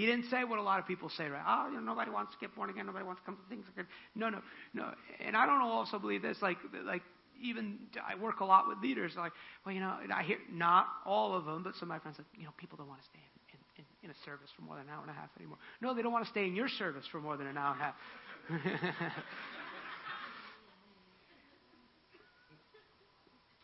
He 0.00 0.06
didn't 0.06 0.30
say 0.30 0.44
what 0.44 0.58
a 0.58 0.62
lot 0.62 0.78
of 0.78 0.86
people 0.86 1.10
say, 1.10 1.28
right? 1.28 1.42
Oh, 1.46 1.68
you 1.68 1.74
know, 1.74 1.82
nobody 1.82 2.10
wants 2.10 2.32
to 2.32 2.38
get 2.38 2.56
born 2.56 2.70
again. 2.70 2.86
Nobody 2.86 3.04
wants 3.04 3.20
to 3.20 3.26
come 3.26 3.36
to 3.36 3.42
things 3.50 3.66
again. 3.70 3.86
No, 4.14 4.30
no, 4.30 4.38
no. 4.72 4.94
And 5.22 5.36
I 5.36 5.44
don't 5.44 5.60
also 5.60 5.98
believe 5.98 6.22
this. 6.22 6.38
Like, 6.40 6.56
like 6.86 7.02
even 7.42 7.76
I 8.02 8.14
work 8.14 8.40
a 8.40 8.46
lot 8.46 8.66
with 8.66 8.78
leaders. 8.78 9.12
Like, 9.14 9.32
well, 9.66 9.74
you 9.74 9.80
know, 9.82 9.94
I 10.14 10.22
hear 10.22 10.38
not 10.50 10.86
all 11.04 11.34
of 11.34 11.44
them, 11.44 11.62
but 11.62 11.74
some 11.74 11.82
of 11.82 11.88
my 11.88 11.98
friends 11.98 12.16
said, 12.16 12.24
you 12.34 12.44
know, 12.44 12.50
people 12.56 12.78
don't 12.78 12.88
want 12.88 13.00
to 13.02 13.06
stay 13.08 13.20
in, 13.52 13.58
in, 13.76 13.84
in 14.04 14.10
a 14.10 14.14
service 14.24 14.48
for 14.56 14.62
more 14.62 14.76
than 14.76 14.86
an 14.86 14.90
hour 14.94 15.02
and 15.02 15.10
a 15.10 15.12
half 15.12 15.28
anymore. 15.38 15.58
No, 15.82 15.92
they 15.94 16.00
don't 16.00 16.12
want 16.12 16.24
to 16.24 16.30
stay 16.30 16.46
in 16.46 16.56
your 16.56 16.68
service 16.68 17.04
for 17.12 17.20
more 17.20 17.36
than 17.36 17.46
an 17.46 17.58
hour 17.58 17.74
and 17.74 17.82
a 17.82 17.84
half. 17.84 19.12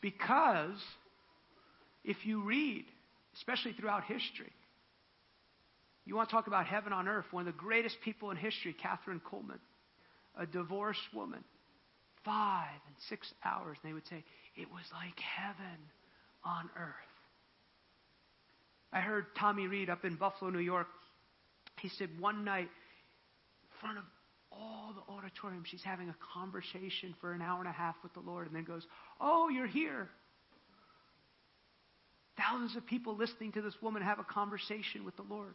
because 0.02 0.82
if 2.04 2.26
you 2.26 2.42
read, 2.42 2.84
especially 3.36 3.72
throughout 3.72 4.04
history, 4.04 4.52
you 6.06 6.14
want 6.14 6.28
to 6.28 6.34
talk 6.34 6.46
about 6.46 6.66
heaven 6.66 6.92
on 6.92 7.08
earth? 7.08 7.26
One 7.32 7.46
of 7.46 7.52
the 7.52 7.58
greatest 7.58 7.96
people 8.04 8.30
in 8.30 8.36
history, 8.36 8.74
Kathryn 8.80 9.20
Kuhlman, 9.20 9.58
a 10.38 10.46
divorced 10.46 11.00
woman, 11.12 11.42
five 12.24 12.80
and 12.86 12.96
six 13.08 13.32
hours. 13.44 13.76
And 13.82 13.90
they 13.90 13.92
would 13.92 14.06
say, 14.06 14.24
it 14.54 14.68
was 14.70 14.84
like 14.92 15.18
heaven 15.18 15.78
on 16.44 16.70
earth. 16.76 16.94
I 18.92 19.00
heard 19.00 19.26
Tommy 19.36 19.66
Reid 19.66 19.90
up 19.90 20.04
in 20.04 20.14
Buffalo, 20.14 20.50
New 20.50 20.60
York. 20.60 20.86
He 21.80 21.88
said 21.88 22.08
one 22.20 22.44
night, 22.44 22.68
in 22.68 23.80
front 23.80 23.98
of 23.98 24.04
all 24.52 24.94
the 24.94 25.12
auditorium, 25.12 25.64
she's 25.66 25.82
having 25.82 26.08
a 26.08 26.16
conversation 26.32 27.14
for 27.20 27.32
an 27.32 27.42
hour 27.42 27.58
and 27.58 27.68
a 27.68 27.72
half 27.72 27.96
with 28.04 28.14
the 28.14 28.20
Lord, 28.20 28.46
and 28.46 28.54
then 28.54 28.64
goes, 28.64 28.86
Oh, 29.20 29.48
you're 29.48 29.66
here. 29.66 30.08
Thousands 32.38 32.76
of 32.76 32.86
people 32.86 33.16
listening 33.16 33.52
to 33.52 33.62
this 33.62 33.74
woman 33.82 34.02
have 34.02 34.18
a 34.18 34.24
conversation 34.24 35.04
with 35.04 35.16
the 35.16 35.24
Lord. 35.28 35.54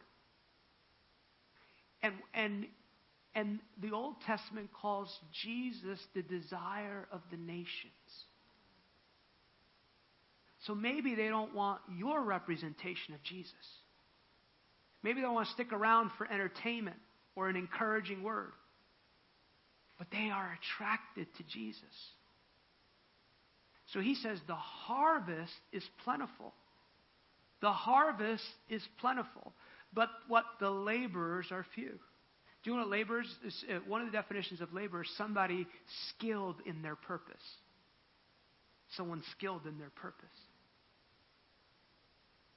And, 2.02 2.14
and, 2.34 2.66
and 3.34 3.58
the 3.80 3.92
Old 3.92 4.16
Testament 4.26 4.70
calls 4.80 5.08
Jesus 5.42 5.98
the 6.14 6.22
desire 6.22 7.06
of 7.12 7.20
the 7.30 7.36
nations. 7.36 7.92
So 10.66 10.74
maybe 10.74 11.14
they 11.14 11.28
don't 11.28 11.54
want 11.54 11.80
your 11.96 12.22
representation 12.22 13.14
of 13.14 13.22
Jesus. 13.22 13.52
Maybe 15.02 15.20
they 15.20 15.26
want 15.26 15.48
to 15.48 15.52
stick 15.54 15.72
around 15.72 16.10
for 16.16 16.30
entertainment 16.30 16.98
or 17.34 17.48
an 17.48 17.56
encouraging 17.56 18.22
word. 18.22 18.52
But 19.98 20.08
they 20.10 20.30
are 20.32 20.58
attracted 20.58 21.26
to 21.36 21.42
Jesus. 21.44 21.82
So 23.92 24.00
he 24.00 24.14
says 24.14 24.38
the 24.46 24.54
harvest 24.54 25.52
is 25.72 25.84
plentiful. 26.04 26.52
The 27.60 27.72
harvest 27.72 28.44
is 28.68 28.82
plentiful, 29.00 29.52
but 29.94 30.08
what 30.28 30.44
the 30.60 30.70
laborers 30.70 31.46
are 31.50 31.66
few. 31.74 31.98
Do 32.62 32.70
you 32.70 32.76
know 32.76 32.82
what 32.82 32.90
laborers 32.90 33.26
is? 33.44 33.64
Uh, 33.68 33.78
one 33.86 34.02
of 34.02 34.06
the 34.06 34.12
definitions 34.12 34.60
of 34.60 34.72
labor 34.72 35.02
is 35.02 35.08
somebody 35.16 35.66
skilled 36.10 36.56
in 36.64 36.82
their 36.82 36.96
purpose. 36.96 37.42
Someone 38.96 39.22
skilled 39.32 39.66
in 39.66 39.78
their 39.78 39.90
purpose. 39.90 40.28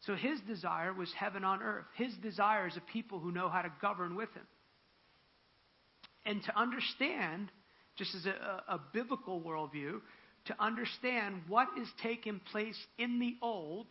So 0.01 0.15
his 0.15 0.39
desire 0.41 0.93
was 0.93 1.11
heaven 1.17 1.43
on 1.43 1.63
earth. 1.63 1.85
His 1.95 2.13
desire 2.21 2.67
is 2.67 2.77
a 2.77 2.91
people 2.93 3.19
who 3.19 3.31
know 3.31 3.49
how 3.49 3.63
to 3.63 3.71
govern 3.81 4.15
with 4.15 4.31
him. 4.33 4.45
And 6.25 6.43
to 6.43 6.59
understand, 6.59 7.51
just 7.95 8.13
as 8.13 8.25
a, 8.25 8.29
a, 8.29 8.75
a 8.75 8.81
biblical 8.93 9.41
worldview, 9.41 10.01
to 10.45 10.55
understand 10.59 11.41
what 11.47 11.67
is 11.81 11.87
taking 12.03 12.39
place 12.51 12.77
in 12.99 13.19
the 13.19 13.35
old 13.41 13.87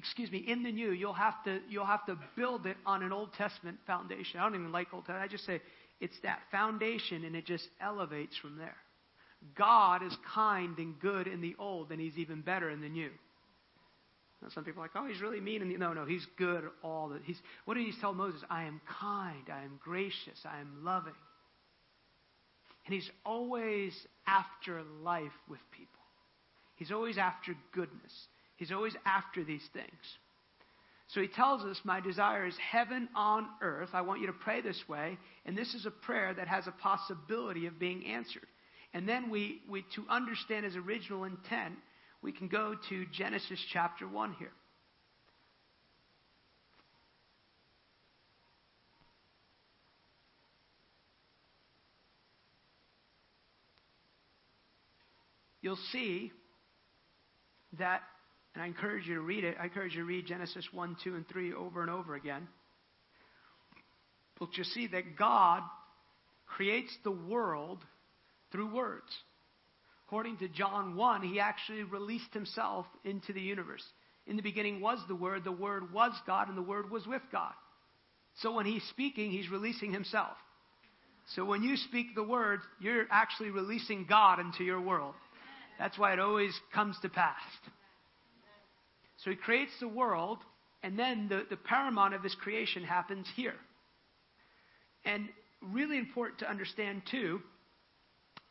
excuse 0.00 0.32
me, 0.32 0.38
in 0.38 0.62
the 0.62 0.72
new, 0.72 0.92
you'll 0.92 1.12
have 1.12 1.44
to 1.44 1.60
you'll 1.68 1.84
have 1.84 2.06
to 2.06 2.16
build 2.34 2.64
it 2.64 2.78
on 2.86 3.02
an 3.02 3.12
Old 3.12 3.34
Testament 3.34 3.76
foundation. 3.86 4.40
I 4.40 4.44
don't 4.44 4.54
even 4.54 4.72
like 4.72 4.88
Old 4.94 5.04
Testament. 5.04 5.22
I 5.22 5.28
just 5.28 5.44
say 5.44 5.60
it's 6.00 6.18
that 6.22 6.40
foundation 6.50 7.24
and 7.24 7.36
it 7.36 7.44
just 7.44 7.68
elevates 7.82 8.34
from 8.38 8.56
there. 8.56 8.76
God 9.54 10.02
is 10.02 10.16
kind 10.34 10.78
and 10.78 10.98
good 11.00 11.26
in 11.26 11.42
the 11.42 11.54
old, 11.58 11.92
and 11.92 12.00
he's 12.00 12.16
even 12.16 12.40
better 12.40 12.70
in 12.70 12.80
the 12.80 12.88
new. 12.88 13.10
Now, 14.40 14.48
some 14.48 14.64
people 14.64 14.82
are 14.82 14.84
like, 14.86 14.92
oh, 14.94 15.06
he's 15.06 15.20
really 15.20 15.40
mean. 15.40 15.60
And 15.60 15.78
no, 15.78 15.92
no, 15.92 16.06
he's 16.06 16.26
good 16.38 16.64
all 16.82 17.10
the. 17.10 17.20
He's 17.22 17.40
what 17.66 17.74
did 17.74 17.84
he 17.84 17.92
tell 18.00 18.14
Moses? 18.14 18.42
I 18.48 18.64
am 18.64 18.80
kind, 19.00 19.44
I 19.52 19.64
am 19.64 19.78
gracious, 19.84 20.46
I 20.46 20.60
am 20.60 20.82
loving. 20.82 21.12
And 22.86 22.94
he's 22.94 23.10
always 23.26 23.92
after 24.26 24.82
life 25.02 25.36
with 25.48 25.60
people. 25.72 26.00
He's 26.76 26.90
always 26.90 27.18
after 27.18 27.54
goodness. 27.72 28.28
He's 28.60 28.72
always 28.72 28.94
after 29.06 29.42
these 29.42 29.66
things. 29.72 29.88
So 31.08 31.22
he 31.22 31.28
tells 31.28 31.62
us, 31.62 31.80
My 31.82 31.98
desire 31.98 32.46
is 32.46 32.54
heaven 32.58 33.08
on 33.16 33.46
earth. 33.62 33.88
I 33.94 34.02
want 34.02 34.20
you 34.20 34.26
to 34.26 34.34
pray 34.34 34.60
this 34.60 34.78
way. 34.86 35.16
And 35.46 35.56
this 35.56 35.72
is 35.72 35.86
a 35.86 35.90
prayer 35.90 36.34
that 36.34 36.46
has 36.46 36.66
a 36.66 36.72
possibility 36.72 37.64
of 37.66 37.78
being 37.78 38.04
answered. 38.04 38.46
And 38.92 39.08
then 39.08 39.30
we, 39.30 39.62
we 39.66 39.86
to 39.94 40.04
understand 40.10 40.66
his 40.66 40.76
original 40.76 41.24
intent, 41.24 41.76
we 42.20 42.32
can 42.32 42.48
go 42.48 42.74
to 42.90 43.06
Genesis 43.06 43.58
chapter 43.72 44.06
1 44.06 44.34
here. 44.38 44.52
You'll 55.62 55.78
see 55.92 56.30
that 57.78 58.02
and 58.54 58.62
I 58.62 58.66
encourage 58.66 59.06
you 59.06 59.14
to 59.14 59.20
read 59.20 59.44
it. 59.44 59.56
I 59.60 59.64
encourage 59.64 59.94
you 59.94 60.00
to 60.00 60.06
read 60.06 60.26
Genesis 60.26 60.66
1, 60.72 60.96
2, 61.04 61.14
and 61.14 61.28
3 61.28 61.52
over 61.54 61.82
and 61.82 61.90
over 61.90 62.14
again. 62.14 62.48
But 64.38 64.56
you 64.56 64.64
see 64.64 64.88
that 64.88 65.16
God 65.16 65.62
creates 66.46 66.90
the 67.04 67.10
world 67.10 67.78
through 68.50 68.74
words. 68.74 69.06
According 70.06 70.38
to 70.38 70.48
John 70.48 70.96
1, 70.96 71.22
he 71.22 71.38
actually 71.38 71.84
released 71.84 72.34
himself 72.34 72.86
into 73.04 73.32
the 73.32 73.40
universe. 73.40 73.84
In 74.26 74.36
the 74.36 74.42
beginning 74.42 74.80
was 74.80 74.98
the 75.06 75.14
Word, 75.14 75.44
the 75.44 75.52
Word 75.52 75.92
was 75.92 76.12
God, 76.26 76.48
and 76.48 76.58
the 76.58 76.62
Word 76.62 76.90
was 76.90 77.06
with 77.06 77.22
God. 77.30 77.52
So 78.42 78.52
when 78.54 78.66
he's 78.66 78.82
speaking, 78.90 79.30
he's 79.30 79.50
releasing 79.50 79.92
himself. 79.92 80.36
So 81.36 81.44
when 81.44 81.62
you 81.62 81.76
speak 81.76 82.14
the 82.14 82.24
Word, 82.24 82.60
you're 82.80 83.06
actually 83.10 83.50
releasing 83.50 84.06
God 84.06 84.40
into 84.40 84.64
your 84.64 84.80
world. 84.80 85.14
That's 85.78 85.96
why 85.96 86.12
it 86.12 86.18
always 86.18 86.52
comes 86.74 86.96
to 87.02 87.08
pass. 87.08 87.40
So 89.24 89.30
he 89.30 89.36
creates 89.36 89.72
the 89.80 89.88
world, 89.88 90.38
and 90.82 90.98
then 90.98 91.28
the, 91.28 91.44
the 91.48 91.56
paramount 91.56 92.14
of 92.14 92.22
his 92.22 92.34
creation 92.34 92.84
happens 92.84 93.26
here. 93.36 93.56
And 95.04 95.28
really 95.60 95.98
important 95.98 96.40
to 96.40 96.50
understand, 96.50 97.02
too, 97.10 97.40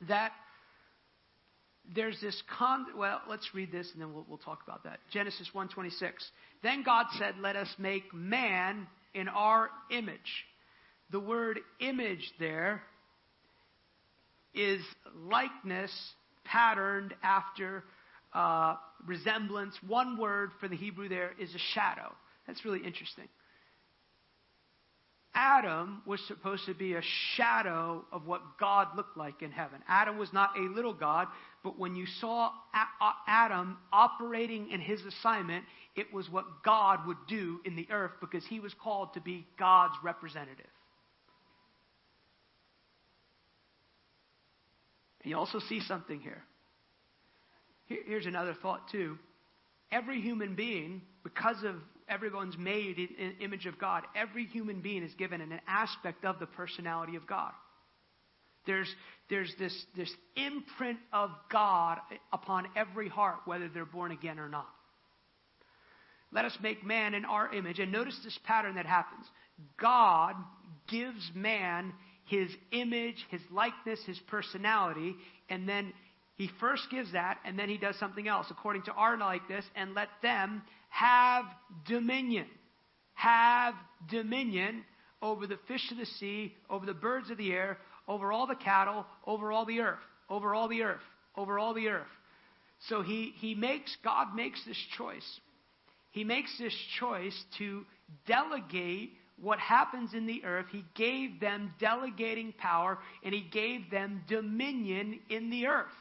that 0.07 0.31
there's 1.95 2.19
this 2.21 2.41
con 2.57 2.85
well 2.95 3.21
let's 3.27 3.49
read 3.53 3.71
this 3.71 3.89
and 3.93 4.01
then 4.01 4.13
we'll, 4.13 4.25
we'll 4.27 4.37
talk 4.37 4.61
about 4.63 4.83
that. 4.83 4.99
Genesis 5.11 5.49
1.26 5.55 5.91
then 6.61 6.83
god 6.83 7.07
said 7.17 7.35
let 7.41 7.55
us 7.55 7.73
make 7.77 8.13
man 8.13 8.87
in 9.13 9.27
our 9.27 9.69
image. 9.89 10.45
The 11.11 11.19
word 11.19 11.59
image 11.79 12.31
there 12.39 12.83
is 14.53 14.81
likeness 15.15 15.91
patterned 16.43 17.13
after 17.23 17.83
uh, 18.33 18.75
resemblance. 19.05 19.75
One 19.87 20.17
word 20.17 20.51
for 20.59 20.67
the 20.67 20.75
Hebrew 20.75 21.09
there 21.09 21.31
is 21.39 21.53
a 21.55 21.59
shadow. 21.73 22.13
That's 22.47 22.65
really 22.65 22.83
interesting. 22.83 23.27
Adam 25.35 26.01
was 26.05 26.19
supposed 26.27 26.65
to 26.65 26.73
be 26.73 26.95
a 26.95 27.01
shadow 27.35 28.03
of 28.11 28.25
what 28.25 28.41
God 28.59 28.87
looked 28.97 29.15
like 29.15 29.41
in 29.41 29.51
heaven. 29.51 29.79
Adam 29.87 30.17
was 30.17 30.33
not 30.33 30.57
a 30.57 30.61
little 30.61 30.93
God, 30.93 31.27
but 31.63 31.77
when 31.77 31.95
you 31.95 32.05
saw 32.19 32.51
Adam 33.27 33.77
operating 33.93 34.71
in 34.71 34.81
his 34.81 35.01
assignment, 35.05 35.63
it 35.95 36.11
was 36.13 36.29
what 36.29 36.45
God 36.63 37.05
would 37.05 37.17
do 37.27 37.59
in 37.63 37.75
the 37.75 37.87
earth 37.91 38.11
because 38.19 38.45
he 38.45 38.59
was 38.59 38.73
called 38.73 39.13
to 39.13 39.21
be 39.21 39.45
God's 39.57 39.95
representative. 40.03 40.65
And 45.23 45.29
you 45.29 45.37
also 45.37 45.59
see 45.59 45.79
something 45.81 46.19
here. 46.19 46.43
Here's 47.89 48.25
another 48.25 48.53
thought, 48.53 48.89
too. 48.91 49.17
Every 49.91 50.21
human 50.21 50.55
being, 50.55 51.01
because 51.23 51.63
of 51.63 51.75
everyone's 52.07 52.57
made 52.57 52.99
in, 52.99 53.35
image 53.41 53.65
of 53.65 53.79
God, 53.79 54.03
every 54.15 54.45
human 54.45 54.81
being 54.81 55.03
is 55.03 55.13
given 55.15 55.41
an 55.41 55.59
aspect 55.67 56.23
of 56.23 56.39
the 56.39 56.45
personality 56.45 57.15
of 57.15 57.25
God. 57.25 57.51
There's, 58.65 58.93
there's 59.29 59.53
this, 59.57 59.85
this 59.97 60.13
imprint 60.35 60.99
of 61.11 61.31
God 61.51 61.97
upon 62.31 62.67
every 62.75 63.09
heart, 63.09 63.37
whether 63.45 63.67
they're 63.67 63.85
born 63.85 64.11
again 64.11 64.37
or 64.39 64.49
not. 64.49 64.69
Let 66.31 66.45
us 66.45 66.55
make 66.61 66.85
man 66.85 67.15
in 67.15 67.25
our 67.25 67.51
image. 67.53 67.79
And 67.79 67.91
notice 67.91 68.19
this 68.23 68.37
pattern 68.43 68.75
that 68.75 68.85
happens 68.85 69.25
God 69.79 70.35
gives 70.87 71.31
man 71.33 71.93
his 72.25 72.49
image, 72.71 73.25
his 73.29 73.41
likeness, 73.51 73.99
his 74.05 74.19
personality, 74.27 75.15
and 75.49 75.67
then 75.67 75.91
he 76.39 76.49
first 76.57 76.83
gives 76.89 77.11
that, 77.11 77.37
and 77.43 77.59
then 77.59 77.67
he 77.67 77.77
does 77.77 77.99
something 77.99 78.29
else 78.29 78.47
according 78.49 78.83
to 78.83 78.93
our 78.93 79.17
likeness, 79.17 79.65
and 79.75 79.93
let 79.93 80.07
them 80.23 80.61
have 80.87 81.43
dominion. 81.85 82.45
Have 83.15 83.73
dominion 84.09 84.85
over 85.21 85.45
the 85.45 85.59
fish 85.67 85.91
of 85.91 85.97
the 85.97 86.05
sea, 86.05 86.55
over 86.69 86.85
the 86.85 86.93
birds 86.93 87.29
of 87.29 87.37
the 87.37 87.51
air, 87.51 87.77
over 88.07 88.31
all 88.31 88.47
the 88.47 88.55
cattle, 88.55 89.05
over 89.27 89.51
all 89.51 89.65
the 89.65 89.81
earth, 89.81 89.99
over 90.29 90.55
all 90.55 90.69
the 90.69 90.81
earth, 90.81 91.01
over 91.35 91.59
all 91.59 91.73
the 91.73 91.89
earth. 91.89 92.07
So 92.87 93.01
he, 93.01 93.33
he 93.35 93.53
makes, 93.53 93.97
God 94.01 94.33
makes 94.33 94.63
this 94.65 94.81
choice. 94.97 95.39
He 96.11 96.23
makes 96.23 96.57
this 96.57 96.73
choice 97.01 97.37
to 97.57 97.83
delegate 98.27 99.11
what 99.41 99.59
happens 99.59 100.13
in 100.13 100.25
the 100.25 100.45
earth. 100.45 100.67
He 100.71 100.85
gave 100.95 101.41
them 101.41 101.73
delegating 101.81 102.53
power 102.53 102.97
and 103.25 103.33
he 103.33 103.41
gave 103.41 103.91
them 103.91 104.23
dominion 104.29 105.19
in 105.29 105.49
the 105.49 105.67
earth. 105.67 105.91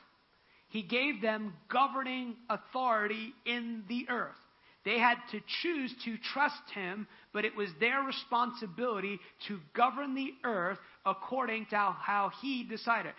He 0.69 0.83
gave 0.83 1.23
them 1.23 1.55
governing 1.69 2.37
authority 2.49 3.33
in 3.47 3.85
the 3.89 4.07
earth. 4.09 4.37
They 4.85 4.99
had 4.99 5.17
to 5.33 5.41
choose 5.63 5.95
to 6.05 6.17
trust 6.17 6.63
him, 6.73 7.07
but 7.33 7.45
it 7.45 7.55
was 7.55 7.69
their 7.81 8.03
responsibility 8.03 9.19
to 9.49 9.61
govern 9.75 10.15
the 10.15 10.33
earth 10.45 10.79
according 11.05 11.67
to 11.67 11.77
how 11.77 12.31
he 12.41 12.65
decided. 12.65 13.13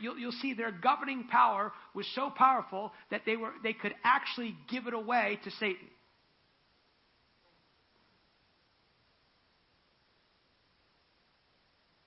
You'll, 0.00 0.18
you'll 0.18 0.32
see 0.32 0.52
their 0.52 0.70
governing 0.70 1.24
power 1.24 1.72
was 1.94 2.06
so 2.14 2.30
powerful 2.30 2.92
that 3.10 3.22
they, 3.24 3.36
were, 3.36 3.52
they 3.62 3.72
could 3.72 3.94
actually 4.04 4.54
give 4.68 4.86
it 4.86 4.94
away 4.94 5.40
to 5.44 5.50
Satan. 5.50 5.88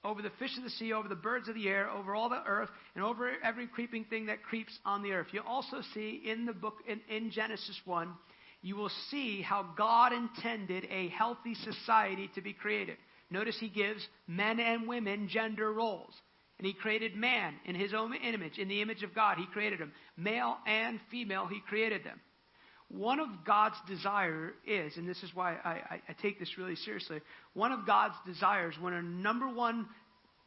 Over 0.03 0.21
the 0.21 0.31
fish 0.39 0.57
of 0.57 0.63
the 0.63 0.69
sea, 0.69 0.93
over 0.93 1.07
the 1.07 1.15
birds 1.15 1.47
of 1.47 1.55
the 1.55 1.67
air, 1.67 1.89
over 1.89 2.15
all 2.15 2.29
the 2.29 2.43
earth, 2.45 2.69
and 2.95 3.03
over 3.03 3.31
every 3.43 3.67
creeping 3.67 4.05
thing 4.05 4.25
that 4.25 4.43
creeps 4.43 4.77
on 4.85 5.01
the 5.01 5.11
earth. 5.11 5.27
You 5.31 5.41
also 5.47 5.77
see 5.93 6.21
in 6.25 6.45
the 6.45 6.53
book, 6.53 6.75
in, 6.87 6.99
in 7.09 7.31
Genesis 7.31 7.79
1, 7.85 8.09
you 8.61 8.75
will 8.75 8.91
see 9.09 9.41
how 9.41 9.65
God 9.77 10.13
intended 10.13 10.85
a 10.89 11.09
healthy 11.09 11.55
society 11.55 12.29
to 12.35 12.41
be 12.41 12.53
created. 12.53 12.97
Notice 13.29 13.57
he 13.59 13.69
gives 13.69 14.05
men 14.27 14.59
and 14.59 14.87
women 14.87 15.27
gender 15.29 15.71
roles. 15.71 16.13
And 16.59 16.67
he 16.67 16.73
created 16.73 17.15
man 17.15 17.55
in 17.65 17.75
his 17.75 17.93
own 17.93 18.13
image, 18.13 18.57
in 18.57 18.67
the 18.67 18.81
image 18.81 19.03
of 19.03 19.15
God. 19.15 19.37
He 19.37 19.45
created 19.47 19.79
him. 19.79 19.91
Male 20.15 20.57
and 20.65 20.99
female, 21.09 21.47
he 21.47 21.59
created 21.67 22.03
them. 22.03 22.21
One 22.95 23.19
of 23.19 23.27
God's 23.43 23.75
desire 23.87 24.53
is, 24.67 24.97
and 24.97 25.09
this 25.09 25.21
is 25.23 25.31
why 25.33 25.55
I, 25.63 25.69
I, 25.69 26.01
I 26.09 26.13
take 26.21 26.37
this 26.37 26.57
really 26.59 26.75
seriously, 26.75 27.21
one 27.55 27.71
of 27.71 27.87
God's 27.87 28.13
desires, 28.25 28.75
one 28.79 28.93
of 28.93 29.03
number 29.03 29.49
one 29.49 29.87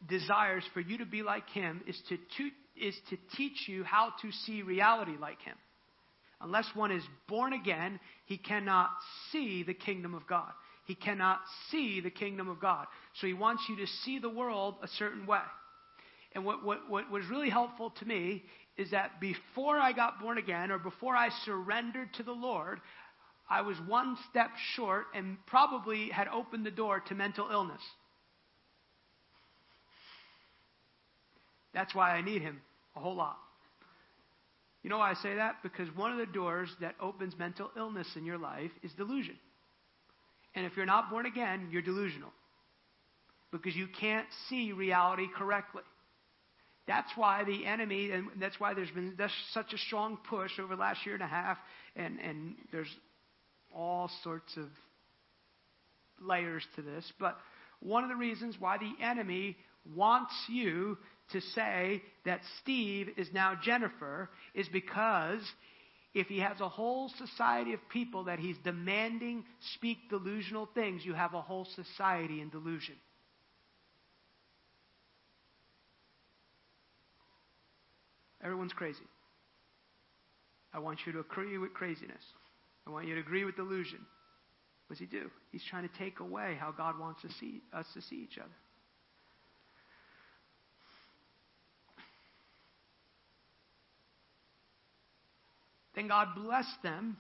desires 0.08 0.62
for 0.72 0.80
you 0.80 0.98
to 0.98 1.06
be 1.06 1.22
like 1.22 1.48
him 1.50 1.82
is 1.88 2.00
to, 2.08 2.16
to, 2.16 2.86
is 2.86 2.94
to 3.10 3.16
teach 3.36 3.66
you 3.66 3.82
how 3.82 4.12
to 4.22 4.30
see 4.44 4.62
reality 4.62 5.16
like 5.20 5.40
him. 5.42 5.56
Unless 6.40 6.66
one 6.74 6.92
is 6.92 7.02
born 7.28 7.52
again, 7.52 7.98
he 8.26 8.38
cannot 8.38 8.90
see 9.32 9.64
the 9.64 9.74
kingdom 9.74 10.14
of 10.14 10.26
God. 10.28 10.52
He 10.84 10.94
cannot 10.94 11.40
see 11.70 12.00
the 12.00 12.10
kingdom 12.10 12.48
of 12.48 12.60
God. 12.60 12.86
So 13.20 13.26
he 13.26 13.32
wants 13.32 13.64
you 13.68 13.76
to 13.78 13.86
see 14.04 14.20
the 14.20 14.28
world 14.28 14.76
a 14.84 14.88
certain 14.98 15.26
way. 15.26 15.40
And 16.32 16.44
what, 16.44 16.64
what, 16.64 16.88
what 16.88 17.10
was 17.10 17.24
really 17.28 17.50
helpful 17.50 17.90
to 17.98 18.04
me 18.04 18.44
is 18.76 18.90
that 18.90 19.20
before 19.20 19.78
I 19.78 19.92
got 19.92 20.20
born 20.20 20.38
again 20.38 20.70
or 20.70 20.78
before 20.78 21.16
I 21.16 21.30
surrendered 21.44 22.12
to 22.14 22.22
the 22.22 22.32
Lord, 22.32 22.80
I 23.48 23.62
was 23.62 23.76
one 23.86 24.16
step 24.30 24.50
short 24.74 25.06
and 25.14 25.38
probably 25.46 26.10
had 26.10 26.28
opened 26.28 26.66
the 26.66 26.70
door 26.70 27.00
to 27.08 27.14
mental 27.14 27.48
illness. 27.50 27.80
That's 31.72 31.94
why 31.94 32.10
I 32.12 32.22
need 32.22 32.42
him 32.42 32.60
a 32.96 33.00
whole 33.00 33.14
lot. 33.14 33.36
You 34.82 34.90
know 34.90 34.98
why 34.98 35.10
I 35.10 35.14
say 35.14 35.34
that? 35.34 35.56
Because 35.62 35.88
one 35.96 36.12
of 36.12 36.18
the 36.18 36.26
doors 36.26 36.70
that 36.80 36.94
opens 37.00 37.36
mental 37.38 37.70
illness 37.76 38.06
in 38.16 38.24
your 38.24 38.38
life 38.38 38.70
is 38.82 38.92
delusion. 38.92 39.36
And 40.54 40.64
if 40.64 40.76
you're 40.76 40.86
not 40.86 41.10
born 41.10 41.26
again, 41.26 41.68
you're 41.70 41.82
delusional. 41.82 42.30
Because 43.52 43.76
you 43.76 43.88
can't 43.88 44.26
see 44.48 44.72
reality 44.72 45.26
correctly. 45.36 45.82
That's 46.86 47.10
why 47.16 47.44
the 47.44 47.66
enemy, 47.66 48.10
and 48.12 48.28
that's 48.38 48.60
why 48.60 48.74
there's 48.74 48.90
been 48.90 49.16
such 49.52 49.72
a 49.72 49.78
strong 49.78 50.18
push 50.28 50.58
over 50.60 50.76
the 50.76 50.80
last 50.80 51.04
year 51.04 51.14
and 51.14 51.24
a 51.24 51.28
half, 51.28 51.58
and, 51.96 52.20
and 52.20 52.54
there's 52.70 52.94
all 53.74 54.10
sorts 54.22 54.56
of 54.56 54.68
layers 56.20 56.64
to 56.76 56.82
this. 56.82 57.12
But 57.18 57.36
one 57.80 58.04
of 58.04 58.08
the 58.08 58.16
reasons 58.16 58.56
why 58.58 58.78
the 58.78 59.04
enemy 59.04 59.56
wants 59.94 60.32
you 60.48 60.96
to 61.32 61.40
say 61.40 62.02
that 62.24 62.40
Steve 62.62 63.08
is 63.16 63.28
now 63.32 63.58
Jennifer 63.60 64.30
is 64.54 64.68
because 64.68 65.40
if 66.14 66.28
he 66.28 66.38
has 66.38 66.60
a 66.60 66.68
whole 66.68 67.10
society 67.18 67.74
of 67.74 67.80
people 67.90 68.24
that 68.24 68.38
he's 68.38 68.56
demanding 68.64 69.44
speak 69.74 69.98
delusional 70.08 70.66
things, 70.74 71.04
you 71.04 71.14
have 71.14 71.34
a 71.34 71.42
whole 71.42 71.66
society 71.74 72.40
in 72.40 72.48
delusion. 72.48 72.94
Everyone's 78.46 78.72
crazy. 78.72 79.02
I 80.72 80.78
want 80.78 81.00
you 81.04 81.12
to 81.14 81.18
agree 81.18 81.58
with 81.58 81.74
craziness. 81.74 82.22
I 82.86 82.90
want 82.90 83.08
you 83.08 83.16
to 83.16 83.20
agree 83.20 83.44
with 83.44 83.56
delusion. 83.56 83.98
What 84.86 84.96
does 84.96 85.00
he 85.00 85.06
do? 85.06 85.28
He's 85.50 85.64
trying 85.68 85.88
to 85.88 85.98
take 85.98 86.20
away 86.20 86.56
how 86.60 86.70
God 86.70 86.96
wants 86.96 87.22
to 87.22 87.28
see, 87.40 87.60
us 87.72 87.86
to 87.94 88.02
see 88.02 88.14
each 88.16 88.38
other. 88.38 88.48
Then 95.96 96.06
God 96.06 96.28
blessed 96.36 96.82
them 96.84 97.16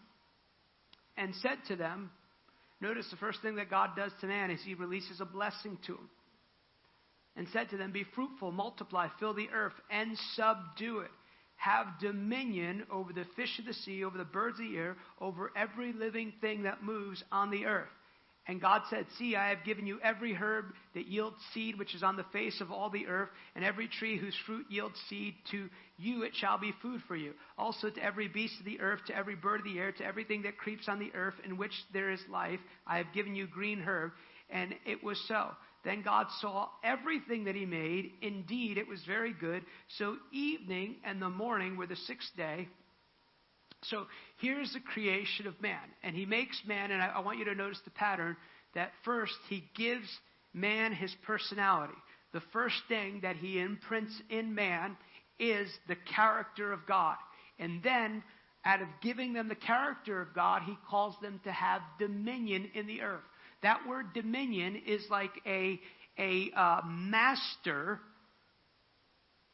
and 1.16 1.34
said 1.42 1.58
to 1.66 1.74
them, 1.76 2.10
Notice 2.80 3.06
the 3.10 3.16
first 3.16 3.42
thing 3.42 3.56
that 3.56 3.68
God 3.68 3.96
does 3.96 4.12
to 4.20 4.28
man 4.28 4.52
is 4.52 4.60
he 4.64 4.74
releases 4.74 5.20
a 5.20 5.24
blessing 5.24 5.76
to 5.86 5.94
him. 5.94 6.08
And 7.36 7.46
said 7.52 7.68
to 7.70 7.76
them, 7.76 7.92
Be 7.92 8.06
fruitful, 8.14 8.50
multiply, 8.50 9.08
fill 9.20 9.34
the 9.34 9.50
earth, 9.52 9.74
and 9.90 10.16
subdue 10.34 11.00
it. 11.00 11.10
Have 11.56 11.86
dominion 12.00 12.84
over 12.90 13.12
the 13.12 13.26
fish 13.36 13.58
of 13.58 13.66
the 13.66 13.74
sea, 13.74 14.04
over 14.04 14.18
the 14.18 14.24
birds 14.24 14.58
of 14.58 14.66
the 14.66 14.76
air, 14.76 14.96
over 15.20 15.52
every 15.56 15.92
living 15.92 16.32
thing 16.40 16.64
that 16.64 16.82
moves 16.82 17.22
on 17.32 17.50
the 17.50 17.66
earth. 17.66 17.88
And 18.48 18.60
God 18.60 18.82
said, 18.88 19.06
See, 19.18 19.34
I 19.34 19.48
have 19.48 19.64
given 19.64 19.86
you 19.86 19.98
every 20.02 20.32
herb 20.32 20.66
that 20.94 21.08
yields 21.08 21.36
seed, 21.52 21.78
which 21.78 21.94
is 21.96 22.04
on 22.04 22.16
the 22.16 22.24
face 22.32 22.60
of 22.60 22.70
all 22.70 22.90
the 22.90 23.06
earth, 23.08 23.30
and 23.56 23.64
every 23.64 23.88
tree 23.88 24.16
whose 24.16 24.36
fruit 24.46 24.66
yields 24.68 24.94
seed. 25.08 25.34
To 25.50 25.68
you 25.98 26.22
it 26.22 26.32
shall 26.34 26.56
be 26.56 26.72
food 26.80 27.00
for 27.08 27.16
you. 27.16 27.32
Also 27.58 27.90
to 27.90 28.02
every 28.02 28.28
beast 28.28 28.54
of 28.60 28.64
the 28.64 28.80
earth, 28.80 29.00
to 29.08 29.16
every 29.16 29.34
bird 29.34 29.60
of 29.60 29.64
the 29.64 29.78
air, 29.78 29.90
to 29.92 30.04
everything 30.04 30.42
that 30.42 30.58
creeps 30.58 30.88
on 30.88 31.00
the 31.00 31.10
earth, 31.14 31.34
in 31.44 31.56
which 31.56 31.72
there 31.92 32.10
is 32.10 32.20
life, 32.30 32.60
I 32.86 32.98
have 32.98 33.12
given 33.12 33.34
you 33.34 33.48
green 33.48 33.80
herb. 33.80 34.12
And 34.48 34.74
it 34.84 35.02
was 35.02 35.20
so. 35.26 35.48
Then 35.86 36.02
God 36.02 36.26
saw 36.40 36.68
everything 36.82 37.44
that 37.44 37.54
He 37.54 37.64
made. 37.64 38.10
Indeed, 38.20 38.76
it 38.76 38.88
was 38.88 39.00
very 39.06 39.32
good. 39.32 39.62
So 39.98 40.16
evening 40.32 40.96
and 41.04 41.22
the 41.22 41.30
morning 41.30 41.76
were 41.76 41.86
the 41.86 41.94
sixth 41.94 42.36
day. 42.36 42.68
So 43.84 44.06
here's 44.40 44.72
the 44.72 44.80
creation 44.80 45.46
of 45.46 45.62
man. 45.62 45.78
And 46.02 46.16
he 46.16 46.26
makes 46.26 46.60
man, 46.66 46.90
and 46.90 47.00
I, 47.00 47.06
I, 47.06 47.20
want 47.20 47.38
you 47.38 47.44
to 47.44 47.54
notice 47.54 47.78
the 47.84 47.92
pattern 47.92 48.36
that 48.74 48.90
first 49.04 49.34
he 49.48 49.62
gives 49.76 50.08
man 50.52 50.92
his 50.92 51.14
personality. 51.24 51.94
The 52.32 52.42
first 52.52 52.82
thing 52.88 53.20
that 53.22 53.36
he 53.36 53.60
imprints 53.60 54.12
in 54.28 54.56
man 54.56 54.96
is 55.38 55.70
the 55.86 55.96
character 56.16 56.72
of 56.72 56.80
God. 56.88 57.16
And 57.60 57.80
then, 57.84 58.24
out 58.64 58.82
of 58.82 58.88
giving 59.02 59.34
them 59.34 59.48
the 59.48 59.54
character 59.54 60.20
of 60.20 60.34
God, 60.34 60.62
he 60.62 60.76
calls 60.90 61.14
them 61.22 61.40
to 61.44 61.52
have 61.52 61.80
dominion 62.00 62.72
in 62.74 62.88
the 62.88 63.02
earth. 63.02 63.22
That 63.62 63.86
word 63.88 64.12
dominion 64.14 64.82
is 64.86 65.02
like 65.10 65.32
a, 65.46 65.80
a 66.18 66.50
uh, 66.56 66.80
master 66.86 68.00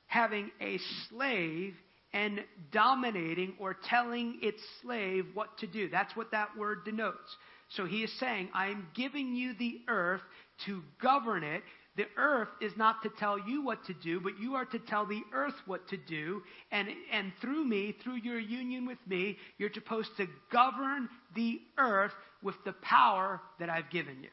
having 0.06 0.50
a 0.60 0.78
slave 1.08 1.74
and 2.12 2.40
dominating 2.70 3.54
or 3.58 3.76
telling 3.88 4.38
its 4.42 4.60
slave 4.82 5.26
what 5.34 5.56
to 5.58 5.66
do. 5.66 5.88
That's 5.88 6.14
what 6.14 6.32
that 6.32 6.56
word 6.58 6.84
denotes. 6.84 7.36
So 7.70 7.86
he 7.86 8.02
is 8.02 8.12
saying, 8.20 8.50
I'm 8.52 8.86
giving 8.94 9.34
you 9.34 9.54
the 9.58 9.80
earth 9.88 10.20
to 10.66 10.82
govern 11.00 11.42
it. 11.42 11.62
The 11.96 12.06
earth 12.16 12.48
is 12.62 12.72
not 12.76 13.02
to 13.02 13.10
tell 13.18 13.38
you 13.38 13.62
what 13.62 13.84
to 13.84 13.92
do, 13.92 14.18
but 14.18 14.38
you 14.40 14.54
are 14.54 14.64
to 14.64 14.78
tell 14.78 15.04
the 15.04 15.22
earth 15.34 15.54
what 15.66 15.86
to 15.88 15.98
do. 15.98 16.42
And, 16.70 16.88
and 17.12 17.32
through 17.42 17.64
me, 17.66 17.94
through 18.02 18.16
your 18.16 18.38
union 18.38 18.86
with 18.86 18.98
me, 19.06 19.36
you're 19.58 19.72
supposed 19.72 20.10
to 20.16 20.26
govern 20.50 21.10
the 21.36 21.60
earth 21.76 22.12
with 22.42 22.54
the 22.64 22.72
power 22.72 23.42
that 23.60 23.68
I've 23.68 23.90
given 23.90 24.22
you. 24.22 24.30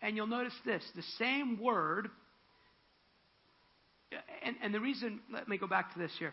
And 0.00 0.16
you'll 0.16 0.26
notice 0.26 0.54
this 0.64 0.82
the 0.96 1.02
same 1.18 1.60
word, 1.60 2.08
and, 4.42 4.56
and 4.62 4.72
the 4.72 4.80
reason, 4.80 5.20
let 5.32 5.48
me 5.48 5.58
go 5.58 5.66
back 5.66 5.92
to 5.92 5.98
this 5.98 6.12
here. 6.18 6.32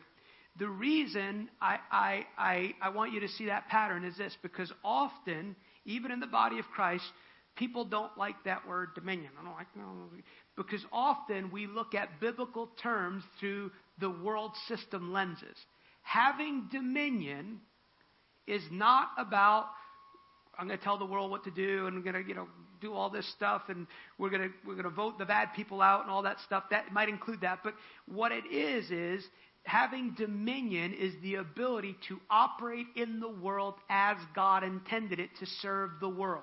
The 0.60 0.68
reason 0.68 1.50
I, 1.62 1.78
I, 1.92 2.26
I, 2.38 2.74
I 2.82 2.90
want 2.90 3.14
you 3.14 3.22
to 3.22 3.30
see 3.30 3.46
that 3.46 3.68
pattern 3.68 4.04
is 4.04 4.18
this 4.18 4.36
because 4.42 4.72
often, 4.84 5.56
even 5.86 6.12
in 6.12 6.20
the 6.20 6.28
body 6.28 6.60
of 6.60 6.66
Christ, 6.74 7.06
people 7.62 7.86
don't 7.86 8.18
like 8.18 8.44
that 8.44 8.68
word 8.68 8.90
dominion. 8.96 9.30
I 9.40 9.46
don't 9.46 9.54
like 9.54 9.68
no, 9.76 9.84
because 10.58 10.84
often 10.92 11.52
we 11.52 11.68
look 11.68 11.94
at 11.94 12.20
biblical 12.20 12.72
terms 12.82 13.24
through 13.40 13.70
the 14.00 14.10
world 14.10 14.54
system 14.68 15.14
lenses. 15.14 15.56
Having 16.02 16.70
dominion 16.72 17.60
is 18.48 18.64
not 18.72 19.10
about 19.16 19.68
I'm 20.58 20.68
going 20.68 20.80
to 20.80 20.84
tell 20.84 20.98
the 20.98 21.06
world 21.06 21.30
what 21.30 21.44
to 21.44 21.52
do, 21.52 21.86
and 21.86 21.98
I'm 21.98 22.02
going 22.04 22.22
to, 22.22 22.28
you 22.28 22.36
know, 22.36 22.48
do 22.82 22.94
all 22.94 23.12
this 23.12 23.32
stuff, 23.36 23.62
and 23.70 23.86
we're 24.18 24.32
going 24.32 24.42
to 24.42 24.50
we're 24.66 24.74
going 24.74 24.84
to 24.86 24.90
vote 24.90 25.20
the 25.20 25.26
bad 25.26 25.50
people 25.56 25.84
out 25.84 26.02
and 26.02 26.10
all 26.10 26.24
that 26.24 26.38
stuff. 26.44 26.64
That 26.72 26.92
might 26.92 27.10
include 27.10 27.42
that, 27.42 27.60
but 27.64 27.76
what 28.08 28.32
it 28.32 28.52
is 28.52 28.90
is 28.90 29.24
having 29.66 30.16
dominion 30.18 30.94
is 30.94 31.14
the 31.22 31.36
ability 31.36 31.96
to 32.08 32.20
operate 32.32 32.88
in 32.96 33.20
the 33.20 33.30
world 33.30 33.76
as 33.88 34.18
God 34.34 34.64
intended 34.64 35.20
it 35.20 35.30
to 35.40 35.46
serve 35.62 35.92
the 36.00 36.10
world. 36.10 36.42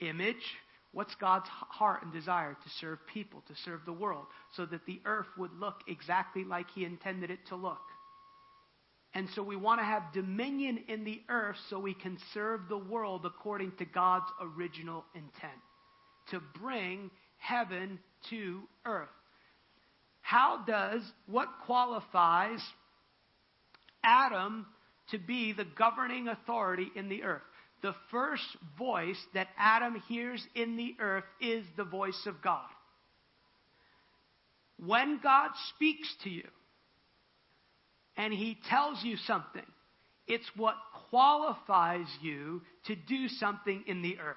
Image, 0.00 0.42
what's 0.92 1.14
God's 1.16 1.48
heart 1.48 2.02
and 2.02 2.12
desire 2.12 2.54
to 2.54 2.70
serve 2.80 2.98
people, 3.12 3.42
to 3.48 3.54
serve 3.64 3.80
the 3.84 3.92
world, 3.92 4.26
so 4.56 4.66
that 4.66 4.86
the 4.86 5.00
earth 5.04 5.28
would 5.36 5.52
look 5.58 5.80
exactly 5.86 6.44
like 6.44 6.66
He 6.74 6.84
intended 6.84 7.30
it 7.30 7.46
to 7.48 7.56
look. 7.56 7.80
And 9.14 9.28
so 9.34 9.42
we 9.42 9.56
want 9.56 9.80
to 9.80 9.84
have 9.84 10.12
dominion 10.12 10.80
in 10.88 11.04
the 11.04 11.20
earth 11.28 11.56
so 11.70 11.78
we 11.78 11.94
can 11.94 12.18
serve 12.34 12.68
the 12.68 12.78
world 12.78 13.24
according 13.24 13.72
to 13.78 13.84
God's 13.84 14.30
original 14.40 15.04
intent 15.14 15.60
to 16.30 16.40
bring 16.60 17.10
heaven 17.38 17.98
to 18.30 18.60
earth. 18.84 19.08
How 20.20 20.62
does, 20.66 21.00
what 21.26 21.48
qualifies 21.64 22.60
Adam 24.04 24.66
to 25.10 25.18
be 25.18 25.52
the 25.52 25.64
governing 25.64 26.28
authority 26.28 26.88
in 26.94 27.08
the 27.08 27.22
earth? 27.22 27.42
The 27.82 27.94
first 28.10 28.44
voice 28.76 29.18
that 29.34 29.48
Adam 29.56 30.02
hears 30.08 30.44
in 30.54 30.76
the 30.76 30.96
earth 31.00 31.24
is 31.40 31.64
the 31.76 31.84
voice 31.84 32.26
of 32.26 32.42
God. 32.42 32.66
When 34.84 35.20
God 35.22 35.50
speaks 35.74 36.12
to 36.24 36.30
you 36.30 36.46
and 38.16 38.32
he 38.32 38.58
tells 38.68 39.02
you 39.02 39.16
something, 39.16 39.62
it's 40.26 40.48
what 40.56 40.74
qualifies 41.10 42.06
you 42.20 42.62
to 42.86 42.94
do 42.94 43.28
something 43.28 43.84
in 43.86 44.02
the 44.02 44.18
earth. 44.18 44.36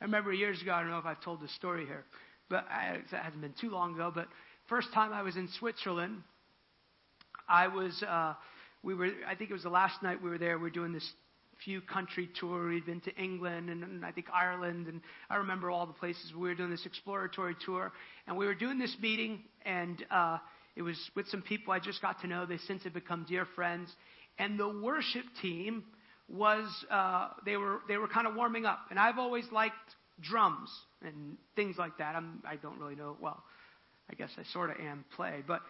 I 0.00 0.04
remember 0.04 0.32
years 0.32 0.60
ago, 0.62 0.72
I 0.72 0.80
don't 0.80 0.90
know 0.90 0.98
if 0.98 1.06
I've 1.06 1.22
told 1.22 1.40
this 1.40 1.54
story 1.54 1.86
here, 1.86 2.04
but 2.48 2.66
it 2.70 3.04
hasn't 3.10 3.40
been 3.40 3.54
too 3.60 3.70
long 3.70 3.94
ago. 3.94 4.12
But 4.14 4.28
first 4.68 4.92
time 4.92 5.12
I 5.12 5.22
was 5.22 5.36
in 5.36 5.48
Switzerland, 5.58 6.22
I 7.48 7.68
was, 7.68 8.00
uh, 8.02 8.34
we 8.82 8.94
were, 8.94 9.10
I 9.26 9.34
think 9.34 9.50
it 9.50 9.54
was 9.54 9.62
the 9.62 9.70
last 9.70 10.02
night 10.02 10.22
we 10.22 10.30
were 10.30 10.38
there. 10.38 10.56
We 10.58 10.64
were 10.64 10.70
doing 10.70 10.92
this 10.92 11.10
few 11.64 11.80
country 11.80 12.28
tour. 12.38 12.68
We'd 12.68 12.86
been 12.86 13.00
to 13.02 13.14
England 13.16 13.70
and, 13.70 13.82
and 13.82 14.04
I 14.04 14.12
think 14.12 14.26
Ireland, 14.32 14.86
and 14.86 15.00
I 15.28 15.36
remember 15.36 15.70
all 15.70 15.86
the 15.86 15.92
places. 15.92 16.32
We 16.34 16.48
were 16.48 16.54
doing 16.54 16.70
this 16.70 16.86
exploratory 16.86 17.56
tour, 17.64 17.92
and 18.26 18.36
we 18.36 18.46
were 18.46 18.54
doing 18.54 18.78
this 18.78 18.96
meeting, 19.00 19.40
and 19.64 20.04
uh, 20.10 20.38
it 20.76 20.82
was 20.82 20.98
with 21.14 21.28
some 21.28 21.42
people 21.42 21.72
I 21.72 21.80
just 21.80 22.00
got 22.00 22.20
to 22.22 22.26
know. 22.26 22.46
They 22.46 22.58
since 22.58 22.84
have 22.84 22.94
become 22.94 23.26
dear 23.28 23.46
friends, 23.54 23.90
and 24.38 24.58
the 24.58 24.68
worship 24.68 25.24
team 25.42 25.84
was 26.28 26.66
uh, 26.90 27.30
they 27.44 27.56
were 27.56 27.80
they 27.88 27.96
were 27.96 28.08
kind 28.08 28.26
of 28.26 28.34
warming 28.34 28.66
up, 28.66 28.80
and 28.90 28.98
I've 28.98 29.18
always 29.18 29.44
liked 29.50 29.74
drums 30.20 30.70
and 31.02 31.36
things 31.56 31.76
like 31.78 31.98
that. 31.98 32.14
I'm, 32.16 32.42
I 32.46 32.56
don't 32.56 32.78
really 32.78 32.94
know. 32.94 33.16
Well, 33.20 33.42
I 34.10 34.14
guess 34.14 34.30
I 34.38 34.42
sort 34.52 34.70
of 34.70 34.76
am 34.80 35.04
play, 35.16 35.42
but 35.46 35.62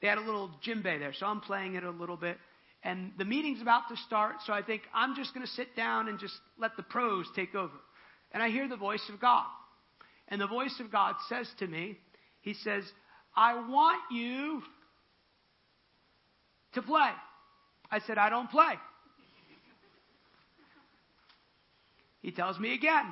they 0.00 0.08
had 0.08 0.18
a 0.18 0.22
little 0.22 0.50
djembe 0.66 0.82
there, 0.82 1.12
so 1.12 1.26
I'm 1.26 1.40
playing 1.40 1.74
it 1.74 1.84
a 1.84 1.90
little 1.90 2.16
bit. 2.16 2.38
And 2.84 3.12
the 3.16 3.24
meeting's 3.24 3.62
about 3.62 3.88
to 3.90 3.96
start, 3.96 4.36
so 4.44 4.52
I 4.52 4.62
think 4.62 4.82
I'm 4.92 5.14
just 5.14 5.32
going 5.34 5.46
to 5.46 5.52
sit 5.52 5.76
down 5.76 6.08
and 6.08 6.18
just 6.18 6.34
let 6.58 6.76
the 6.76 6.82
pros 6.82 7.26
take 7.36 7.54
over. 7.54 7.74
And 8.32 8.42
I 8.42 8.50
hear 8.50 8.68
the 8.68 8.76
voice 8.76 9.08
of 9.12 9.20
God. 9.20 9.46
And 10.28 10.40
the 10.40 10.46
voice 10.46 10.74
of 10.80 10.90
God 10.90 11.14
says 11.28 11.48
to 11.58 11.66
me, 11.66 11.98
He 12.40 12.54
says, 12.54 12.84
I 13.36 13.54
want 13.68 14.00
you 14.10 14.62
to 16.74 16.82
play. 16.82 17.10
I 17.90 18.00
said, 18.00 18.18
I 18.18 18.30
don't 18.30 18.50
play. 18.50 18.74
He 22.22 22.30
tells 22.30 22.58
me 22.58 22.74
again, 22.74 23.04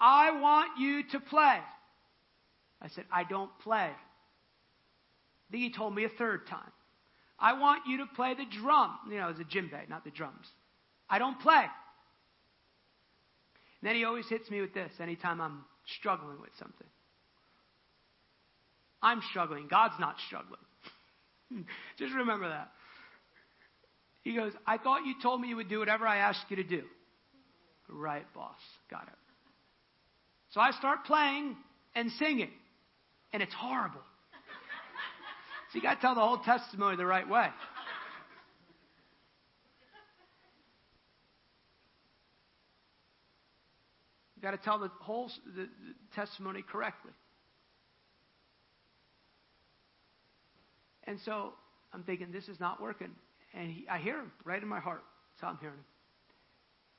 I 0.00 0.40
want 0.40 0.78
you 0.78 1.02
to 1.12 1.20
play. 1.20 1.58
I 2.80 2.88
said, 2.88 3.04
I 3.12 3.24
don't 3.24 3.50
play. 3.60 3.90
Then 5.50 5.60
he 5.60 5.72
told 5.72 5.94
me 5.94 6.04
a 6.04 6.08
third 6.08 6.46
time, 6.46 6.70
I 7.38 7.52
want 7.58 7.82
you 7.86 7.98
to 7.98 8.06
play 8.06 8.34
the 8.34 8.44
drum. 8.60 8.98
You 9.10 9.18
know, 9.18 9.28
it's 9.28 9.40
a 9.40 9.44
djembe, 9.44 9.88
not 9.88 10.04
the 10.04 10.10
drums. 10.10 10.46
I 11.08 11.18
don't 11.18 11.40
play. 11.40 11.64
And 13.80 13.88
then 13.88 13.94
he 13.94 14.04
always 14.04 14.28
hits 14.28 14.50
me 14.50 14.60
with 14.60 14.74
this 14.74 14.92
anytime 15.00 15.40
I'm 15.40 15.64
struggling 15.98 16.40
with 16.40 16.50
something. 16.58 16.86
I'm 19.00 19.22
struggling. 19.30 19.68
God's 19.68 19.94
not 20.00 20.16
struggling. 20.26 20.58
Just 21.98 22.12
remember 22.14 22.48
that. 22.48 22.72
He 24.22 24.34
goes, 24.34 24.52
I 24.66 24.78
thought 24.78 25.06
you 25.06 25.14
told 25.22 25.40
me 25.40 25.48
you 25.48 25.56
would 25.56 25.68
do 25.68 25.78
whatever 25.78 26.06
I 26.06 26.18
asked 26.18 26.44
you 26.48 26.56
to 26.56 26.64
do. 26.64 26.82
Right, 27.88 28.26
boss. 28.34 28.58
Got 28.90 29.04
it. 29.04 29.14
So 30.50 30.60
I 30.60 30.72
start 30.72 31.04
playing 31.04 31.56
and 31.94 32.10
singing, 32.12 32.50
and 33.32 33.42
it's 33.42 33.54
horrible. 33.54 34.00
So 35.70 35.76
you 35.76 35.82
got 35.82 35.96
to 35.96 36.00
tell 36.00 36.14
the 36.14 36.20
whole 36.20 36.38
testimony 36.38 36.96
the 36.96 37.06
right 37.06 37.28
way. 37.28 37.48
You 44.36 44.42
got 44.42 44.52
to 44.52 44.58
tell 44.58 44.78
the 44.78 44.88
whole 45.00 45.30
the, 45.56 45.62
the 45.62 45.68
testimony 46.14 46.62
correctly. 46.62 47.10
And 51.04 51.18
so 51.24 51.54
I'm 51.92 52.04
thinking, 52.04 52.30
this 52.30 52.48
is 52.48 52.60
not 52.60 52.80
working. 52.80 53.10
And 53.52 53.70
he, 53.70 53.86
I 53.90 53.98
hear 53.98 54.20
him 54.20 54.30
right 54.44 54.62
in 54.62 54.68
my 54.68 54.78
heart. 54.78 55.02
That's 55.32 55.42
how 55.42 55.48
I'm 55.48 55.58
hearing 55.58 55.74
him. 55.74 55.84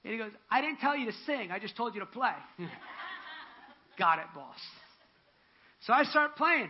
And 0.04 0.14
he 0.14 0.20
goes, 0.20 0.32
I 0.52 0.62
didn't 0.62 0.80
tell 0.80 0.98
you 0.98 1.06
to 1.06 1.18
sing. 1.26 1.50
I 1.52 1.60
just 1.60 1.78
told 1.78 1.94
you 1.94 2.02
to 2.02 2.06
play. 2.06 2.34
Got 3.98 4.20
it, 4.20 4.26
boss. 4.36 4.58
So 5.86 5.94
I 5.94 6.04
start 6.04 6.36
playing. 6.36 6.70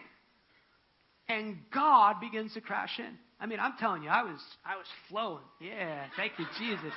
And 1.29 1.57
God 1.71 2.19
begins 2.19 2.53
to 2.55 2.61
crash 2.61 2.99
in. 2.99 3.17
I 3.39 3.45
mean, 3.45 3.59
I'm 3.59 3.73
telling 3.79 4.03
you, 4.03 4.09
I 4.09 4.23
was 4.23 4.39
I 4.65 4.75
was 4.75 4.87
flowing. 5.07 5.43
Yeah, 5.61 6.05
thank 6.17 6.33
you, 6.37 6.45
Jesus. 6.57 6.93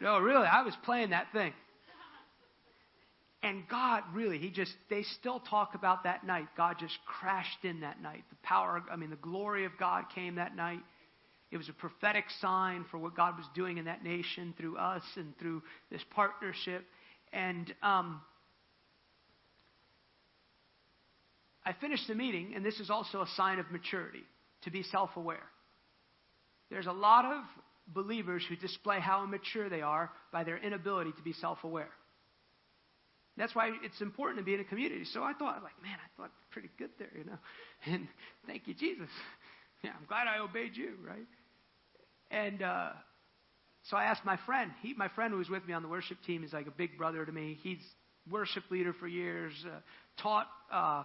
No, 0.00 0.18
really, 0.18 0.46
I 0.46 0.62
was 0.62 0.74
playing 0.84 1.10
that 1.10 1.26
thing. 1.32 1.52
And 3.42 3.66
God 3.68 4.02
really, 4.12 4.38
He 4.38 4.50
just, 4.50 4.74
they 4.90 5.02
still 5.18 5.40
talk 5.40 5.74
about 5.74 6.04
that 6.04 6.26
night. 6.26 6.46
God 6.56 6.76
just 6.78 6.98
crashed 7.06 7.64
in 7.64 7.80
that 7.80 8.02
night. 8.02 8.24
The 8.28 8.36
power, 8.42 8.82
I 8.90 8.96
mean, 8.96 9.10
the 9.10 9.16
glory 9.16 9.64
of 9.64 9.72
God 9.78 10.04
came 10.14 10.34
that 10.34 10.54
night. 10.54 10.80
It 11.50 11.56
was 11.56 11.68
a 11.68 11.72
prophetic 11.72 12.24
sign 12.40 12.84
for 12.90 12.98
what 12.98 13.16
God 13.16 13.36
was 13.36 13.46
doing 13.54 13.78
in 13.78 13.86
that 13.86 14.04
nation 14.04 14.54
through 14.58 14.76
us 14.76 15.02
and 15.16 15.36
through 15.38 15.62
this 15.90 16.02
partnership. 16.14 16.84
And 17.32 17.72
um, 17.82 18.20
I 21.70 21.74
finished 21.80 22.08
the 22.08 22.16
meeting, 22.16 22.54
and 22.56 22.64
this 22.64 22.80
is 22.80 22.90
also 22.90 23.20
a 23.20 23.28
sign 23.36 23.60
of 23.60 23.70
maturity 23.70 24.24
to 24.62 24.72
be 24.72 24.82
self 24.82 25.10
aware. 25.14 25.46
There's 26.68 26.88
a 26.88 26.92
lot 26.92 27.24
of 27.24 27.44
believers 27.86 28.44
who 28.48 28.56
display 28.56 28.98
how 28.98 29.22
immature 29.22 29.68
they 29.68 29.80
are 29.80 30.10
by 30.32 30.42
their 30.42 30.58
inability 30.58 31.12
to 31.12 31.22
be 31.22 31.32
self 31.32 31.58
aware. 31.62 31.90
That's 33.36 33.54
why 33.54 33.70
it's 33.84 34.00
important 34.00 34.40
to 34.40 34.44
be 34.44 34.54
in 34.54 34.58
a 34.58 34.64
community. 34.64 35.04
So 35.04 35.22
I 35.22 35.32
thought, 35.32 35.62
like, 35.62 35.80
man, 35.80 35.94
I 35.94 36.20
thought 36.20 36.32
pretty 36.50 36.70
good 36.76 36.90
there, 36.98 37.12
you 37.16 37.24
know. 37.24 37.38
And 37.86 38.08
thank 38.48 38.66
you, 38.66 38.74
Jesus. 38.74 39.08
Yeah, 39.82 39.92
I'm 39.98 40.04
glad 40.06 40.26
I 40.26 40.40
obeyed 40.40 40.76
you, 40.76 40.90
right? 41.08 41.26
And 42.30 42.62
uh, 42.62 42.90
so 43.84 43.96
I 43.96 44.04
asked 44.04 44.26
my 44.26 44.38
friend. 44.44 44.70
He, 44.82 44.92
my 44.92 45.08
friend 45.08 45.32
who 45.32 45.38
was 45.38 45.48
with 45.48 45.66
me 45.66 45.72
on 45.72 45.80
the 45.80 45.88
worship 45.88 46.18
team, 46.26 46.44
is 46.44 46.52
like 46.52 46.66
a 46.66 46.70
big 46.70 46.98
brother 46.98 47.24
to 47.24 47.32
me. 47.32 47.58
He's 47.62 47.78
worship 48.30 48.64
leader 48.70 48.92
for 48.92 49.08
years, 49.08 49.54
uh, 49.66 49.78
taught 50.20 50.48
uh, 50.70 51.04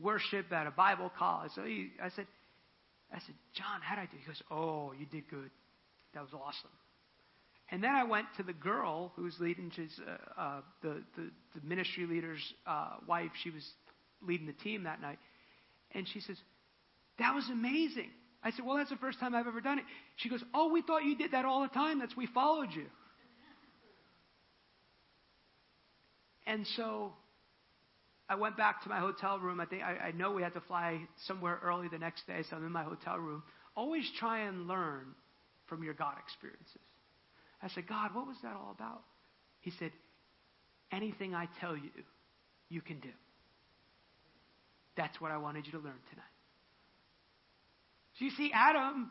worship 0.00 0.52
at 0.52 0.66
a 0.66 0.70
Bible 0.70 1.10
college. 1.18 1.52
So 1.54 1.64
he, 1.64 1.90
I 2.02 2.08
said, 2.10 2.26
I 3.12 3.18
said, 3.18 3.34
John, 3.54 3.80
how 3.82 3.96
did 3.96 4.02
I 4.02 4.04
do? 4.06 4.16
He 4.18 4.26
goes, 4.26 4.42
Oh, 4.50 4.92
you 4.98 5.06
did 5.06 5.28
good. 5.28 5.50
That 6.14 6.22
was 6.22 6.30
awesome. 6.32 6.70
And 7.70 7.82
then 7.82 7.94
I 7.94 8.04
went 8.04 8.26
to 8.36 8.42
the 8.42 8.52
girl 8.52 9.12
who 9.16 9.22
was 9.22 9.34
leading, 9.40 9.72
she's 9.74 9.98
uh, 10.06 10.40
uh, 10.40 10.60
the, 10.82 11.02
the, 11.16 11.30
the 11.54 11.66
ministry 11.66 12.06
leader's 12.06 12.52
uh, 12.66 12.96
wife. 13.08 13.30
She 13.42 13.50
was 13.50 13.66
leading 14.20 14.46
the 14.46 14.52
team 14.52 14.84
that 14.84 15.00
night. 15.00 15.18
And 15.92 16.06
she 16.06 16.20
says, 16.20 16.36
That 17.18 17.34
was 17.34 17.48
amazing. 17.50 18.10
I 18.44 18.50
said, 18.50 18.66
Well, 18.66 18.76
that's 18.76 18.90
the 18.90 18.96
first 18.96 19.20
time 19.20 19.34
I've 19.34 19.46
ever 19.46 19.60
done 19.60 19.78
it. 19.78 19.84
She 20.16 20.28
goes, 20.28 20.42
Oh, 20.54 20.70
we 20.70 20.82
thought 20.82 21.04
you 21.04 21.16
did 21.16 21.32
that 21.32 21.44
all 21.44 21.62
the 21.62 21.68
time. 21.68 21.98
That's 21.98 22.16
we 22.16 22.26
followed 22.26 22.72
you. 22.72 22.86
And 26.46 26.66
so 26.76 27.12
I 28.32 28.34
went 28.34 28.56
back 28.56 28.82
to 28.84 28.88
my 28.88 28.98
hotel 28.98 29.38
room. 29.38 29.60
I 29.60 29.66
think 29.66 29.82
I, 29.82 30.08
I 30.08 30.12
know 30.12 30.32
we 30.32 30.40
had 30.40 30.54
to 30.54 30.62
fly 30.62 31.02
somewhere 31.26 31.60
early 31.62 31.88
the 31.88 31.98
next 31.98 32.26
day, 32.26 32.42
so 32.48 32.56
I'm 32.56 32.64
in 32.64 32.72
my 32.72 32.82
hotel 32.82 33.18
room. 33.18 33.42
Always 33.76 34.10
try 34.18 34.46
and 34.46 34.66
learn 34.66 35.04
from 35.66 35.84
your 35.84 35.92
God 35.92 36.14
experiences. 36.18 36.80
I 37.62 37.68
said, 37.68 37.86
God, 37.86 38.14
what 38.14 38.26
was 38.26 38.38
that 38.42 38.56
all 38.56 38.74
about? 38.74 39.02
He 39.60 39.70
said, 39.78 39.92
Anything 40.90 41.34
I 41.34 41.46
tell 41.60 41.76
you, 41.76 41.90
you 42.70 42.80
can 42.80 43.00
do. 43.00 43.10
That's 44.96 45.20
what 45.20 45.30
I 45.30 45.36
wanted 45.36 45.66
you 45.66 45.72
to 45.72 45.78
learn 45.78 46.00
tonight. 46.10 46.24
So 48.18 48.24
you 48.24 48.30
see, 48.30 48.50
Adam 48.54 49.10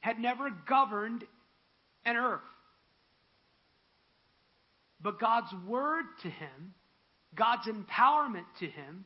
had 0.00 0.18
never 0.18 0.48
governed 0.66 1.24
an 2.06 2.16
earth. 2.16 2.40
But 5.02 5.20
God's 5.20 5.52
word 5.68 6.04
to 6.22 6.30
him, 6.30 6.74
God's 7.34 7.66
empowerment 7.66 8.44
to 8.60 8.66
him, 8.66 9.04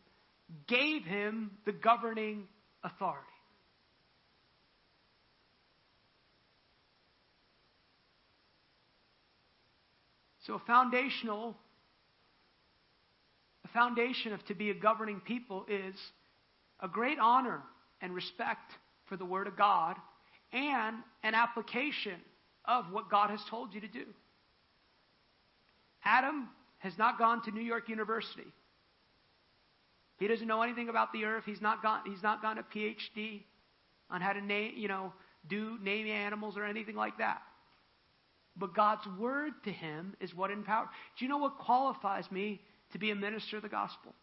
gave 0.67 1.05
him 1.05 1.51
the 1.65 1.73
governing 1.73 2.45
authority. 2.83 3.27
So, 10.47 10.55
a 10.55 10.59
foundational, 10.67 11.57
a 13.65 13.69
foundation 13.69 14.35
of 14.35 14.45
to 14.47 14.55
be 14.55 14.71
a 14.71 14.75
governing 14.75 15.21
people 15.21 15.65
is 15.69 15.95
a 16.81 16.89
great 16.89 17.19
honor 17.19 17.63
and 18.03 18.15
respect 18.15 18.73
for 19.07 19.17
the 19.17 19.25
Word 19.25 19.47
of 19.47 19.57
God 19.57 19.97
and 20.53 20.97
an 21.23 21.35
application 21.35 22.17
of 22.67 22.85
what 22.93 23.11
God 23.11 23.31
has 23.31 23.41
told 23.49 23.75
you 23.75 23.81
to 23.81 23.89
do. 23.89 24.05
Adam 26.05 26.49
has 26.85 26.99
not 26.99 27.19
gone 27.19 27.43
to 27.43 27.51
New 27.51 27.63
York 27.63 27.89
University. 27.89 28.47
He 30.19 30.29
doesn't 30.29 30.47
know 30.47 30.61
anything 30.61 30.91
about 30.91 31.13
the 31.15 31.25
earth. 31.25 31.45
He's 31.47 31.63
not 31.63 31.83
gone, 31.83 32.03
he's 32.05 32.23
not 32.23 32.43
gone 32.43 32.59
a 32.59 32.63
PhD 32.63 33.43
on 34.11 34.21
how 34.21 34.35
to 34.35 34.41
name, 34.41 34.75
you 34.77 34.87
know, 34.87 35.13
do 35.49 35.79
name 35.83 36.07
animals 36.07 36.59
or 36.59 36.65
anything 36.65 36.95
like 36.95 37.17
that. 37.19 37.41
But 38.57 38.77
God's 38.77 39.07
word 39.19 39.53
to 39.65 39.73
him 39.73 40.15
is 40.21 40.35
what 40.35 40.51
empowers. 40.51 40.89
Do 41.19 41.25
you 41.25 41.31
know 41.31 41.39
what 41.39 41.59
qualifies 41.59 42.31
me 42.31 42.61
to 42.93 42.99
be 42.99 43.11
a 43.11 43.15
minister 43.15 43.57
of 43.57 43.63
the 43.63 43.69
gospel? 43.71 44.15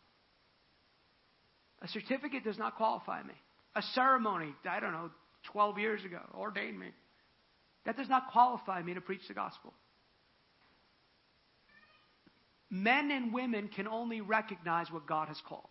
A 1.82 1.88
certificate 1.88 2.44
does 2.44 2.60
not 2.60 2.76
qualify 2.76 3.24
me. 3.24 3.34
A 3.76 3.82
ceremony, 3.82 4.54
I 4.70 4.80
don't 4.80 4.92
know, 4.92 5.10
12 5.52 5.80
years 5.80 6.06
ago, 6.06 6.20
ordained 6.36 6.80
me. 6.80 6.92
That 7.86 7.98
does 7.98 8.08
not 8.08 8.32
qualify 8.32 8.84
me 8.84 8.94
to 8.94 9.02
preach 9.02 9.28
the 9.28 9.34
gospel. 9.34 9.74
Men 12.72 13.12
and 13.12 13.34
women 13.34 13.68
can 13.68 13.88
only 13.88 14.22
recognize 14.22 14.90
what 14.90 15.06
God 15.06 15.28
has 15.28 15.38
called. 15.48 15.68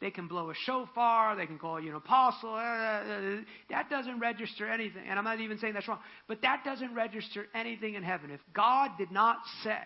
They 0.00 0.10
can 0.10 0.28
blow 0.28 0.48
a 0.48 0.54
shofar, 0.54 1.36
they 1.36 1.44
can 1.46 1.58
call 1.58 1.78
you 1.78 1.90
an 1.90 1.96
apostle. 1.96 2.54
Uh, 2.54 2.56
uh, 2.56 3.36
that 3.68 3.90
doesn't 3.90 4.18
register 4.18 4.66
anything. 4.66 5.02
And 5.06 5.18
I'm 5.18 5.24
not 5.24 5.40
even 5.40 5.58
saying 5.58 5.74
that's 5.74 5.88
wrong, 5.88 5.98
but 6.26 6.40
that 6.42 6.62
doesn't 6.64 6.94
register 6.94 7.46
anything 7.54 7.96
in 7.96 8.02
heaven. 8.02 8.30
If 8.30 8.40
God 8.54 8.92
did 8.96 9.10
not 9.10 9.38
say, 9.62 9.82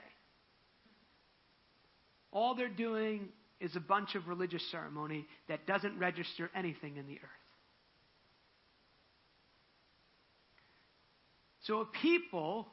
all 2.30 2.54
they're 2.54 2.68
doing 2.68 3.28
is 3.58 3.74
a 3.74 3.80
bunch 3.80 4.14
of 4.14 4.28
religious 4.28 4.62
ceremony 4.70 5.26
that 5.48 5.66
doesn't 5.66 5.98
register 5.98 6.50
anything 6.54 6.96
in 6.96 7.06
the 7.06 7.14
earth. 7.14 7.44
So 11.62 11.80
a 11.80 11.86
people 11.86 12.68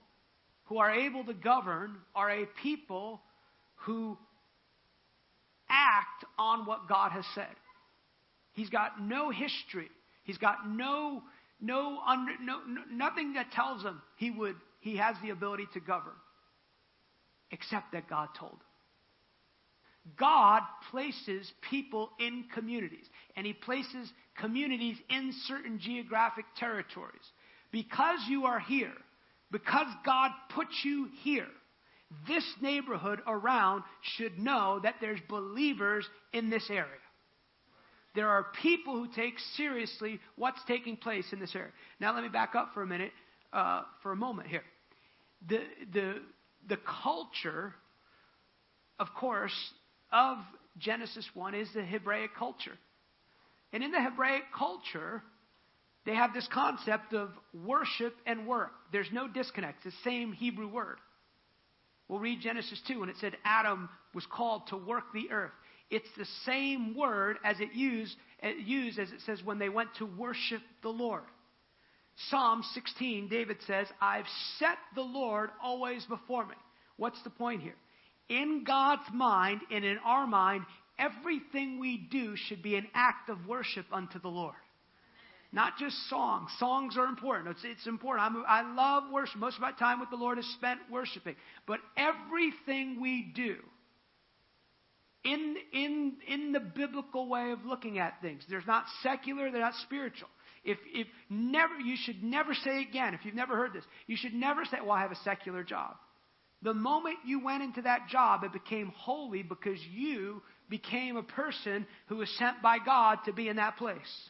who 0.71 0.77
are 0.77 0.95
able 0.95 1.25
to 1.25 1.33
govern 1.33 1.97
are 2.15 2.31
a 2.31 2.45
people 2.63 3.19
who 3.83 4.17
act 5.69 6.23
on 6.39 6.65
what 6.65 6.87
God 6.87 7.11
has 7.11 7.25
said. 7.35 7.53
He's 8.53 8.69
got 8.69 9.01
no 9.01 9.31
history. 9.31 9.89
He's 10.23 10.37
got 10.37 10.65
no 10.65 11.23
no 11.59 11.99
under 12.07 12.31
no, 12.41 12.59
no 12.65 12.81
nothing 12.89 13.33
that 13.33 13.51
tells 13.51 13.83
him 13.83 14.01
he 14.15 14.31
would 14.31 14.55
he 14.79 14.95
has 14.95 15.17
the 15.21 15.31
ability 15.31 15.67
to 15.73 15.81
govern 15.81 16.15
except 17.51 17.91
that 17.91 18.09
God 18.09 18.29
told 18.39 18.53
him. 18.53 20.15
God 20.17 20.61
places 20.89 21.51
people 21.69 22.11
in 22.17 22.45
communities, 22.55 23.05
and 23.35 23.45
He 23.45 23.53
places 23.53 24.09
communities 24.39 24.95
in 25.09 25.33
certain 25.47 25.79
geographic 25.79 26.45
territories. 26.57 27.21
Because 27.71 28.19
you 28.27 28.45
are 28.45 28.59
here, 28.59 28.93
because 29.51 29.87
God 30.05 30.31
put 30.53 30.67
you 30.83 31.09
here, 31.23 31.47
this 32.27 32.45
neighborhood 32.61 33.19
around 33.27 33.83
should 34.15 34.37
know 34.37 34.79
that 34.83 34.95
there's 35.01 35.19
believers 35.29 36.05
in 36.33 36.49
this 36.49 36.69
area. 36.69 36.85
There 38.13 38.27
are 38.27 38.47
people 38.61 38.95
who 38.95 39.07
take 39.13 39.35
seriously 39.55 40.19
what's 40.35 40.59
taking 40.67 40.97
place 40.97 41.25
in 41.31 41.39
this 41.39 41.55
area. 41.55 41.71
Now, 41.99 42.13
let 42.13 42.23
me 42.23 42.29
back 42.29 42.55
up 42.55 42.71
for 42.73 42.83
a 42.83 42.87
minute, 42.87 43.11
uh, 43.53 43.83
for 44.03 44.11
a 44.11 44.15
moment 44.15 44.49
here. 44.49 44.63
The, 45.47 45.61
the, 45.93 46.15
the 46.67 46.77
culture, 47.03 47.73
of 48.99 49.07
course, 49.17 49.55
of 50.11 50.37
Genesis 50.77 51.25
1 51.33 51.55
is 51.55 51.69
the 51.73 51.83
Hebraic 51.83 52.31
culture. 52.37 52.77
And 53.71 53.83
in 53.83 53.91
the 53.91 54.01
Hebraic 54.01 54.43
culture, 54.57 55.23
they 56.05 56.15
have 56.15 56.33
this 56.33 56.47
concept 56.51 57.13
of 57.13 57.29
worship 57.53 58.15
and 58.25 58.47
work. 58.47 58.71
There's 58.91 59.11
no 59.11 59.27
disconnect. 59.27 59.85
It's 59.85 59.95
the 59.95 60.09
same 60.09 60.33
Hebrew 60.33 60.67
word. 60.67 60.97
We'll 62.07 62.19
read 62.19 62.41
Genesis 62.41 62.81
2 62.87 62.99
when 62.99 63.09
it 63.09 63.15
said 63.21 63.37
Adam 63.45 63.87
was 64.13 64.25
called 64.25 64.67
to 64.67 64.77
work 64.77 65.05
the 65.13 65.31
earth. 65.31 65.51
It's 65.89 66.09
the 66.17 66.25
same 66.45 66.95
word 66.95 67.37
as 67.43 67.59
it 67.59 67.73
used, 67.73 68.15
used 68.65 68.97
as 68.97 69.09
it 69.11 69.21
says 69.25 69.41
when 69.43 69.59
they 69.59 69.69
went 69.69 69.89
to 69.99 70.05
worship 70.05 70.61
the 70.81 70.89
Lord. 70.89 71.23
Psalm 72.29 72.63
16, 72.73 73.29
David 73.29 73.57
says, 73.67 73.87
I've 74.01 74.25
set 74.57 74.77
the 74.95 75.01
Lord 75.01 75.49
always 75.63 76.05
before 76.05 76.45
me. 76.45 76.55
What's 76.97 77.21
the 77.23 77.29
point 77.29 77.61
here? 77.61 77.75
In 78.29 78.63
God's 78.65 79.09
mind 79.13 79.61
and 79.71 79.83
in 79.83 79.97
our 79.99 80.27
mind, 80.27 80.65
everything 80.97 81.79
we 81.79 81.97
do 81.97 82.35
should 82.35 82.61
be 82.61 82.75
an 82.75 82.87
act 82.93 83.29
of 83.29 83.47
worship 83.47 83.85
unto 83.91 84.19
the 84.19 84.29
Lord. 84.29 84.55
Not 85.53 85.77
just 85.77 85.95
songs. 86.09 86.49
Songs 86.59 86.95
are 86.97 87.05
important. 87.05 87.49
It's, 87.49 87.63
it's 87.63 87.87
important. 87.87 88.25
I'm, 88.25 88.43
I 88.47 88.73
love 88.73 89.11
worship. 89.11 89.37
Most 89.37 89.55
of 89.55 89.61
my 89.61 89.73
time 89.73 89.99
with 89.99 90.09
the 90.09 90.15
Lord 90.15 90.39
is 90.39 90.53
spent 90.53 90.79
worshiping. 90.89 91.35
But 91.67 91.79
everything 91.97 93.01
we 93.01 93.33
do, 93.35 93.57
in, 95.25 95.55
in, 95.73 96.13
in 96.27 96.51
the 96.53 96.61
biblical 96.61 97.27
way 97.27 97.51
of 97.51 97.65
looking 97.65 97.99
at 97.99 98.21
things, 98.21 98.43
They're 98.49 98.63
not 98.65 98.85
secular, 99.03 99.51
they're 99.51 99.61
not 99.61 99.75
spiritual. 99.83 100.29
If, 100.63 100.77
if 100.93 101.07
never, 101.29 101.79
you 101.79 101.95
should 102.01 102.23
never 102.23 102.53
say 102.53 102.81
again, 102.81 103.13
if 103.13 103.25
you've 103.25 103.35
never 103.35 103.57
heard 103.57 103.73
this, 103.73 103.83
you 104.07 104.15
should 104.15 104.33
never 104.33 104.63
say, 104.65 104.77
well, 104.81 104.91
I 104.91 105.01
have 105.01 105.11
a 105.11 105.15
secular 105.23 105.63
job. 105.63 105.95
The 106.61 106.73
moment 106.73 107.17
you 107.25 107.43
went 107.43 107.63
into 107.63 107.81
that 107.81 108.07
job, 108.09 108.43
it 108.43 108.53
became 108.53 108.93
holy 108.95 109.41
because 109.41 109.79
you 109.91 110.43
became 110.69 111.17
a 111.17 111.23
person 111.23 111.87
who 112.07 112.17
was 112.17 112.29
sent 112.37 112.61
by 112.61 112.77
God 112.77 113.17
to 113.25 113.33
be 113.33 113.49
in 113.49 113.55
that 113.55 113.77
place. 113.77 114.29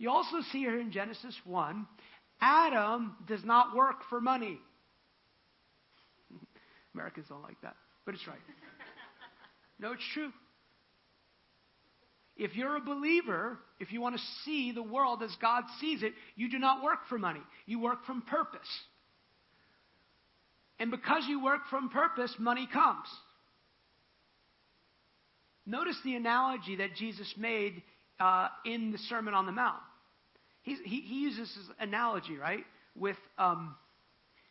You 0.00 0.10
also 0.10 0.40
see 0.50 0.60
here 0.60 0.80
in 0.80 0.92
Genesis 0.92 1.38
1, 1.44 1.86
Adam 2.40 3.14
does 3.28 3.44
not 3.44 3.76
work 3.76 3.96
for 4.08 4.18
money. 4.18 4.58
Americans 6.94 7.26
don't 7.28 7.42
like 7.42 7.60
that, 7.60 7.76
but 8.06 8.14
it's 8.14 8.26
right. 8.26 8.38
No, 9.78 9.92
it's 9.92 10.02
true. 10.14 10.30
If 12.34 12.56
you're 12.56 12.76
a 12.76 12.80
believer, 12.80 13.58
if 13.78 13.92
you 13.92 14.00
want 14.00 14.16
to 14.16 14.22
see 14.44 14.72
the 14.72 14.82
world 14.82 15.22
as 15.22 15.36
God 15.40 15.64
sees 15.80 16.02
it, 16.02 16.14
you 16.34 16.50
do 16.50 16.58
not 16.58 16.82
work 16.82 17.00
for 17.10 17.18
money. 17.18 17.40
You 17.66 17.78
work 17.78 18.06
from 18.06 18.22
purpose. 18.22 18.60
And 20.78 20.90
because 20.90 21.24
you 21.28 21.44
work 21.44 21.60
from 21.68 21.90
purpose, 21.90 22.34
money 22.38 22.66
comes. 22.72 23.06
Notice 25.66 25.96
the 26.04 26.16
analogy 26.16 26.76
that 26.76 26.94
Jesus 26.94 27.30
made 27.36 27.82
uh, 28.18 28.48
in 28.64 28.92
the 28.92 28.98
Sermon 28.98 29.34
on 29.34 29.44
the 29.44 29.52
Mount. 29.52 29.80
He, 30.62 30.76
he 30.84 31.20
uses 31.22 31.52
this 31.54 31.76
analogy, 31.78 32.36
right? 32.36 32.64
With, 32.94 33.16
um, 33.38 33.74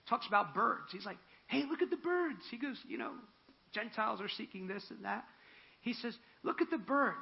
talks 0.09 0.27
about 0.27 0.53
birds. 0.53 0.91
He's 0.91 1.05
like, 1.05 1.17
hey, 1.47 1.63
look 1.69 1.81
at 1.81 1.89
the 1.89 1.97
birds. 1.97 2.41
He 2.49 2.57
goes, 2.57 2.77
you 2.87 2.97
know, 2.97 3.11
Gentiles 3.73 4.19
are 4.21 4.29
seeking 4.29 4.67
this 4.67 4.83
and 4.89 5.05
that. 5.05 5.23
He 5.81 5.93
says, 5.93 6.15
look 6.43 6.61
at 6.61 6.69
the 6.69 6.77
birds. 6.77 7.15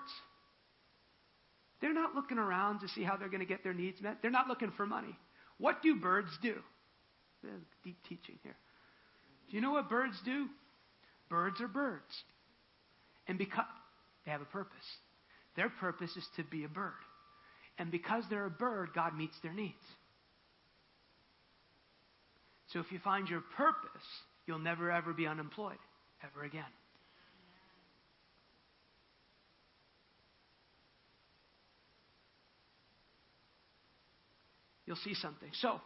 They're 1.81 1.93
not 1.93 2.15
looking 2.15 2.37
around 2.37 2.79
to 2.79 2.87
see 2.89 3.03
how 3.03 3.17
they're 3.17 3.29
going 3.29 3.41
to 3.41 3.45
get 3.45 3.63
their 3.63 3.73
needs 3.73 4.01
met. 4.01 4.17
They're 4.21 4.31
not 4.31 4.47
looking 4.47 4.71
for 4.75 4.85
money. 4.85 5.15
What 5.59 5.81
do 5.83 5.95
birds 5.95 6.29
do? 6.41 6.55
Deep 7.83 7.97
teaching 8.09 8.39
here. 8.43 8.55
Do 9.49 9.55
you 9.55 9.61
know 9.61 9.71
what 9.71 9.89
birds 9.89 10.15
do? 10.25 10.47
Birds 11.29 11.61
are 11.61 11.67
birds. 11.67 12.03
And 13.27 13.37
because 13.37 13.65
they 14.25 14.31
have 14.31 14.41
a 14.41 14.45
purpose, 14.45 14.75
their 15.55 15.69
purpose 15.69 16.15
is 16.15 16.25
to 16.37 16.43
be 16.43 16.63
a 16.63 16.69
bird. 16.69 16.93
And 17.77 17.91
because 17.91 18.23
they're 18.29 18.45
a 18.45 18.49
bird, 18.49 18.89
God 18.93 19.15
meets 19.15 19.35
their 19.43 19.53
needs. 19.53 19.75
So 22.73 22.79
if 22.79 22.91
you 22.91 22.99
find 22.99 23.29
your 23.29 23.43
purpose, 23.55 24.05
you'll 24.45 24.59
never 24.59 24.91
ever 24.91 25.13
be 25.13 25.27
unemployed, 25.27 25.77
ever 26.23 26.43
again. 26.43 26.63
You'll 34.85 34.95
see 34.95 35.13
something. 35.15 35.49
So, 35.61 35.81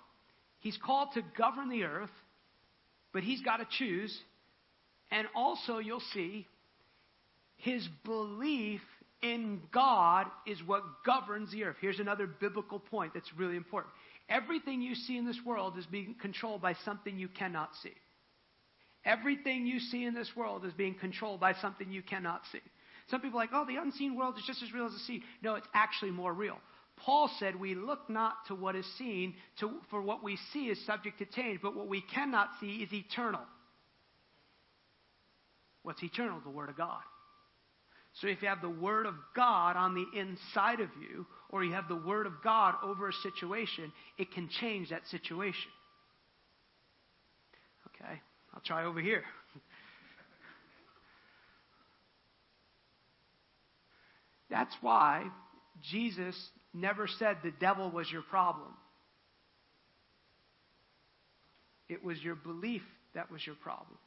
he's 0.59 0.77
called 0.77 1.09
to 1.15 1.23
govern 1.35 1.69
the 1.69 1.83
earth, 1.83 2.11
but 3.11 3.23
he's 3.23 3.41
got 3.41 3.57
to 3.57 3.67
choose. 3.77 4.15
And 5.09 5.27
also, 5.35 5.79
you'll 5.79 6.03
see 6.13 6.47
his 7.57 7.85
belief 8.05 8.81
in 9.21 9.61
God 9.71 10.27
is 10.45 10.59
what 10.65 10.83
governs 11.05 11.51
the 11.51 11.63
earth. 11.63 11.77
Here's 11.79 11.99
another 11.99 12.27
biblical 12.27 12.79
point 12.79 13.13
that's 13.13 13.31
really 13.37 13.55
important. 13.55 13.93
Everything 14.29 14.81
you 14.81 14.95
see 14.95 15.17
in 15.17 15.25
this 15.25 15.39
world 15.45 15.77
is 15.77 15.85
being 15.85 16.15
controlled 16.21 16.61
by 16.61 16.73
something 16.85 17.17
you 17.17 17.27
cannot 17.27 17.71
see. 17.83 17.93
Everything 19.03 19.65
you 19.65 19.79
see 19.79 20.05
in 20.05 20.13
this 20.13 20.31
world 20.35 20.65
is 20.65 20.73
being 20.73 20.95
controlled 20.95 21.39
by 21.39 21.53
something 21.53 21.91
you 21.91 22.01
cannot 22.01 22.41
see. 22.51 22.61
Some 23.09 23.21
people 23.21 23.39
are 23.39 23.43
like, 23.43 23.49
oh, 23.53 23.65
the 23.65 23.77
unseen 23.77 24.15
world 24.15 24.35
is 24.37 24.43
just 24.45 24.61
as 24.63 24.71
real 24.73 24.85
as 24.85 24.93
the 24.93 24.99
sea. 24.99 25.23
No, 25.41 25.55
it's 25.55 25.67
actually 25.73 26.11
more 26.11 26.33
real. 26.33 26.57
Paul 26.97 27.29
said, 27.39 27.59
We 27.59 27.73
look 27.73 28.09
not 28.09 28.45
to 28.47 28.55
what 28.55 28.75
is 28.75 28.85
seen, 28.97 29.33
to, 29.59 29.71
for 29.89 30.01
what 30.01 30.23
we 30.23 30.37
see 30.53 30.65
is 30.65 30.83
subject 30.85 31.17
to 31.19 31.25
change, 31.25 31.59
but 31.61 31.75
what 31.75 31.87
we 31.87 32.01
cannot 32.01 32.49
see 32.59 32.75
is 32.77 32.93
eternal. 32.93 33.41
What's 35.83 36.03
eternal? 36.03 36.39
The 36.43 36.51
Word 36.51 36.69
of 36.69 36.77
God. 36.77 37.01
So 38.21 38.27
if 38.27 38.41
you 38.43 38.47
have 38.49 38.61
the 38.61 38.69
Word 38.69 39.07
of 39.07 39.15
God 39.35 39.75
on 39.75 39.95
the 39.95 40.05
inside 40.19 40.79
of 40.79 40.89
you, 41.01 41.25
or 41.49 41.63
you 41.63 41.73
have 41.73 41.87
the 41.87 41.95
Word 41.95 42.27
of 42.27 42.33
God 42.43 42.75
over 42.83 43.09
a 43.09 43.13
situation, 43.13 43.91
it 44.19 44.31
can 44.31 44.47
change 44.47 44.91
that 44.91 45.07
situation. 45.07 45.71
Okay, 47.87 48.21
I'll 48.53 48.61
try 48.61 48.85
over 48.85 49.01
here. 49.01 49.23
That's 54.51 54.75
why 54.81 55.25
Jesus 55.81 56.35
never 56.75 57.07
said 57.07 57.37
the 57.43 57.53
devil 57.59 57.89
was 57.89 58.11
your 58.11 58.21
problem. 58.21 58.71
It 61.89 62.03
was 62.03 62.21
your 62.21 62.35
belief 62.35 62.83
that 63.15 63.31
was 63.31 63.43
your 63.47 63.55
problem. 63.55 63.97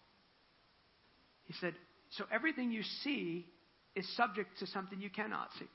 He 1.47 1.55
said, 1.61 1.75
so 2.11 2.25
everything 2.31 2.71
you 2.71 2.85
see 3.03 3.47
is 3.95 4.07
subject 4.17 4.59
to 4.59 4.67
something 4.67 5.01
you 5.01 5.11
cannot 5.11 5.49
see. 5.59 5.67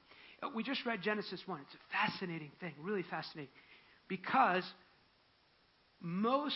Uh, 0.41 0.50
we 0.54 0.64
just 0.64 0.86
read 0.86 1.02
Genesis 1.02 1.41
1. 1.46 1.60
It's 1.62 1.76
a 1.76 2.08
fascinating 2.08 2.52
thing, 2.60 2.74
really 2.82 3.04
fascinating. 3.04 3.52
Because 4.08 4.64
most 6.02 6.56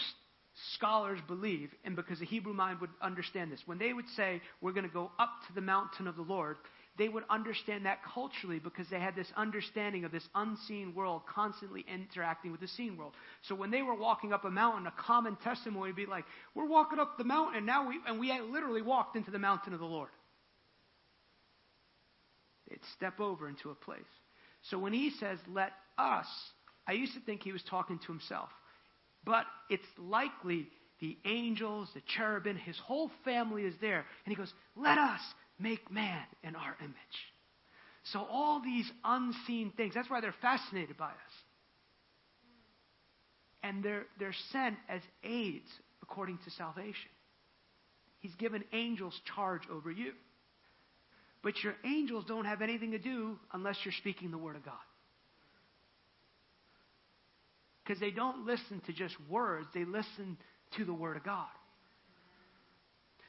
scholars 0.75 1.19
believe, 1.27 1.71
and 1.83 1.95
because 1.95 2.19
the 2.19 2.25
Hebrew 2.25 2.53
mind 2.53 2.79
would 2.81 2.91
understand 3.01 3.51
this, 3.51 3.61
when 3.65 3.77
they 3.77 3.93
would 3.93 4.07
say, 4.15 4.41
We're 4.61 4.71
going 4.71 4.87
to 4.87 4.93
go 4.93 5.11
up 5.19 5.31
to 5.47 5.53
the 5.53 5.61
mountain 5.61 6.07
of 6.07 6.15
the 6.15 6.21
Lord, 6.21 6.57
they 6.97 7.09
would 7.09 7.23
understand 7.29 7.87
that 7.87 7.99
culturally 8.03 8.59
because 8.59 8.87
they 8.89 8.99
had 8.99 9.15
this 9.15 9.31
understanding 9.35 10.05
of 10.05 10.11
this 10.11 10.27
unseen 10.35 10.93
world 10.93 11.23
constantly 11.27 11.83
interacting 11.91 12.51
with 12.51 12.61
the 12.61 12.67
seen 12.67 12.97
world. 12.97 13.13
So 13.41 13.55
when 13.55 13.71
they 13.71 13.81
were 13.81 13.95
walking 13.95 14.31
up 14.31 14.45
a 14.45 14.51
mountain, 14.51 14.85
a 14.85 14.91
common 14.91 15.35
testimony 15.37 15.87
would 15.87 15.95
be 15.95 16.05
like, 16.05 16.25
We're 16.55 16.67
walking 16.67 16.99
up 16.99 17.17
the 17.17 17.23
mountain, 17.23 17.65
now 17.65 17.87
we, 17.87 17.99
and 18.07 18.19
we 18.19 18.31
literally 18.39 18.81
walked 18.81 19.15
into 19.15 19.31
the 19.31 19.39
mountain 19.39 19.73
of 19.73 19.79
the 19.79 19.85
Lord. 19.85 20.09
They'd 22.69 22.79
step 22.95 23.19
over 23.19 23.47
into 23.47 23.69
a 23.69 23.75
place. 23.75 24.01
So 24.69 24.79
when 24.79 24.93
he 24.93 25.11
says, 25.19 25.39
Let 25.47 25.73
us, 25.97 26.27
I 26.87 26.93
used 26.93 27.13
to 27.13 27.19
think 27.21 27.41
he 27.43 27.51
was 27.51 27.63
talking 27.69 27.99
to 27.99 28.07
himself. 28.07 28.49
But 29.25 29.45
it's 29.69 29.83
likely 29.97 30.67
the 30.99 31.17
angels, 31.25 31.89
the 31.93 32.01
cherubim, 32.15 32.57
his 32.57 32.77
whole 32.77 33.11
family 33.25 33.63
is 33.63 33.73
there. 33.81 34.05
And 34.25 34.31
he 34.31 34.35
goes, 34.35 34.53
Let 34.75 34.97
us 34.97 35.21
make 35.59 35.91
man 35.91 36.23
in 36.43 36.55
our 36.55 36.75
image. 36.79 36.95
So 38.11 38.25
all 38.29 38.61
these 38.61 38.89
unseen 39.03 39.71
things, 39.75 39.93
that's 39.93 40.09
why 40.09 40.21
they're 40.21 40.35
fascinated 40.41 40.97
by 40.97 41.09
us. 41.09 41.33
And 43.63 43.81
they're, 43.81 44.03
they're 44.19 44.35
sent 44.51 44.75
as 44.89 45.01
aids 45.23 45.69
according 46.01 46.39
to 46.39 46.51
salvation. 46.51 47.09
He's 48.19 48.35
given 48.35 48.63
angels 48.73 49.17
charge 49.35 49.61
over 49.71 49.89
you. 49.89 50.11
But 51.43 51.61
your 51.61 51.75
angels 51.85 52.23
don't 52.25 52.45
have 52.45 52.61
anything 52.61 52.91
to 52.91 52.97
do 52.97 53.37
unless 53.51 53.77
you're 53.83 53.93
speaking 53.93 54.31
the 54.31 54.37
Word 54.37 54.55
of 54.55 54.63
God. 54.63 54.73
Because 57.83 57.99
they 57.99 58.11
don't 58.11 58.45
listen 58.45 58.81
to 58.85 58.93
just 58.93 59.15
words, 59.29 59.67
they 59.73 59.83
listen 59.83 60.37
to 60.77 60.85
the 60.85 60.93
Word 60.93 61.17
of 61.17 61.23
God. 61.23 61.49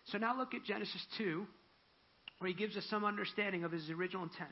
So 0.04 0.18
now 0.18 0.36
look 0.36 0.54
at 0.54 0.64
Genesis 0.64 1.04
2, 1.18 1.44
where 2.38 2.48
he 2.48 2.54
gives 2.54 2.76
us 2.76 2.84
some 2.88 3.04
understanding 3.04 3.64
of 3.64 3.72
his 3.72 3.90
original 3.90 4.22
intent. 4.22 4.50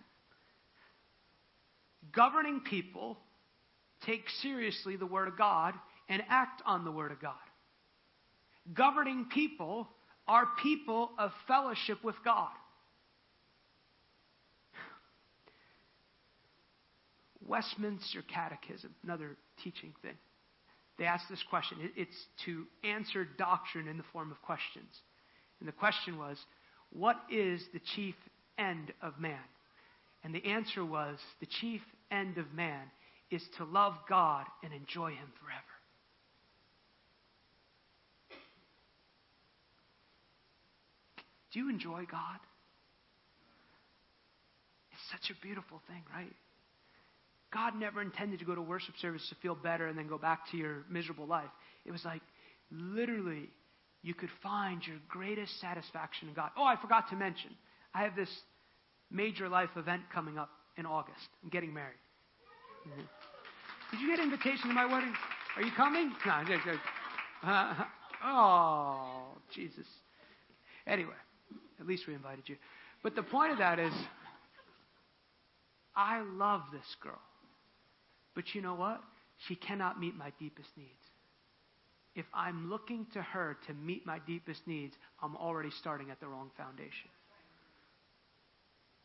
Governing 2.13 2.61
people 2.61 3.17
take 4.05 4.29
seriously 4.43 4.97
the 4.97 5.07
Word 5.07 5.29
of 5.29 5.39
God 5.39 5.75
and 6.09 6.21
act 6.29 6.63
on 6.67 6.85
the 6.85 6.91
Word 6.91 7.13
of 7.13 7.21
God. 7.21 7.35
Governing 8.75 9.27
people 9.33 9.89
are 10.27 10.49
people 10.63 11.11
of 11.17 11.31
fellowship 11.47 12.03
with 12.03 12.17
God. 12.25 12.51
Westminster 17.47 18.23
Catechism, 18.33 18.95
another 19.03 19.37
teaching 19.63 19.93
thing. 20.03 20.17
They 20.99 21.05
ask 21.05 21.29
this 21.29 21.43
question. 21.49 21.79
It's 21.97 22.27
to 22.45 22.65
answer 22.85 23.27
doctrine 23.39 23.89
in 23.89 23.97
the 23.97 24.05
form 24.13 24.31
of 24.31 24.41
questions. 24.43 25.01
And 25.59 25.69
the 25.69 25.73
question 25.73 26.19
was, 26.19 26.37
what 26.91 27.17
is 27.31 27.63
the 27.73 27.81
chief 27.95 28.15
end 28.59 28.93
of 29.01 29.19
man? 29.19 29.39
And 30.23 30.35
the 30.35 30.45
answer 30.45 30.85
was 30.85 31.19
the 31.41 31.47
chief 31.61 31.81
end 32.11 32.39
of 32.39 32.53
man 32.53 32.85
is 33.31 33.43
to 33.59 33.65
love 33.65 33.95
God 34.09 34.45
and 34.63 34.73
enjoy 34.73 35.11
Him 35.11 35.33
forever. 35.41 35.63
Do 41.53 41.59
you 41.59 41.71
enjoy 41.71 42.07
God? 42.11 42.39
It's 44.93 45.11
such 45.11 45.37
a 45.37 45.41
beautiful 45.43 45.81
thing, 45.89 46.03
right? 46.15 46.33
God 47.53 47.75
never 47.79 48.01
intended 48.01 48.39
to 48.39 48.45
go 48.45 48.55
to 48.55 48.63
worship 48.63 48.97
service 49.01 49.27
to 49.29 49.35
feel 49.37 49.55
better 49.55 49.87
and 49.87 49.99
then 49.99 50.09
go 50.09 50.19
back 50.19 50.51
to 50.51 50.57
your 50.57 50.85
miserable 50.91 51.27
life. 51.27 51.51
It 51.85 51.93
was 51.93 52.05
like 52.05 52.23
literally 52.71 53.51
you 54.03 54.15
could 54.15 54.31
find 54.43 54.85
your 54.87 54.97
greatest 55.09 55.61
satisfaction 55.61 56.29
in 56.29 56.35
God. 56.35 56.51
Oh, 56.57 56.65
I 56.65 56.77
forgot 56.81 57.11
to 57.11 57.17
mention, 57.17 57.51
I 57.95 58.03
have 58.03 58.17
this 58.17 58.31
major 59.11 59.49
life 59.49 59.71
event 59.77 60.03
coming 60.13 60.39
up 60.39 60.51
in 60.77 60.87
August. 60.87 61.29
I'm 61.43 61.51
getting 61.51 61.73
married. 61.75 61.99
Mm-hmm. 62.89 63.03
Did 63.91 64.01
you 64.01 64.09
get 64.09 64.19
an 64.19 64.33
invitation 64.33 64.69
to 64.69 64.75
my 64.75 64.87
wedding? 64.87 65.13
Are 65.57 65.63
you 65.63 65.71
coming? 65.77 66.13
No. 66.27 66.45
Uh, 67.45 67.75
oh, 68.25 69.39
Jesus. 69.55 69.87
Anyway, 70.87 71.13
at 71.79 71.87
least 71.87 72.07
we 72.09 72.15
invited 72.15 72.49
you. 72.49 72.57
But 73.03 73.15
the 73.15 73.23
point 73.23 73.53
of 73.53 73.59
that 73.59 73.79
is, 73.79 73.93
I 75.95 76.23
love 76.23 76.63
this 76.73 76.97
girl. 77.03 77.21
But 78.35 78.55
you 78.55 78.63
know 78.63 78.75
what? 78.75 79.01
She 79.49 79.55
cannot 79.55 80.01
meet 80.01 80.17
my 80.17 80.33
deepest 80.39 80.71
needs 80.77 81.03
if 82.15 82.27
I'm 82.35 82.69
looking 82.69 83.07
to 83.15 83.23
her 83.23 83.57
to 83.67 83.75
meet 83.75 84.05
my 84.07 84.19
deepest 84.27 84.67
needs, 84.67 84.95
I'm 85.23 85.37
already 85.37 85.71
starting 85.71 86.11
at 86.11 86.21
the 86.21 86.29
wrong 86.29 86.51
foundation. 86.57 87.11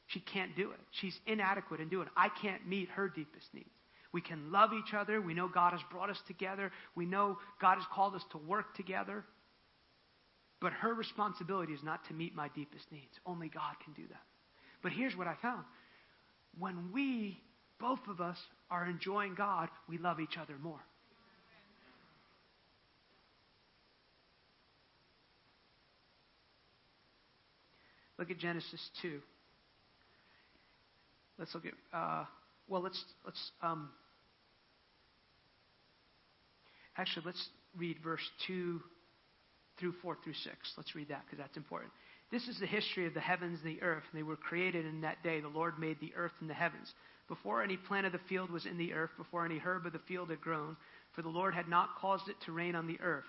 She 0.08 0.20
can't 0.20 0.56
do 0.56 0.72
it. 0.72 0.80
She's 0.92 1.18
inadequate 1.26 1.80
in 1.80 1.90
doing 1.90 2.08
it. 2.08 2.14
I 2.16 2.30
can't 2.42 2.66
meet 2.68 2.90
her 2.90 3.10
deepest 3.10 3.54
needs. 3.54 3.70
We 4.14 4.22
can 4.22 4.52
love 4.52 4.72
each 4.74 4.94
other. 4.94 5.22
We 5.22 5.34
know 5.34 5.48
God 5.48 5.72
has 5.74 5.82
brought 5.92 6.10
us 6.10 6.20
together. 6.28 6.72
We 6.96 7.06
know 7.06 7.38
God 7.62 7.76
has 7.76 7.84
called 7.94 8.16
us 8.16 8.24
to 8.32 8.38
work 8.38 8.76
together. 8.76 9.24
But 10.60 10.74
her 10.74 10.94
responsibility 10.94 11.74
is 11.74 11.84
not 11.84 12.06
to 12.08 12.14
meet 12.14 12.36
my 12.36 12.48
deepest 12.50 12.92
needs. 12.92 13.12
Only 13.26 13.50
God 13.50 13.76
can 13.84 13.94
do 13.94 14.08
that. 14.10 14.24
But 14.82 14.92
here's 14.92 15.16
what 15.16 15.28
I 15.28 15.36
found 15.42 15.66
when 16.58 16.92
we, 16.92 17.40
both 17.80 18.00
of 18.10 18.22
us, 18.22 18.38
are 18.70 18.86
enjoying 18.86 19.34
God, 19.36 19.70
we 19.88 19.98
love 19.98 20.20
each 20.20 20.38
other 20.38 20.56
more. 20.62 20.80
Look 28.18 28.32
at 28.32 28.40
Genesis 28.40 28.90
2. 29.02 29.20
Let's 31.38 31.54
look 31.54 31.66
at, 31.66 31.74
uh, 31.98 32.26
well, 32.68 32.82
let's, 32.82 33.04
let's, 33.24 33.52
um, 33.62 33.90
actually, 36.98 37.28
let's 37.28 37.50
read 37.78 37.98
verse 38.04 38.28
2 38.48 38.82
through 39.80 39.94
4 40.02 40.18
through 40.24 40.34
6. 40.34 40.56
Let's 40.78 40.96
read 40.96 41.10
that 41.10 41.26
because 41.26 41.38
that's 41.38 41.58
important. 41.58 41.92
This 42.32 42.48
is 42.48 42.60
the 42.60 42.66
history 42.66 43.06
of 43.06 43.14
the 43.14 43.20
heavens 43.20 43.60
and 43.64 43.76
the 43.78 43.82
earth. 43.84 44.04
They 44.14 44.24
were 44.24 44.36
created 44.36 44.86
in 44.86 45.02
that 45.02 45.22
day. 45.24 45.40
The 45.40 45.48
Lord 45.48 45.80
made 45.80 46.00
the 46.02 46.12
earth 46.16 46.34
and 46.42 46.50
the 46.50 46.56
heavens. 46.56 46.92
Before 47.28 47.62
any 47.62 47.78
plant 47.78 48.06
of 48.06 48.14
the 48.14 48.20
field 48.30 48.50
was 48.50 48.66
in 48.66 48.78
the 48.78 48.94
earth, 48.94 49.12
before 49.18 49.46
any 49.46 49.58
herb 49.58 49.86
of 49.86 49.94
the 49.94 50.00
field 50.00 50.30
had 50.30 50.42
grown, 50.42 50.78
for 51.14 51.22
the 51.22 51.30
Lord 51.30 51.54
had 51.54 51.68
not 51.68 51.96
caused 51.98 52.30
it 52.30 52.40
to 52.46 52.52
rain 52.52 52.76
on 52.76 52.88
the 52.88 53.00
earth. 53.02 53.26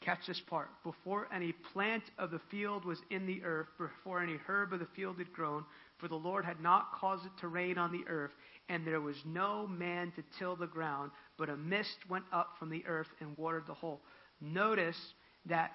Catch 0.00 0.26
this 0.26 0.40
part. 0.40 0.68
Before 0.84 1.28
any 1.32 1.52
plant 1.72 2.04
of 2.18 2.30
the 2.30 2.40
field 2.50 2.84
was 2.84 3.00
in 3.10 3.26
the 3.26 3.42
earth, 3.44 3.68
before 3.78 4.20
any 4.22 4.38
herb 4.46 4.72
of 4.72 4.80
the 4.80 4.86
field 4.96 5.18
had 5.18 5.32
grown, 5.32 5.64
for 5.98 6.08
the 6.08 6.14
Lord 6.14 6.44
had 6.44 6.60
not 6.60 6.92
caused 6.92 7.26
it 7.26 7.32
to 7.40 7.48
rain 7.48 7.78
on 7.78 7.92
the 7.92 8.04
earth, 8.08 8.30
and 8.68 8.86
there 8.86 9.00
was 9.00 9.16
no 9.24 9.66
man 9.66 10.12
to 10.12 10.22
till 10.38 10.56
the 10.56 10.66
ground, 10.66 11.10
but 11.36 11.48
a 11.48 11.56
mist 11.56 11.96
went 12.08 12.24
up 12.32 12.54
from 12.58 12.70
the 12.70 12.84
earth 12.86 13.08
and 13.20 13.36
watered 13.36 13.66
the 13.66 13.74
whole. 13.74 14.00
Notice 14.40 15.14
that 15.46 15.72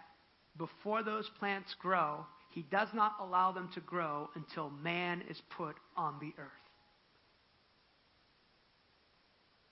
before 0.58 1.04
those 1.04 1.30
plants 1.40 1.76
grow, 1.80 2.26
he 2.52 2.62
does 2.72 2.88
not 2.94 3.14
allow 3.20 3.52
them 3.52 3.70
to 3.74 3.82
grow 3.82 4.30
until 4.36 4.70
man 4.70 5.24
is 5.30 5.42
put 5.58 5.76
on 5.98 6.18
the 6.20 6.34
earth. 6.38 6.63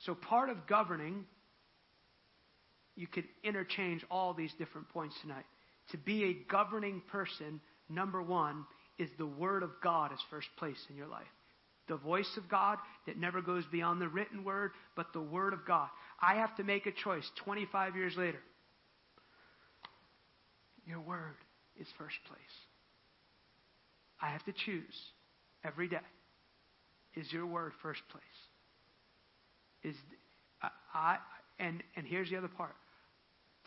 So, 0.05 0.15
part 0.15 0.49
of 0.49 0.65
governing, 0.67 1.25
you 2.95 3.07
could 3.07 3.25
interchange 3.43 4.03
all 4.09 4.33
these 4.33 4.53
different 4.57 4.89
points 4.89 5.15
tonight. 5.21 5.45
To 5.91 5.97
be 5.97 6.23
a 6.23 6.51
governing 6.51 7.01
person, 7.11 7.61
number 7.89 8.21
one, 8.21 8.65
is 8.97 9.09
the 9.17 9.27
Word 9.27 9.63
of 9.63 9.71
God 9.83 10.11
as 10.11 10.19
first 10.29 10.47
place 10.57 10.77
in 10.89 10.95
your 10.95 11.07
life. 11.07 11.27
The 11.87 11.97
voice 11.97 12.29
of 12.37 12.47
God 12.49 12.77
that 13.05 13.17
never 13.17 13.41
goes 13.41 13.63
beyond 13.71 14.01
the 14.01 14.07
written 14.07 14.43
word, 14.43 14.71
but 14.95 15.13
the 15.13 15.21
Word 15.21 15.53
of 15.53 15.65
God. 15.65 15.89
I 16.21 16.35
have 16.35 16.55
to 16.55 16.63
make 16.63 16.85
a 16.85 16.91
choice 16.91 17.29
25 17.43 17.95
years 17.95 18.13
later. 18.17 18.39
Your 20.85 21.01
Word 21.01 21.35
is 21.79 21.87
first 21.97 22.17
place. 22.27 22.39
I 24.21 24.29
have 24.29 24.43
to 24.45 24.53
choose 24.53 24.95
every 25.63 25.87
day. 25.87 25.97
Is 27.15 27.31
your 27.31 27.45
Word 27.45 27.73
first 27.81 28.01
place? 28.09 28.23
Is 29.83 29.95
I, 30.61 30.69
I 30.93 31.17
and 31.59 31.83
and 31.95 32.05
here's 32.05 32.29
the 32.29 32.37
other 32.37 32.47
part. 32.47 32.75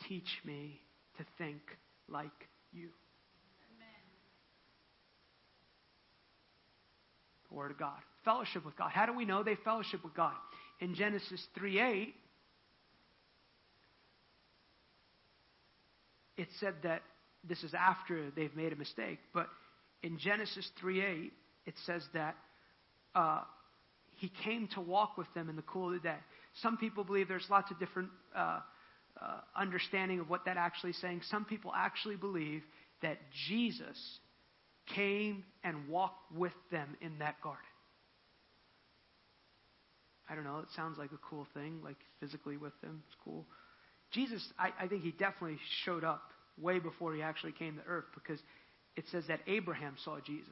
Teach 0.08 0.28
me 0.44 0.80
to 1.18 1.24
think 1.38 1.60
like 2.08 2.30
you. 2.72 2.88
The 7.48 7.54
Word 7.54 7.70
of 7.70 7.78
God. 7.78 7.98
Fellowship 8.24 8.64
with 8.64 8.76
God. 8.76 8.90
How 8.92 9.06
do 9.06 9.12
we 9.12 9.24
know 9.24 9.42
they 9.42 9.56
fellowship 9.64 10.02
with 10.02 10.14
God? 10.14 10.32
In 10.80 10.94
Genesis 10.94 11.46
3 11.56 11.80
8, 11.80 12.14
it 16.36 16.48
said 16.58 16.74
that 16.82 17.02
this 17.48 17.62
is 17.62 17.74
after 17.74 18.30
they've 18.30 18.54
made 18.56 18.72
a 18.72 18.76
mistake, 18.76 19.18
but 19.32 19.48
in 20.02 20.18
Genesis 20.18 20.68
3 20.80 21.04
8, 21.04 21.32
it 21.66 21.74
says 21.86 22.02
that 22.14 22.36
uh, 23.14 23.42
he 24.24 24.32
came 24.42 24.68
to 24.68 24.80
walk 24.80 25.18
with 25.18 25.26
them 25.34 25.50
in 25.50 25.56
the 25.56 25.62
cool 25.62 25.88
of 25.88 25.92
the 25.92 26.08
day. 26.08 26.16
Some 26.62 26.78
people 26.78 27.04
believe 27.04 27.28
there's 27.28 27.46
lots 27.50 27.70
of 27.70 27.78
different 27.78 28.08
uh, 28.34 28.60
uh, 29.20 29.40
understanding 29.54 30.18
of 30.18 30.30
what 30.30 30.46
that 30.46 30.56
actually 30.56 30.90
is 30.90 31.00
saying. 31.02 31.20
Some 31.30 31.44
people 31.44 31.70
actually 31.76 32.16
believe 32.16 32.62
that 33.02 33.18
Jesus 33.48 33.98
came 34.94 35.44
and 35.62 35.88
walked 35.90 36.32
with 36.34 36.54
them 36.70 36.96
in 37.02 37.18
that 37.18 37.38
garden. 37.42 37.60
I 40.30 40.34
don't 40.34 40.44
know, 40.44 40.60
it 40.60 40.68
sounds 40.74 40.96
like 40.96 41.12
a 41.12 41.20
cool 41.28 41.46
thing, 41.52 41.80
like 41.84 41.98
physically 42.18 42.56
with 42.56 42.72
them. 42.80 43.02
It's 43.06 43.16
cool. 43.22 43.44
Jesus, 44.10 44.42
I, 44.58 44.70
I 44.80 44.88
think 44.88 45.02
he 45.02 45.10
definitely 45.10 45.58
showed 45.84 46.02
up 46.02 46.22
way 46.58 46.78
before 46.78 47.14
he 47.14 47.20
actually 47.20 47.52
came 47.52 47.76
to 47.76 47.82
earth 47.86 48.06
because 48.14 48.40
it 48.96 49.04
says 49.12 49.24
that 49.28 49.40
Abraham 49.46 49.96
saw 50.02 50.18
Jesus 50.24 50.48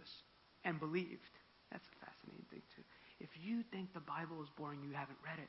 and 0.63 0.79
believed. 0.79 1.23
That's 1.71 1.87
a 1.87 2.05
fascinating 2.05 2.45
thing, 2.51 2.63
too. 2.77 2.83
If 3.23 3.31
you 3.41 3.63
think 3.71 3.95
the 3.95 4.01
Bible 4.01 4.43
is 4.43 4.49
boring, 4.59 4.81
you 4.83 4.93
haven't 4.93 5.19
read 5.25 5.39
it. 5.39 5.49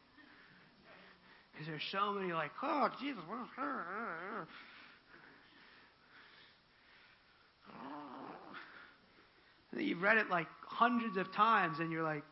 Because 1.52 1.68
there's 1.68 1.84
so 1.92 2.14
many 2.14 2.32
like, 2.32 2.52
oh, 2.62 2.90
Jesus. 3.02 3.24
You've 9.76 10.02
read 10.04 10.18
it 10.18 10.30
like 10.30 10.48
hundreds 10.68 11.18
of 11.18 11.34
times, 11.34 11.80
and 11.80 11.92
you're 11.92 12.04
like, 12.04 12.24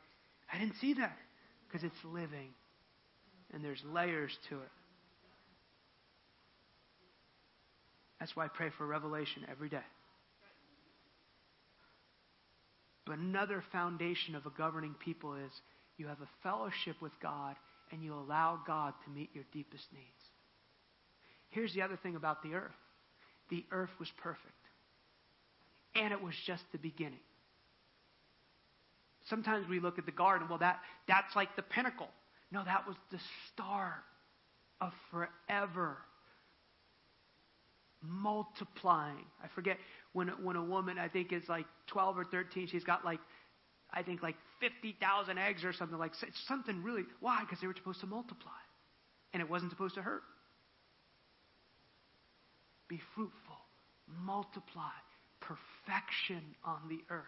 I 0.54 0.60
didn't 0.60 0.76
see 0.80 0.94
that. 0.94 1.18
Because 1.68 1.84
it's 1.84 2.06
living, 2.06 2.50
and 3.52 3.64
there's 3.66 3.82
layers 3.92 4.38
to 4.50 4.56
it. 4.56 4.72
That's 8.20 8.36
why 8.36 8.46
I 8.46 8.48
pray 8.50 8.70
for 8.78 8.86
revelation 8.86 9.44
every 9.50 9.70
day. 9.70 9.80
But 13.06 13.18
another 13.18 13.64
foundation 13.72 14.36
of 14.36 14.46
a 14.46 14.52
governing 14.52 14.96
people 15.04 15.36
is 15.36 15.52
you 15.98 16.08
have 16.08 16.22
a 16.22 16.30
fellowship 16.44 16.96
with 17.02 17.12
God 17.22 17.56
and 17.92 18.04
you 18.04 18.14
allow 18.14 18.60
God 18.66 18.94
to 19.06 19.12
meet 19.12 19.30
your 19.34 19.44
deepest 19.52 19.86
needs. 19.92 20.06
Here's 21.50 21.74
the 21.74 21.82
other 21.82 21.98
thing 22.02 22.16
about 22.16 22.44
the 22.44 22.54
earth 22.54 22.72
the 23.50 23.66
earth 23.72 23.90
was 24.00 24.10
perfect, 24.24 24.48
and 25.94 26.14
it 26.14 26.22
was 26.22 26.34
just 26.46 26.64
the 26.72 26.78
beginning. 26.78 27.20
Sometimes 29.30 29.68
we 29.68 29.82
look 29.82 30.00
at 30.00 30.06
the 30.06 30.12
garden, 30.12 30.48
well, 30.48 30.60
that, 30.60 30.80
that's 31.08 31.36
like 31.36 31.56
the 31.58 31.62
pinnacle. 31.62 32.08
No, 32.50 32.64
that 32.64 32.88
was 32.88 32.96
the 33.12 33.20
start 33.54 34.04
of 34.80 34.94
forever 35.12 35.98
multiplying. 38.02 39.26
I 39.44 39.48
forget 39.54 39.78
when 40.14 40.28
when 40.44 40.56
a 40.56 40.64
woman 40.64 40.98
I 40.98 41.08
think 41.08 41.32
is 41.32 41.44
like 41.48 41.66
12 41.88 42.18
or 42.18 42.26
13, 42.26 42.68
she's 42.68 42.84
got 42.84 43.06
like 43.06 43.20
I 43.94 44.04
think 44.04 44.24
like 44.24 44.36
50,000 44.60 45.38
eggs 45.38 45.64
or 45.64 45.74
something 45.74 45.98
like 45.98 46.14
something 46.48 46.84
really 46.84 47.04
why? 47.20 47.42
Because 47.42 47.60
they 47.62 47.68
were 47.68 47.76
supposed 47.76 48.02
to 48.02 48.08
multiply. 48.08 48.52
And 49.34 49.42
it 49.42 49.50
wasn't 49.50 49.72
supposed 49.72 49.96
to 49.96 50.02
hurt. 50.02 50.24
Be 52.88 53.00
fruitful, 53.16 53.56
multiply, 54.24 54.92
perfection 55.40 56.42
on 56.66 56.80
the 56.90 57.00
earth. 57.10 57.24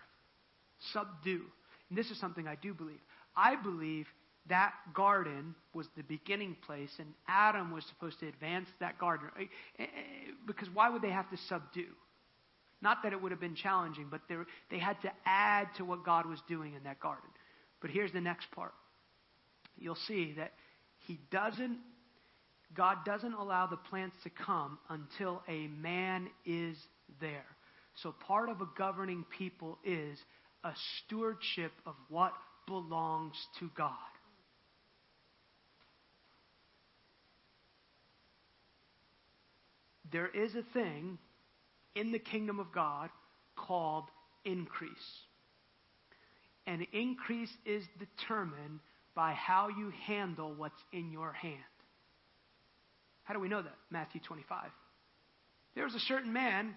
Subdue. 0.92 1.44
And 1.90 1.98
this 1.98 2.12
is 2.12 2.20
something 2.20 2.48
I 2.48 2.56
do 2.56 2.74
believe. 2.74 3.00
I 3.36 3.56
believe 3.56 4.08
that 4.50 4.74
garden 4.94 5.56
was 5.74 5.88
the 5.96 6.04
beginning 6.04 6.58
place, 6.66 6.92
and 7.00 7.08
Adam 7.28 7.72
was 7.72 7.86
supposed 7.86 8.20
to 8.20 8.28
advance 8.28 8.68
that 8.82 9.00
garden. 9.00 9.30
Eh, 9.40 9.46
eh, 9.80 9.86
because 10.46 10.68
why 10.74 10.90
would 10.90 11.02
they 11.02 11.12
have 11.12 11.30
to 11.30 11.38
subdue? 11.48 11.94
Not 12.84 13.02
that 13.04 13.14
it 13.14 13.22
would 13.22 13.32
have 13.32 13.40
been 13.40 13.56
challenging, 13.56 14.08
but 14.12 14.22
they 14.70 14.78
had 14.78 15.02
to 15.02 15.12
add 15.26 15.68
to 15.78 15.86
what 15.86 16.06
God 16.06 16.28
was 16.28 16.40
doing 16.48 16.76
in 16.76 16.84
that 16.84 17.00
garden. 17.00 17.30
But 17.82 17.90
here's 17.90 18.12
the 18.12 18.22
next 18.22 18.52
part. 18.52 18.74
You'll 19.78 19.98
see 20.08 20.34
that 20.38 20.52
He 21.08 21.20
doesn't, 21.32 21.78
God 22.76 22.98
doesn't 23.06 23.34
allow 23.34 23.68
the 23.68 23.78
plants 23.78 24.18
to 24.24 24.30
come 24.30 24.78
until 24.90 25.42
a 25.48 25.68
man 25.68 26.28
is 26.46 26.78
there. 27.20 27.46
So 28.02 28.14
part 28.28 28.50
of 28.50 28.62
a 28.62 28.68
governing 28.78 29.26
people 29.38 29.80
is 29.86 30.20
a 30.64 30.72
stewardship 31.06 31.72
of 31.86 31.96
what 32.10 32.34
belongs 32.68 33.36
to 33.60 33.70
God. 33.76 33.94
there 40.14 40.28
is 40.28 40.54
a 40.54 40.64
thing 40.74 41.18
in 41.96 42.12
the 42.12 42.20
kingdom 42.20 42.60
of 42.60 42.72
God 42.74 43.10
called 43.56 44.06
increase. 44.46 44.92
And 46.66 46.86
increase 46.94 47.52
is 47.66 47.84
determined 48.00 48.80
by 49.16 49.34
how 49.34 49.68
you 49.68 49.92
handle 50.06 50.54
what's 50.56 50.82
in 50.92 51.12
your 51.12 51.34
hand. 51.34 51.60
How 53.24 53.34
do 53.34 53.40
we 53.40 53.50
know 53.50 53.62
that? 53.62 53.76
Matthew 53.92 54.22
25. 54.22 54.70
There 55.76 55.86
was 55.86 55.96
a 55.96 56.00
certain 56.00 56.34
man, 56.34 56.74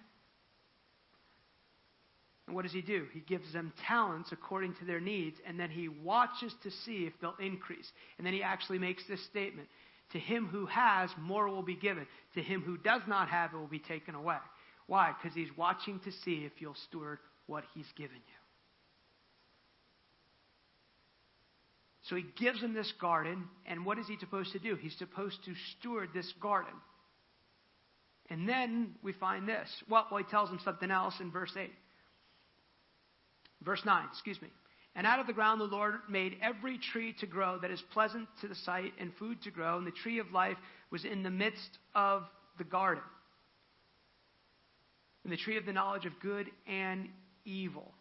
and 2.47 2.55
what 2.55 2.63
does 2.63 2.73
he 2.73 2.83
do? 2.83 3.07
He 3.13 3.21
gives 3.21 3.53
them 3.53 3.73
talents 3.87 4.31
according 4.33 4.75
to 4.77 4.85
their 4.85 5.01
needs, 5.01 5.37
and 5.47 5.59
then 5.59 5.71
he 5.71 5.89
watches 5.89 6.55
to 6.63 6.71
see 6.85 7.05
if 7.05 7.13
they'll 7.21 7.35
increase. 7.41 7.91
And 8.19 8.27
then 8.27 8.33
he 8.33 8.43
actually 8.43 8.79
makes 8.79 9.03
this 9.09 9.25
statement 9.27 9.69
to 10.13 10.19
him 10.19 10.47
who 10.47 10.67
has, 10.67 11.11
more 11.21 11.49
will 11.49 11.63
be 11.63 11.75
given. 11.75 12.07
To 12.35 12.43
him 12.43 12.63
who 12.63 12.77
does 12.79 13.03
not 13.09 13.29
have, 13.29 13.53
it 13.53 13.57
will 13.57 13.67
be 13.67 13.81
taken 13.81 14.15
away. 14.15 14.37
Why? 14.87 15.13
Because 15.21 15.35
he's 15.35 15.57
watching 15.57 16.01
to 16.01 16.13
see 16.25 16.45
if 16.45 16.53
you'll 16.61 16.77
steward 16.89 17.19
what 17.47 17.65
he's 17.75 17.91
given 17.97 18.17
you. 18.17 18.37
So 22.09 22.15
he 22.15 22.25
gives 22.39 22.61
him 22.61 22.73
this 22.73 22.93
garden, 23.01 23.45
and 23.67 23.85
what 23.85 23.99
is 23.99 24.07
he 24.07 24.17
supposed 24.19 24.53
to 24.53 24.61
do? 24.61 24.77
He's 24.77 24.97
supposed 24.97 25.45
to 25.45 25.55
steward 25.79 26.11
this 26.15 26.33
garden. 26.41 26.75
And 28.31 28.49
then 28.49 28.95
we 29.03 29.13
find 29.13 29.49
this. 29.49 29.69
Well, 29.89 30.07
well, 30.11 30.19
he 30.19 30.31
tells 30.31 30.51
him 30.51 30.61
something 30.65 30.91
else 30.91 31.15
in 31.21 31.33
verse 31.33 31.53
8. 31.57 31.71
Verse 33.63 33.83
9, 33.85 34.05
excuse 34.13 34.41
me. 34.41 34.49
And 34.95 35.07
out 35.07 35.19
of 35.19 35.27
the 35.27 35.33
ground 35.33 35.61
the 35.61 35.65
Lord 35.65 35.95
made 36.09 36.37
every 36.41 36.79
tree 36.79 37.15
to 37.21 37.27
grow 37.27 37.59
that 37.59 37.71
is 37.71 37.83
pleasant 37.93 38.29
to 38.41 38.49
the 38.49 38.55
sight 38.55 38.93
and 38.99 39.13
food 39.19 39.43
to 39.43 39.51
grow, 39.51 39.77
and 39.77 39.87
the 39.87 39.91
tree 39.91 40.21
of 40.21 40.31
life 40.33 40.57
was 40.91 41.05
in 41.05 41.23
the 41.23 41.31
midst 41.31 41.79
of 41.95 42.23
the 42.57 42.65
garden. 42.65 43.03
The 45.29 45.37
tree 45.37 45.57
of 45.57 45.67
the 45.67 45.73
knowledge 45.73 46.07
of 46.07 46.13
good 46.21 46.47
and 46.69 47.09
evil. 47.45 47.93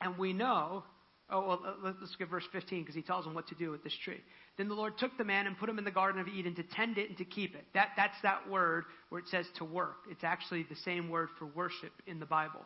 And 0.00 0.16
we 0.16 0.32
know, 0.32 0.82
oh, 1.28 1.46
well, 1.46 1.76
let's 1.82 2.16
get 2.16 2.30
verse 2.30 2.44
15 2.52 2.80
because 2.80 2.94
he 2.94 3.02
tells 3.02 3.26
him 3.26 3.34
what 3.34 3.46
to 3.48 3.54
do 3.54 3.70
with 3.70 3.84
this 3.84 3.94
tree. 4.02 4.20
Then 4.56 4.68
the 4.68 4.74
Lord 4.74 4.96
took 4.98 5.16
the 5.18 5.24
man 5.24 5.46
and 5.46 5.58
put 5.58 5.68
him 5.68 5.78
in 5.78 5.84
the 5.84 5.90
Garden 5.90 6.20
of 6.20 6.28
Eden 6.28 6.54
to 6.54 6.62
tend 6.62 6.96
it 6.96 7.10
and 7.10 7.18
to 7.18 7.24
keep 7.24 7.54
it. 7.54 7.66
That, 7.74 7.90
that's 7.96 8.16
that 8.22 8.48
word 8.48 8.84
where 9.10 9.20
it 9.20 9.28
says 9.28 9.46
to 9.58 9.64
work. 9.64 9.96
It's 10.10 10.24
actually 10.24 10.64
the 10.64 10.76
same 10.76 11.10
word 11.10 11.28
for 11.38 11.46
worship 11.46 11.92
in 12.06 12.18
the 12.18 12.26
Bible. 12.26 12.60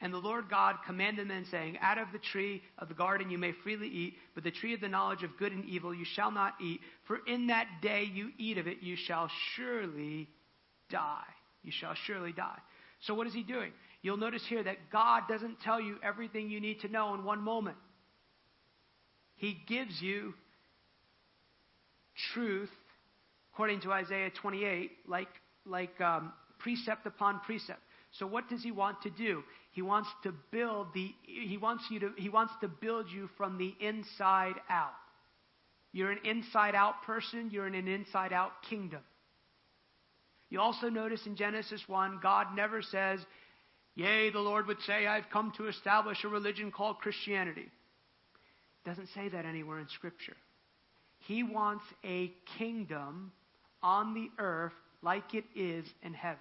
And 0.00 0.14
the 0.14 0.18
Lord 0.18 0.48
God 0.48 0.76
commanded 0.86 1.28
them, 1.28 1.44
saying, 1.50 1.78
Out 1.80 1.98
of 1.98 2.08
the 2.12 2.20
tree 2.20 2.62
of 2.78 2.88
the 2.88 2.94
garden 2.94 3.30
you 3.30 3.38
may 3.38 3.52
freely 3.64 3.88
eat, 3.88 4.14
but 4.34 4.44
the 4.44 4.52
tree 4.52 4.72
of 4.72 4.80
the 4.80 4.88
knowledge 4.88 5.24
of 5.24 5.36
good 5.36 5.52
and 5.52 5.64
evil 5.64 5.92
you 5.92 6.04
shall 6.04 6.30
not 6.30 6.54
eat, 6.60 6.80
for 7.04 7.18
in 7.26 7.48
that 7.48 7.66
day 7.82 8.04
you 8.04 8.30
eat 8.38 8.58
of 8.58 8.68
it, 8.68 8.78
you 8.80 8.94
shall 8.94 9.28
surely 9.56 10.28
die. 10.88 11.24
You 11.62 11.72
shall 11.72 11.94
surely 12.06 12.32
die. 12.32 12.58
So 13.02 13.14
what 13.14 13.26
is 13.26 13.34
he 13.34 13.42
doing? 13.42 13.72
You'll 14.02 14.16
notice 14.16 14.42
here 14.48 14.62
that 14.62 14.76
God 14.90 15.22
doesn't 15.28 15.60
tell 15.60 15.80
you 15.80 15.96
everything 16.02 16.50
you 16.50 16.60
need 16.60 16.80
to 16.80 16.88
know 16.88 17.14
in 17.14 17.24
one 17.24 17.42
moment. 17.42 17.76
He 19.36 19.56
gives 19.68 20.00
you 20.00 20.34
truth, 22.32 22.70
according 23.52 23.80
to 23.82 23.92
Isaiah 23.92 24.30
28, 24.30 24.90
like, 25.06 25.28
like 25.64 26.00
um, 26.00 26.32
precept 26.58 27.06
upon 27.06 27.40
precept. 27.40 27.80
So 28.12 28.26
what 28.26 28.48
does 28.48 28.62
he 28.62 28.70
want 28.70 29.02
to 29.02 29.10
do? 29.10 29.42
He 29.72 29.82
wants 29.82 30.08
to 30.22 30.34
build 30.50 30.88
the 30.94 31.12
he 31.22 31.58
wants 31.58 31.84
you 31.90 32.00
to 32.00 32.12
he 32.16 32.28
wants 32.28 32.52
to 32.62 32.68
build 32.68 33.06
you 33.10 33.28
from 33.36 33.58
the 33.58 33.74
inside 33.80 34.54
out. 34.70 34.94
You're 35.92 36.10
an 36.10 36.20
inside 36.24 36.74
out 36.74 37.02
person, 37.04 37.50
you're 37.52 37.66
in 37.66 37.74
an 37.74 37.86
inside 37.86 38.32
out 38.32 38.52
kingdom. 38.68 39.00
You 40.50 40.60
also 40.60 40.88
notice 40.88 41.26
in 41.26 41.36
Genesis 41.36 41.82
1, 41.86 42.20
God 42.22 42.48
never 42.54 42.82
says, 42.82 43.20
Yea, 43.94 44.30
the 44.30 44.38
Lord 44.38 44.66
would 44.66 44.80
say, 44.86 45.06
I've 45.06 45.28
come 45.30 45.52
to 45.56 45.66
establish 45.66 46.24
a 46.24 46.28
religion 46.28 46.70
called 46.70 46.98
Christianity. 46.98 47.62
It 48.84 48.88
doesn't 48.88 49.08
say 49.14 49.28
that 49.28 49.44
anywhere 49.44 49.80
in 49.80 49.88
Scripture. 49.88 50.36
He 51.20 51.42
wants 51.42 51.84
a 52.04 52.32
kingdom 52.58 53.32
on 53.82 54.14
the 54.14 54.30
earth 54.38 54.72
like 55.02 55.34
it 55.34 55.44
is 55.54 55.84
in 56.02 56.14
heaven. 56.14 56.38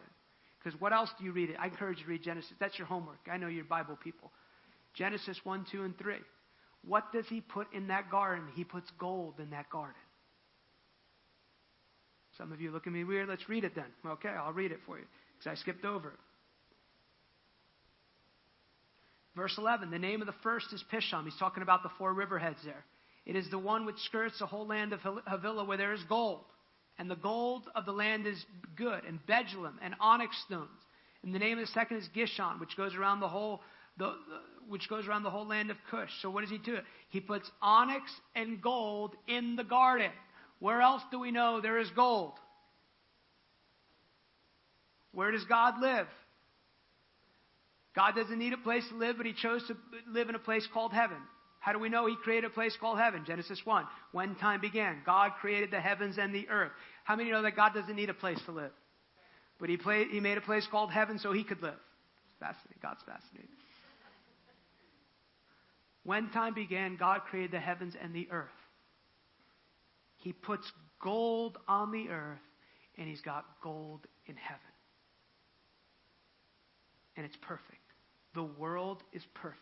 Because 0.59 0.79
what 0.79 0.93
else 0.93 1.09
do 1.17 1.25
you 1.25 1.31
read 1.31 1.49
it? 1.49 1.57
I 1.59 1.65
encourage 1.65 1.97
you 1.97 2.05
to 2.05 2.09
read 2.11 2.23
Genesis. 2.23 2.51
That's 2.59 2.77
your 2.77 2.87
homework. 2.87 3.19
I 3.31 3.37
know 3.37 3.47
you're 3.47 3.63
Bible 3.63 3.97
people. 4.01 4.31
Genesis 4.93 5.39
1, 5.43 5.65
2, 5.71 5.83
and 5.83 5.97
3. 5.97 6.15
What 6.85 7.11
does 7.11 7.25
he 7.27 7.41
put 7.41 7.71
in 7.73 7.87
that 7.87 8.09
garden? 8.09 8.45
He 8.55 8.63
puts 8.63 8.89
gold 8.97 9.35
in 9.39 9.49
that 9.49 9.69
garden. 9.69 9.95
Some 12.37 12.51
of 12.51 12.61
you 12.61 12.71
look 12.71 12.87
at 12.87 12.93
me 12.93 13.03
weird. 13.03 13.27
Let's 13.27 13.49
read 13.49 13.63
it 13.63 13.73
then. 13.75 13.85
Okay, 14.05 14.29
I'll 14.29 14.53
read 14.53 14.71
it 14.71 14.79
for 14.85 14.97
you 14.97 15.05
because 15.37 15.57
I 15.57 15.61
skipped 15.61 15.85
over 15.85 16.09
it. 16.09 16.19
Verse 19.35 19.55
11, 19.57 19.91
the 19.91 19.99
name 19.99 20.21
of 20.21 20.27
the 20.27 20.33
first 20.41 20.73
is 20.73 20.83
Pishon. 20.91 21.23
He's 21.23 21.37
talking 21.37 21.61
about 21.61 21.83
the 21.83 21.89
four 21.97 22.13
riverheads 22.13 22.63
there. 22.65 22.83
It 23.25 23.35
is 23.35 23.49
the 23.51 23.59
one 23.59 23.85
which 23.85 23.99
skirts 23.99 24.39
the 24.39 24.47
whole 24.47 24.65
land 24.65 24.93
of 24.93 25.01
Havilah 25.01 25.65
where 25.65 25.77
there 25.77 25.93
is 25.93 26.03
gold. 26.09 26.45
And 26.97 27.09
the 27.09 27.15
gold 27.15 27.63
of 27.75 27.85
the 27.85 27.91
land 27.91 28.25
is 28.25 28.43
good, 28.75 29.03
and 29.03 29.19
bdellium, 29.27 29.73
and 29.83 29.93
onyx 29.99 30.35
stones. 30.47 30.69
And 31.23 31.35
the 31.35 31.39
name 31.39 31.59
of 31.59 31.67
the 31.67 31.71
second 31.73 31.97
is 31.97 32.09
Gishon, 32.15 32.59
which 32.59 32.75
goes 32.75 32.95
around 32.95 33.19
the 33.19 33.27
whole, 33.27 33.61
the, 33.97 34.15
which 34.67 34.89
goes 34.89 35.07
around 35.07 35.21
the 35.21 35.29
whole 35.29 35.45
land 35.45 35.69
of 35.69 35.77
Cush. 35.91 36.09
So 36.21 36.31
what 36.31 36.41
does 36.41 36.49
he 36.49 36.57
do? 36.57 36.77
He 37.09 37.19
puts 37.19 37.51
onyx 37.61 38.11
and 38.35 38.59
gold 38.59 39.15
in 39.27 39.55
the 39.55 39.63
garden. 39.63 40.09
Where 40.59 40.81
else 40.81 41.01
do 41.11 41.19
we 41.19 41.31
know 41.31 41.61
there 41.61 41.79
is 41.79 41.89
gold? 41.91 42.33
Where 45.11 45.31
does 45.31 45.45
God 45.45 45.75
live? 45.81 46.07
God 47.95 48.13
doesn't 48.15 48.37
need 48.37 48.53
a 48.53 48.57
place 48.57 48.87
to 48.89 48.95
live, 48.95 49.17
but 49.17 49.25
He 49.25 49.33
chose 49.33 49.65
to 49.67 49.75
live 50.11 50.29
in 50.29 50.35
a 50.35 50.39
place 50.39 50.67
called 50.71 50.93
heaven. 50.93 51.17
How 51.59 51.73
do 51.73 51.79
we 51.79 51.89
know 51.89 52.05
He 52.05 52.15
created 52.23 52.45
a 52.45 52.53
place 52.53 52.77
called 52.79 52.99
heaven? 52.99 53.23
Genesis 53.25 53.59
1. 53.63 53.85
When 54.11 54.35
time 54.35 54.61
began, 54.61 55.01
God 55.05 55.31
created 55.41 55.71
the 55.71 55.81
heavens 55.81 56.17
and 56.19 56.33
the 56.33 56.47
earth. 56.49 56.71
How 57.03 57.15
many 57.15 57.31
know 57.31 57.41
that 57.41 57.55
God 57.55 57.73
doesn't 57.73 57.95
need 57.95 58.09
a 58.09 58.13
place 58.13 58.39
to 58.45 58.51
live? 58.51 58.71
But 59.59 59.69
He, 59.69 59.77
played, 59.77 60.09
he 60.09 60.19
made 60.19 60.37
a 60.37 60.41
place 60.41 60.67
called 60.69 60.91
heaven 60.91 61.17
so 61.17 61.33
He 61.33 61.43
could 61.43 61.61
live. 61.61 61.73
It's 61.73 62.39
fascinating. 62.39 62.77
God's 62.81 63.01
fascinating. 63.01 63.49
When 66.03 66.29
time 66.29 66.53
began, 66.53 66.95
God 66.95 67.21
created 67.29 67.51
the 67.51 67.59
heavens 67.59 67.95
and 67.99 68.13
the 68.13 68.27
earth. 68.31 68.47
He 70.27 70.33
puts 70.33 70.69
gold 71.01 71.57
on 71.69 71.93
the 71.93 72.09
earth, 72.09 72.41
and 72.97 73.07
He's 73.07 73.21
got 73.21 73.45
gold 73.63 74.01
in 74.25 74.35
heaven. 74.35 74.59
And 77.15 77.25
it's 77.25 77.37
perfect. 77.37 77.79
The 78.35 78.43
world 78.43 79.01
is 79.13 79.21
perfect. 79.35 79.61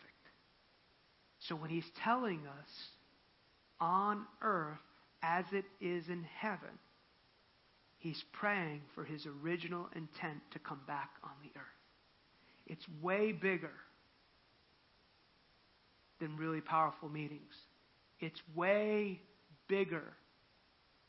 So 1.47 1.55
when 1.55 1.69
he's 1.69 1.85
telling 2.03 2.39
us 2.47 2.69
on 3.79 4.25
earth 4.41 4.79
as 5.21 5.45
it 5.51 5.65
is 5.79 6.09
in 6.09 6.25
heaven, 6.35 6.79
he's 7.99 8.21
praying 8.33 8.81
for 8.95 9.03
his 9.03 9.27
original 9.43 9.87
intent 9.95 10.39
to 10.53 10.59
come 10.59 10.81
back 10.87 11.11
on 11.23 11.29
the 11.43 11.59
earth. 11.59 12.65
It's 12.65 12.85
way 13.03 13.33
bigger 13.33 13.73
than 16.19 16.35
really 16.37 16.61
powerful 16.61 17.07
meetings. 17.07 17.53
It's 18.19 18.41
way 18.55 19.21
bigger 19.67 20.15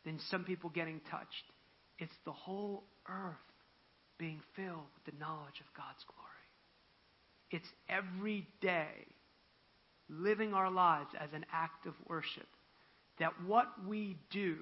than 0.06 0.18
some 0.30 0.44
people 0.44 0.70
getting 0.70 1.00
touched. 1.10 1.44
It's 1.98 2.14
the 2.24 2.32
whole 2.32 2.84
earth 3.08 3.34
being 4.18 4.40
filled 4.54 4.86
with 4.94 5.12
the 5.12 5.20
knowledge 5.20 5.60
of 5.60 5.66
God's 5.76 6.04
glory. 6.06 6.22
It's 7.50 7.68
every 7.88 8.46
day 8.62 9.06
living 10.08 10.54
our 10.54 10.70
lives 10.70 11.10
as 11.20 11.30
an 11.34 11.44
act 11.52 11.86
of 11.86 11.94
worship. 12.08 12.46
That 13.18 13.32
what 13.44 13.66
we 13.86 14.16
do 14.30 14.56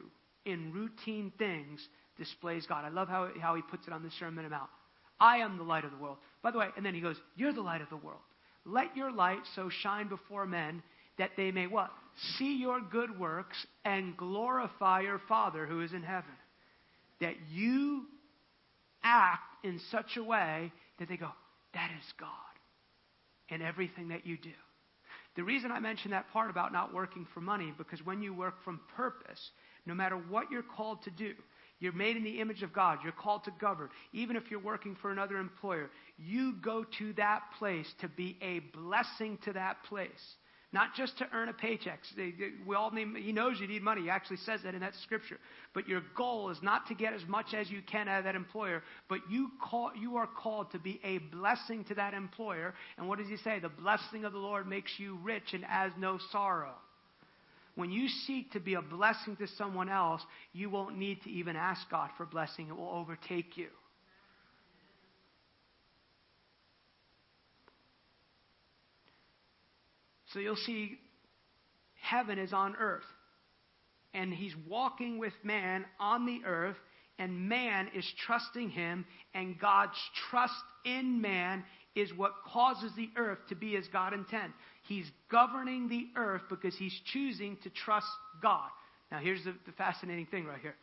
in 0.45 0.73
routine 0.73 1.33
things 1.39 1.87
displays 2.19 2.67
God. 2.67 2.85
I 2.85 2.89
love 2.89 3.09
how, 3.09 3.29
how 3.41 3.55
he 3.55 3.63
puts 3.63 3.87
it 3.87 3.93
on 3.93 4.03
the 4.03 4.11
Sermon 4.19 4.49
Mount. 4.49 4.71
I 5.21 5.39
am 5.39 5.59
the 5.59 5.65
light 5.65 5.85
of 5.85 5.91
the 5.91 5.97
world. 5.97 6.19
By 6.43 6.51
the 6.51 6.59
way, 6.59 6.69
and 6.77 6.85
then 6.85 6.95
he 6.95 7.01
goes, 7.01 7.17
You're 7.37 7.53
the 7.53 7.61
light 7.61 7.83
of 7.83 7.91
the 7.91 7.97
world. 7.97 8.21
Let 8.65 8.97
your 8.97 9.13
light 9.13 9.41
so 9.55 9.69
shine 9.69 10.09
before 10.09 10.47
men 10.47 10.83
that 11.19 11.31
they 11.37 11.51
may 11.51 11.67
what? 11.67 11.91
See 12.39 12.59
your 12.59 12.81
good 12.81 13.19
works 13.19 13.57
and 13.85 14.17
glorify 14.17 15.01
your 15.01 15.21
Father 15.29 15.67
who 15.67 15.81
is 15.81 15.93
in 15.93 16.03
heaven. 16.03 16.31
That 17.21 17.35
you 17.53 18.05
act 19.03 19.65
in 19.65 19.81
such 19.91 20.17
a 20.17 20.25
way 20.25 20.73
that 20.99 21.09
they 21.09 21.17
go, 21.17 21.31
That 21.75 21.91
is 21.99 22.13
God 22.19 22.31
in 23.49 23.63
everything 23.63 24.09
that 24.09 24.27
you 24.27 24.37
do. 24.37 24.51
The 25.37 25.43
reason 25.43 25.73
I 25.73 25.81
mention 25.81 26.13
that 26.13 26.31
part 26.33 26.51
about 26.51 26.73
not 26.73 26.95
working 26.95 27.27
for 27.35 27.41
money, 27.41 27.73
because 27.77 28.05
when 28.05 28.23
you 28.23 28.33
work 28.33 28.55
from 28.65 28.81
purpose, 28.97 29.51
no 29.85 29.95
matter 29.95 30.17
what 30.17 30.51
you're 30.51 30.63
called 30.63 31.03
to 31.03 31.11
do, 31.11 31.35
you're 31.81 31.93
made 31.93 32.17
in 32.17 32.23
the 32.23 32.41
image 32.41 32.63
of 32.63 32.73
God. 32.73 33.01
You're 33.03 33.13
called 33.13 33.45
to 33.45 33.51
govern. 33.61 33.91
Even 34.13 34.37
if 34.37 34.45
you're 34.51 34.61
working 34.61 34.97
for 35.03 35.11
another 35.11 35.39
employer, 35.39 35.91
you 36.17 36.55
go 36.63 36.85
to 36.99 37.13
that 37.15 37.43
place 37.59 37.93
to 38.01 38.09
be 38.09 38.39
a 38.41 38.61
blessing 38.77 39.39
to 39.45 39.53
that 39.55 39.83
place. 39.85 40.37
Not 40.75 40.93
just 40.97 41.17
to 41.19 41.29
earn 41.33 41.49
a 41.49 41.53
paycheck. 41.53 42.01
We 42.67 42.75
all 42.75 42.91
need, 42.91 43.07
he 43.17 43.31
knows 43.31 43.61
you 43.61 43.69
need 43.69 43.85
money. 43.85 44.03
He 44.03 44.11
actually 44.11 44.39
says 44.39 44.59
that 44.65 44.75
in 44.75 44.81
that 44.81 44.95
scripture. 45.05 45.39
But 45.73 45.87
your 45.87 46.03
goal 46.17 46.51
is 46.51 46.59
not 46.63 46.89
to 46.89 46.95
get 46.95 47.13
as 47.13 47.23
much 47.29 47.55
as 47.55 47.71
you 47.71 47.81
can 47.81 48.09
out 48.09 48.19
of 48.19 48.25
that 48.25 48.35
employer, 48.35 48.83
but 49.09 49.21
you, 49.31 49.53
call, 49.63 49.93
you 49.97 50.17
are 50.17 50.27
called 50.27 50.73
to 50.73 50.81
be 50.81 51.01
a 51.05 51.19
blessing 51.19 51.85
to 51.85 51.95
that 51.95 52.13
employer. 52.13 52.75
And 52.99 53.09
what 53.09 53.21
does 53.21 53.29
he 53.29 53.37
say? 53.37 53.61
The 53.61 53.69
blessing 53.69 54.25
of 54.25 54.33
the 54.33 54.41
Lord 54.41 54.67
makes 54.67 54.91
you 54.99 55.17
rich 55.23 55.53
and 55.53 55.63
has 55.63 55.93
no 55.97 56.19
sorrow. 56.33 56.75
When 57.77 57.93
you 57.93 58.09
seek 58.09 58.51
to 58.51 58.59
be 58.59 58.75
a 58.75 58.83
blessing 58.83 59.37
to 59.37 59.47
someone 59.57 59.89
else, 59.89 60.23
you 60.53 60.71
won't 60.71 60.99
need 60.99 61.23
to 61.23 61.31
even 61.31 61.55
ask 61.55 61.89
God 61.89 62.11
for 62.17 62.27
blessing. 62.27 62.67
It 62.67 62.77
will 62.77 62.91
overtake 62.91 63.57
you. 63.57 63.69
So 70.35 70.41
you'll 70.41 70.57
see 70.57 70.99
heaven 72.01 72.39
is 72.39 72.53
on 72.53 72.75
earth. 72.77 73.05
And 74.13 74.35
he's 74.35 74.55
walking 74.69 75.19
with 75.19 75.33
man 75.43 75.85
on 75.99 76.27
the 76.27 76.41
earth, 76.45 76.77
and 77.19 77.49
man 77.49 77.89
is 77.95 78.07
trusting 78.27 78.71
him, 78.71 79.07
and 79.33 79.59
God's 79.59 79.99
trust 80.31 80.53
in 80.85 81.21
man 81.21 81.65
is 81.95 82.13
what 82.17 82.33
causes 82.53 82.91
the 82.97 83.09
earth 83.17 83.39
to 83.49 83.55
be 83.55 83.77
as 83.77 83.87
God 83.89 84.13
intends. 84.13 84.55
He's 84.89 85.07
governing 85.31 85.89
the 85.89 86.07
earth 86.17 86.43
because 86.51 86.77
he's 86.77 86.95
choosing 87.13 87.57
to 87.63 87.71
trust 87.71 88.07
God. 88.43 88.69
Now, 89.11 89.19
here's 89.19 89.45
the, 89.45 89.55
the 89.67 89.73
fascinating 89.73 90.27
thing 90.27 90.45
right 90.45 90.61
here. 90.61 90.75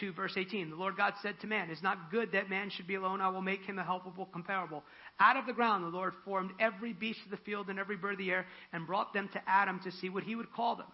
2 0.00 0.12
verse 0.12 0.34
18. 0.36 0.70
The 0.70 0.76
Lord 0.76 0.96
God 0.96 1.14
said 1.22 1.38
to 1.40 1.46
man, 1.46 1.70
It's 1.70 1.82
not 1.82 2.10
good 2.10 2.32
that 2.32 2.48
man 2.48 2.70
should 2.70 2.86
be 2.86 2.94
alone. 2.94 3.20
I 3.20 3.28
will 3.28 3.42
make 3.42 3.62
him 3.62 3.78
a 3.78 3.84
helpable 3.84 4.30
comparable. 4.32 4.82
Out 5.20 5.36
of 5.36 5.46
the 5.46 5.52
ground, 5.52 5.84
the 5.84 5.96
Lord 5.96 6.14
formed 6.24 6.52
every 6.58 6.92
beast 6.92 7.20
of 7.24 7.30
the 7.30 7.44
field 7.44 7.68
and 7.68 7.78
every 7.78 7.96
bird 7.96 8.12
of 8.12 8.18
the 8.18 8.30
air 8.30 8.46
and 8.72 8.86
brought 8.86 9.12
them 9.12 9.28
to 9.32 9.40
Adam 9.46 9.80
to 9.84 9.92
see 9.92 10.08
what 10.08 10.24
he 10.24 10.34
would 10.34 10.52
call 10.52 10.76
them. 10.76 10.86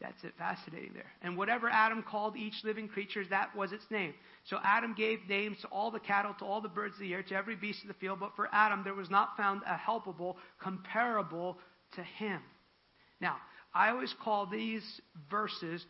That's 0.00 0.24
it, 0.24 0.32
fascinating 0.38 0.94
there. 0.94 1.10
And 1.20 1.36
whatever 1.36 1.68
Adam 1.68 2.02
called 2.02 2.34
each 2.34 2.54
living 2.64 2.88
creature, 2.88 3.22
that 3.28 3.54
was 3.54 3.70
its 3.72 3.84
name. 3.90 4.14
So 4.44 4.56
Adam 4.64 4.94
gave 4.96 5.18
names 5.28 5.58
to 5.60 5.68
all 5.68 5.90
the 5.90 6.00
cattle, 6.00 6.34
to 6.38 6.44
all 6.44 6.62
the 6.62 6.68
birds 6.68 6.94
of 6.94 7.00
the 7.00 7.12
air, 7.12 7.22
to 7.24 7.34
every 7.34 7.54
beast 7.54 7.82
of 7.82 7.88
the 7.88 7.94
field. 7.94 8.18
But 8.18 8.34
for 8.34 8.48
Adam, 8.50 8.82
there 8.82 8.94
was 8.94 9.10
not 9.10 9.36
found 9.36 9.60
a 9.66 9.76
helpable, 9.76 10.36
comparable 10.58 11.58
to 11.96 12.02
him. 12.02 12.40
Now, 13.20 13.36
I 13.74 13.90
always 13.90 14.14
call 14.24 14.46
these 14.46 14.82
verses 15.30 15.84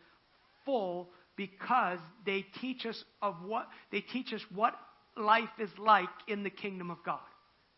full 0.65 1.09
because 1.35 1.99
they 2.25 2.45
teach 2.61 2.85
us 2.85 3.03
of 3.21 3.35
what 3.45 3.67
they 3.91 4.01
teach 4.01 4.33
us 4.33 4.41
what 4.53 4.73
life 5.17 5.49
is 5.59 5.69
like 5.77 6.09
in 6.27 6.43
the 6.43 6.49
kingdom 6.49 6.91
of 6.91 6.97
God. 7.05 7.19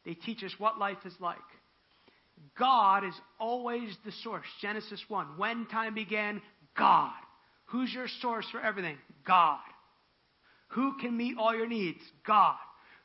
They 0.05 0.13
teach 0.13 0.43
us 0.43 0.53
what 0.57 0.77
life 0.77 0.97
is 1.05 1.13
like. 1.19 1.37
God 2.57 3.05
is 3.05 3.13
always 3.39 3.95
the 4.05 4.11
source. 4.23 4.45
Genesis 4.61 5.01
1. 5.07 5.37
When 5.37 5.65
time 5.67 5.93
began, 5.93 6.41
God. 6.77 7.13
Who's 7.65 7.93
your 7.93 8.07
source 8.21 8.45
for 8.51 8.59
everything? 8.59 8.97
God. 9.25 9.59
Who 10.69 10.97
can 10.99 11.15
meet 11.15 11.37
all 11.37 11.55
your 11.55 11.67
needs? 11.67 11.99
God. 12.25 12.55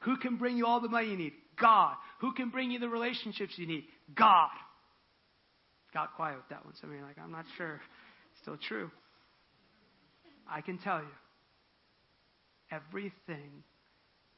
Who 0.01 0.17
can 0.17 0.37
bring 0.37 0.57
you 0.57 0.67
all 0.67 0.81
the 0.81 0.89
money 0.89 1.11
you 1.11 1.17
need? 1.17 1.33
God. 1.61 1.95
Who 2.21 2.33
can 2.33 2.51
bring 2.51 2.71
you 2.71 2.79
the 2.79 2.89
relationships 2.89 3.55
you 3.57 3.67
need? 3.67 3.85
God. 4.15 4.51
Got 5.95 6.15
quiet 6.15 6.37
with 6.37 6.49
that 6.51 6.65
one. 6.65 6.75
Some 6.81 6.91
of 6.91 6.97
you 6.97 7.03
are 7.03 7.07
like, 7.07 7.19
I'm 7.23 7.33
not 7.33 7.45
sure. 7.57 7.81
It's 8.33 8.43
Still 8.43 8.59
true. 8.69 8.91
I 10.51 10.61
can 10.61 10.79
tell 10.79 10.99
you, 10.99 11.07
everything 12.71 13.63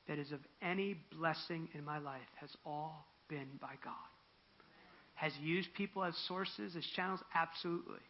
that 0.08 0.18
is 0.18 0.32
of 0.32 0.40
any 0.60 0.96
blessing 1.16 1.68
in 1.74 1.84
my 1.84 1.98
life 1.98 2.20
has 2.36 2.50
all 2.66 3.06
been 3.28 3.48
by 3.60 3.74
God. 3.84 3.94
Has 5.14 5.32
used 5.40 5.72
people 5.74 6.02
as 6.02 6.16
sources, 6.26 6.74
as 6.76 6.84
channels? 6.96 7.20
Absolutely. 7.34 8.00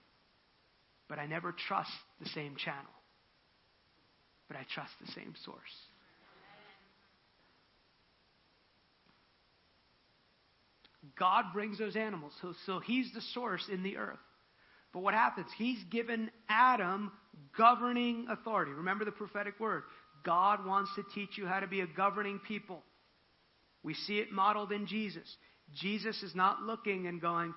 But 1.08 1.18
I 1.18 1.26
never 1.26 1.52
trust 1.52 1.90
the 2.22 2.28
same 2.28 2.56
channel. 2.56 2.92
But 4.48 4.56
I 4.56 4.66
trust 4.72 4.92
the 5.04 5.12
same 5.12 5.34
source. 5.44 5.58
God 11.18 11.46
brings 11.52 11.78
those 11.78 11.96
animals. 11.96 12.32
So, 12.40 12.54
so 12.66 12.78
he's 12.78 13.12
the 13.12 13.20
source 13.34 13.64
in 13.70 13.82
the 13.82 13.96
earth. 13.96 14.18
But 14.92 15.00
what 15.00 15.14
happens? 15.14 15.48
He's 15.56 15.82
given 15.90 16.30
Adam 16.48 17.12
governing 17.56 18.26
authority. 18.30 18.72
Remember 18.72 19.04
the 19.04 19.12
prophetic 19.12 19.58
word. 19.60 19.82
God 20.24 20.66
wants 20.66 20.90
to 20.96 21.04
teach 21.14 21.36
you 21.36 21.46
how 21.46 21.60
to 21.60 21.66
be 21.66 21.80
a 21.80 21.86
governing 21.86 22.40
people. 22.46 22.82
We 23.82 23.94
see 23.94 24.18
it 24.18 24.30
modeled 24.32 24.72
in 24.72 24.86
Jesus. 24.86 25.24
Jesus 25.80 26.22
is 26.22 26.34
not 26.34 26.62
looking 26.62 27.06
and 27.06 27.20
going, 27.20 27.54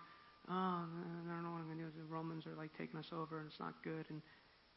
oh, 0.50 0.54
I 0.54 0.86
don't 1.28 1.44
know 1.44 1.52
what 1.52 1.60
I'm 1.60 1.66
going 1.66 1.78
to 1.80 1.84
do. 1.84 1.90
The 1.98 2.14
Romans 2.14 2.46
are 2.46 2.56
like 2.56 2.72
taking 2.78 3.00
us 3.00 3.08
over 3.12 3.40
and 3.40 3.50
it's 3.50 3.60
not 3.60 3.74
good. 3.84 4.06
And 4.10 4.22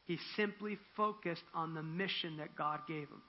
he 0.05 0.19
simply 0.37 0.79
focused 0.97 1.45
on 1.55 1.75
the 1.75 1.83
mission 1.83 2.39
that 2.39 2.57
God 2.57 2.81
gave 2.89 3.09
him. 3.09 3.23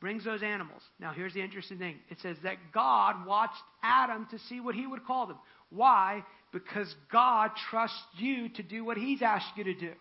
Brings 0.00 0.24
those 0.24 0.42
animals. 0.42 0.82
Now, 0.98 1.12
here's 1.12 1.32
the 1.32 1.42
interesting 1.42 1.78
thing 1.78 1.96
it 2.10 2.18
says 2.20 2.36
that 2.42 2.56
God 2.74 3.24
watched 3.24 3.62
Adam 3.84 4.26
to 4.32 4.38
see 4.48 4.58
what 4.58 4.74
he 4.74 4.86
would 4.86 5.06
call 5.06 5.28
them. 5.28 5.38
Why? 5.74 6.24
Because 6.52 6.94
God 7.10 7.50
trusts 7.70 7.96
you 8.18 8.50
to 8.50 8.62
do 8.62 8.84
what 8.84 8.96
He's 8.96 9.22
asked 9.22 9.56
you 9.56 9.64
to 9.64 9.74
do. 9.74 9.92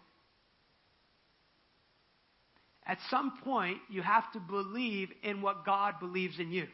At 2.85 2.97
some 3.09 3.33
point, 3.43 3.77
you 3.89 4.01
have 4.01 4.29
to 4.33 4.39
believe 4.39 5.09
in 5.23 5.41
what 5.41 5.65
God 5.65 5.95
believes 5.99 6.39
in 6.39 6.51
you. 6.51 6.67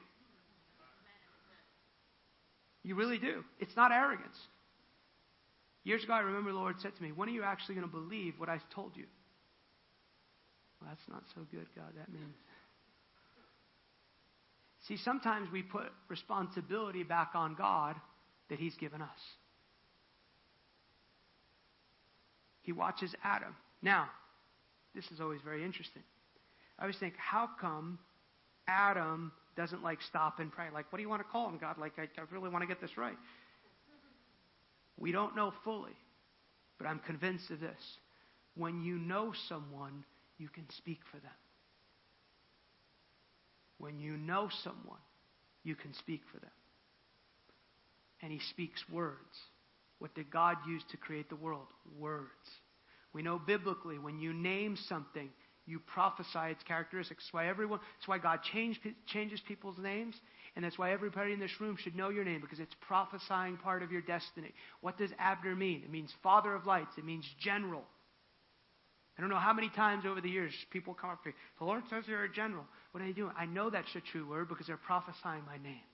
You 2.83 2.95
really 2.95 3.17
do. 3.17 3.43
It's 3.59 3.75
not 3.75 3.91
arrogance. 3.91 4.37
Years 5.83 6.03
ago, 6.03 6.13
I 6.13 6.19
remember 6.19 6.51
the 6.51 6.57
Lord 6.57 6.75
said 6.81 6.95
to 6.95 7.03
me, 7.03 7.11
When 7.11 7.29
are 7.29 7.33
you 7.33 7.43
actually 7.43 7.75
going 7.75 7.87
to 7.87 7.93
believe 7.93 8.33
what 8.37 8.49
I 8.49 8.59
told 8.73 8.93
you? 8.95 9.05
Well, 10.81 10.89
that's 10.89 11.09
not 11.09 11.23
so 11.35 11.41
good, 11.51 11.67
God. 11.75 11.93
That 11.97 12.11
means. 12.11 12.35
See, 14.87 14.97
sometimes 14.97 15.49
we 15.51 15.61
put 15.61 15.87
responsibility 16.07 17.03
back 17.03 17.31
on 17.35 17.55
God 17.55 17.95
that 18.49 18.59
He's 18.59 18.75
given 18.75 19.01
us. 19.01 19.19
He 22.61 22.71
watches 22.71 23.15
Adam. 23.23 23.55
Now, 23.81 24.09
this 24.93 25.05
is 25.11 25.21
always 25.21 25.39
very 25.43 25.63
interesting. 25.63 26.03
I 26.77 26.83
always 26.83 26.97
think, 26.97 27.13
how 27.17 27.49
come 27.59 27.97
Adam 28.67 29.31
doesn't 29.55 29.83
like 29.83 30.01
stop 30.01 30.39
and 30.39 30.51
pray? 30.51 30.65
Like, 30.73 30.91
what 30.91 30.97
do 30.97 31.01
you 31.01 31.09
want 31.09 31.21
to 31.21 31.31
call 31.31 31.47
him, 31.47 31.57
God? 31.57 31.77
Like, 31.77 31.93
I, 31.97 32.03
I 32.03 32.23
really 32.31 32.49
want 32.49 32.63
to 32.63 32.67
get 32.67 32.81
this 32.81 32.97
right. 32.97 33.17
We 34.97 35.11
don't 35.11 35.35
know 35.35 35.53
fully, 35.63 35.95
but 36.77 36.87
I'm 36.87 36.99
convinced 36.99 37.49
of 37.51 37.59
this. 37.59 37.97
When 38.55 38.81
you 38.81 38.97
know 38.97 39.33
someone, 39.47 40.03
you 40.37 40.49
can 40.49 40.65
speak 40.69 40.99
for 41.11 41.17
them. 41.17 41.31
When 43.77 43.99
you 43.99 44.17
know 44.17 44.49
someone, 44.63 44.99
you 45.63 45.75
can 45.75 45.93
speak 45.93 46.21
for 46.33 46.39
them 46.39 46.49
and 48.21 48.31
he 48.31 48.39
speaks 48.51 48.83
words. 48.91 49.17
What 49.99 50.13
did 50.13 50.29
God 50.29 50.57
use 50.67 50.83
to 50.91 50.97
create 50.97 51.29
the 51.29 51.35
world? 51.35 51.67
Words. 51.97 52.29
We 53.13 53.23
know 53.23 53.39
biblically 53.39 53.97
when 53.97 54.19
you 54.19 54.33
name 54.33 54.77
something, 54.87 55.29
you 55.65 55.79
prophesy 55.79 56.51
its 56.51 56.63
characteristics. 56.63 57.23
That's 57.25 57.33
why 57.33 57.47
everyone. 57.49 57.79
That's 57.97 58.07
why 58.07 58.19
God 58.19 58.39
change, 58.53 58.79
changes 59.07 59.41
people's 59.47 59.77
names, 59.77 60.15
and 60.55 60.63
that's 60.63 60.77
why 60.77 60.91
everybody 60.91 61.33
in 61.33 61.39
this 61.39 61.59
room 61.59 61.77
should 61.77 61.95
know 61.95 62.09
your 62.09 62.23
name 62.23 62.41
because 62.41 62.59
it's 62.59 62.75
prophesying 62.87 63.57
part 63.57 63.83
of 63.83 63.91
your 63.91 64.01
destiny. 64.01 64.53
What 64.81 64.97
does 64.97 65.11
Abner 65.19 65.55
mean? 65.55 65.81
It 65.83 65.91
means 65.91 66.13
Father 66.23 66.53
of 66.53 66.65
Lights. 66.65 66.97
It 66.97 67.05
means 67.05 67.25
General. 67.39 67.83
I 69.17 69.21
don't 69.21 69.29
know 69.31 69.37
how 69.37 69.53
many 69.53 69.69
times 69.69 70.05
over 70.05 70.21
the 70.21 70.29
years 70.29 70.53
people 70.69 70.93
come 70.93 71.09
up 71.09 71.23
to 71.23 71.29
me. 71.29 71.35
The 71.57 71.65
Lord 71.65 71.83
says 71.89 72.03
you're 72.07 72.23
a 72.23 72.31
general. 72.31 72.65
What 72.91 73.01
are 73.01 73.07
you 73.07 73.15
doing? 73.15 73.31
I 73.37 73.47
know 73.47 73.69
that's 73.69 73.95
a 73.95 74.01
true 74.11 74.29
word 74.29 74.47
because 74.47 74.67
they're 74.67 74.77
prophesying 74.77 75.43
my 75.45 75.57
name. 75.57 75.86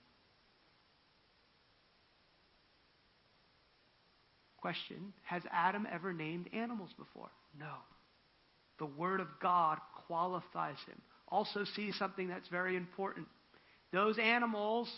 Question 4.64 5.12
Has 5.24 5.42
Adam 5.52 5.86
ever 5.92 6.14
named 6.14 6.48
animals 6.54 6.92
before? 6.98 7.30
No. 7.60 7.74
The 8.80 8.86
Word 8.86 9.20
of 9.20 9.28
God 9.42 9.78
qualifies 10.08 10.78
him. 10.88 11.02
Also, 11.28 11.66
see 11.76 11.92
something 11.92 12.30
that's 12.30 12.48
very 12.48 12.78
important. 12.78 13.28
Those 13.92 14.18
animals 14.18 14.90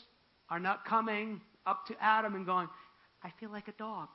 are 0.52 0.60
not 0.60 0.86
coming 0.86 1.42
up 1.66 1.88
to 1.88 1.96
Adam 2.00 2.36
and 2.36 2.46
going, 2.46 2.70
I 3.24 3.32
feel 3.40 3.50
like 3.50 3.68
a 3.68 3.72
dog. 3.72 4.08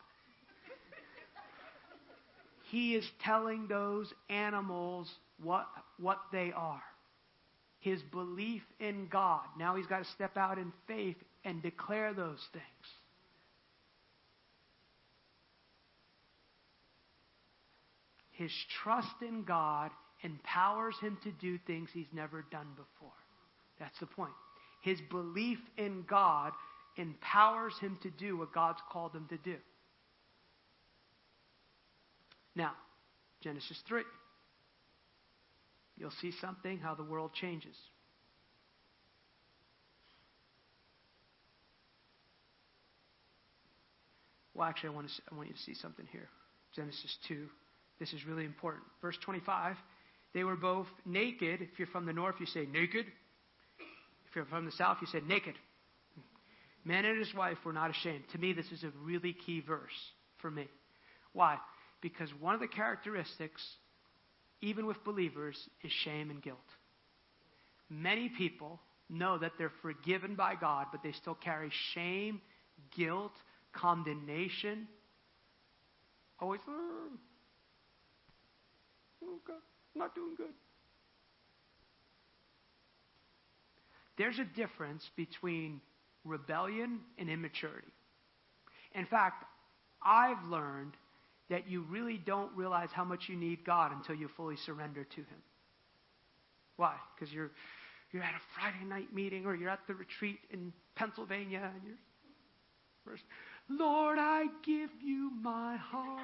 he 2.71 2.95
is 2.95 3.05
telling 3.25 3.67
those 3.67 4.07
animals 4.29 5.11
what, 5.43 5.67
what 5.99 6.21
they 6.31 6.53
are. 6.55 6.83
His 7.81 8.01
belief 8.13 8.63
in 8.79 9.09
God. 9.11 9.47
Now 9.59 9.75
he's 9.75 9.89
got 9.89 10.05
to 10.05 10.11
step 10.13 10.37
out 10.37 10.59
in 10.59 10.73
faith 10.87 11.17
and 11.45 11.61
declare 11.61 12.15
those 12.15 12.39
things. 12.53 12.87
His 18.41 18.53
trust 18.83 19.21
in 19.21 19.45
God 19.45 19.91
empowers 20.23 20.97
him 20.99 21.19
to 21.25 21.31
do 21.31 21.59
things 21.67 21.91
he's 21.93 22.07
never 22.11 22.47
done 22.51 22.69
before. 22.75 23.13
That's 23.79 23.99
the 24.01 24.07
point. 24.07 24.33
His 24.81 24.99
belief 25.11 25.59
in 25.77 26.07
God 26.09 26.53
empowers 26.97 27.75
him 27.83 27.99
to 28.03 28.09
do 28.09 28.39
what 28.39 28.55
God's 28.55 28.79
called 28.91 29.15
him 29.15 29.27
to 29.29 29.37
do. 29.37 29.57
Now, 32.57 32.73
Genesis 33.43 33.79
3. 33.87 34.05
You'll 35.99 36.11
see 36.23 36.33
something 36.41 36.79
how 36.79 36.95
the 36.95 37.05
world 37.05 37.33
changes. 37.35 37.77
Well, 44.55 44.67
actually, 44.67 44.89
I 44.89 44.93
want, 44.93 45.09
to, 45.09 45.23
I 45.31 45.35
want 45.35 45.49
you 45.49 45.55
to 45.55 45.61
see 45.61 45.75
something 45.75 46.07
here. 46.11 46.31
Genesis 46.75 47.19
2, 47.29 47.47
this 48.01 48.13
is 48.13 48.27
really 48.27 48.45
important. 48.45 48.83
Verse 49.01 49.17
25 49.23 49.77
they 50.33 50.45
were 50.45 50.57
both 50.57 50.87
naked. 51.05 51.61
If 51.61 51.79
you're 51.79 51.89
from 51.89 52.07
the 52.07 52.13
north, 52.13 52.37
you 52.39 52.47
say 52.47 52.67
naked. 52.73 53.07
If 54.29 54.37
you're 54.37 54.45
from 54.45 54.65
the 54.65 54.73
south, 54.73 54.99
you 55.01 55.09
say 55.09 55.21
naked. 55.27 55.55
Man 56.85 57.05
and 57.05 57.19
his 57.19 57.35
wife 57.35 57.59
were 57.65 57.73
not 57.73 57.91
ashamed. 57.91 58.25
To 58.33 58.39
me, 58.39 58.53
this 58.53 58.71
is 58.71 58.85
a 58.85 58.93
really 59.03 59.33
key 59.33 59.61
verse 59.61 59.91
for 60.39 60.51
me. 60.51 60.67
Why? 61.33 61.59
Because 62.01 62.31
one 62.41 62.55
of 62.55 62.61
the 62.61 62.69
characteristics, 62.69 63.63
even 64.63 64.87
with 64.87 65.03
believers, 65.05 65.57
is 65.83 65.93
shame 66.05 66.31
and 66.31 66.41
guilt. 66.41 66.59
Many 67.91 68.29
people 68.29 68.81
know 69.11 69.37
that 69.37 69.53
they're 69.59 69.73
forgiven 69.83 70.37
by 70.37 70.55
God, 70.55 70.87
but 70.93 71.03
they 71.03 71.13
still 71.13 71.35
carry 71.35 71.71
shame, 71.93 72.41
guilt, 72.97 73.33
condemnation. 73.73 74.87
Always, 76.39 76.61
mm, 76.61 77.17
God, 79.47 79.57
not 79.95 80.15
doing 80.15 80.35
good. 80.37 80.55
There's 84.17 84.39
a 84.39 84.45
difference 84.45 85.09
between 85.17 85.81
rebellion 86.25 87.01
and 87.19 87.31
immaturity. 87.31 87.89
In 88.95 89.07
fact, 89.07 89.45
I've 90.05 90.43
learned 90.45 90.93
that 91.49 91.69
you 91.69 91.83
really 91.91 92.19
don't 92.19 92.55
realize 92.55 92.91
how 92.93 93.05
much 93.05 93.29
you 93.29 93.37
need 93.37 93.65
God 93.65 93.93
until 93.93 94.15
you 94.15 94.29
fully 94.37 94.57
surrender 94.57 95.05
to 95.05 95.17
Him. 95.17 95.43
Why? 96.77 96.95
Because 97.15 97.33
you're 97.33 97.51
you're 98.13 98.23
at 98.23 98.35
a 98.35 98.43
Friday 98.59 98.85
night 98.89 99.15
meeting 99.15 99.47
or 99.47 99.55
you're 99.55 99.71
at 99.71 99.87
the 99.87 99.95
retreat 99.95 100.39
in 100.51 100.73
Pennsylvania 100.97 101.71
and 101.73 101.83
you're 101.85 101.97
first, 103.05 103.23
Lord, 103.69 104.19
I 104.19 104.47
give 104.65 104.91
you 105.03 105.31
my 105.41 105.77
heart. 105.77 106.21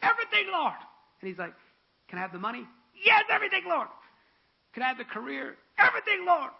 Everything, 0.00 0.46
Lord. 0.52 0.74
And 1.20 1.28
he's 1.28 1.38
like, 1.38 1.54
Can 2.08 2.18
I 2.18 2.22
have 2.22 2.32
the 2.32 2.38
money? 2.38 2.64
Yes, 3.04 3.24
everything, 3.30 3.62
Lord. 3.68 3.88
Can 4.72 4.82
I 4.82 4.88
have 4.88 4.98
the 4.98 5.04
career? 5.04 5.56
Everything, 5.78 6.24
Lord. 6.26 6.50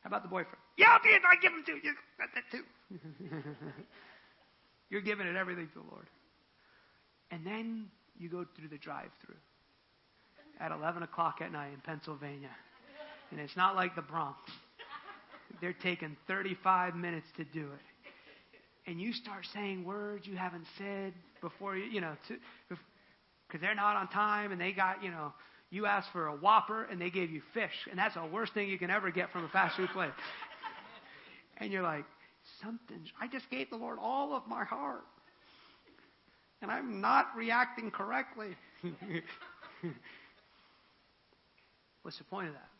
How 0.00 0.08
about 0.08 0.22
the 0.22 0.28
boyfriend? 0.28 0.58
Yeah, 0.76 0.96
okay, 0.96 1.16
I 1.24 1.36
give 1.40 1.52
him 1.52 1.62
to 1.66 1.72
you. 1.72 1.94
Got 2.18 2.28
that 2.34 2.44
too. 2.50 2.64
You're 4.90 5.00
giving 5.00 5.26
it 5.26 5.36
everything 5.36 5.68
to 5.68 5.74
the 5.74 5.90
Lord. 5.90 6.06
And 7.30 7.46
then 7.46 7.86
you 8.18 8.28
go 8.28 8.44
through 8.56 8.68
the 8.68 8.78
drive 8.78 9.10
through 9.24 9.36
at 10.60 10.70
11 10.70 11.02
o'clock 11.02 11.40
at 11.40 11.50
night 11.50 11.72
in 11.72 11.80
Pennsylvania. 11.80 12.50
And 13.30 13.40
it's 13.40 13.56
not 13.56 13.74
like 13.74 13.94
the 13.94 14.02
Bronx. 14.02 14.38
They're 15.60 15.72
taking 15.72 16.16
35 16.26 16.94
minutes 16.94 17.26
to 17.36 17.44
do 17.44 17.62
it. 17.62 18.90
And 18.90 19.00
you 19.00 19.12
start 19.12 19.46
saying 19.54 19.84
words 19.84 20.26
you 20.26 20.36
haven't 20.36 20.66
said 20.76 21.14
before, 21.40 21.76
you, 21.76 22.00
know, 22.00 22.14
know, 22.70 22.76
because 23.52 23.62
they're 23.62 23.74
not 23.74 23.96
on 23.96 24.08
time 24.08 24.50
and 24.50 24.58
they 24.58 24.72
got, 24.72 25.04
you 25.04 25.10
know, 25.10 25.34
you 25.68 25.84
asked 25.84 26.08
for 26.10 26.28
a 26.28 26.34
Whopper 26.34 26.84
and 26.84 26.98
they 26.98 27.10
gave 27.10 27.30
you 27.30 27.42
fish. 27.52 27.86
And 27.90 27.98
that's 27.98 28.14
the 28.14 28.24
worst 28.24 28.54
thing 28.54 28.70
you 28.70 28.78
can 28.78 28.88
ever 28.88 29.10
get 29.10 29.30
from 29.30 29.44
a 29.44 29.48
fast 29.48 29.76
food 29.76 29.90
place. 29.90 30.10
And 31.58 31.70
you're 31.70 31.82
like, 31.82 32.06
something, 32.60 32.98
I 33.20 33.28
just 33.28 33.48
gave 33.48 33.70
the 33.70 33.76
Lord 33.76 33.98
all 34.00 34.34
of 34.34 34.48
my 34.48 34.64
heart. 34.64 35.04
And 36.60 36.72
I'm 36.72 37.00
not 37.00 37.26
reacting 37.36 37.92
correctly. 37.92 38.56
What's 42.02 42.18
the 42.18 42.24
point 42.24 42.48
of 42.48 42.54
that? 42.54 42.70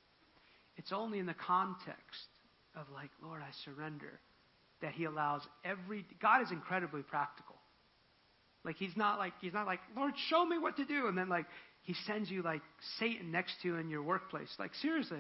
It's 0.79 0.91
only 0.91 1.21
in 1.21 1.27
the 1.27 1.35
context 1.35 2.27
of 2.75 2.87
like, 2.93 3.11
Lord, 3.23 3.41
I 3.41 3.51
surrender, 3.65 4.19
that 4.81 4.93
He 4.95 5.05
allows 5.05 5.43
every. 5.65 6.05
God 6.21 6.43
is 6.43 6.51
incredibly 6.51 7.03
practical. 7.03 7.52
Like 8.65 8.77
He's 8.77 8.97
not 8.97 9.19
like 9.19 9.33
He's 9.41 9.53
not 9.53 9.67
like, 9.67 9.81
Lord, 9.97 10.15
show 10.29 10.45
me 10.45 10.59
what 10.59 10.77
to 10.77 10.85
do, 10.85 11.07
and 11.07 11.17
then 11.17 11.29
like 11.29 11.47
He 11.83 11.95
sends 12.07 12.31
you 12.31 12.43
like 12.43 12.63
Satan 12.99 13.31
next 13.31 13.55
to 13.63 13.69
you 13.69 13.77
in 13.77 13.89
your 13.89 14.03
workplace. 14.03 14.49
Like 14.59 14.75
seriously, 14.77 15.19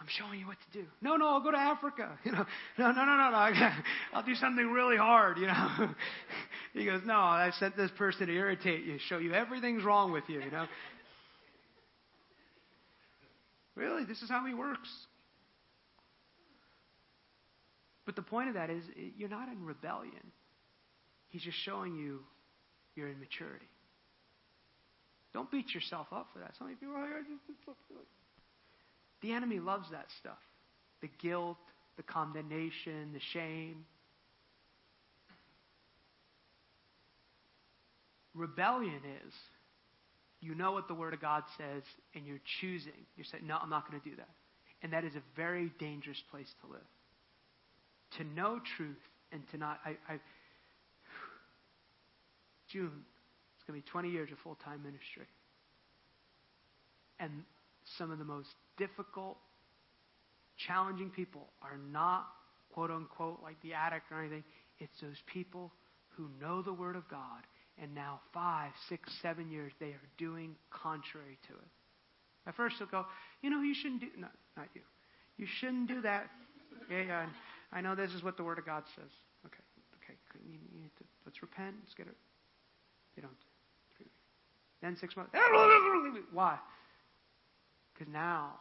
I'm 0.00 0.06
showing 0.08 0.40
you 0.40 0.46
what 0.46 0.56
to 0.72 0.78
do. 0.80 0.86
No, 1.00 1.16
no, 1.16 1.28
I'll 1.28 1.40
go 1.40 1.52
to 1.52 1.58
Africa. 1.58 2.18
You 2.24 2.32
know, 2.32 2.44
no, 2.78 2.90
no, 2.92 3.04
no, 3.04 3.16
no, 3.16 3.30
no. 3.30 3.70
I'll 4.12 4.24
do 4.24 4.34
something 4.34 4.66
really 4.70 4.96
hard. 4.96 5.38
You 5.38 5.46
know. 5.46 5.94
he 6.72 6.84
goes, 6.84 7.02
no, 7.04 7.14
I 7.14 7.50
sent 7.58 7.76
this 7.76 7.90
person 7.96 8.26
to 8.26 8.32
irritate 8.32 8.84
you, 8.84 8.98
show 9.08 9.18
you 9.18 9.32
everything's 9.32 9.84
wrong 9.84 10.10
with 10.10 10.24
you. 10.28 10.40
You 10.40 10.50
know. 10.50 10.66
Really, 13.76 14.04
this 14.04 14.22
is 14.22 14.28
how 14.28 14.46
he 14.46 14.54
works. 14.54 14.88
But 18.06 18.16
the 18.16 18.22
point 18.22 18.48
of 18.48 18.54
that 18.54 18.70
is, 18.70 18.84
you're 19.16 19.28
not 19.28 19.48
in 19.48 19.64
rebellion. 19.64 20.32
He's 21.28 21.42
just 21.42 21.58
showing 21.64 21.96
you 21.96 22.20
your 22.96 23.08
immaturity. 23.08 23.66
Don't 25.32 25.50
beat 25.50 25.74
yourself 25.74 26.06
up 26.12 26.28
for 26.32 26.38
that. 26.38 26.52
Some 26.58 26.68
people 26.68 26.94
are 26.94 27.22
the 29.22 29.32
enemy 29.32 29.58
loves 29.58 29.90
that 29.90 30.06
stuff. 30.20 30.38
The 31.00 31.08
guilt, 31.20 31.56
the 31.96 32.02
condemnation, 32.02 33.12
the 33.12 33.20
shame. 33.32 33.84
Rebellion 38.34 39.00
is 39.26 39.32
you 40.44 40.54
know 40.54 40.72
what 40.72 40.88
the 40.88 40.94
Word 40.94 41.14
of 41.14 41.22
God 41.22 41.42
says, 41.56 41.82
and 42.14 42.26
you're 42.26 42.40
choosing. 42.60 42.92
You're 43.16 43.24
saying, 43.24 43.46
no, 43.46 43.56
I'm 43.56 43.70
not 43.70 43.88
going 43.88 43.98
to 43.98 44.08
do 44.08 44.14
that. 44.16 44.28
And 44.82 44.92
that 44.92 45.02
is 45.02 45.14
a 45.14 45.22
very 45.34 45.72
dangerous 45.78 46.22
place 46.30 46.52
to 46.60 46.70
live. 46.70 46.86
To 48.18 48.24
know 48.24 48.60
truth 48.76 49.00
and 49.32 49.42
to 49.52 49.56
not. 49.56 49.80
I, 49.86 49.96
I 50.06 50.20
June, 52.74 53.04
it's 53.56 53.64
going 53.66 53.80
to 53.80 53.84
be 53.86 53.90
20 53.90 54.10
years 54.10 54.30
of 54.32 54.38
full 54.38 54.56
time 54.56 54.82
ministry. 54.82 55.26
And 57.20 57.44
some 57.96 58.10
of 58.10 58.18
the 58.18 58.24
most 58.24 58.48
difficult, 58.76 59.38
challenging 60.66 61.10
people 61.10 61.48
are 61.62 61.78
not, 61.92 62.26
quote 62.72 62.90
unquote, 62.90 63.38
like 63.42 63.60
the 63.62 63.72
addict 63.72 64.10
or 64.10 64.20
anything. 64.20 64.42
It's 64.80 65.00
those 65.00 65.22
people 65.32 65.72
who 66.08 66.28
know 66.40 66.62
the 66.62 66.72
Word 66.72 66.96
of 66.96 67.08
God 67.08 67.46
and 67.80 67.94
now 67.94 68.20
five, 68.32 68.72
six, 68.88 69.08
seven 69.22 69.50
years 69.50 69.72
they 69.78 69.86
are 69.86 70.08
doing 70.18 70.56
contrary 70.70 71.38
to 71.46 71.54
it. 71.54 71.68
At 72.46 72.56
first 72.56 72.76
they'll 72.78 72.88
go, 72.88 73.06
you 73.40 73.50
know, 73.50 73.62
you 73.62 73.74
shouldn't 73.74 74.00
do, 74.00 74.08
no, 74.18 74.28
not 74.56 74.66
you. 74.74 74.82
You 75.36 75.46
shouldn't 75.60 75.88
do 75.88 76.02
that. 76.02 76.26
Okay, 76.84 77.10
uh, 77.10 77.26
I 77.72 77.80
know 77.80 77.94
this 77.94 78.12
is 78.12 78.22
what 78.22 78.36
the 78.36 78.44
Word 78.44 78.58
of 78.58 78.66
God 78.66 78.82
says. 78.96 79.10
Okay, 79.46 79.62
okay, 80.02 80.18
you 80.46 80.58
to, 80.98 81.04
let's 81.24 81.40
repent, 81.40 81.76
let's 81.82 81.94
get 81.94 82.06
it. 82.06 82.16
They 83.16 83.22
don't. 83.22 83.32
Then 84.82 84.96
six 84.96 85.16
months, 85.16 85.32
why? 86.32 86.58
Because 87.94 88.12
now 88.12 88.52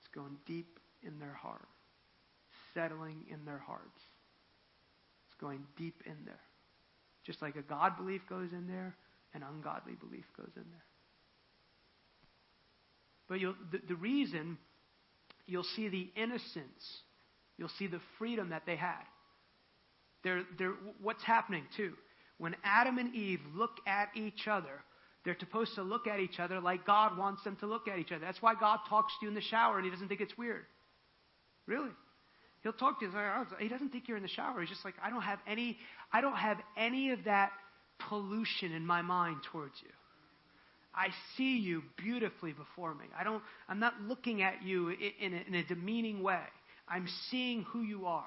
it's 0.00 0.08
going 0.12 0.36
deep 0.46 0.80
in 1.04 1.20
their 1.20 1.34
heart, 1.34 1.68
settling 2.74 3.24
in 3.30 3.44
their 3.44 3.62
hearts. 3.64 4.00
It's 5.28 5.40
going 5.40 5.60
deep 5.76 6.02
in 6.06 6.16
there. 6.24 6.40
Just 7.24 7.40
like 7.40 7.54
a 7.54 7.62
God 7.62 7.96
belief 7.96 8.22
goes 8.28 8.50
in 8.52 8.66
there, 8.66 8.96
an 9.32 9.44
ungodly 9.44 9.94
belief 9.94 10.24
goes 10.36 10.50
in 10.56 10.64
there. 10.70 10.84
But 13.28 13.38
the, 13.70 13.80
the 13.88 13.94
reason 13.94 14.58
you'll 15.46 15.62
see 15.62 15.88
the 15.88 16.10
innocence, 16.16 17.02
you'll 17.56 17.70
see 17.78 17.86
the 17.86 18.00
freedom 18.18 18.50
that 18.50 18.62
they 18.66 18.76
had. 18.76 19.04
They're, 20.24 20.42
they're, 20.58 20.74
what's 21.00 21.22
happening 21.22 21.64
too? 21.76 21.92
When 22.38 22.56
Adam 22.64 22.98
and 22.98 23.14
Eve 23.14 23.40
look 23.54 23.78
at 23.86 24.08
each 24.16 24.48
other, 24.48 24.82
they're 25.24 25.36
supposed 25.38 25.74
to 25.76 25.82
look 25.82 26.06
at 26.06 26.20
each 26.20 26.38
other 26.38 26.60
like 26.60 26.84
God 26.84 27.16
wants 27.16 27.42
them 27.44 27.56
to 27.56 27.66
look 27.66 27.88
at 27.88 27.98
each 27.98 28.12
other. 28.12 28.24
That's 28.24 28.42
why 28.42 28.54
God 28.54 28.80
talks 28.88 29.12
to 29.20 29.26
you 29.26 29.28
in 29.28 29.34
the 29.34 29.40
shower 29.40 29.76
and 29.76 29.84
he 29.84 29.90
doesn't 29.90 30.08
think 30.08 30.20
it's 30.20 30.36
weird. 30.36 30.64
Really. 31.66 31.90
He'll 32.62 32.72
talk 32.72 33.00
to 33.00 33.06
you. 33.06 33.12
Oh, 33.14 33.44
he 33.58 33.68
doesn't 33.68 33.90
think 33.90 34.08
you're 34.08 34.16
in 34.16 34.22
the 34.22 34.28
shower. 34.28 34.60
He's 34.60 34.70
just 34.70 34.84
like, 34.84 34.94
I 35.02 35.10
don't 35.10 35.22
have 35.22 35.38
any, 35.46 35.78
I 36.12 36.20
don't 36.20 36.36
have 36.36 36.58
any 36.76 37.10
of 37.10 37.24
that 37.24 37.52
pollution 38.08 38.72
in 38.72 38.84
my 38.84 39.02
mind 39.02 39.38
towards 39.50 39.74
you. 39.82 39.90
I 40.94 41.08
see 41.36 41.58
you 41.58 41.82
beautifully 41.96 42.52
before 42.52 42.94
me. 42.94 43.06
I 43.18 43.24
don't, 43.24 43.42
I'm 43.68 43.80
not 43.80 43.94
looking 44.02 44.42
at 44.42 44.62
you 44.62 44.90
in 44.90 45.34
a, 45.34 45.48
in 45.48 45.54
a 45.54 45.64
demeaning 45.64 46.22
way. 46.22 46.40
I'm 46.88 47.08
seeing 47.30 47.62
who 47.64 47.82
you 47.82 48.06
are. 48.06 48.24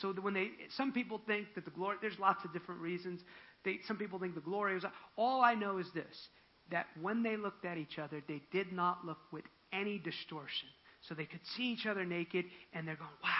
So 0.00 0.12
when 0.12 0.34
they, 0.34 0.50
some 0.76 0.92
people 0.92 1.20
think 1.26 1.54
that 1.54 1.64
the 1.64 1.70
glory, 1.70 1.96
there's 2.00 2.18
lots 2.18 2.44
of 2.44 2.52
different 2.52 2.80
reasons. 2.80 3.20
They, 3.64 3.80
some 3.86 3.96
people 3.96 4.18
think 4.18 4.34
the 4.34 4.40
glory 4.40 4.74
was, 4.74 4.84
all 5.16 5.42
I 5.42 5.54
know 5.54 5.78
is 5.78 5.86
this, 5.94 6.28
that 6.70 6.86
when 7.00 7.22
they 7.22 7.36
looked 7.36 7.64
at 7.64 7.78
each 7.78 7.98
other, 7.98 8.22
they 8.28 8.42
did 8.52 8.72
not 8.72 9.04
look 9.04 9.18
with 9.32 9.44
any 9.72 9.98
distortion 9.98 10.68
so 11.08 11.14
they 11.14 11.24
could 11.24 11.40
see 11.56 11.64
each 11.64 11.86
other 11.86 12.04
naked, 12.04 12.44
and 12.72 12.86
they're 12.86 12.96
going, 12.96 13.08
wow, 13.22 13.30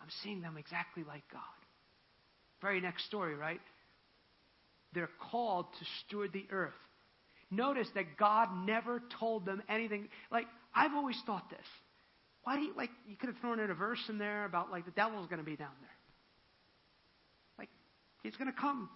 I'm 0.00 0.08
seeing 0.22 0.42
them 0.42 0.56
exactly 0.58 1.04
like 1.04 1.22
God. 1.32 1.40
Very 2.60 2.80
next 2.80 3.06
story, 3.06 3.34
right? 3.34 3.60
They're 4.92 5.10
called 5.30 5.66
to 5.78 5.84
steward 6.04 6.32
the 6.32 6.46
earth. 6.50 6.72
Notice 7.50 7.88
that 7.94 8.16
God 8.18 8.48
never 8.66 9.02
told 9.18 9.46
them 9.46 9.62
anything. 9.68 10.08
Like, 10.30 10.46
I've 10.74 10.94
always 10.94 11.20
thought 11.26 11.48
this. 11.50 11.66
Why 12.44 12.56
do 12.56 12.62
you, 12.62 12.74
like, 12.76 12.90
you 13.06 13.16
could 13.16 13.28
have 13.28 13.38
thrown 13.38 13.60
in 13.60 13.70
a 13.70 13.74
verse 13.74 14.02
in 14.08 14.18
there 14.18 14.44
about, 14.44 14.70
like, 14.70 14.84
the 14.84 14.90
devil's 14.92 15.26
going 15.28 15.38
to 15.38 15.44
be 15.44 15.56
down 15.56 15.68
there. 15.80 15.90
Like, 17.58 17.68
he's 18.22 18.36
going 18.36 18.50
to 18.52 18.58
come. 18.58 18.88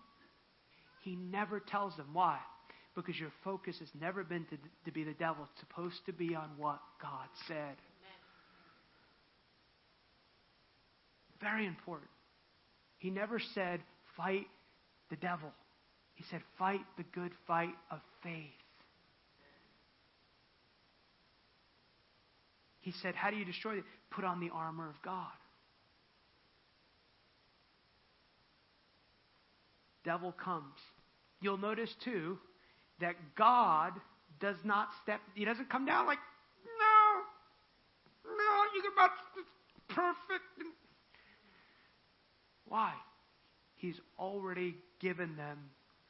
He 1.03 1.15
never 1.17 1.61
tells 1.61 1.95
them. 1.97 2.09
Why? 2.13 2.39
because 2.95 3.19
your 3.19 3.33
focus 3.43 3.77
has 3.81 3.89
never 4.01 4.23
been 4.23 4.45
to, 4.47 4.57
to 4.85 4.93
be 4.93 5.05
the 5.05 5.15
devil. 5.15 5.47
It's 5.51 5.61
supposed 5.61 6.07
to 6.07 6.13
be 6.13 6.35
on 6.35 6.51
what 6.57 6.81
God 7.03 7.29
said. 7.49 7.77
Very 11.41 11.67
important. 11.67 12.11
He 12.99 13.11
never 13.11 13.41
said, 13.55 13.81
fight 14.17 14.47
the 15.11 15.17
devil. 15.17 15.51
He 16.15 16.25
said, 16.31 16.41
fight 16.59 16.81
the 16.97 17.03
good 17.15 17.33
fight 17.47 17.75
of 17.91 17.99
faith. 18.23 18.64
He 22.85 22.93
said, 22.93 23.15
How 23.15 23.31
do 23.31 23.37
you 23.37 23.47
destroy 23.47 23.79
it? 23.79 23.85
Put 24.11 24.25
on 24.25 24.41
the 24.41 24.51
armor 24.51 24.91
of 24.91 25.01
God. 25.01 25.33
Devil 30.05 30.33
comes. 30.33 30.79
You'll 31.41 31.57
notice 31.57 31.95
too 32.05 32.39
that 33.01 33.15
God 33.37 33.93
does 34.39 34.57
not 34.65 34.89
step, 35.03 35.21
he 35.35 35.47
doesn't 35.47 35.71
come 35.71 35.87
down 35.87 36.07
like, 36.07 36.19
no, 36.79 37.23
no, 38.37 38.65
you're 38.75 38.93
about 38.93 39.13
to, 39.35 39.95
perfect. 39.95 40.45
Why? 42.69 42.93
He's 43.77 43.99
already 44.19 44.75
given 45.01 45.37
them 45.37 45.59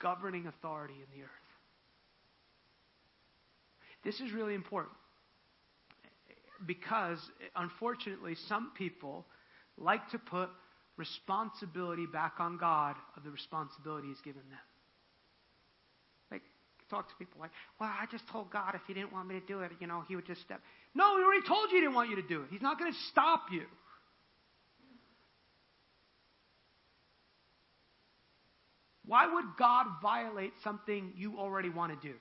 governing 0.01 0.49
authority 0.49 0.95
in 0.95 1.19
the 1.19 1.25
earth. 1.25 1.31
This 4.03 4.21
is 4.21 4.33
really 4.33 4.55
important 4.55 4.97
because, 6.67 7.19
unfortunately, 7.57 8.37
some 8.49 8.73
people 8.77 9.27
like 9.77 10.09
to 10.11 10.19
put 10.19 10.51
responsibility 10.97 12.07
back 12.07 12.35
on 12.39 12.57
God 12.57 12.97
of 13.17 13.25
the 13.25 13.31
responsibility 13.31 14.09
He's 14.09 14.21
given 14.21 14.43
them. 14.49 14.59
Like, 16.31 16.43
talk 16.89 17.09
to 17.09 17.15
people 17.17 17.41
like, 17.41 17.51
well, 17.81 17.91
I 17.91 18.07
just 18.11 18.25
told 18.29 18.51
God 18.51 18.75
if 18.75 18.81
He 18.87 18.95
didn't 18.95 19.13
want 19.13 19.29
me 19.29 19.39
to 19.39 19.47
do 19.47 19.61
it, 19.61 19.73
you 19.81 19.87
know, 19.87 20.05
He 20.09 20.17
would 20.17 20.27
just 20.27 20.41
step. 20.43 20.61
No, 20.95 21.17
He 21.19 21.25
already 21.25 21.47
told 21.47 21.71
you 21.71 21.77
He 21.77 21.81
didn't 21.81 21.95
want 21.95 22.11
you 22.11 22.17
to 22.17 22.23
do 22.23 22.43
it. 22.43 22.49
He's 22.51 22.63
not 22.63 22.79
going 22.79 22.93
to 22.93 22.99
stop 23.11 23.47
you. 23.51 23.65
Why 29.07 29.33
would 29.33 29.45
God 29.59 29.87
violate 30.01 30.53
something 30.63 31.13
you 31.17 31.39
already 31.39 31.69
want 31.69 32.01
to 32.01 32.09
do? 32.09 32.15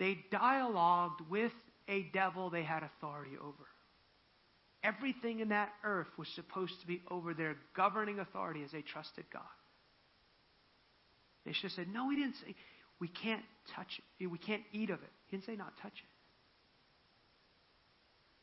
They 0.00 0.24
dialogued 0.32 1.20
with 1.30 1.52
a 1.86 2.04
devil 2.14 2.50
they 2.50 2.64
had 2.64 2.82
authority 2.82 3.36
over. 3.38 3.66
Everything 4.82 5.40
in 5.40 5.50
that 5.50 5.68
earth 5.84 6.08
was 6.16 6.26
supposed 6.34 6.80
to 6.80 6.86
be 6.86 7.02
over 7.10 7.34
their 7.34 7.56
governing 7.76 8.18
authority 8.18 8.62
as 8.64 8.72
they 8.72 8.80
trusted 8.80 9.24
God. 9.30 9.42
They 11.44 11.52
should 11.52 11.64
have 11.64 11.72
said, 11.72 11.88
No, 11.92 12.08
he 12.08 12.16
didn't 12.16 12.36
say, 12.36 12.54
we 12.98 13.08
can't 13.08 13.42
touch 13.76 14.00
it. 14.18 14.26
We 14.26 14.38
can't 14.38 14.62
eat 14.72 14.88
of 14.88 15.02
it. 15.02 15.10
He 15.26 15.36
didn't 15.36 15.46
say 15.46 15.56
not 15.56 15.74
touch 15.82 15.92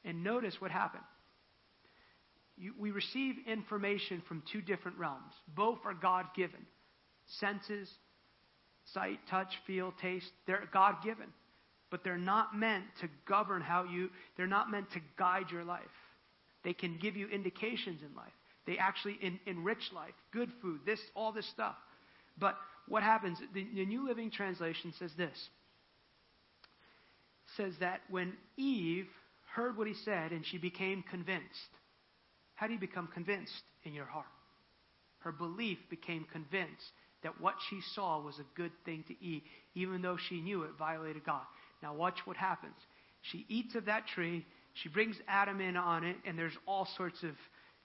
it. 0.04 0.10
And 0.10 0.24
notice 0.24 0.56
what 0.60 0.70
happened. 0.70 1.04
You, 2.56 2.74
we 2.80 2.92
receive 2.92 3.36
information 3.48 4.22
from 4.28 4.44
two 4.52 4.62
different 4.62 4.98
realms. 5.00 5.34
Both 5.56 5.80
are 5.86 5.94
God 5.96 6.26
given. 6.36 6.66
Senses, 7.40 7.90
sight, 8.94 9.20
touch, 9.30 9.50
feel, 9.66 9.92
taste, 10.02 10.32
they're 10.46 10.70
God 10.72 10.96
given. 11.04 11.28
But 11.90 12.04
they're 12.04 12.18
not 12.18 12.56
meant 12.56 12.84
to 13.02 13.08
govern 13.28 13.62
how 13.62 13.84
you, 13.84 14.10
they're 14.36 14.48
not 14.48 14.70
meant 14.70 14.92
to 14.92 15.00
guide 15.18 15.52
your 15.52 15.64
life. 15.64 15.82
They 16.64 16.74
can 16.74 16.98
give 16.98 17.16
you 17.16 17.28
indications 17.28 18.02
in 18.02 18.14
life. 18.16 18.34
They 18.66 18.78
actually 18.78 19.18
en- 19.22 19.40
enrich 19.46 19.92
life. 19.94 20.14
Good 20.32 20.52
food, 20.62 20.82
this, 20.86 21.00
all 21.16 21.32
this 21.32 21.48
stuff. 21.50 21.76
But 22.38 22.58
what 22.88 23.04
happens, 23.04 23.40
the, 23.54 23.66
the 23.74 23.86
New 23.86 24.06
Living 24.06 24.32
Translation 24.32 24.94
says 25.00 25.12
this. 25.18 25.38
Says 27.56 27.74
that 27.80 28.02
when 28.10 28.34
Eve 28.58 29.08
heard 29.56 29.78
what 29.78 29.88
he 29.88 29.94
said 29.94 30.32
and 30.32 30.46
she 30.46 30.58
became 30.58 31.04
convinced, 31.10 31.70
how 32.56 32.68
do 32.68 32.74
you 32.74 32.80
become 32.80 33.08
convinced 33.08 33.64
in 33.86 33.94
your 33.94 34.06
heart? 34.06 34.26
Her 35.20 35.32
belief 35.32 35.78
became 35.90 36.26
convinced 36.32 36.92
that 37.24 37.40
what 37.42 37.56
she 37.70 37.80
saw 37.96 38.22
was 38.22 38.38
a 38.40 38.56
good 38.56 38.72
thing 38.86 39.04
to 39.08 39.26
eat, 39.26 39.44
even 39.74 40.02
though 40.02 40.18
she 40.30 40.42
knew 40.42 40.64
it 40.64 40.72
violated 40.78 41.26
God. 41.26 41.42
Now, 41.82 41.94
watch 41.94 42.20
what 42.26 42.38
happens. 42.38 42.76
She 43.32 43.46
eats 43.50 43.76
of 43.76 43.86
that 43.86 44.08
tree, 44.08 44.46
she 44.74 44.90
brings 44.90 45.16
Adam 45.28 45.60
in 45.60 45.76
on 45.76 46.04
it, 46.04 46.18
and 46.26 46.38
there's 46.38 46.58
all 46.68 46.88
sorts 46.98 47.24
of 47.24 47.32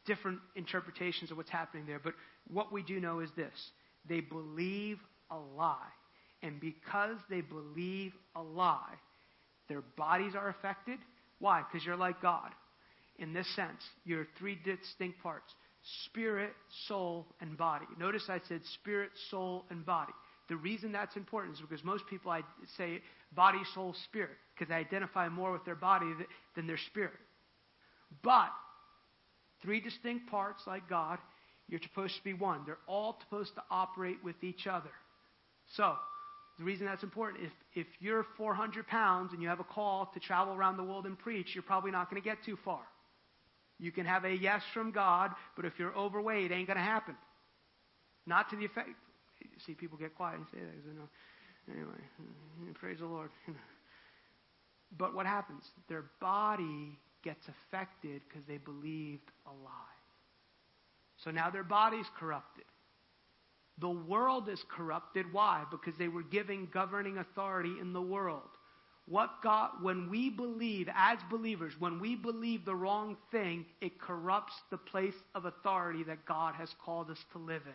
different 0.06 0.40
interpretations 0.56 1.31
of 1.31 1.36
what's 1.36 1.51
happening 1.51 1.86
there. 1.86 2.01
But 2.02 2.14
what 2.48 2.73
we 2.73 2.82
do 2.82 3.01
know 3.01 3.20
is 3.20 3.31
this 3.36 3.52
they 4.09 4.20
believe 4.20 4.98
a 5.31 5.39
lie. 5.39 5.77
And 6.43 6.60
because 6.60 7.19
they 7.31 7.40
believe 7.40 8.12
a 8.35 8.43
lie, 8.43 8.94
their 9.69 9.82
bodies 9.97 10.35
are 10.35 10.48
affected. 10.48 10.98
Why? 11.39 11.62
Because 11.62 11.86
you're 11.86 11.97
like 11.97 12.20
God. 12.20 12.51
In 13.19 13.32
this 13.32 13.47
sense, 13.55 13.81
you're 14.05 14.27
three 14.39 14.59
distinct 14.64 15.23
parts 15.23 15.52
spirit, 16.12 16.52
soul, 16.86 17.27
and 17.40 17.56
body. 17.56 17.86
Notice 17.98 18.24
I 18.28 18.40
said 18.48 18.60
spirit, 18.74 19.10
soul, 19.31 19.64
and 19.70 19.85
body. 19.85 20.12
The 20.48 20.56
reason 20.56 20.93
that's 20.93 21.16
important 21.16 21.56
is 21.56 21.60
because 21.60 21.82
most 21.85 22.06
people 22.09 22.31
I 22.31 22.43
say 22.77 23.02
body, 23.35 23.61
soul, 23.75 23.95
spirit, 24.05 24.37
because 24.55 24.69
they 24.69 24.75
identify 24.75 25.29
more 25.29 25.53
with 25.53 25.65
their 25.65 25.75
body 25.77 26.07
than 26.55 26.67
their 26.67 26.79
spirit. 26.79 27.19
But 28.23 28.51
three 29.63 29.81
distinct 29.81 30.31
parts, 30.31 30.63
like 30.67 30.89
God, 30.89 31.19
you're 31.69 31.81
supposed 31.81 32.17
to 32.17 32.25
be 32.25 32.35
one. 32.35 32.61
They're 32.67 32.79
all 32.87 33.19
supposed 33.23 33.55
to 33.55 33.63
operate 33.71 34.19
with 34.23 34.37
each 34.43 34.67
other. 34.67 34.91
So, 35.77 35.95
the 36.59 36.65
reason 36.65 36.87
that's 36.87 37.03
important, 37.03 37.45
if, 37.45 37.53
if 37.75 37.87
you're 37.99 38.27
400 38.37 38.87
pounds 38.87 39.33
and 39.33 39.41
you 39.41 39.49
have 39.49 39.61
a 39.61 39.65
call 39.65 40.11
to 40.13 40.21
travel 40.21 40.55
around 40.55 40.77
the 40.77 40.85
world 40.85 41.07
and 41.07 41.19
preach, 41.19 41.55
you're 41.55 41.63
probably 41.63 41.91
not 41.91 42.11
going 42.11 42.21
to 42.21 42.29
get 42.29 42.45
too 42.45 42.59
far. 42.65 42.83
You 43.79 43.91
can 43.91 44.05
have 44.05 44.25
a 44.25 44.33
yes 44.33 44.63
from 44.75 44.93
God, 44.93 45.31
but 45.57 45.65
if 45.65 45.73
you're 45.79 45.97
overweight, 45.97 46.53
it 46.53 46.55
ain't 46.55 46.67
going 46.67 46.77
to 46.77 46.83
happen. 46.83 47.17
Not 48.27 48.51
to 48.51 48.57
the 48.57 48.65
effect. 48.65 48.91
See, 49.67 49.73
people 49.73 49.99
get 49.99 50.15
quiet 50.15 50.37
and 50.37 50.47
say 50.53 50.59
that. 50.61 51.09
Anyway, 51.71 52.01
praise 52.75 52.99
the 52.99 53.07
Lord. 53.07 53.31
But 54.99 55.15
what 55.15 55.27
happens? 55.27 55.65
Their 55.89 56.05
body 56.21 56.99
gets 57.25 57.45
affected 57.49 58.23
because 58.29 58.47
they 58.47 58.59
believed 58.59 59.31
a 59.47 59.51
lie. 59.51 59.71
So 61.25 61.31
now 61.31 61.51
their 61.51 61.65
body's 61.65 62.07
corrupted. 62.19 62.65
The 63.79 63.91
world 63.91 64.49
is 64.49 64.63
corrupted. 64.69 65.33
Why? 65.33 65.65
Because 65.71 65.95
they 65.99 66.09
were 66.09 66.23
giving 66.23 66.69
governing 66.73 67.19
authority 67.19 67.75
in 67.81 67.93
the 67.93 68.03
world. 68.03 68.43
What 69.07 69.31
God, 69.43 69.71
when 69.81 70.11
we 70.11 70.31
believe, 70.31 70.89
as 70.95 71.19
believers, 71.31 71.73
when 71.79 71.99
we 71.99 72.15
believe 72.15 72.65
the 72.65 72.75
wrong 72.75 73.17
thing, 73.33 73.65
it 73.81 74.01
corrupts 74.01 74.53
the 74.71 74.77
place 74.77 75.15
of 75.35 75.45
authority 75.45 76.05
that 76.05 76.25
God 76.25 76.55
has 76.55 76.69
called 76.85 77.11
us 77.11 77.19
to 77.33 77.39
live 77.39 77.63
in. 77.67 77.73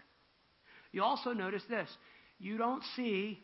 You 0.94 1.04
also 1.04 1.34
notice 1.34 1.64
this. 1.70 1.90
You 2.40 2.58
don't 2.58 2.84
see 2.96 3.40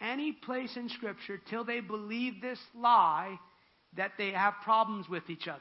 any 0.00 0.32
place 0.32 0.76
in 0.76 0.88
Scripture 0.88 1.40
till 1.48 1.64
they 1.64 1.80
believe 1.80 2.40
this 2.40 2.58
lie 2.74 3.38
that 3.96 4.12
they 4.18 4.30
have 4.30 4.54
problems 4.62 5.08
with 5.08 5.28
each 5.30 5.48
other. 5.48 5.60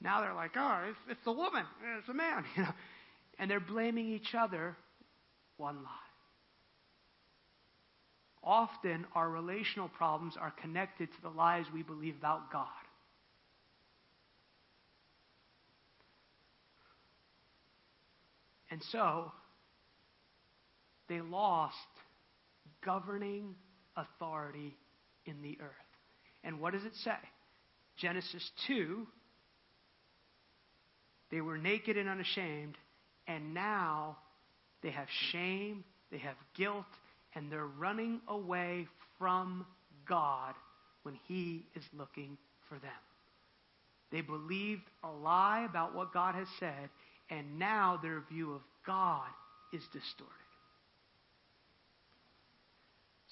Now 0.00 0.20
they're 0.20 0.34
like, 0.34 0.52
oh, 0.56 0.84
it's, 0.90 0.98
it's 1.08 1.24
the 1.24 1.32
woman, 1.32 1.64
it's 1.98 2.06
the 2.06 2.14
man, 2.14 2.44
you 2.56 2.62
know, 2.62 2.74
and 3.38 3.50
they're 3.50 3.60
blaming 3.60 4.10
each 4.10 4.34
other. 4.34 4.76
One 5.56 5.76
lie. 5.76 5.90
Often 8.42 9.06
our 9.14 9.30
relational 9.30 9.88
problems 9.88 10.34
are 10.38 10.52
connected 10.60 11.08
to 11.10 11.22
the 11.22 11.30
lies 11.30 11.64
we 11.72 11.82
believe 11.82 12.16
about 12.18 12.52
God. 12.52 12.66
And 18.70 18.82
so, 18.90 19.30
they 21.08 21.20
lost 21.20 21.76
governing 22.84 23.54
authority 23.96 24.76
in 25.26 25.42
the 25.42 25.58
earth. 25.60 25.70
And 26.42 26.60
what 26.60 26.72
does 26.72 26.84
it 26.84 26.94
say? 26.96 27.16
Genesis 27.96 28.50
2 28.66 29.06
they 31.34 31.40
were 31.40 31.58
naked 31.58 31.96
and 31.96 32.08
unashamed, 32.08 32.78
and 33.26 33.54
now 33.54 34.18
they 34.82 34.90
have 34.90 35.08
shame, 35.32 35.82
they 36.12 36.18
have 36.18 36.36
guilt, 36.56 36.84
and 37.34 37.50
they're 37.50 37.66
running 37.66 38.20
away 38.28 38.86
from 39.18 39.66
God 40.08 40.54
when 41.02 41.18
He 41.26 41.66
is 41.74 41.82
looking 41.92 42.38
for 42.68 42.76
them. 42.76 42.90
They 44.12 44.20
believed 44.20 44.82
a 45.02 45.10
lie 45.10 45.66
about 45.68 45.92
what 45.92 46.12
God 46.12 46.36
has 46.36 46.46
said, 46.60 46.88
and 47.30 47.58
now 47.58 47.98
their 48.00 48.22
view 48.30 48.52
of 48.54 48.60
God 48.86 49.26
is 49.72 49.82
distorted. 49.92 50.43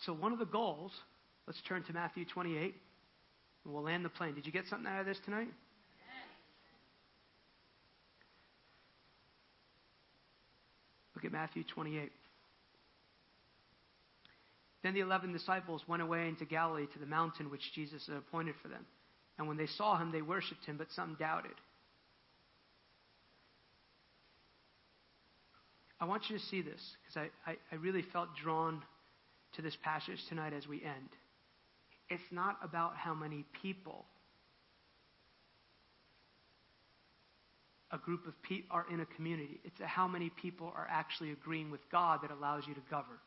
So, 0.04 0.12
one 0.12 0.32
of 0.32 0.38
the 0.38 0.44
goals, 0.44 0.92
let's 1.46 1.60
turn 1.68 1.84
to 1.84 1.92
Matthew 1.92 2.24
28, 2.24 2.74
and 3.64 3.72
we'll 3.72 3.84
land 3.84 4.04
the 4.04 4.08
plane. 4.08 4.34
Did 4.34 4.46
you 4.46 4.52
get 4.52 4.66
something 4.66 4.86
out 4.86 5.00
of 5.00 5.06
this 5.06 5.18
tonight? 5.24 5.48
Look 11.14 11.24
at 11.24 11.32
Matthew 11.32 11.62
28. 11.72 12.10
Then 14.82 14.94
the 14.94 15.00
eleven 15.00 15.32
disciples 15.32 15.82
went 15.86 16.02
away 16.02 16.26
into 16.26 16.44
Galilee 16.44 16.86
to 16.92 16.98
the 16.98 17.06
mountain 17.06 17.50
which 17.50 17.72
Jesus 17.74 18.06
had 18.08 18.16
appointed 18.16 18.56
for 18.60 18.66
them. 18.66 18.84
And 19.38 19.46
when 19.46 19.56
they 19.56 19.66
saw 19.66 19.96
him, 19.96 20.10
they 20.10 20.22
worshipped 20.22 20.64
him, 20.66 20.76
but 20.76 20.90
some 20.90 21.16
doubted. 21.18 21.54
I 26.00 26.04
want 26.04 26.24
you 26.28 26.36
to 26.36 26.44
see 26.46 26.62
this 26.62 26.80
because 27.00 27.28
I, 27.46 27.50
I, 27.52 27.56
I, 27.70 27.76
really 27.76 28.02
felt 28.12 28.28
drawn 28.42 28.82
to 29.56 29.62
this 29.62 29.76
passage 29.82 30.18
tonight 30.28 30.52
as 30.52 30.66
we 30.66 30.82
end. 30.82 31.08
It's 32.08 32.22
not 32.30 32.58
about 32.62 32.96
how 32.96 33.14
many 33.14 33.44
people 33.62 34.06
a 37.90 37.98
group 37.98 38.26
of 38.26 38.32
people 38.42 38.74
are 38.74 38.86
in 38.90 39.00
a 39.00 39.06
community. 39.06 39.60
It's 39.64 39.78
how 39.82 40.08
many 40.08 40.30
people 40.30 40.72
are 40.74 40.88
actually 40.90 41.30
agreeing 41.30 41.70
with 41.70 41.80
God 41.90 42.20
that 42.22 42.30
allows 42.30 42.64
you 42.66 42.72
to 42.72 42.80
govern. 42.90 43.18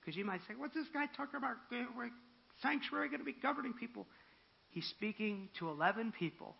Because 0.00 0.16
you 0.16 0.24
might 0.24 0.40
say, 0.46 0.54
what's 0.56 0.74
this 0.74 0.86
guy 0.94 1.06
talking 1.16 1.36
about? 1.36 1.56
We're 1.70 2.10
sanctuary 2.62 3.08
going 3.08 3.18
to 3.18 3.24
be 3.24 3.34
governing 3.42 3.72
people. 3.72 4.06
He's 4.68 4.86
speaking 4.86 5.48
to 5.58 5.68
11 5.68 6.12
people 6.16 6.54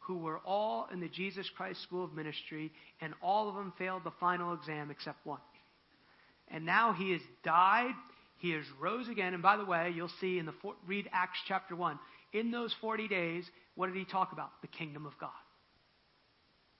who 0.00 0.18
were 0.18 0.38
all 0.44 0.88
in 0.92 0.98
the 0.98 1.08
Jesus 1.08 1.48
Christ 1.56 1.82
School 1.82 2.04
of 2.04 2.12
Ministry, 2.12 2.72
and 3.00 3.14
all 3.22 3.48
of 3.48 3.54
them 3.54 3.72
failed 3.78 4.02
the 4.02 4.12
final 4.18 4.54
exam 4.54 4.90
except 4.90 5.24
one. 5.24 5.38
And 6.50 6.66
now 6.66 6.92
he 6.92 7.12
has 7.12 7.20
died, 7.44 7.94
he 8.38 8.50
has 8.52 8.64
rose 8.80 9.08
again. 9.08 9.34
And 9.34 9.42
by 9.42 9.56
the 9.56 9.64
way, 9.64 9.92
you'll 9.94 10.10
see 10.20 10.38
in 10.38 10.46
the 10.46 10.54
read 10.86 11.08
Acts 11.12 11.38
chapter 11.46 11.76
1. 11.76 11.98
In 12.32 12.50
those 12.50 12.74
40 12.80 13.08
days, 13.08 13.44
what 13.74 13.86
did 13.86 13.96
he 13.96 14.04
talk 14.04 14.32
about? 14.32 14.50
The 14.62 14.68
kingdom 14.68 15.06
of 15.06 15.16
God. 15.18 15.30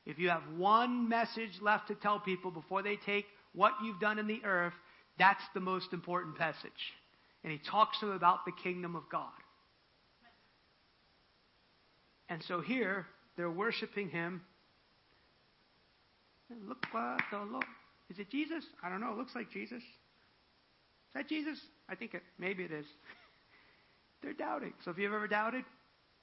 If 0.07 0.19
you 0.19 0.31
have 0.31 0.43
one 0.57 1.09
message 1.09 1.61
left 1.61 1.89
to 1.89 1.95
tell 1.95 2.19
people 2.19 2.51
before 2.51 2.83
they 2.83 2.97
take 2.97 3.27
what 3.53 3.73
you've 3.85 4.01
done 4.01 4.19
in 4.19 4.27
the 4.27 4.41
earth, 4.45 4.73
that's 5.19 5.43
the 5.55 5.61
most 5.61 5.93
important 5.93 6.39
message. 6.39 6.95
And 7.45 7.53
he 7.53 7.59
talks 7.59 8.01
to 8.01 8.07
them 8.07 8.17
about 8.17 8.45
the 8.45 8.53
kingdom 8.53 8.97
of 8.97 9.03
God. 9.11 9.29
And 12.29 12.43
so 12.45 12.61
here, 12.61 13.07
they're 13.37 13.51
worshiping 13.51 14.09
him. 14.09 14.43
Look 16.67 16.87
what 16.93 17.21
the 17.31 17.39
Lord. 17.39 17.65
Is 18.11 18.19
it 18.19 18.31
Jesus? 18.31 18.65
I 18.83 18.89
don't 18.89 19.01
know. 19.01 19.13
It 19.13 19.19
looks 19.19 19.35
like 19.35 19.51
Jesus. 19.51 19.83
Is 19.83 21.15
that 21.15 21.29
Jesus? 21.29 21.59
I 21.89 21.95
think 21.95 22.15
it, 22.15 22.23
maybe 22.39 22.65
it 22.65 22.73
is. 22.73 22.87
they're 24.23 24.33
doubting. 24.33 24.73
So 24.85 24.91
if 24.91 24.99
you've 24.99 25.13
ever 25.13 25.29
doubted, 25.29 25.65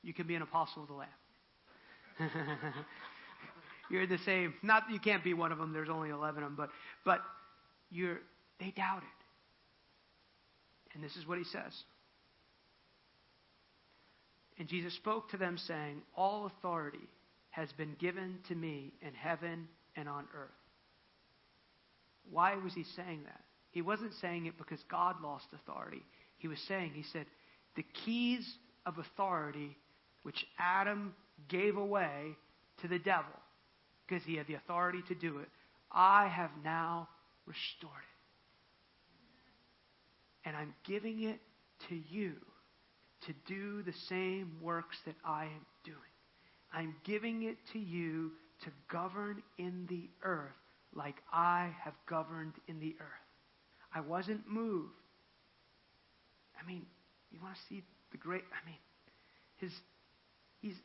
you 0.03 0.13
can 0.13 0.27
be 0.27 0.35
an 0.35 0.41
apostle 0.41 0.83
of 0.83 0.89
the 0.89 0.93
Lamb. 0.93 1.09
you're 3.89 4.07
the 4.07 4.17
same. 4.19 4.53
Not 4.61 4.83
you 4.91 4.99
can't 4.99 5.23
be 5.23 5.33
one 5.33 5.51
of 5.51 5.57
them. 5.57 5.71
There's 5.71 5.89
only 5.89 6.09
eleven 6.09 6.43
of 6.43 6.49
them, 6.49 6.55
but 6.57 6.69
but 7.05 7.21
you're 7.91 8.19
they 8.59 8.71
doubted. 8.75 9.07
And 10.93 11.03
this 11.03 11.15
is 11.15 11.27
what 11.27 11.37
he 11.37 11.43
says. 11.43 11.73
And 14.57 14.67
Jesus 14.67 14.95
spoke 14.95 15.29
to 15.29 15.37
them, 15.37 15.57
saying, 15.57 16.01
All 16.15 16.47
authority 16.47 17.07
has 17.51 17.71
been 17.73 17.95
given 17.99 18.39
to 18.47 18.55
me 18.55 18.93
in 19.01 19.13
heaven 19.13 19.67
and 19.95 20.09
on 20.09 20.25
earth. 20.35 20.56
Why 22.31 22.55
was 22.55 22.73
he 22.73 22.83
saying 22.95 23.21
that? 23.25 23.41
He 23.71 23.81
wasn't 23.81 24.13
saying 24.21 24.45
it 24.45 24.57
because 24.57 24.79
God 24.89 25.15
lost 25.21 25.45
authority. 25.53 26.03
He 26.37 26.47
was 26.47 26.59
saying, 26.67 26.91
He 26.93 27.03
said, 27.03 27.25
the 27.75 27.85
keys 28.05 28.47
of 28.85 28.97
authority 28.97 29.77
which 30.23 30.45
Adam 30.59 31.13
gave 31.47 31.77
away 31.77 32.35
to 32.81 32.87
the 32.87 32.99
devil 32.99 33.31
because 34.05 34.23
he 34.25 34.35
had 34.35 34.47
the 34.47 34.55
authority 34.55 35.03
to 35.07 35.15
do 35.15 35.39
it, 35.39 35.47
I 35.91 36.27
have 36.27 36.51
now 36.63 37.07
restored 37.45 37.93
it. 40.43 40.47
And 40.47 40.55
I'm 40.55 40.73
giving 40.85 41.23
it 41.23 41.39
to 41.89 41.95
you 41.95 42.33
to 43.25 43.33
do 43.45 43.83
the 43.83 43.93
same 44.09 44.57
works 44.61 44.97
that 45.05 45.15
I 45.23 45.45
am 45.45 45.65
doing. 45.83 45.97
I'm 46.71 46.95
giving 47.03 47.43
it 47.43 47.57
to 47.73 47.79
you 47.79 48.31
to 48.63 48.71
govern 48.91 49.43
in 49.57 49.85
the 49.89 50.09
earth 50.23 50.51
like 50.97 51.15
I 51.31 51.69
have 51.83 51.93
governed 52.09 52.53
in 52.67 52.79
the 52.79 52.95
earth. 52.99 53.27
I 53.93 54.01
wasn't 54.01 54.47
moved. 54.47 54.91
I 56.59 56.65
mean, 56.67 56.85
you 57.31 57.39
want 57.41 57.55
to 57.55 57.61
see 57.69 57.83
the 58.11 58.17
great, 58.17 58.43
I 58.51 58.65
mean, 58.67 58.79
his, 59.57 59.71
he's, 60.59 60.75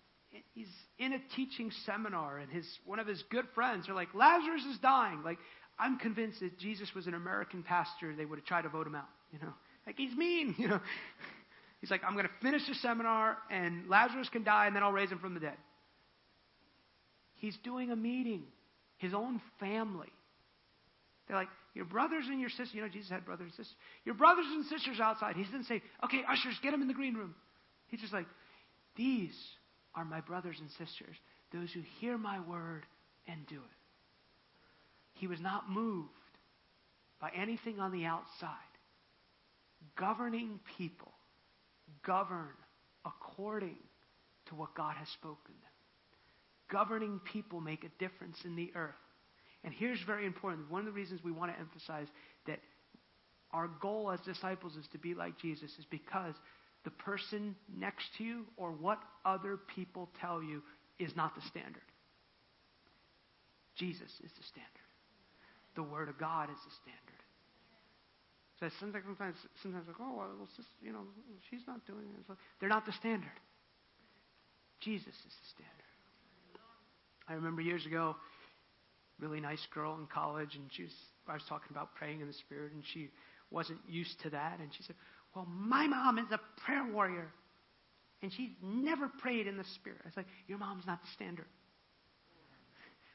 he's 0.54 0.68
in 0.98 1.14
a 1.14 1.18
teaching 1.34 1.72
seminar 1.86 2.38
and 2.38 2.50
his, 2.50 2.66
one 2.84 2.98
of 2.98 3.06
his 3.06 3.22
good 3.30 3.46
friends 3.54 3.88
are 3.88 3.94
like, 3.94 4.14
Lazarus 4.14 4.62
is 4.70 4.78
dying. 4.78 5.22
Like, 5.24 5.38
I'm 5.78 5.98
convinced 5.98 6.40
that 6.40 6.58
Jesus 6.58 6.94
was 6.94 7.06
an 7.06 7.14
American 7.14 7.62
pastor, 7.62 8.14
they 8.14 8.24
would 8.24 8.38
have 8.38 8.46
tried 8.46 8.62
to 8.62 8.68
vote 8.68 8.86
him 8.86 8.94
out, 8.94 9.08
you 9.32 9.38
know. 9.40 9.52
Like, 9.86 9.96
he's 9.96 10.16
mean, 10.16 10.54
you 10.58 10.68
know. 10.68 10.80
He's 11.80 11.90
like, 11.90 12.02
I'm 12.06 12.12
going 12.12 12.26
to 12.26 12.32
finish 12.40 12.62
the 12.68 12.74
seminar 12.74 13.38
and 13.50 13.88
Lazarus 13.88 14.28
can 14.28 14.44
die 14.44 14.66
and 14.66 14.76
then 14.76 14.84
I'll 14.84 14.92
raise 14.92 15.10
him 15.10 15.18
from 15.18 15.34
the 15.34 15.40
dead. 15.40 15.56
He's 17.34 17.56
doing 17.64 17.90
a 17.90 17.96
meeting, 17.96 18.44
his 19.02 19.12
own 19.12 19.40
family. 19.58 20.12
They're 21.26 21.36
like, 21.36 21.48
your 21.74 21.84
brothers 21.84 22.24
and 22.28 22.40
your 22.40 22.50
sisters, 22.50 22.70
you 22.72 22.82
know, 22.82 22.88
Jesus 22.88 23.10
had 23.10 23.24
brothers 23.24 23.46
and 23.46 23.52
sisters. 23.52 23.74
Your 24.04 24.14
brothers 24.14 24.46
and 24.48 24.64
sisters 24.66 25.00
outside. 25.00 25.36
He 25.36 25.42
didn't 25.42 25.64
say, 25.64 25.82
okay, 26.04 26.20
ushers, 26.28 26.54
get 26.62 26.70
them 26.70 26.82
in 26.82 26.88
the 26.88 26.94
green 26.94 27.14
room. 27.14 27.34
He's 27.88 28.00
just 28.00 28.12
like, 28.12 28.26
these 28.96 29.34
are 29.94 30.04
my 30.04 30.20
brothers 30.20 30.56
and 30.60 30.70
sisters, 30.70 31.16
those 31.52 31.70
who 31.72 31.80
hear 32.00 32.16
my 32.16 32.40
word 32.40 32.84
and 33.26 33.44
do 33.48 33.56
it. 33.56 33.78
He 35.14 35.26
was 35.26 35.40
not 35.40 35.68
moved 35.68 36.08
by 37.20 37.30
anything 37.36 37.80
on 37.80 37.92
the 37.92 38.04
outside. 38.04 38.56
Governing 39.96 40.60
people 40.78 41.12
govern 42.06 42.54
according 43.04 43.76
to 44.46 44.54
what 44.54 44.74
God 44.74 44.96
has 44.96 45.08
spoken 45.08 45.54
them. 45.60 45.71
Governing 46.72 47.20
people 47.30 47.60
make 47.60 47.84
a 47.84 47.90
difference 47.98 48.38
in 48.46 48.56
the 48.56 48.72
earth. 48.74 48.94
And 49.62 49.74
here's 49.74 50.00
very 50.06 50.24
important. 50.24 50.70
One 50.70 50.80
of 50.80 50.86
the 50.86 50.92
reasons 50.92 51.20
we 51.22 51.30
want 51.30 51.52
to 51.52 51.60
emphasize 51.60 52.06
that 52.46 52.60
our 53.52 53.68
goal 53.80 54.10
as 54.10 54.20
disciples 54.20 54.76
is 54.76 54.86
to 54.92 54.98
be 54.98 55.12
like 55.14 55.38
Jesus 55.38 55.70
is 55.78 55.84
because 55.90 56.34
the 56.84 56.90
person 56.90 57.54
next 57.78 58.06
to 58.16 58.24
you 58.24 58.44
or 58.56 58.72
what 58.72 58.98
other 59.26 59.58
people 59.74 60.08
tell 60.18 60.42
you 60.42 60.62
is 60.98 61.14
not 61.14 61.34
the 61.34 61.42
standard. 61.42 61.82
Jesus 63.76 64.10
is 64.24 64.30
the 64.36 64.42
standard. 64.42 64.88
The 65.76 65.82
Word 65.82 66.08
of 66.08 66.18
God 66.18 66.48
is 66.50 66.58
the 66.64 66.74
standard. 66.82 67.20
So 68.60 68.68
sometimes, 68.78 69.04
sometimes, 69.62 69.86
like, 69.86 69.96
oh, 70.00 70.14
well, 70.16 70.48
just, 70.56 70.68
you 70.80 70.92
know, 70.92 71.02
she's 71.50 71.66
not 71.66 71.84
doing 71.86 72.06
it. 72.16 72.36
They're 72.60 72.68
not 72.68 72.86
the 72.86 72.92
standard. 72.92 73.36
Jesus 74.80 75.14
is 75.14 75.34
the 75.42 75.48
standard. 75.54 75.81
I 77.32 77.36
remember 77.36 77.62
years 77.62 77.86
ago, 77.86 78.14
really 79.18 79.40
nice 79.40 79.66
girl 79.72 79.96
in 79.98 80.06
college, 80.06 80.54
and 80.54 80.64
she 80.70 80.82
was, 80.82 80.92
I 81.26 81.32
was 81.32 81.42
talking 81.48 81.68
about 81.70 81.94
praying 81.94 82.20
in 82.20 82.26
the 82.26 82.34
Spirit, 82.34 82.72
and 82.72 82.82
she 82.92 83.08
wasn't 83.50 83.78
used 83.88 84.20
to 84.24 84.30
that. 84.30 84.58
And 84.60 84.68
she 84.76 84.82
said, 84.82 84.96
Well, 85.34 85.46
my 85.50 85.86
mom 85.86 86.18
is 86.18 86.26
a 86.30 86.38
prayer 86.66 86.86
warrior, 86.92 87.32
and 88.20 88.30
she's 88.34 88.50
never 88.62 89.08
prayed 89.08 89.46
in 89.46 89.56
the 89.56 89.64
Spirit. 89.76 90.00
I 90.04 90.08
was 90.08 90.16
like, 90.16 90.26
Your 90.46 90.58
mom's 90.58 90.84
not 90.86 91.00
the 91.00 91.08
standard. 91.14 91.46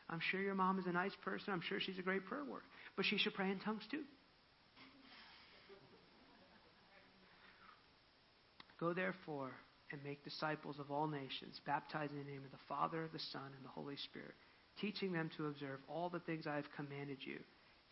I'm 0.10 0.22
sure 0.32 0.42
your 0.42 0.56
mom 0.56 0.80
is 0.80 0.86
a 0.88 0.94
nice 0.94 1.12
person. 1.24 1.54
I'm 1.54 1.62
sure 1.62 1.80
she's 1.80 2.00
a 2.00 2.02
great 2.02 2.26
prayer 2.26 2.44
warrior. 2.44 2.64
But 2.96 3.06
she 3.06 3.18
should 3.18 3.36
pray 3.36 3.52
in 3.52 3.60
tongues 3.60 3.84
too. 3.92 4.04
Go 8.80 8.94
therefore 8.94 9.52
and 9.92 10.04
make 10.04 10.24
disciples 10.24 10.78
of 10.80 10.92
all 10.92 11.08
nations, 11.08 11.62
baptizing 11.66 12.18
in 12.18 12.26
the 12.26 12.32
name 12.32 12.44
of 12.44 12.52
the 12.52 12.66
Father, 12.68 13.10
the 13.12 13.20
Son, 13.32 13.42
and 13.56 13.66
the 13.66 13.70
Holy 13.70 13.96
Spirit, 13.98 14.36
teaching 14.80 15.12
them 15.12 15.30
to 15.38 15.48
observe 15.48 15.80
all 15.88 16.10
the 16.10 16.20
things 16.20 16.46
I 16.46 16.56
have 16.56 16.72
commanded 16.76 17.18
you. 17.22 17.40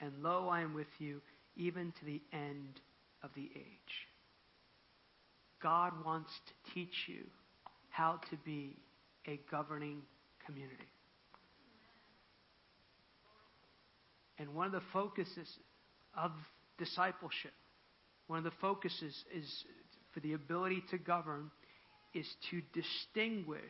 And 0.02 0.12
lo, 0.22 0.50
I 0.50 0.62
am 0.62 0.74
with 0.74 0.88
you 1.00 1.22
even 1.56 1.94
to 2.00 2.06
the 2.06 2.22
end 2.34 2.80
of 3.24 3.30
the 3.36 3.50
age. 3.56 3.96
God 5.64 5.94
wants 6.06 6.30
to 6.48 6.74
teach 6.74 7.08
you 7.08 7.24
how 7.90 8.20
to 8.30 8.38
be 8.44 8.76
a 9.28 9.40
governing 9.50 10.02
community. 10.46 10.76
And 14.38 14.54
one 14.54 14.68
of 14.68 14.74
the 14.74 14.82
focuses 14.92 15.48
of 16.18 16.32
discipleship, 16.78 17.54
one 18.28 18.38
of 18.38 18.44
the 18.44 18.52
focuses 18.60 19.16
is 19.34 19.64
for 20.14 20.20
the 20.20 20.34
ability 20.34 20.84
to 20.92 20.98
govern 20.98 21.50
is 22.16 22.28
to 22.50 22.62
distinguish 22.74 23.62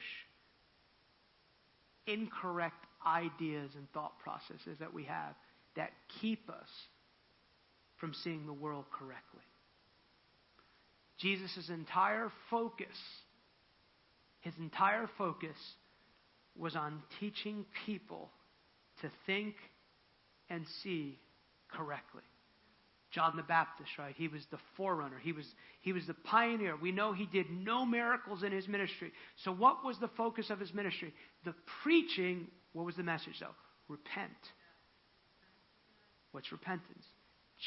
incorrect 2.08 2.86
ideas 3.06 3.72
and 3.76 3.92
thought 3.92 4.14
processes 4.20 4.78
that 4.80 4.94
we 4.94 5.04
have 5.04 5.34
that 5.76 5.92
keep 6.22 6.50
us 6.50 6.70
from 7.98 8.14
seeing 8.24 8.46
the 8.46 8.54
world 8.54 8.86
correctly. 8.92 9.42
Jesus' 11.18 11.70
entire 11.70 12.32
focus, 12.50 12.96
his 14.42 14.54
entire 14.60 15.10
focus 15.18 15.58
was 16.58 16.76
on 16.76 17.02
teaching 17.20 17.66
people 17.86 18.30
to 19.02 19.10
think 19.26 19.56
and 20.50 20.66
see 20.84 21.18
correctly. 21.72 22.22
John 23.16 23.36
the 23.36 23.44
Baptist, 23.44 23.90
right? 23.98 24.14
He 24.16 24.28
was 24.28 24.42
the 24.52 24.60
forerunner. 24.78 25.18
He 25.20 25.32
was, 25.32 25.46
he 25.82 25.94
was 25.94 26.06
the 26.06 26.14
pioneer. 26.14 26.76
We 26.76 26.92
know 26.92 27.14
he 27.14 27.26
did 27.26 27.50
no 27.50 27.86
miracles 27.86 28.44
in 28.44 28.52
his 28.52 28.68
ministry. 28.68 29.12
So, 29.44 29.52
what 29.52 29.84
was 29.84 29.98
the 30.00 30.10
focus 30.10 30.50
of 30.50 30.60
his 30.60 30.74
ministry? 30.74 31.14
The 31.46 31.56
preaching, 31.82 32.48
what 32.74 32.86
was 32.86 32.96
the 32.96 33.04
message 33.04 33.40
though? 33.40 33.56
Repent. 33.88 34.32
What's 36.32 36.52
repentance? 36.52 37.06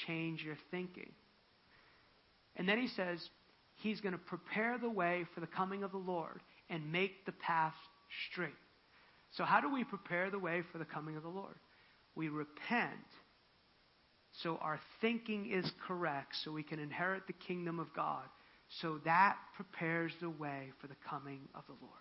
change 0.06 0.42
your 0.42 0.56
thinking. 0.70 1.10
And 2.56 2.68
then 2.68 2.78
he 2.78 2.88
says, 2.88 3.20
He's 3.76 4.00
going 4.00 4.12
to 4.12 4.18
prepare 4.18 4.76
the 4.76 4.90
way 4.90 5.24
for 5.34 5.40
the 5.40 5.46
coming 5.46 5.84
of 5.84 5.92
the 5.92 5.98
Lord 5.98 6.40
and 6.68 6.90
make 6.90 7.24
the 7.26 7.32
path 7.32 7.74
straight. 8.28 8.50
So, 9.36 9.44
how 9.44 9.60
do 9.60 9.72
we 9.72 9.84
prepare 9.84 10.30
the 10.30 10.38
way 10.38 10.62
for 10.72 10.78
the 10.78 10.84
coming 10.84 11.16
of 11.16 11.22
the 11.22 11.28
Lord? 11.28 11.54
We 12.16 12.28
repent 12.28 12.90
so 14.42 14.56
our 14.60 14.78
thinking 15.00 15.50
is 15.50 15.70
correct, 15.86 16.36
so 16.44 16.52
we 16.52 16.62
can 16.62 16.78
inherit 16.78 17.26
the 17.26 17.32
kingdom 17.32 17.80
of 17.80 17.92
God. 17.94 18.24
So 18.80 19.00
that 19.04 19.36
prepares 19.56 20.12
the 20.20 20.30
way 20.30 20.70
for 20.80 20.86
the 20.86 20.96
coming 21.08 21.40
of 21.54 21.64
the 21.66 21.76
Lord. 21.80 21.94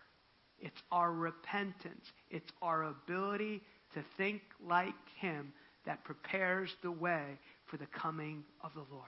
It's 0.59 0.82
our 0.91 1.11
repentance, 1.11 2.06
it's 2.30 2.51
our 2.61 2.83
ability 2.83 3.61
to 3.93 4.03
think 4.17 4.41
like 4.66 4.93
Him 5.19 5.53
that 5.85 6.03
prepares 6.03 6.75
the 6.82 6.91
way 6.91 7.40
for 7.66 7.77
the 7.77 7.88
coming 7.88 8.43
of 8.64 8.74
the 8.74 8.85
Lord. 8.91 9.06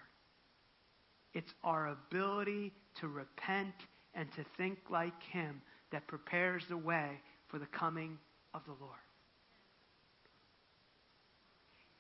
It's 1.33 1.53
our 1.64 1.90
ability 1.90 2.72
to 3.01 3.08
repent 3.08 3.74
and 4.16 4.32
to 4.33 4.45
think 4.58 4.77
like 4.90 5.22
Him 5.32 5.61
that 5.91 6.08
prepares 6.08 6.64
the 6.69 6.77
way 6.77 7.19
for 7.48 7.59
the 7.59 7.67
coming 7.67 8.17
of 8.53 8.61
the 8.66 8.75
Lord. 8.80 8.99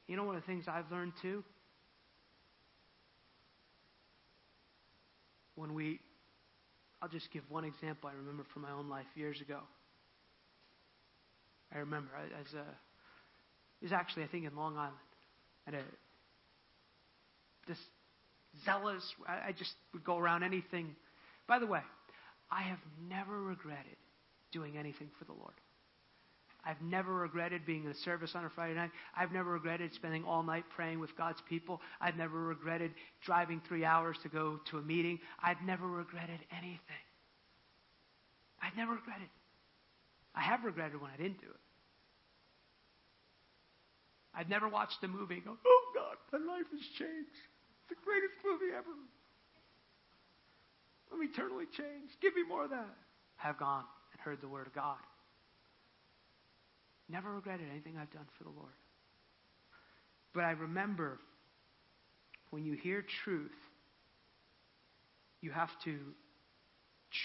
You 0.09 0.17
know 0.17 0.23
one 0.23 0.35
of 0.35 0.41
the 0.41 0.47
things 0.47 0.65
I've 0.67 0.91
learned 0.91 1.13
too? 1.21 1.43
When 5.53 5.75
we, 5.75 5.99
I'll 6.99 7.09
just 7.09 7.31
give 7.31 7.43
one 7.47 7.63
example 7.63 8.09
I 8.09 8.13
remember 8.13 8.43
from 8.51 8.63
my 8.63 8.71
own 8.71 8.89
life 8.89 9.05
years 9.13 9.39
ago. 9.39 9.59
I 11.71 11.77
remember 11.77 12.09
as 12.17 12.51
a, 12.55 12.61
it 12.61 13.83
was 13.83 13.91
actually 13.91 14.23
I 14.23 14.27
think 14.29 14.45
in 14.45 14.55
Long 14.55 14.77
Island, 14.77 14.95
at 15.67 15.75
a 15.75 15.81
this 17.67 17.77
zealous. 18.65 19.03
I 19.27 19.51
just 19.51 19.73
would 19.93 20.03
go 20.03 20.17
around 20.17 20.41
anything. 20.41 20.95
By 21.47 21.59
the 21.59 21.67
way, 21.67 21.81
I 22.49 22.63
have 22.63 22.79
never 23.07 23.39
regretted 23.39 23.97
doing 24.51 24.75
anything 24.75 25.11
for 25.19 25.25
the 25.25 25.33
Lord. 25.33 25.53
I've 26.65 26.81
never 26.81 27.13
regretted 27.13 27.65
being 27.65 27.85
in 27.85 27.91
a 27.91 27.95
service 27.95 28.35
on 28.35 28.45
a 28.45 28.49
Friday 28.49 28.75
night. 28.75 28.91
I've 29.15 29.31
never 29.31 29.51
regretted 29.51 29.93
spending 29.93 30.25
all 30.25 30.43
night 30.43 30.65
praying 30.75 30.99
with 30.99 31.15
God's 31.17 31.41
people. 31.47 31.81
I've 32.01 32.17
never 32.17 32.37
regretted 32.37 32.91
driving 33.25 33.61
three 33.67 33.85
hours 33.85 34.17
to 34.23 34.29
go 34.29 34.59
to 34.71 34.77
a 34.77 34.81
meeting. 34.81 35.19
I've 35.41 35.61
never 35.65 35.87
regretted 35.87 36.39
anything. 36.51 37.05
I've 38.61 38.75
never 38.75 38.93
regretted. 38.93 39.29
I 40.35 40.41
have 40.41 40.63
regretted 40.63 41.01
when 41.01 41.11
I 41.11 41.17
didn't 41.17 41.39
do 41.39 41.47
it. 41.47 41.59
I've 44.35 44.49
never 44.49 44.67
watched 44.67 45.03
a 45.03 45.07
movie 45.07 45.35
and 45.35 45.45
go, 45.45 45.57
oh 45.65 45.85
God, 45.95 46.15
my 46.31 46.53
life 46.53 46.67
has 46.71 46.81
changed. 46.97 47.35
It's 47.81 47.89
the 47.89 47.95
greatest 48.05 48.35
movie 48.45 48.73
ever. 48.75 48.93
I'm 51.11 51.21
eternally 51.23 51.65
changed. 51.65 52.13
Give 52.21 52.35
me 52.35 52.43
more 52.47 52.65
of 52.65 52.69
that. 52.69 52.95
Have 53.37 53.57
gone 53.57 53.85
and 54.11 54.21
heard 54.21 54.41
the 54.41 54.47
word 54.47 54.67
of 54.67 54.75
God. 54.75 54.97
Never 57.09 57.33
regretted 57.33 57.67
anything 57.71 57.97
I've 57.97 58.11
done 58.11 58.27
for 58.37 58.43
the 58.43 58.51
Lord. 58.51 58.73
But 60.33 60.43
I 60.43 60.51
remember 60.51 61.19
when 62.51 62.65
you 62.65 62.73
hear 62.73 63.03
truth, 63.23 63.51
you 65.41 65.51
have 65.51 65.71
to 65.85 65.97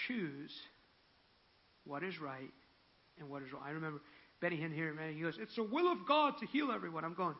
choose 0.07 0.51
what 1.85 2.03
is 2.03 2.19
right 2.19 2.51
and 3.19 3.29
what 3.29 3.43
is 3.43 3.53
wrong. 3.53 3.61
I 3.65 3.71
remember 3.71 4.01
Benny 4.41 4.57
Hinn 4.57 4.73
here, 4.73 4.93
man, 4.93 5.13
he 5.13 5.21
goes, 5.21 5.37
It's 5.39 5.55
the 5.55 5.63
will 5.63 5.91
of 5.91 5.99
God 6.07 6.37
to 6.39 6.45
heal 6.47 6.71
everyone. 6.71 7.03
I'm 7.03 7.13
going, 7.13 7.35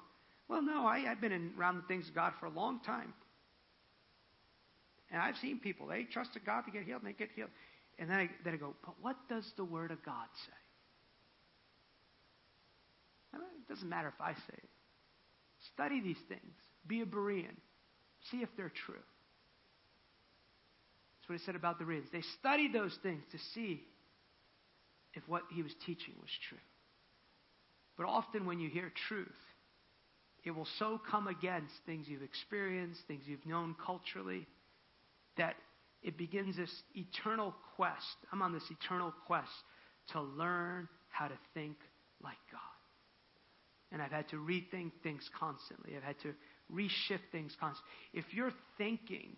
Well, 0.47 0.61
no, 0.61 0.85
I, 0.85 1.05
I've 1.09 1.21
been 1.21 1.51
around 1.57 1.77
the 1.77 1.87
things 1.87 2.07
of 2.07 2.15
God 2.15 2.33
for 2.39 2.45
a 2.45 2.51
long 2.51 2.79
time. 2.81 3.13
And 5.11 5.21
I've 5.21 5.37
seen 5.37 5.59
people, 5.59 5.87
they 5.87 6.03
trusted 6.03 6.45
God 6.45 6.61
to 6.61 6.71
get 6.71 6.83
healed, 6.83 7.01
and 7.03 7.09
they 7.09 7.17
get 7.17 7.29
healed. 7.35 7.49
And 7.97 8.09
then 8.09 8.17
I, 8.17 8.29
then 8.43 8.53
I 8.53 8.57
go, 8.57 8.75
But 8.85 8.95
what 9.01 9.15
does 9.29 9.51
the 9.57 9.65
Word 9.65 9.91
of 9.91 10.03
God 10.03 10.27
say? 10.45 10.64
It 13.67 13.73
doesn't 13.73 13.89
matter 13.89 14.07
if 14.07 14.21
I 14.21 14.33
say 14.33 14.57
it. 14.57 14.69
Study 15.73 16.01
these 16.01 16.21
things. 16.27 16.53
Be 16.87 17.01
a 17.01 17.05
Berean. 17.05 17.55
See 18.31 18.37
if 18.37 18.49
they're 18.55 18.71
true. 18.85 18.95
That's 21.25 21.29
what 21.29 21.39
he 21.39 21.45
said 21.45 21.55
about 21.55 21.79
the 21.79 21.85
Bereans. 21.85 22.07
They 22.11 22.21
studied 22.39 22.73
those 22.73 22.95
things 23.01 23.23
to 23.31 23.37
see 23.55 23.81
if 25.15 25.23
what 25.27 25.43
he 25.53 25.63
was 25.63 25.71
teaching 25.85 26.13
was 26.21 26.29
true. 26.49 26.59
But 27.97 28.05
often 28.05 28.45
when 28.45 28.59
you 28.59 28.69
hear 28.69 28.91
truth, 29.07 29.27
it 30.43 30.51
will 30.51 30.67
so 30.77 31.01
come 31.09 31.27
against 31.27 31.73
things 31.87 32.05
you've 32.07 32.21
experienced, 32.21 33.01
things 33.07 33.23
you've 33.25 33.45
known 33.45 33.75
culturally, 33.83 34.45
that 35.37 35.55
it 36.03 36.17
begins 36.17 36.57
this 36.57 36.69
eternal 36.93 37.55
quest. 37.75 38.17
I'm 38.31 38.43
on 38.43 38.53
this 38.53 38.69
eternal 38.69 39.11
quest 39.25 39.49
to 40.11 40.21
learn 40.21 40.87
how 41.09 41.27
to 41.27 41.35
think 41.55 41.77
like 42.21 42.37
God. 42.51 42.61
And 43.95 44.03
I've 44.03 44.11
had 44.11 44.27
to 44.31 44.35
rethink 44.35 44.91
things 45.03 45.29
constantly. 45.39 45.95
I've 45.95 46.03
had 46.03 46.19
to 46.23 46.33
reshift 46.69 47.31
things 47.31 47.55
constantly. 47.57 47.93
If 48.11 48.33
your 48.33 48.51
thinking 48.77 49.37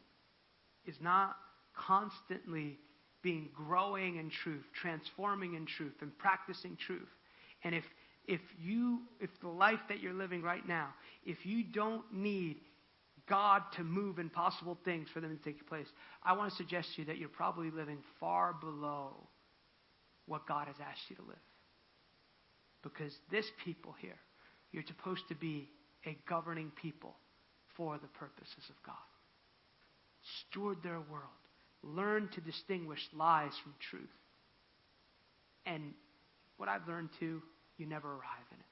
is 0.87 0.95
not 0.99 1.35
constantly 1.75 2.79
being 3.21 3.49
growing 3.53 4.15
in 4.15 4.31
truth, 4.31 4.63
transforming 4.81 5.53
in 5.53 5.67
truth, 5.67 5.93
and 6.01 6.17
practicing 6.17 6.75
truth, 6.87 7.07
and 7.63 7.75
if 7.75 7.83
if 8.25 8.41
you 8.59 9.01
if 9.19 9.29
the 9.43 9.47
life 9.47 9.79
that 9.89 9.99
you're 9.99 10.11
living 10.11 10.41
right 10.41 10.67
now, 10.67 10.87
if 11.23 11.45
you 11.45 11.63
don't 11.63 12.11
need 12.11 12.57
God 13.29 13.61
to 13.75 13.83
move 13.83 14.17
impossible 14.17 14.79
things 14.83 15.07
for 15.13 15.19
them 15.19 15.37
to 15.37 15.43
take 15.43 15.69
place, 15.69 15.85
I 16.23 16.33
want 16.33 16.49
to 16.49 16.57
suggest 16.57 16.95
to 16.95 17.01
you 17.01 17.05
that 17.05 17.19
you're 17.19 17.29
probably 17.29 17.69
living 17.69 17.99
far 18.19 18.55
below 18.59 19.27
what 20.25 20.47
God 20.47 20.65
has 20.65 20.77
asked 20.81 21.01
you 21.09 21.15
to 21.17 21.21
live. 21.21 21.37
Because 22.81 23.13
this 23.29 23.45
people 23.63 23.93
here 24.01 24.17
you're 24.71 24.83
supposed 24.87 25.27
to 25.29 25.35
be 25.35 25.69
a 26.05 26.17
governing 26.27 26.71
people 26.81 27.15
for 27.75 27.97
the 27.97 28.07
purposes 28.07 28.63
of 28.69 28.75
God. 28.85 28.95
Steward 30.49 30.77
their 30.83 30.99
world. 30.99 31.33
Learn 31.83 32.29
to 32.33 32.41
distinguish 32.41 32.99
lies 33.13 33.51
from 33.63 33.73
truth. 33.89 34.09
And 35.65 35.93
what 36.57 36.69
I've 36.69 36.87
learned 36.87 37.09
too, 37.19 37.41
you 37.77 37.85
never 37.85 38.09
arrive 38.09 38.47
in 38.51 38.57
it. 38.57 38.65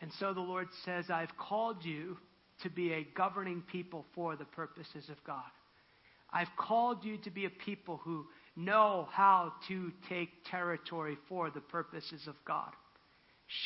And 0.00 0.12
so 0.20 0.34
the 0.34 0.40
Lord 0.40 0.68
says, 0.84 1.06
I've 1.08 1.36
called 1.36 1.84
you 1.84 2.18
to 2.62 2.70
be 2.70 2.92
a 2.92 3.06
governing 3.16 3.62
people 3.62 4.04
for 4.14 4.36
the 4.36 4.44
purposes 4.44 5.08
of 5.08 5.22
God. 5.24 5.42
I've 6.32 6.54
called 6.56 7.04
you 7.04 7.16
to 7.18 7.30
be 7.30 7.46
a 7.46 7.50
people 7.50 8.00
who 8.04 8.26
know 8.56 9.08
how 9.10 9.52
to 9.68 9.92
take 10.08 10.30
territory 10.50 11.16
for 11.28 11.50
the 11.50 11.60
purposes 11.60 12.26
of 12.26 12.34
God. 12.44 12.72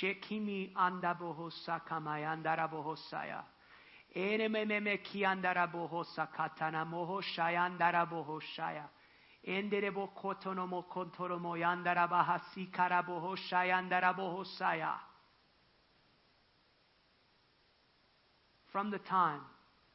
Shekimi 0.01 0.73
andabohosa 0.75 1.81
kamayandarabosaya. 1.89 3.45
Enememe 4.17 4.99
kiandarabohosa 5.03 6.27
katana 6.35 6.85
mohoshayandarabohoshaya. 6.85 8.89
Enderebo 9.47 10.09
kotonomo 10.15 10.85
kontoromo 10.89 11.57
yandarabahasi 11.57 12.67
karabohoshayandarabohosaya. 12.73 14.93
From 18.73 18.91
the 18.91 18.99
time 18.99 19.41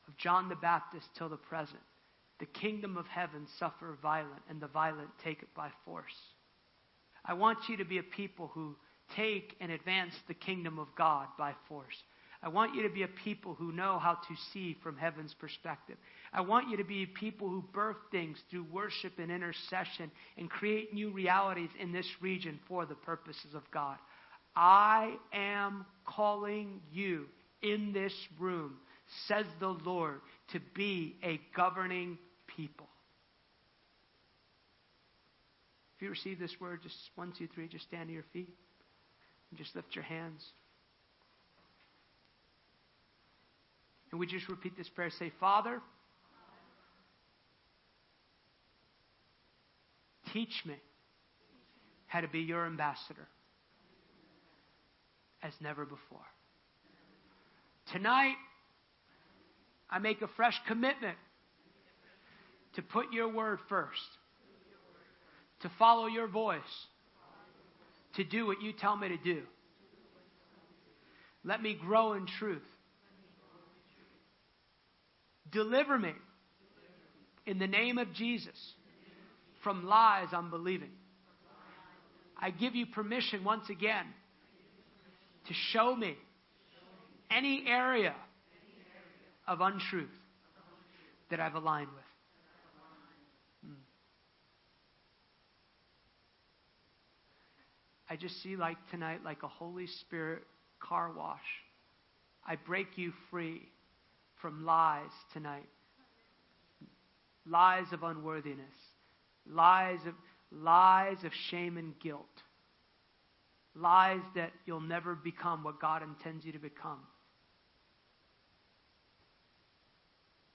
of 0.07 0.17
John 0.17 0.49
the 0.49 0.55
Baptist 0.55 1.07
till 1.17 1.29
the 1.29 1.37
present, 1.37 1.81
the 2.39 2.45
kingdom 2.45 2.97
of 2.97 3.05
heaven 3.07 3.47
suffer 3.59 3.97
violent, 4.01 4.41
and 4.49 4.61
the 4.61 4.67
violent 4.67 5.09
take 5.23 5.41
it 5.41 5.53
by 5.55 5.69
force. 5.85 6.13
I 7.25 7.33
want 7.33 7.59
you 7.69 7.77
to 7.77 7.85
be 7.85 7.99
a 7.99 8.03
people 8.03 8.51
who 8.53 8.75
take 9.15 9.55
and 9.61 9.71
advance 9.71 10.13
the 10.27 10.33
kingdom 10.33 10.79
of 10.79 10.87
God 10.97 11.27
by 11.37 11.53
force. 11.67 11.95
I 12.41 12.49
want 12.49 12.75
you 12.75 12.83
to 12.83 12.89
be 12.89 13.03
a 13.03 13.07
people 13.07 13.53
who 13.53 13.71
know 13.71 13.97
how 13.99 14.15
to 14.15 14.35
see 14.51 14.75
from 14.83 14.97
heaven's 14.97 15.33
perspective. 15.33 15.95
I 16.33 16.41
want 16.41 16.69
you 16.69 16.75
to 16.75 16.83
be 16.83 17.05
people 17.05 17.47
who 17.47 17.63
birth 17.73 17.95
things 18.11 18.37
through 18.51 18.65
worship 18.65 19.13
and 19.17 19.31
intercession 19.31 20.11
and 20.37 20.49
create 20.49 20.93
new 20.93 21.11
realities 21.11 21.69
in 21.79 21.93
this 21.93 22.07
region 22.19 22.59
for 22.67 22.85
the 22.85 22.95
purposes 22.95 23.53
of 23.55 23.63
God. 23.71 23.95
I 24.57 25.13
am 25.31 25.85
calling 26.05 26.81
you 26.91 27.27
in 27.61 27.93
this 27.93 28.13
room, 28.37 28.73
says 29.27 29.45
the 29.61 29.77
Lord, 29.85 30.19
to 30.51 30.59
be 30.75 31.15
a 31.23 31.39
governing 31.55 32.17
people. 32.47 32.87
If 35.95 36.01
you 36.01 36.09
receive 36.09 36.39
this 36.39 36.59
word, 36.59 36.81
just 36.83 36.95
one, 37.15 37.33
two, 37.37 37.47
three, 37.47 37.67
just 37.67 37.85
stand 37.85 38.09
to 38.09 38.13
your 38.13 38.25
feet 38.33 38.49
and 39.49 39.57
just 39.57 39.75
lift 39.75 39.95
your 39.95 40.03
hands. 40.03 40.43
And 44.11 44.19
we 44.19 44.27
just 44.27 44.47
repeat 44.49 44.77
this 44.77 44.89
prayer. 44.89 45.09
Say, 45.09 45.31
Father, 45.39 45.81
teach 50.33 50.63
me 50.65 50.75
how 52.07 52.21
to 52.21 52.27
be 52.27 52.41
your 52.41 52.65
ambassador. 52.65 53.27
as 55.43 55.53
never 55.59 55.85
before. 55.85 56.25
Tonight, 57.91 58.35
I 59.89 59.99
make 59.99 60.21
a 60.21 60.27
fresh 60.35 60.59
commitment 60.67 61.17
to 62.75 62.81
put 62.81 63.13
your 63.13 63.31
word 63.31 63.59
first, 63.69 63.99
to 65.61 65.71
follow 65.77 66.07
your 66.07 66.27
voice, 66.27 66.61
to 68.15 68.23
do 68.23 68.45
what 68.45 68.61
you 68.61 68.73
tell 68.73 68.95
me 68.95 69.09
to 69.09 69.17
do. 69.17 69.43
Let 71.43 71.61
me 71.61 71.77
grow 71.79 72.13
in 72.13 72.25
truth. 72.25 72.63
Deliver 75.51 75.99
me 75.99 76.13
in 77.45 77.59
the 77.59 77.67
name 77.67 77.97
of 77.97 78.11
Jesus 78.13 78.55
from 79.63 79.85
lies 79.85 80.27
I'm 80.31 80.49
believing. 80.49 80.91
I 82.39 82.49
give 82.49 82.75
you 82.75 82.85
permission 82.87 83.43
once 83.43 83.69
again 83.69 84.05
to 85.47 85.53
show 85.53 85.95
me 85.95 86.17
any 87.29 87.65
area 87.67 88.13
of 89.47 89.61
untruth 89.61 90.09
that 91.29 91.39
I've 91.39 91.55
aligned 91.55 91.89
with. 91.93 92.03
Hmm. 93.65 93.73
I 98.09 98.15
just 98.15 98.41
see 98.41 98.55
like 98.55 98.77
tonight, 98.91 99.21
like 99.23 99.43
a 99.43 99.47
Holy 99.47 99.87
Spirit 99.87 100.43
car 100.79 101.11
wash. 101.15 101.39
I 102.45 102.55
break 102.55 102.97
you 102.97 103.13
free 103.31 103.61
from 104.41 104.65
lies 104.65 105.11
tonight. 105.31 105.67
Lies 107.45 107.85
of 107.91 108.03
unworthiness. 108.03 108.75
Lies 109.49 109.99
of 110.05 110.13
lies 110.51 111.23
of 111.23 111.31
shame 111.49 111.77
and 111.77 111.97
guilt. 111.99 112.25
Lies 113.75 114.21
that 114.35 114.51
you'll 114.65 114.81
never 114.81 115.15
become 115.15 115.63
what 115.63 115.81
God 115.81 116.03
intends 116.03 116.45
you 116.45 116.51
to 116.51 116.59
become. 116.59 116.99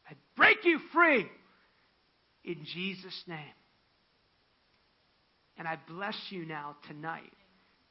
I 0.09 0.15
break 0.37 0.65
you 0.65 0.79
free 0.93 1.27
in 2.45 2.65
Jesus' 2.75 3.23
name. 3.27 3.39
And 5.57 5.67
I 5.67 5.77
bless 5.89 6.17
you 6.31 6.47
now 6.47 6.77
tonight 6.87 7.33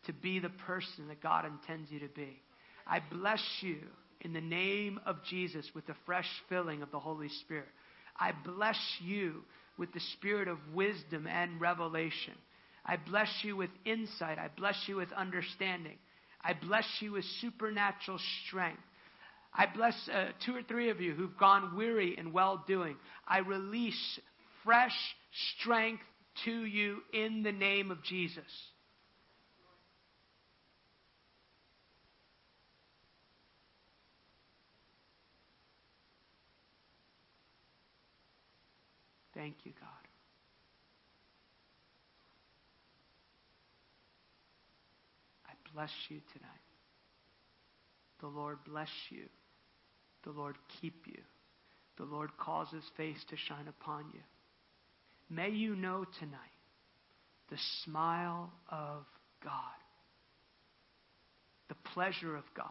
to 0.05 0.13
be 0.13 0.39
the 0.39 0.49
person 0.49 1.09
that 1.09 1.21
God 1.21 1.45
intends 1.45 1.91
you 1.91 1.99
to 1.99 2.07
be. 2.07 2.41
I 2.87 3.01
bless 3.11 3.43
you 3.61 3.77
in 4.21 4.33
the 4.33 4.41
name 4.41 4.99
of 5.05 5.17
Jesus 5.29 5.69
with 5.75 5.85
the 5.85 5.95
fresh 6.05 6.29
filling 6.49 6.81
of 6.81 6.91
the 6.91 6.99
Holy 6.99 7.29
Spirit. 7.41 7.67
I 8.19 8.31
bless 8.45 8.79
you 9.01 9.43
with 9.77 9.93
the 9.93 9.99
spirit 10.13 10.47
of 10.47 10.57
wisdom 10.73 11.27
and 11.27 11.61
revelation. 11.61 12.33
I 12.85 12.97
bless 12.97 13.29
you 13.43 13.57
with 13.57 13.69
insight. 13.85 14.39
I 14.39 14.49
bless 14.57 14.77
you 14.87 14.95
with 14.95 15.11
understanding. 15.11 15.97
I 16.41 16.53
bless 16.53 16.85
you 17.01 17.11
with 17.13 17.25
supernatural 17.41 18.19
strength. 18.45 18.81
I 19.57 19.65
bless 19.65 19.95
uh, 20.13 20.27
two 20.45 20.55
or 20.55 20.61
three 20.61 20.91
of 20.91 21.01
you 21.01 21.13
who've 21.13 21.37
gone 21.37 21.75
weary 21.75 22.15
in 22.15 22.31
well 22.31 22.63
doing. 22.67 22.95
I 23.27 23.39
release 23.39 24.19
fresh 24.63 24.95
strength 25.59 26.03
to 26.45 26.65
you 26.65 26.99
in 27.11 27.41
the 27.41 27.51
name 27.51 27.89
of 27.89 28.03
Jesus. 28.03 28.43
Thank 39.33 39.55
you, 39.63 39.71
God. 39.79 39.89
I 45.47 45.53
bless 45.73 45.91
you 46.09 46.21
tonight. 46.33 46.49
The 48.19 48.27
Lord 48.27 48.57
bless 48.65 48.89
you. 49.09 49.25
The 50.27 50.33
Lord 50.33 50.57
keep 50.81 51.07
you. 51.07 51.21
The 51.97 52.03
Lord 52.03 52.29
cause 52.37 52.67
his 52.73 52.83
face 52.97 53.17
to 53.29 53.37
shine 53.37 53.69
upon 53.69 54.03
you. 54.13 54.19
May 55.29 55.51
you 55.51 55.73
know 55.73 56.05
tonight 56.19 56.39
the 57.49 57.57
smile 57.85 58.51
of 58.69 59.05
God, 59.41 59.53
the 61.69 61.75
pleasure 61.93 62.35
of 62.35 62.43
God, 62.53 62.67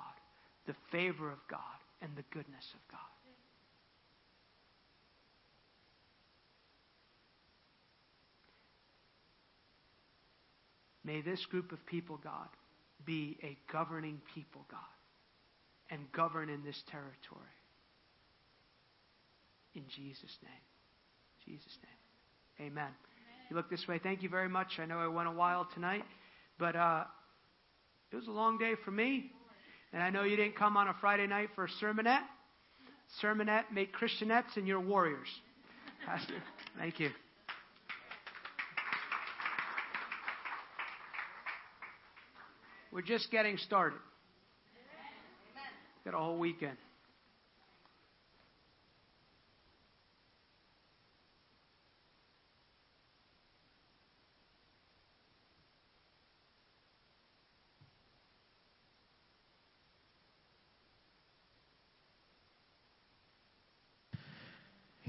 the 0.67 0.75
favor 0.93 1.31
of 1.31 1.39
God, 1.51 1.61
and 2.03 2.11
the 2.15 2.25
goodness 2.31 2.65
of 2.75 2.93
God. 2.93 3.01
May 11.05 11.23
this 11.23 11.43
group 11.47 11.73
of 11.73 11.79
people, 11.87 12.21
God, 12.23 12.49
be 13.07 13.39
a 13.43 13.57
governing 13.73 14.21
people, 14.35 14.67
God, 14.71 14.81
and 15.91 16.01
govern 16.13 16.49
in 16.49 16.65
this 16.65 16.83
territory. 16.91 17.43
In 19.75 19.83
Jesus' 19.95 20.37
name. 20.43 20.53
Jesus' 21.45 21.77
name. 22.59 22.69
Amen. 22.69 22.89
You 23.49 23.57
look 23.57 23.71
this 23.71 23.87
way. 23.87 24.01
Thank 24.03 24.23
you 24.23 24.29
very 24.29 24.49
much. 24.49 24.79
I 24.79 24.87
know 24.87 24.99
I 24.99 25.07
went 25.07 25.29
a 25.29 25.33
while 25.33 25.69
tonight, 25.75 26.05
but 26.59 26.75
uh, 26.75 27.05
it 28.11 28.17
was 28.17 28.27
a 28.27 28.33
long 28.33 28.59
day 28.59 28.73
for 28.85 28.91
me. 28.91 29.31
And 29.93 30.03
I 30.03 30.11
know 30.11 30.25
you 30.25 30.37
didn't 30.37 30.57
come 30.57 30.77
on 30.77 30.89
a 30.89 30.95
Friday 31.01 31.27
night 31.27 31.51
for 31.55 31.65
a 31.65 31.69
sermonette. 31.83 32.25
Sermonette, 33.23 33.65
make 33.73 33.95
Christianettes, 33.95 34.57
and 34.57 34.67
you're 34.67 34.81
warriors. 34.81 35.29
Pastor, 36.05 36.35
thank 36.79 36.99
you. 36.99 37.11
We're 42.93 43.03
just 43.03 43.31
getting 43.31 43.59
started. 43.59 43.99
Got 46.07 46.15
a 46.15 46.19
whole 46.19 46.39
weekend. 46.39 46.77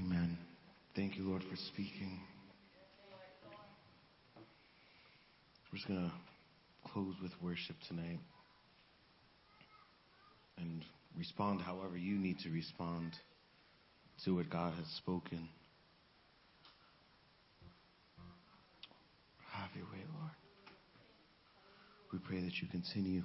Amen. 0.00 0.36
Thank 0.96 1.16
you, 1.16 1.28
Lord, 1.28 1.44
for 1.44 1.54
speaking. 1.54 2.18
We're 5.70 5.76
just 5.76 5.86
going 5.86 6.10
to 6.10 6.90
close 6.90 7.14
with 7.22 7.30
worship 7.40 7.76
tonight 7.86 8.18
and 10.58 10.84
respond 11.16 11.60
however 11.60 11.96
you 11.96 12.16
need 12.16 12.38
to 12.40 12.50
respond 12.50 13.12
to 14.24 14.36
what 14.36 14.50
God 14.50 14.74
has 14.74 14.86
spoken. 14.96 15.48
Have 19.52 19.70
your 19.74 19.86
way, 19.86 20.04
Lord. 20.18 20.30
We 22.12 22.18
pray 22.18 22.40
that 22.40 22.56
you 22.62 22.68
continue 22.68 23.22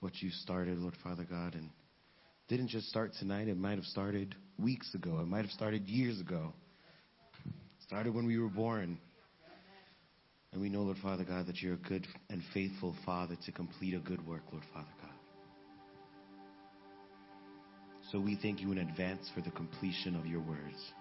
what 0.00 0.20
you 0.20 0.30
started, 0.30 0.78
Lord 0.78 0.94
Father 1.02 1.24
God, 1.28 1.54
and 1.54 1.70
didn't 2.48 2.68
just 2.68 2.88
start 2.88 3.12
tonight. 3.18 3.48
It 3.48 3.56
might 3.56 3.76
have 3.76 3.84
started 3.84 4.34
weeks 4.58 4.94
ago. 4.94 5.18
It 5.20 5.26
might 5.26 5.42
have 5.42 5.50
started 5.50 5.88
years 5.88 6.20
ago. 6.20 6.52
started 7.86 8.14
when 8.14 8.26
we 8.26 8.38
were 8.38 8.48
born. 8.48 8.98
And 10.52 10.60
we 10.60 10.68
know, 10.68 10.82
Lord 10.82 10.98
Father 11.02 11.24
God, 11.24 11.46
that 11.46 11.60
you're 11.60 11.74
a 11.74 11.88
good 11.88 12.06
and 12.30 12.42
faithful 12.52 12.94
Father 13.04 13.36
to 13.44 13.52
complete 13.52 13.94
a 13.94 13.98
good 13.98 14.24
work, 14.26 14.42
Lord 14.52 14.64
Father 14.72 14.86
God. 15.02 15.13
So 18.14 18.20
we 18.20 18.38
thank 18.40 18.60
you 18.60 18.70
in 18.70 18.78
advance 18.78 19.28
for 19.34 19.40
the 19.40 19.50
completion 19.50 20.14
of 20.14 20.24
your 20.24 20.38
words. 20.38 20.92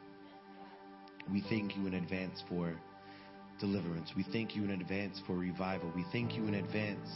We 1.32 1.42
thank 1.48 1.78
you 1.78 1.86
in 1.86 1.94
advance 1.94 2.42
for 2.50 2.74
deliverance. 3.60 4.10
We 4.18 4.26
thank 4.34 4.56
you 4.56 4.64
in 4.64 4.72
advance 4.72 5.22
for 5.28 5.36
revival. 5.36 5.92
We 5.96 6.06
thank 6.12 6.36
you 6.36 6.48
in 6.48 6.56
advance 6.56 7.08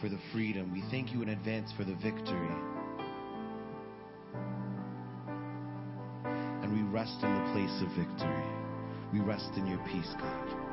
for 0.00 0.08
the 0.08 0.18
freedom. 0.32 0.72
We 0.72 0.82
thank 0.90 1.12
you 1.12 1.22
in 1.22 1.28
advance 1.28 1.70
for 1.76 1.84
the 1.84 1.94
victory. 1.94 2.56
And 6.24 6.72
we 6.72 6.82
rest 6.92 7.22
in 7.22 7.32
the 7.32 7.52
place 7.52 7.82
of 7.82 7.96
victory. 7.96 8.44
We 9.12 9.20
rest 9.20 9.52
in 9.56 9.68
your 9.68 9.78
peace, 9.92 10.12
God. 10.18 10.63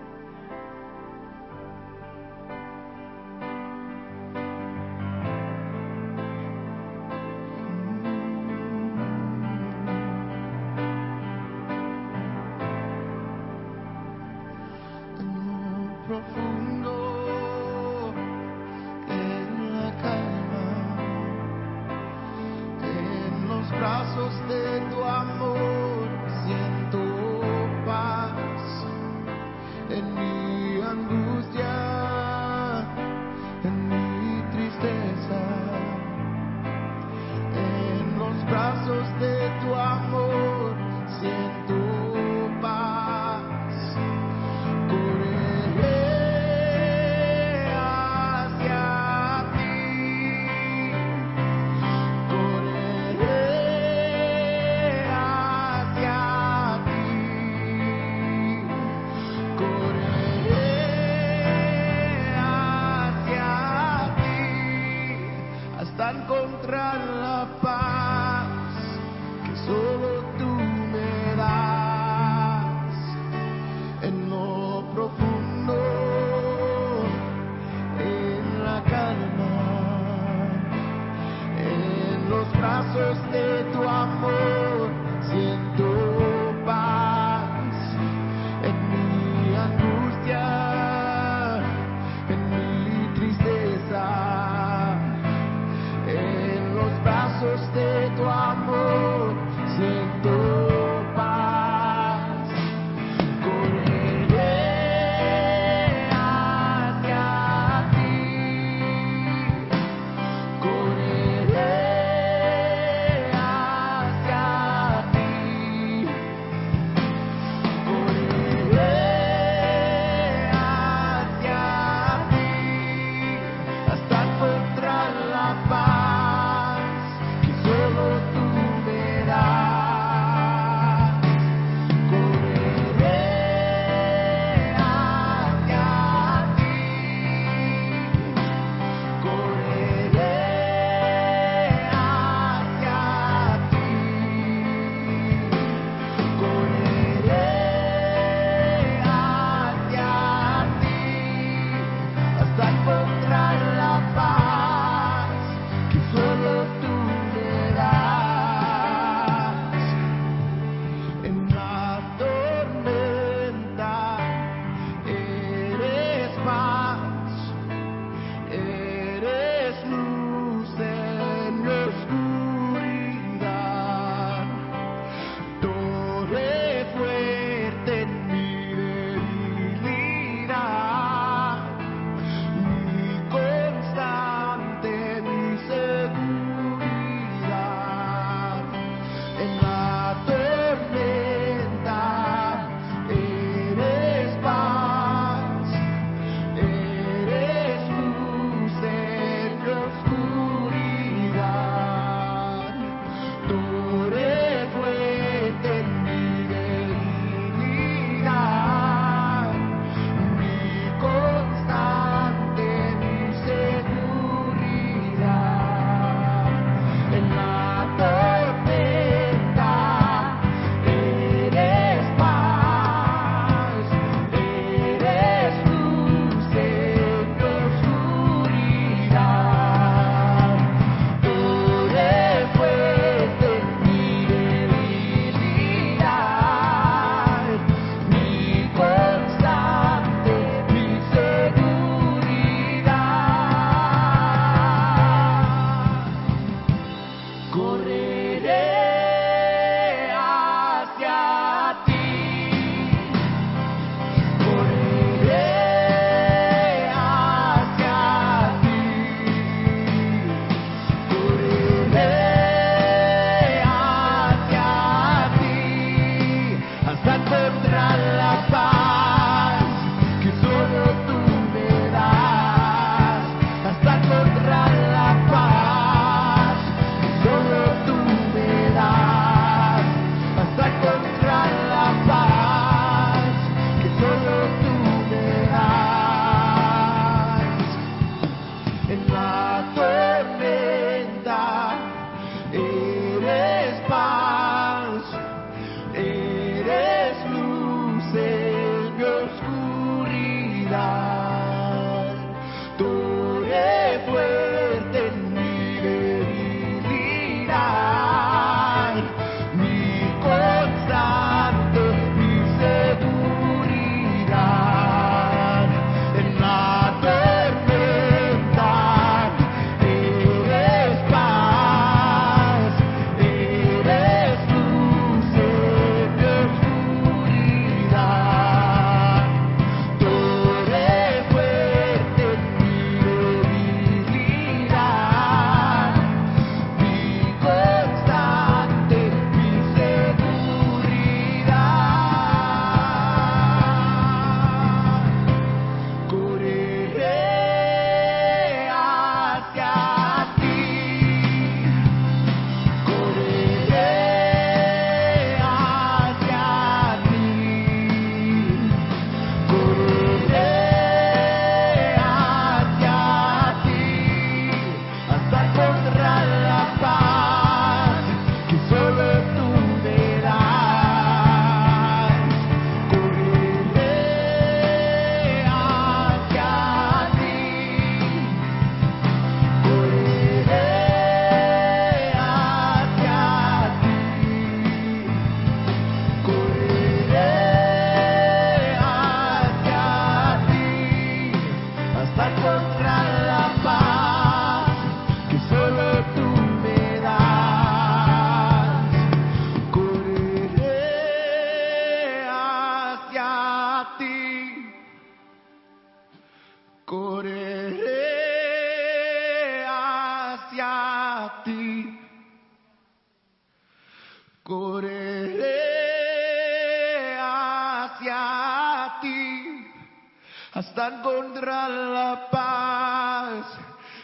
La 421.48 422.28
paz 422.32 423.46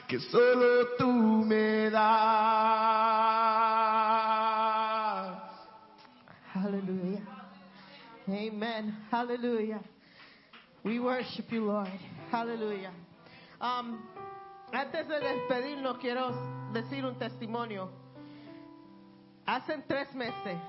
que 0.07 0.19
solo 0.19 0.95
tú 0.98 1.11
me 1.45 1.90
das. 1.90 2.07
Hallelujah. 6.53 7.22
Amen. 8.30 8.95
Hallelujah. 9.11 9.82
We 10.83 10.99
worship 10.99 11.51
you, 11.51 11.66
Lord. 11.66 11.90
Hallelujah. 12.32 12.91
Um, 13.59 13.99
antes 14.74 15.07
de 15.07 15.19
despedirnos, 15.19 15.98
quiero 15.99 16.33
decir 16.74 17.06
un 17.06 17.16
testimonio. 17.16 17.90
Hace 19.45 19.83
tres 19.88 20.14
meses 20.14 20.59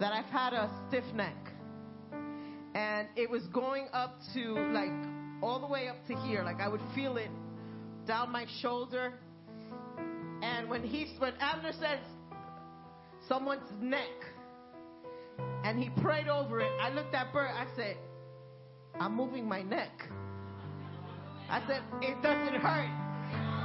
that 0.00 0.12
I've 0.12 0.30
had 0.30 0.52
a 0.52 0.68
stiff 0.88 1.04
neck. 1.14 1.36
And 2.74 3.08
it 3.16 3.28
was 3.28 3.46
going 3.48 3.88
up 3.92 4.18
to 4.34 4.54
like 4.72 5.21
all 5.42 5.60
the 5.60 5.66
way 5.66 5.88
up 5.88 5.96
to 6.08 6.14
here. 6.26 6.42
Like 6.42 6.60
I 6.60 6.68
would 6.68 6.80
feel 6.94 7.16
it 7.16 7.30
down 8.06 8.30
my 8.30 8.46
shoulder. 8.60 9.14
And 10.42 10.68
when 10.68 10.82
he 10.82 11.14
when 11.18 11.34
Abner 11.40 11.72
says 11.72 12.00
someone's 13.28 13.70
neck, 13.80 14.08
and 15.64 15.78
he 15.78 15.90
prayed 16.02 16.28
over 16.28 16.60
it. 16.60 16.70
I 16.80 16.90
looked 16.90 17.14
at 17.14 17.32
Bert. 17.32 17.50
I 17.50 17.66
said, 17.76 17.96
I'm 18.98 19.14
moving 19.14 19.48
my 19.48 19.62
neck. 19.62 19.92
I 21.48 21.62
said, 21.66 21.82
it 22.00 22.20
doesn't 22.22 22.60
hurt. 22.60 22.90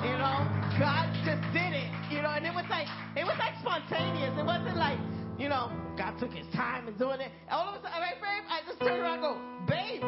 You 0.04 0.14
know, 0.14 0.46
God 0.80 1.10
just 1.26 1.42
did 1.54 1.74
it. 1.74 1.90
You 2.12 2.22
know, 2.22 2.30
and 2.30 2.46
it 2.46 2.54
was 2.54 2.66
like 2.70 2.88
it 3.16 3.26
was 3.26 3.36
like 3.40 3.58
spontaneous. 3.60 4.34
It 4.38 4.46
wasn't 4.46 4.78
like, 4.78 5.00
you 5.40 5.50
know, 5.50 5.72
God 5.98 6.20
took 6.20 6.32
his 6.32 6.46
time 6.54 6.88
and 6.88 6.98
doing 6.98 7.20
it. 7.20 7.32
All 7.50 7.70
of 7.70 7.76
a 7.76 7.78
sudden, 7.82 8.00
right, 8.00 8.22
babe, 8.22 8.44
I 8.48 8.62
just 8.68 8.80
turned 8.80 9.02
around 9.02 9.20
and 9.20 9.22
go, 9.24 9.42
babe, 9.68 10.04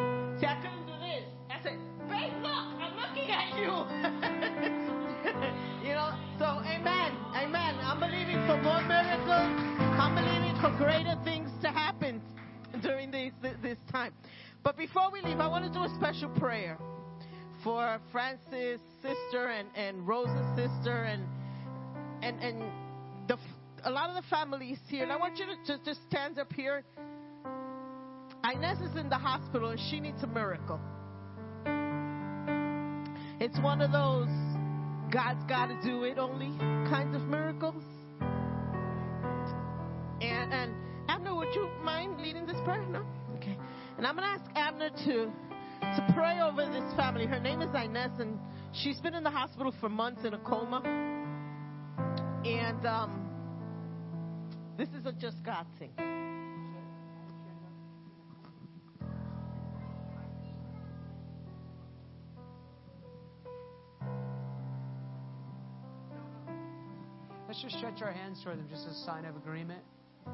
babe, 2.20 2.32
look, 2.42 2.52
I'm 2.52 2.96
looking 2.96 3.30
at 3.30 3.56
you. 3.56 3.72
you 5.88 5.94
know, 5.94 6.12
so 6.38 6.60
amen, 6.66 7.16
amen. 7.34 7.78
I'm 7.80 7.98
believing 8.00 8.36
for 8.46 8.60
more 8.62 8.82
miracles. 8.82 9.48
I'm 9.96 10.14
believing 10.14 10.56
for 10.60 10.70
greater 10.76 11.16
things 11.24 11.50
to 11.62 11.68
happen 11.68 12.20
during 12.82 13.10
this 13.10 13.32
this 13.62 13.78
time. 13.90 14.12
But 14.62 14.76
before 14.76 15.10
we 15.10 15.22
leave, 15.22 15.40
I 15.40 15.48
want 15.48 15.64
to 15.64 15.72
do 15.72 15.84
a 15.84 15.94
special 15.96 16.28
prayer 16.30 16.78
for 17.64 17.98
Francis' 18.12 18.80
sister 19.02 19.48
and, 19.48 19.68
and 19.74 20.06
Rosa's 20.06 20.56
sister 20.56 21.04
and 21.04 21.24
and 22.22 22.38
and 22.40 22.62
the 23.28 23.38
a 23.84 23.90
lot 23.90 24.10
of 24.10 24.22
the 24.22 24.28
families 24.28 24.78
here. 24.88 25.02
And 25.04 25.12
I 25.12 25.16
want 25.16 25.38
you 25.38 25.46
to 25.46 25.54
just, 25.66 25.84
just 25.84 26.00
stand 26.08 26.38
up 26.38 26.52
here. 26.52 26.84
Inez 28.44 28.78
is 28.80 28.96
in 28.96 29.08
the 29.08 29.16
hospital 29.16 29.70
and 29.70 29.80
she 29.90 30.00
needs 30.00 30.22
a 30.22 30.26
miracle. 30.26 30.78
It's 33.40 33.58
one 33.60 33.80
of 33.80 33.90
those 33.90 34.28
God's 35.10 35.42
got 35.44 35.68
to 35.68 35.80
do 35.82 36.04
it 36.04 36.18
only 36.18 36.56
kinds 36.90 37.16
of 37.16 37.22
miracles. 37.22 37.82
And 40.20 40.52
and 40.52 40.74
Abner, 41.08 41.34
would 41.34 41.54
you 41.54 41.68
mind 41.82 42.20
leading 42.20 42.46
this 42.46 42.58
prayer? 42.64 42.84
No? 42.86 43.02
Okay. 43.36 43.56
And 43.96 44.06
I'm 44.06 44.14
going 44.14 44.28
to 44.28 44.42
ask 44.42 44.50
Abner 44.54 44.90
to 44.90 45.32
to 45.80 46.12
pray 46.14 46.40
over 46.40 46.66
this 46.66 46.94
family. 46.96 47.24
Her 47.24 47.40
name 47.40 47.62
is 47.62 47.74
Inez, 47.74 48.10
and 48.20 48.38
she's 48.74 49.00
been 49.00 49.14
in 49.14 49.24
the 49.24 49.30
hospital 49.30 49.72
for 49.80 49.88
months 49.88 50.22
in 50.26 50.34
a 50.34 50.38
coma. 50.38 50.82
And 52.44 52.86
um, 52.86 53.26
this 54.76 54.88
is 54.90 55.06
a 55.06 55.12
just 55.12 55.42
God 55.42 55.64
thing. 55.78 55.90
Just 67.60 67.76
stretch 67.76 68.00
our 68.00 68.10
hands 68.10 68.40
toward 68.42 68.58
them 68.58 68.68
just 68.70 68.86
as 68.86 68.96
a 68.96 69.04
sign 69.04 69.26
of 69.26 69.36
agreement. 69.36 69.82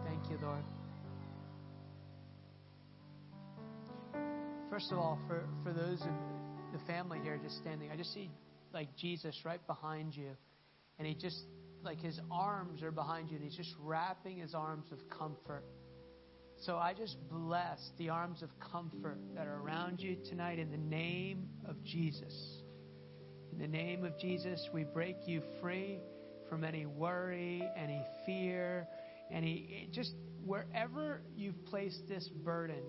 Thank 0.05 0.31
you, 0.31 0.39
Lord. 0.41 0.63
First 4.71 4.93
of 4.93 4.99
all, 4.99 5.19
for, 5.27 5.45
for 5.65 5.73
those 5.73 6.01
of 6.03 6.13
the 6.73 6.79
family 6.87 7.19
here 7.25 7.37
just 7.43 7.57
standing, 7.57 7.91
I 7.91 7.97
just 7.97 8.15
see 8.15 8.31
like 8.73 8.95
Jesus 8.97 9.35
right 9.45 9.65
behind 9.67 10.15
you. 10.15 10.31
And 11.01 11.09
he 11.09 11.15
just, 11.15 11.39
like 11.83 12.01
his 12.01 12.21
arms 12.31 12.83
are 12.85 12.93
behind 12.93 13.29
you, 13.31 13.37
and 13.37 13.45
he's 13.45 13.57
just 13.57 13.75
wrapping 13.81 14.39
his 14.39 14.55
arms 14.55 14.87
of 14.93 14.99
comfort. 15.11 15.65
So 16.61 16.77
I 16.77 16.95
just 16.95 17.17
bless 17.29 17.91
the 17.99 18.09
arms 18.11 18.43
of 18.43 18.51
comfort 18.73 19.19
that 19.35 19.49
are 19.49 19.61
around 19.61 20.01
you 20.01 20.17
tonight 20.29 20.61
in 20.61 20.71
the 20.71 20.79
name 20.79 21.49
of 21.69 21.83
Jesus. 21.83 22.63
In 23.53 23.59
the 23.59 23.67
name 23.67 24.05
of 24.05 24.17
Jesus, 24.17 24.69
we 24.73 24.85
break 24.85 25.17
you 25.27 25.43
free 25.61 25.99
from 26.49 26.65
any 26.65 26.87
worry, 26.87 27.63
any 27.77 28.03
fear, 28.25 28.87
any 29.31 29.89
just 29.93 30.13
wherever 30.45 31.23
you've 31.37 31.65
placed 31.67 32.09
this 32.09 32.29
burden. 32.29 32.83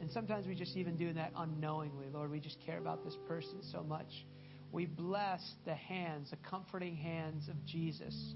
And 0.00 0.10
sometimes 0.10 0.46
we 0.46 0.54
just 0.54 0.76
even 0.76 0.96
do 0.96 1.12
that 1.14 1.32
unknowingly. 1.36 2.06
Lord, 2.12 2.30
we 2.30 2.40
just 2.40 2.58
care 2.64 2.78
about 2.78 3.04
this 3.04 3.16
person 3.26 3.62
so 3.72 3.82
much. 3.82 4.26
We 4.72 4.84
bless 4.86 5.40
the 5.64 5.74
hands, 5.74 6.30
the 6.30 6.36
comforting 6.48 6.96
hands 6.96 7.48
of 7.48 7.64
Jesus. 7.64 8.34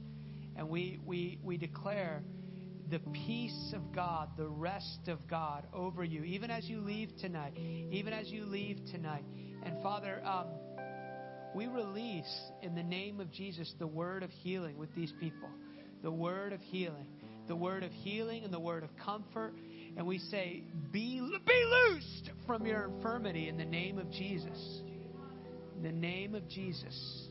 And 0.57 0.69
we, 0.69 0.99
we, 1.05 1.39
we 1.43 1.57
declare 1.57 2.23
the 2.91 2.99
peace 2.99 3.73
of 3.75 3.93
God, 3.95 4.31
the 4.37 4.49
rest 4.49 5.09
of 5.09 5.29
God 5.29 5.67
over 5.73 6.03
you, 6.03 6.25
even 6.25 6.51
as 6.51 6.65
you 6.65 6.81
leave 6.81 7.11
tonight. 7.21 7.53
Even 7.57 8.13
as 8.13 8.29
you 8.29 8.47
leave 8.47 8.79
tonight. 8.91 9.25
And 9.63 9.83
Father, 9.83 10.23
um, 10.25 10.47
we 11.55 11.67
release 11.67 12.51
in 12.63 12.75
the 12.75 12.83
name 12.83 13.21
of 13.21 13.31
Jesus 13.33 13.73
the 13.79 13.87
word 13.87 14.23
of 14.23 14.31
healing 14.31 14.79
with 14.79 14.95
these 14.95 15.13
people. 15.19 15.49
The 16.03 16.11
word 16.11 16.53
of 16.53 16.61
healing. 16.61 17.07
The 17.49 17.57
word 17.57 17.83
of 17.83 17.91
healing 17.91 18.45
and 18.45 18.53
the 18.53 18.61
word 18.61 18.85
of 18.85 18.91
comfort. 19.05 19.55
And 19.97 20.07
we 20.07 20.19
say, 20.19 20.63
be, 20.93 21.21
be 21.47 21.65
loosed 21.91 22.31
from 22.47 22.67
your 22.67 22.85
infirmity 22.85 23.49
in 23.49 23.57
the 23.57 23.65
name 23.65 23.99
of 23.99 24.11
Jesus. 24.11 24.83
In 25.77 25.83
the 25.83 25.93
name 25.93 26.35
of 26.35 26.49
Jesus. 26.49 27.29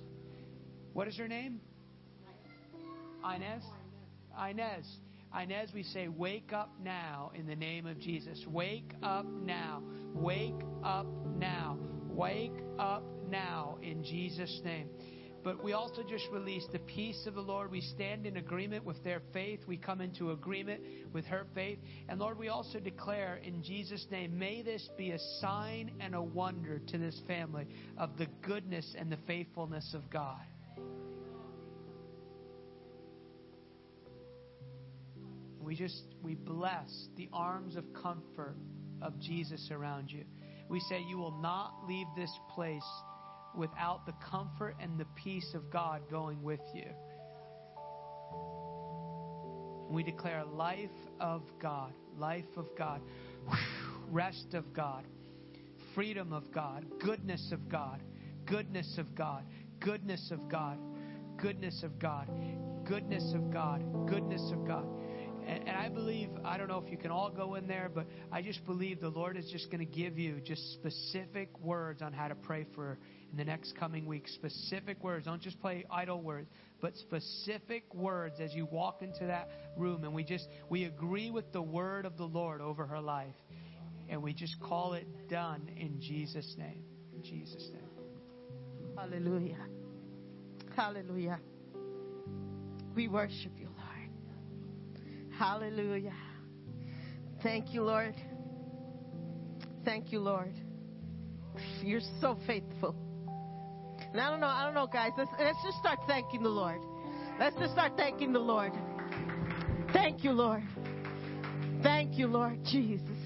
What 0.93 1.07
is 1.07 1.17
your 1.17 1.27
name? 1.27 1.61
Inez? 3.23 3.63
Inez. 4.49 4.85
Inez, 5.41 5.69
we 5.73 5.83
say, 5.83 6.07
wake 6.07 6.51
up 6.51 6.71
now 6.83 7.31
in 7.35 7.45
the 7.45 7.55
name 7.55 7.85
of 7.85 7.99
Jesus. 7.99 8.43
Wake 8.47 8.91
up 9.01 9.25
now. 9.25 9.81
Wake 10.13 10.61
up 10.83 11.05
now. 11.37 11.77
Wake 12.09 12.51
up 12.79 13.03
now 13.29 13.77
in 13.81 14.03
Jesus' 14.03 14.61
name. 14.63 14.89
But 15.43 15.63
we 15.63 15.71
also 15.71 16.03
just 16.03 16.25
release 16.31 16.65
the 16.71 16.79
peace 16.79 17.25
of 17.25 17.35
the 17.35 17.41
Lord. 17.41 17.71
We 17.71 17.81
stand 17.81 18.25
in 18.25 18.37
agreement 18.37 18.83
with 18.83 19.01
their 19.03 19.21
faith. 19.31 19.61
We 19.65 19.77
come 19.77 20.01
into 20.01 20.31
agreement 20.31 20.81
with 21.13 21.25
her 21.25 21.45
faith. 21.55 21.79
And 22.09 22.19
Lord, 22.19 22.37
we 22.37 22.49
also 22.49 22.79
declare 22.79 23.39
in 23.41 23.63
Jesus' 23.63 24.05
name, 24.11 24.37
may 24.37 24.61
this 24.61 24.87
be 24.97 25.11
a 25.11 25.19
sign 25.39 25.93
and 26.01 26.13
a 26.13 26.21
wonder 26.21 26.79
to 26.79 26.97
this 26.97 27.19
family 27.25 27.67
of 27.97 28.17
the 28.17 28.27
goodness 28.45 28.95
and 28.97 29.09
the 29.09 29.19
faithfulness 29.27 29.93
of 29.93 30.09
God. 30.09 30.41
We 35.61 35.75
just, 35.75 36.03
we 36.21 36.35
bless 36.35 36.89
the 37.15 37.29
arms 37.31 37.75
of 37.75 37.85
comfort 37.93 38.57
of 39.01 39.19
Jesus 39.19 39.69
around 39.71 40.11
you. 40.11 40.25
We 40.67 40.79
say, 40.81 41.01
You 41.07 41.17
will 41.17 41.39
not 41.41 41.85
leave 41.87 42.07
this 42.15 42.31
place 42.53 42.83
without 43.55 44.05
the 44.05 44.13
comfort 44.13 44.75
and 44.79 44.99
the 44.99 45.05
peace 45.15 45.53
of 45.53 45.69
God 45.69 46.01
going 46.09 46.41
with 46.41 46.61
you. 46.73 46.87
We 49.89 50.03
declare 50.03 50.43
life 50.45 50.89
of 51.19 51.41
God, 51.59 51.93
life 52.17 52.57
of 52.57 52.67
God, 52.77 53.01
rest 54.11 54.53
of 54.53 54.71
God, 54.73 55.05
freedom 55.95 56.31
of 56.31 56.51
God, 56.51 56.85
goodness 56.99 57.51
of 57.51 57.67
God, 57.69 58.01
goodness 58.45 58.97
of 58.99 59.15
God, 59.15 59.43
goodness 59.79 60.31
of 60.31 60.47
God, 60.47 60.77
goodness 61.37 61.83
of 61.83 61.97
God, 61.99 62.29
goodness 62.85 63.33
of 63.33 63.51
God, 63.51 64.07
goodness 64.07 64.51
of 64.51 64.67
God. 64.67 64.85
And, 65.49 65.67
and, 65.67 65.75
I 65.75 65.89
believe, 65.89 66.29
I 66.45 66.57
don't 66.57 66.67
know 66.67 66.77
if 66.85 66.91
you 66.91 66.97
can 66.97 67.09
all 67.09 67.31
go 67.31 67.55
in 67.55 67.67
there, 67.67 67.89
but 67.91 68.05
I 68.31 68.43
just 68.43 68.63
believe 68.67 69.01
the 69.01 69.09
Lord 69.09 69.35
is 69.35 69.49
just 69.51 69.71
going 69.71 69.79
to 69.79 69.91
give 69.91 70.19
you 70.19 70.39
just 70.41 70.61
specific 70.73 71.49
words 71.59 72.03
on 72.03 72.13
how 72.13 72.27
to 72.27 72.35
pray 72.35 72.67
for 72.75 72.99
in 73.31 73.37
the 73.37 73.43
next 73.43 73.75
coming 73.75 74.05
weeks. 74.05 74.31
Specific 74.35 75.03
words. 75.03 75.25
Don't 75.25 75.41
just 75.41 75.59
play 75.59 75.85
idle 75.89 76.21
words, 76.21 76.47
but 76.81 76.95
specific 76.97 77.91
words 77.95 78.39
as 78.39 78.53
you 78.53 78.67
walk 78.67 79.01
into 79.01 79.25
that 79.25 79.49
room. 79.75 80.03
And 80.03 80.13
we 80.13 80.23
just, 80.23 80.47
we 80.69 80.83
agree 80.83 81.31
with 81.31 81.51
the 81.51 81.63
word 81.63 82.05
of 82.05 82.15
the 82.15 82.27
Lord 82.27 82.61
over 82.61 82.85
her 82.85 83.01
life. 83.01 83.33
And 84.07 84.21
we 84.21 84.33
just 84.33 84.59
call 84.61 84.93
it 84.93 85.07
done 85.29 85.67
in 85.75 85.99
Jesus' 85.99 86.55
name. 86.59 86.83
In 87.15 87.23
Jesus' 87.23 87.69
name. 87.73 87.89
Hallelujah. 88.95 89.65
Hallelujah. 90.75 91.39
We 92.93 93.07
worship 93.07 93.53
you. 93.57 93.68
Hallelujah. 95.39 96.17
Thank 97.41 97.73
you, 97.73 97.81
Lord. 97.83 98.13
Thank 99.85 100.11
you, 100.11 100.19
Lord. 100.19 100.53
You're 101.81 102.01
so 102.19 102.37
faithful. 102.45 102.93
And 104.11 104.19
I 104.19 104.29
don't 104.29 104.41
know, 104.41 104.47
I 104.47 104.65
don't 104.65 104.73
know, 104.73 104.85
guys. 104.85 105.11
Let's, 105.17 105.31
let's 105.39 105.57
just 105.63 105.77
start 105.77 105.99
thanking 106.07 106.43
the 106.43 106.49
Lord. 106.49 106.81
Let's 107.39 107.55
just 107.55 107.71
start 107.71 107.93
thanking 107.95 108.33
the 108.33 108.39
Lord. 108.39 108.73
Thank 109.93 110.25
you, 110.25 110.33
Lord. 110.33 110.63
Thank 111.83 112.17
you, 112.17 112.27
Lord 112.27 112.59
Jesus. 112.65 113.17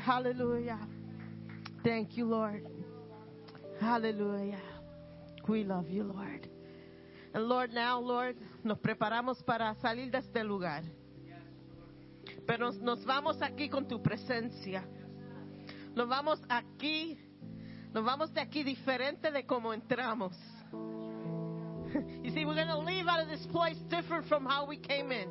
Hallelujah. 0.00 0.80
Thank 1.84 2.16
you, 2.16 2.24
Lord. 2.24 2.66
Hallelujah. 3.80 4.60
We 5.46 5.62
love 5.62 5.88
you, 5.88 6.02
Lord. 6.02 6.48
And 7.32 7.44
Lord, 7.44 7.72
now, 7.72 8.00
Lord, 8.00 8.36
nos 8.64 8.78
preparamos 8.78 9.46
para 9.46 9.76
salir 9.80 10.10
de 10.10 10.18
este 10.18 10.42
lugar. 10.42 10.82
Pero 12.50 12.72
nos 12.72 13.04
vamos 13.04 13.40
aquí 13.42 13.68
con 13.68 13.86
tu 13.86 14.02
presencia. 14.02 14.84
Nos 15.94 16.08
vamos 16.08 16.40
aquí, 16.48 17.16
nos 17.92 18.04
vamos 18.04 18.34
de 18.34 18.40
aquí 18.40 18.64
diferente 18.64 19.30
de 19.30 19.46
como 19.46 19.72
entramos. 19.72 20.36
You 22.24 22.32
see, 22.32 22.44
we're 22.44 22.56
going 22.56 22.66
to 22.66 22.78
leave 22.78 23.06
out 23.06 23.20
of 23.20 23.28
this 23.28 23.46
place 23.52 23.76
different 23.88 24.26
from 24.26 24.44
how 24.44 24.66
we 24.66 24.78
came 24.78 25.12
in. 25.12 25.28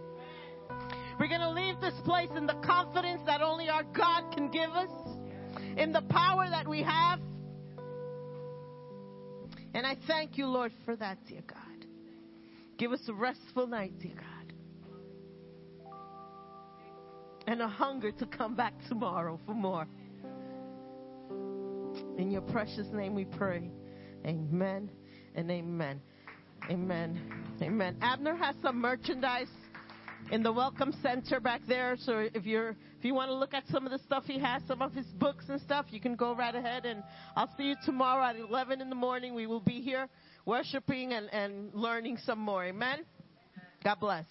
We're 1.19 1.27
going 1.27 1.41
to 1.41 1.51
leave 1.51 1.81
this 1.81 1.93
place 2.06 2.30
in 2.38 2.45
the 2.45 2.56
confidence 2.65 3.22
that 3.25 3.41
only 3.41 3.67
our 3.67 3.83
God 3.83 4.33
can 4.33 4.49
give 4.49 4.69
us, 4.69 4.89
in 5.75 5.91
the 5.91 6.03
power 6.03 6.49
that 6.49 6.69
we 6.69 6.83
have. 6.83 7.19
And 9.73 9.85
I 9.85 9.98
thank 10.07 10.38
you, 10.38 10.48
Lord, 10.48 10.72
for 10.85 10.95
that, 10.95 11.17
dear 11.27 11.43
God. 11.45 11.85
Give 12.77 12.93
us 12.93 13.01
a 13.09 13.14
restful 13.14 13.67
night, 13.67 13.99
dear 13.99 14.15
God. 14.15 14.38
And 17.49 17.63
a 17.63 17.67
hunger 17.67 18.11
to 18.11 18.27
come 18.27 18.53
back 18.53 18.75
tomorrow 18.87 19.39
for 19.43 19.55
more. 19.55 19.87
In 22.19 22.29
your 22.29 22.43
precious 22.43 22.85
name 22.93 23.15
we 23.15 23.25
pray. 23.25 23.71
Amen 24.23 24.91
and 25.33 25.49
amen. 25.49 25.99
Amen. 26.69 27.19
Amen. 27.59 27.97
Abner 28.03 28.35
has 28.35 28.53
some 28.61 28.79
merchandise 28.79 29.49
in 30.31 30.43
the 30.43 30.53
welcome 30.53 30.93
center 31.01 31.39
back 31.39 31.61
there. 31.67 31.95
So 31.97 32.27
if 32.35 32.45
you're 32.45 32.75
if 32.99 33.03
you 33.03 33.15
want 33.15 33.29
to 33.29 33.35
look 33.35 33.55
at 33.55 33.63
some 33.69 33.83
of 33.87 33.91
the 33.91 33.99
stuff 34.05 34.25
he 34.25 34.37
has, 34.37 34.61
some 34.67 34.83
of 34.83 34.93
his 34.93 35.07
books 35.17 35.45
and 35.49 35.59
stuff, 35.59 35.87
you 35.89 35.99
can 35.99 36.15
go 36.15 36.35
right 36.35 36.53
ahead 36.53 36.85
and 36.85 37.01
I'll 37.35 37.49
see 37.57 37.63
you 37.63 37.75
tomorrow 37.83 38.25
at 38.25 38.35
11 38.35 38.79
in 38.79 38.89
the 38.89 38.95
morning. 38.95 39.33
We 39.33 39.47
will 39.47 39.59
be 39.59 39.81
here 39.81 40.07
worshiping 40.45 41.13
and, 41.13 41.33
and 41.33 41.73
learning 41.73 42.19
some 42.23 42.37
more. 42.37 42.65
Amen. 42.65 43.05
God 43.83 43.99
bless. 43.99 44.25